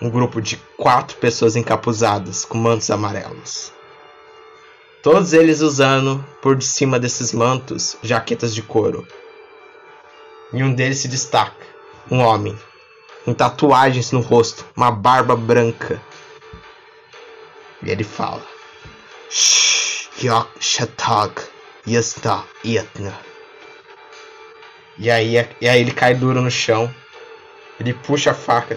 [0.01, 3.73] um grupo de quatro pessoas encapuzadas com mantos amarelos.
[5.03, 9.09] Todos eles usando por cima desses mantos jaquetas de couro.
[10.53, 11.65] E um deles se destaca,
[12.11, 12.59] um homem,
[13.25, 16.03] com tatuagens no rosto, uma barba branca.
[17.83, 18.43] E ele fala:
[20.23, 21.33] Yak Shatag
[21.89, 23.19] Yasta Yatna.
[24.99, 26.95] E aí, e aí ele cai duro no chão.
[27.79, 28.77] Ele puxa a faca.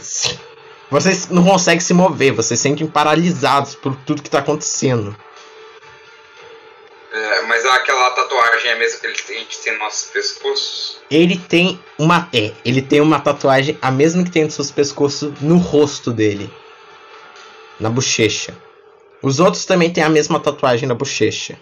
[0.89, 5.13] Vocês não conseguem se mover, vocês se sentem paralisados por tudo que tá acontecendo.
[7.47, 11.01] Mas aquela tatuagem é a mesma que ele tem, a gente tem nos nossos pescoços?
[11.09, 12.29] Ele tem uma.
[12.33, 16.51] É, ele tem uma tatuagem, a mesma que tem nos seus pescoços, no rosto dele.
[17.79, 18.55] Na bochecha.
[19.21, 21.57] Os outros também têm a mesma tatuagem na bochecha.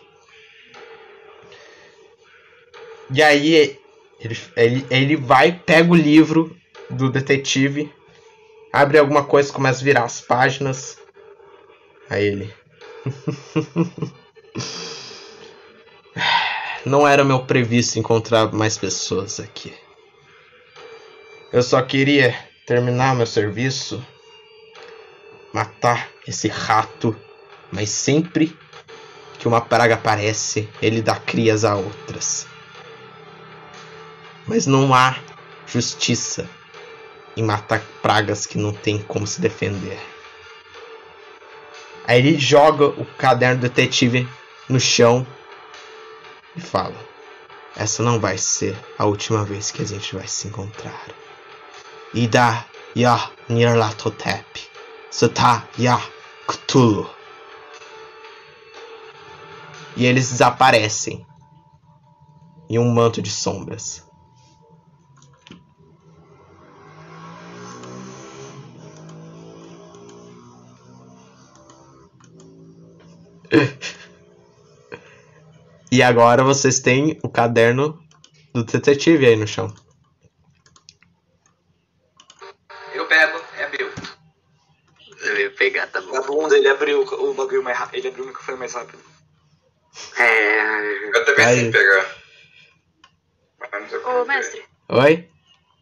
[3.14, 3.78] E aí
[4.20, 6.56] ele, ele, ele vai, pega o livro
[6.90, 7.92] do detetive,
[8.72, 10.98] abre alguma coisa, começa a virar as páginas.
[12.10, 12.54] Aí ele.
[16.86, 19.74] Não era meu previsto encontrar mais pessoas aqui.
[21.54, 24.04] Eu só queria terminar meu serviço,
[25.54, 27.16] matar esse rato,
[27.72, 28.58] mas sempre
[29.38, 32.48] que uma praga aparece, ele dá crias a outras.
[34.48, 35.18] Mas não há
[35.68, 36.50] justiça
[37.36, 40.00] em matar pragas que não tem como se defender.
[42.06, 44.28] Aí ele joga o caderno do detetive
[44.68, 45.26] no chão
[46.56, 46.98] e fala:
[47.76, 51.08] Essa não vai ser a última vez que a gente vai se encontrar.
[52.14, 52.66] Ida
[52.96, 54.70] ya Nyarlathotep.
[55.10, 56.00] Sata ya.
[59.96, 61.26] E eles desaparecem
[62.70, 64.10] em um manto de sombras.
[75.92, 78.02] E agora vocês têm o caderno
[78.54, 79.74] do detetive aí no chão.
[82.94, 83.92] Eu pego, é meu.
[85.24, 86.16] Eu ia pegar, tá bom.
[86.16, 87.96] A bunda, ele abriu o bagulho mais rápido.
[88.00, 89.00] Ele abriu o microfone mais rápido.
[90.18, 91.08] É.
[91.08, 91.72] Eu Aí.
[91.72, 92.22] pegar.
[93.74, 95.30] Não sei como Ô, mestre, Oi?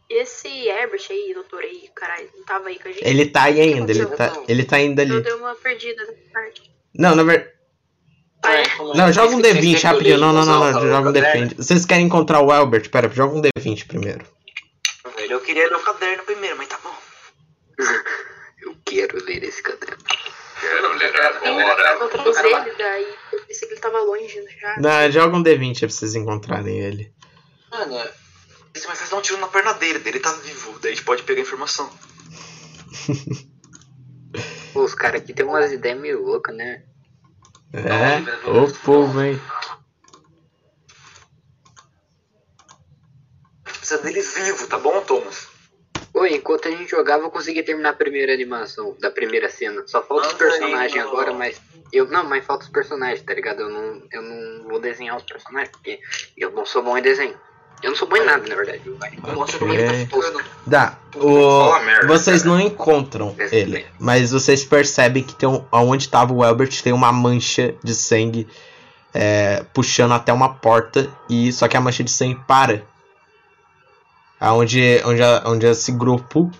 [0.08, 3.04] esse Herbert aí, doutor aí, caralho, não tava aí com a gente?
[3.06, 5.22] Ele tá aí ainda, ele tá, ele tá ainda Eu ali.
[5.22, 6.70] dei uma perdida nessa parte.
[6.94, 7.52] Não, na verdade.
[8.94, 10.18] Não, joga um D20 rapidinho.
[10.18, 11.56] Não, não, não, não, Joga um D20.
[11.56, 12.88] Vocês querem encontrar o Albert?
[12.90, 14.24] Pera, joga um D20 primeiro.
[15.16, 16.94] Velho, eu queria ler o caderno primeiro, mas tá bom.
[18.62, 19.96] Eu quero ler esse caderno.
[20.60, 22.08] Quero ler Eu agora.
[22.08, 24.76] trazer ele, daí eu pensei que ele tava longe já.
[24.78, 27.10] Não, joga um D20 aí pra vocês encontrarem ele.
[27.70, 27.98] Mano,
[28.74, 31.04] esse mais fácil dar um tiro na perna dele, dele tá vivo, daí a gente
[31.04, 31.90] pode pegar a informação.
[34.74, 36.82] Pô, os caras aqui tem umas ideias meio loucas, né?
[37.72, 38.48] É?
[38.48, 39.40] Ô povo, hein?
[43.62, 45.48] Precisa dele vivo, tá bom, Thomas?
[46.12, 49.86] Pô, enquanto a gente jogava, eu consegui terminar a primeira animação da primeira cena.
[49.86, 51.60] Só falta os personagens agora, mas.
[51.92, 53.62] Eu, não, mas falta os personagens, tá ligado?
[53.62, 56.00] Eu não, eu não vou desenhar os personagens, porque
[56.36, 57.38] eu não sou bom em desenho.
[57.82, 58.82] Eu não sou bom em nada, na verdade.
[58.98, 59.16] Vai.
[59.34, 60.44] Mostra como ele tá ficando.
[60.66, 60.98] Dá.
[61.16, 61.72] O...
[62.06, 62.54] Vocês cara.
[62.54, 65.64] não encontram ele, mas vocês percebem que tem um...
[65.72, 68.46] onde tava o Albert tem uma mancha de sangue
[69.14, 72.84] é, puxando até uma porta e só que a mancha de sangue para.
[74.38, 76.50] Aonde, onde, onde esse grupo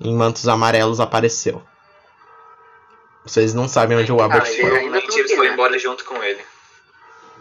[0.00, 1.62] em mantos amarelos apareceu.
[3.24, 4.78] Vocês não sabem onde o Albert Ah, ele foi.
[4.78, 6.40] ainda eles foram embora junto com ele.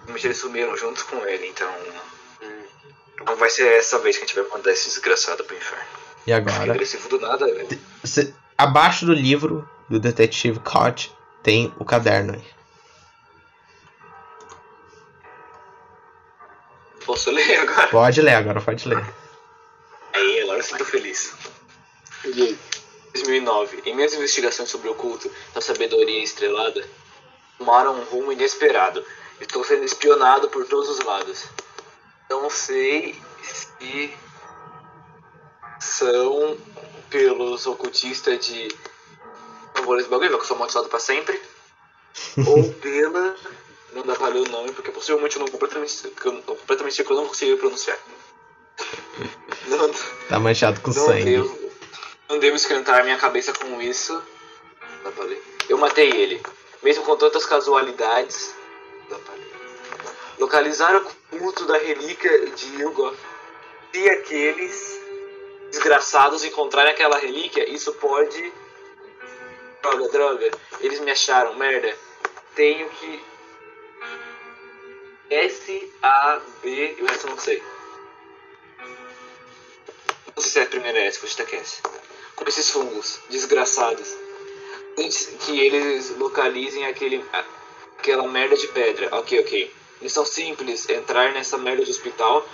[0.08, 1.70] Provavelmente eles sumiram junto com ele, então.
[3.26, 5.86] Não vai ser essa vez que a gente vai mandar esse desgraçado pro inferno.
[6.26, 6.72] E agora?
[6.72, 7.80] Agressivo do nada, velho.
[8.04, 12.44] Cê- abaixo do livro do detetive Cott tem o caderno aí.
[17.06, 17.88] Posso ler agora?
[17.88, 19.04] Pode ler, agora pode ler.
[20.14, 21.34] Aí, agora eu sinto feliz.
[22.26, 22.60] E aí?
[23.14, 23.82] 2009.
[23.86, 26.86] Em minhas investigações sobre o culto da sabedoria estrelada,
[27.58, 29.04] tomaram um rumo inesperado.
[29.40, 31.46] Estou sendo espionado por todos os lados.
[32.30, 34.14] Não sei se
[35.80, 36.58] são
[37.10, 38.68] pelos ocultistas de.
[39.76, 41.40] Não vou ler esse bagulho, que eu sou amaldiçoado pra sempre.
[42.48, 43.36] ou pela.
[43.94, 46.12] Não dá pra ler o nome, porque possivelmente eu não completamente.
[46.26, 47.98] eu não- completamente sei que eu não consigo pronunciar.
[49.68, 49.92] Não,
[50.30, 51.26] Tá manchado com não sangue.
[51.26, 51.72] devo,
[52.30, 54.22] não devo esquentar minha cabeça com isso.
[55.04, 55.44] Dá pra ler.
[55.68, 56.42] Eu matei ele,
[56.82, 58.54] mesmo com tantas casualidades.
[60.38, 63.18] Localizar o culto da relíquia de Ilgoth.
[63.92, 65.02] Se aqueles
[65.72, 68.54] desgraçados encontrarem aquela relíquia, isso pode.
[69.82, 70.52] Droga, droga.
[70.80, 71.96] Eles me acharam, merda.
[72.56, 73.24] Tenho que
[75.30, 77.62] S, A, B o resto eu não sei.
[80.36, 81.82] Não sei se é a primeira S que você aquece.
[82.36, 84.16] Com esses fungos desgraçados.
[84.98, 87.24] Antes que eles localizem aquele,
[87.98, 89.16] aquela merda de pedra.
[89.18, 89.74] Ok, ok.
[90.02, 92.48] Missão simples: entrar nessa merda de hospital,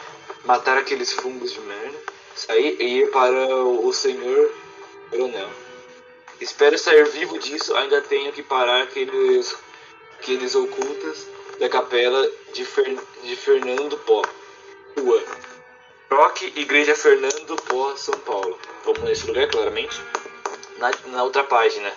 [0.46, 1.98] matar aqueles fungos de merda,
[2.36, 4.52] sair e ir para o, senhor
[5.10, 5.50] coronel.
[6.40, 9.56] Espero sair vivo disso, ainda tenho que parar aqueles,
[10.20, 11.28] aqueles ocultas
[11.60, 14.22] da capela de, Fer, de Fernando Pó.
[14.98, 15.24] Rua.
[16.12, 18.60] Rock, Igreja Fernando Pó, São Paulo.
[18.86, 20.00] Vamos nesse lugar, claramente.
[20.78, 21.92] Na, na outra página.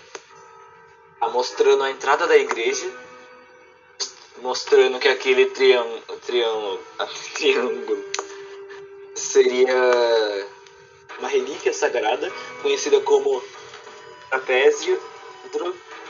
[1.21, 2.91] Tá mostrando a entrada da igreja.
[4.39, 6.81] Mostrando que aquele triângulo, triângulo,
[7.35, 8.05] triângulo
[9.15, 10.47] seria
[11.19, 13.43] uma relíquia sagrada, conhecida como
[14.29, 15.01] trapézio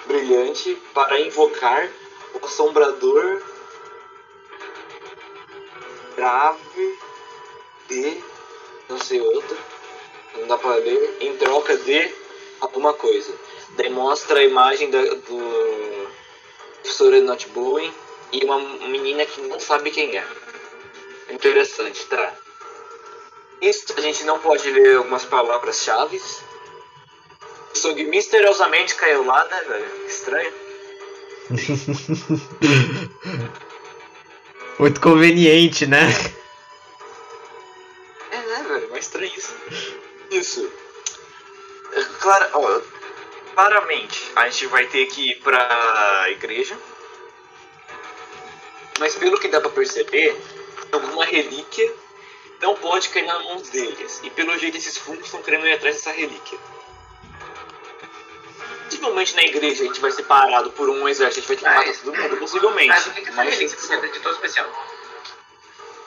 [0.07, 1.89] brilhante, para invocar
[2.35, 3.43] o assombrador
[6.17, 6.99] grave
[7.89, 8.23] de
[8.89, 9.57] não sei outra,
[10.37, 12.13] não dá pra ler, em troca de
[12.61, 13.33] alguma coisa.
[13.77, 16.09] Daí mostra a imagem da, do
[16.83, 17.93] professor Not Bowen
[18.33, 20.27] e uma menina que não sabe quem é.
[21.31, 22.33] Interessante, tá?
[23.61, 26.21] Isso a gente não pode ler algumas palavras-chave.
[27.75, 30.07] O sangue misteriosamente caiu lá, né, velho?
[30.07, 30.53] Estranho.
[34.79, 36.07] Muito conveniente, né?
[38.31, 38.89] É, né, velho?
[38.91, 39.55] Mas estranho isso.
[40.31, 40.71] Isso.
[42.21, 42.81] Clara, ó,
[43.55, 46.77] claramente, a gente vai ter que ir pra igreja.
[48.99, 50.37] Mas pelo que dá pra perceber,
[50.93, 51.93] alguma relíquia
[52.61, 54.21] não pode cair nas mãos deles.
[54.23, 56.59] E pelo jeito esses fungos estão querendo ir atrás dessa relíquia.
[58.85, 61.85] Possivelmente na igreja a gente vai ser parado por um exército, a gente vai ter
[61.85, 62.89] que matar todo mundo, possivelmente.
[62.89, 64.87] Mas o que que essa Mas- relíquia precisa de tão especial?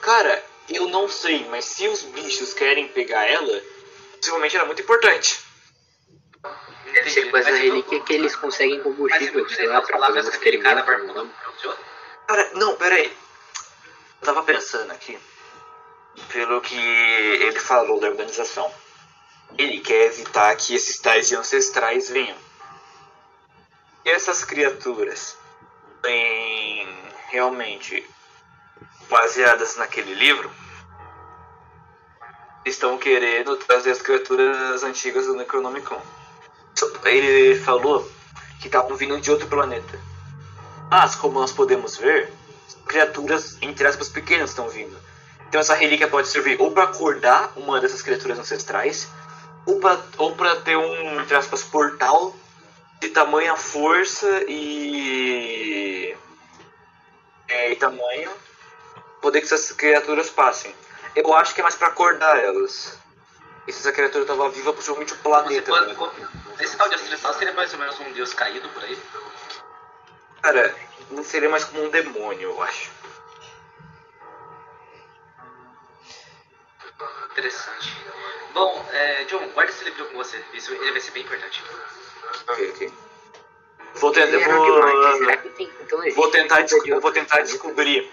[0.00, 3.62] Cara, eu não sei, mas se os bichos querem pegar ela,
[4.16, 5.40] possivelmente ela é muito importante.
[6.92, 10.74] Deve ser com essa relíquia que eles conseguem combustível, sei lá, pra fazer um experimento.
[10.74, 11.34] não lembro.
[12.30, 13.12] Cara, não, pera aí.
[14.20, 15.18] Eu tava pensando aqui,
[16.32, 18.72] pelo que ele falou da organização.
[19.58, 22.36] Ele quer evitar que esses tais ancestrais venham.
[24.04, 25.36] E essas criaturas,
[26.06, 26.86] em,
[27.30, 28.08] realmente
[29.08, 30.48] baseadas naquele livro,
[32.64, 36.00] estão querendo trazer as criaturas antigas do Necronomicon.
[37.06, 38.08] Ele falou
[38.60, 40.09] que estavam vindo de outro planeta.
[40.90, 42.32] Mas, como nós podemos ver,
[42.86, 44.98] criaturas, entre aspas, pequenas estão vindo.
[45.48, 49.08] Então essa relíquia pode servir ou para acordar uma dessas criaturas ancestrais,
[49.66, 52.34] ou para ou pra ter um, entre aspas, portal
[53.00, 56.14] de tamanha força e.
[57.48, 58.30] é, e tamanho
[59.20, 60.74] poder que essas criaturas passem.
[61.14, 62.98] Eu acho que é mais para acordar elas.
[63.66, 65.70] E se essa criatura estava viva, possivelmente o planeta.
[65.82, 65.94] né?
[66.60, 68.98] esse tal de estressal seria mais ou menos um deus caído por aí?
[70.42, 70.74] Cara,
[71.10, 72.90] não seria mais como um demônio, eu acho.
[77.32, 77.96] Interessante.
[78.52, 80.42] Bom, é, John, guarda esse livro com você.
[80.52, 81.62] Isso ele vai ser bem importante.
[82.48, 82.92] Ok, ok.
[83.94, 84.36] Vou tentar.
[84.36, 84.46] É?
[84.46, 85.66] Vou?
[85.80, 86.66] Então existe vou tentar,
[87.00, 88.10] vou tentar descobrir.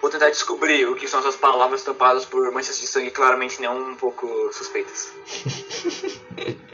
[0.00, 3.90] Vou tentar descobrir o que são essas palavras tampadas por manchas de sangue claramente não
[3.90, 5.12] um pouco suspeitas.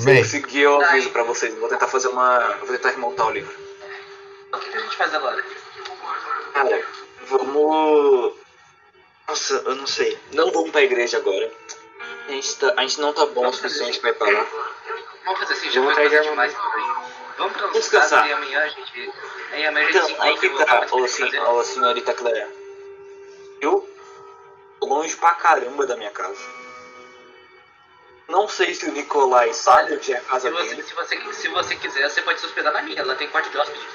[0.00, 1.54] Se eu conseguir, eu aviso pra vocês.
[1.58, 2.56] Vou tentar fazer uma.
[2.56, 3.54] Vou tentar remontar o livro.
[4.52, 5.44] O que, que a gente faz agora?
[6.54, 6.82] Cara,
[7.26, 8.34] vamos.
[9.28, 10.18] Nossa, eu não sei.
[10.32, 11.52] Não vamos pra igreja agora.
[12.28, 14.46] A gente, tá, a gente não tá bom o suficiente pra ir pra lá.
[15.24, 17.10] Vamos fazer assim, já de tarde demais por aí.
[17.36, 18.28] Vamos pra casa descansar.
[18.28, 19.12] e amanhã a gente.
[19.52, 21.40] Aí amanhã a gente se Então, aí encontra que e tá, volta pra ô, sen
[21.40, 22.48] ô senhorita Claire.
[23.60, 23.88] Eu
[24.80, 26.59] tô longe pra caramba da minha casa.
[28.30, 30.82] Não sei se o Nicolai sabe onde é a Se casa você, dele.
[30.82, 33.00] se, você, se você quiser, você pode se hospedar na minha.
[33.00, 33.86] Ela tem quarto de hóspede.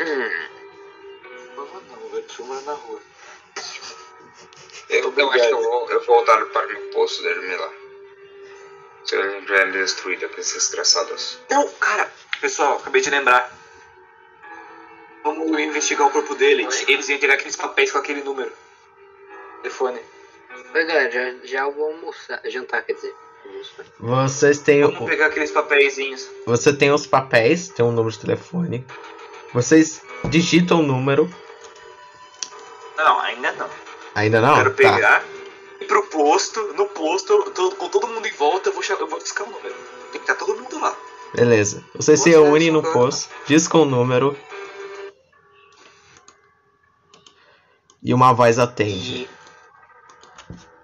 [0.00, 0.48] Hum,
[1.56, 3.00] Não, não, eu morar na rua.
[4.88, 7.70] Eu, eu acho que eu vou, eu vou voltar para o poço dormir lá.
[9.04, 11.38] Se ele já é destruído, aqueles desgraçados.
[11.50, 13.50] Não, cara, pessoal, acabei de lembrar.
[15.24, 16.66] Vamos investigar o corpo dele.
[16.88, 18.52] Eles iam entregar aqueles papéis com aquele número.
[19.62, 20.00] Telefone.
[20.74, 23.14] Oi, galera, já, já eu vou almoçar, jantar, quer dizer.
[23.98, 26.28] Vocês têm, Vamos o- pegar aqueles papeizinhos.
[26.46, 28.86] você tem os papéis, tem um número de telefone.
[29.54, 31.28] Vocês digitam o número.
[32.96, 33.70] Não, ainda não.
[34.14, 34.54] Ainda não?
[34.56, 34.76] Quero Tá.
[34.76, 35.24] pegar,
[35.80, 39.18] ir pro posto, no posto, todo- com todo mundo em volta, eu vou, eu vou
[39.18, 39.74] discar o número.
[40.12, 40.94] Tem que estar todo mundo lá.
[41.34, 41.82] Beleza.
[41.94, 44.36] Vocês se Você reúnem no acha- posto, discam o número.
[48.02, 49.28] e uma voz atende.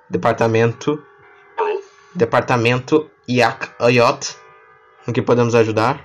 [0.09, 1.05] Departamento.
[2.15, 4.37] Departamento Yak Ayot.
[5.07, 6.05] No que podemos ajudar?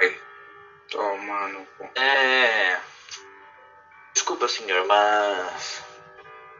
[0.00, 0.16] Ai,
[0.90, 1.84] toma no cu.
[2.00, 2.76] É.
[4.14, 5.82] Desculpa, senhor, mas.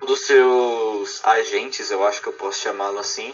[0.03, 3.33] Um dos seus agentes, eu acho que eu posso chamá-lo assim,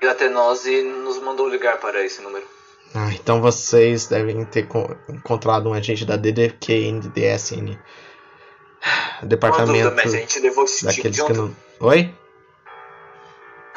[0.00, 2.44] veio até nós e nos mandou ligar para esse número.
[2.92, 7.68] Ah, então vocês devem ter co- encontrado um agente da DDQ DSN.
[7.68, 11.56] Uma dúvida, Departamento mas a gente levou distintivo daqueles que junto?
[11.80, 11.88] não.
[11.88, 12.14] Oi?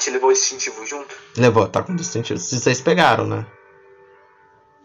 [0.07, 1.15] Levou o distintivo junto?
[1.37, 2.39] Levou, tá com distintivo.
[2.39, 3.45] Se vocês pegaram, né?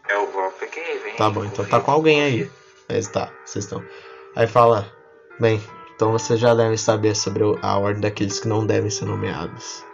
[0.09, 1.15] Eu vou peguei, vem.
[1.17, 2.51] Tá bom, então tá com alguém aí.
[2.89, 3.83] Mas tá, vocês estão.
[4.37, 4.91] Aí fala,
[5.41, 5.63] bem,
[5.95, 9.85] então vocês já devem saber sobre o- a ordem daqueles que não devem ser nomeados.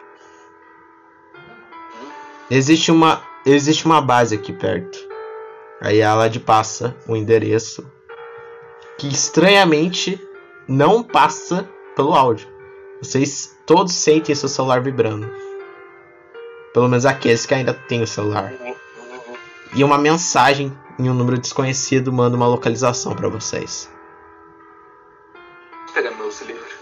[2.50, 4.98] Existe uma, existe uma base aqui perto.
[5.80, 7.86] Aí ela de passa o endereço
[8.98, 10.20] que estranhamente
[10.68, 12.48] não passa pelo áudio.
[13.00, 15.30] Vocês todos sentem seu celular vibrando.
[16.74, 18.52] Pelo menos aqueles que ainda têm o celular.
[19.72, 23.88] E uma mensagem em um número desconhecido manda uma localização pra vocês.
[25.86, 26.72] Vou pegar meus livros.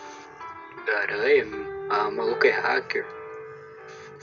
[0.86, 3.05] Caralho, a maluca é hacker.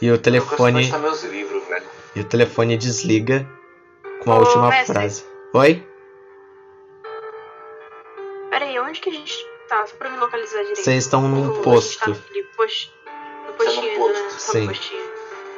[0.02, 1.86] E o telefone, Eu gosto meus livros, velho.
[2.16, 3.48] e o telefone desliga
[4.24, 4.92] com a Ô, última mestre.
[4.96, 5.24] frase.
[5.54, 5.88] Oi?
[8.50, 9.86] Pera aí, onde que a gente tá?
[9.88, 10.82] Só pra me localizar direito.
[10.84, 12.00] Vocês estão num posto.
[12.00, 12.06] Tá
[12.58, 12.94] post...
[13.46, 14.20] No Tá postinho, posto, né?
[14.28, 14.68] Tá no sim.
[14.68, 15.06] postinho.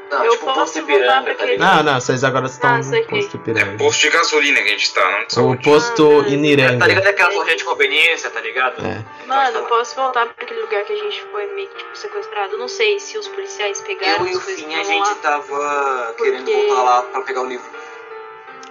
[0.09, 1.57] Não, Eu tipo posso posto voltar Ipiranga, pra tá aquele-?
[1.57, 3.77] Não, não, vocês agora estão Ah, no posto É Piranga.
[3.77, 6.87] posto de gasolina que a gente tá, não de O posto Ah, Tá Iniranga.
[6.87, 8.85] ligado aquela loja de conveniência, tá ligado?
[8.85, 9.03] É.
[9.25, 12.53] Mano, eu posso voltar pra aquele lugar que a gente foi meio que tipo, sequestrado?
[12.53, 15.15] Eu não sei se os policiais pegaram Eu e o Fim, a gente lá.
[15.15, 17.69] tava querendo Porque- voltar lá pra pegar o livro.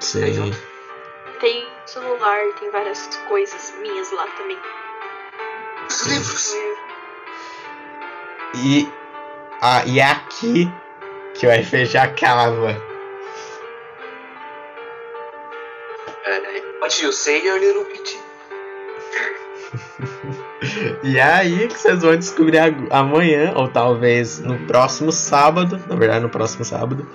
[0.00, 0.54] Sim.
[1.38, 4.56] Tem celular, tem várias coisas minhas lá também.
[5.88, 6.54] Os livros.
[8.54, 8.88] E,
[9.60, 10.70] ah, e é aqui
[11.34, 12.76] que o RPG acaba.
[16.80, 18.16] What you say, your little bitch?
[21.02, 22.58] E é aí que vocês vão descobrir
[22.90, 27.08] amanhã, ou talvez no próximo sábado, na verdade no próximo sábado,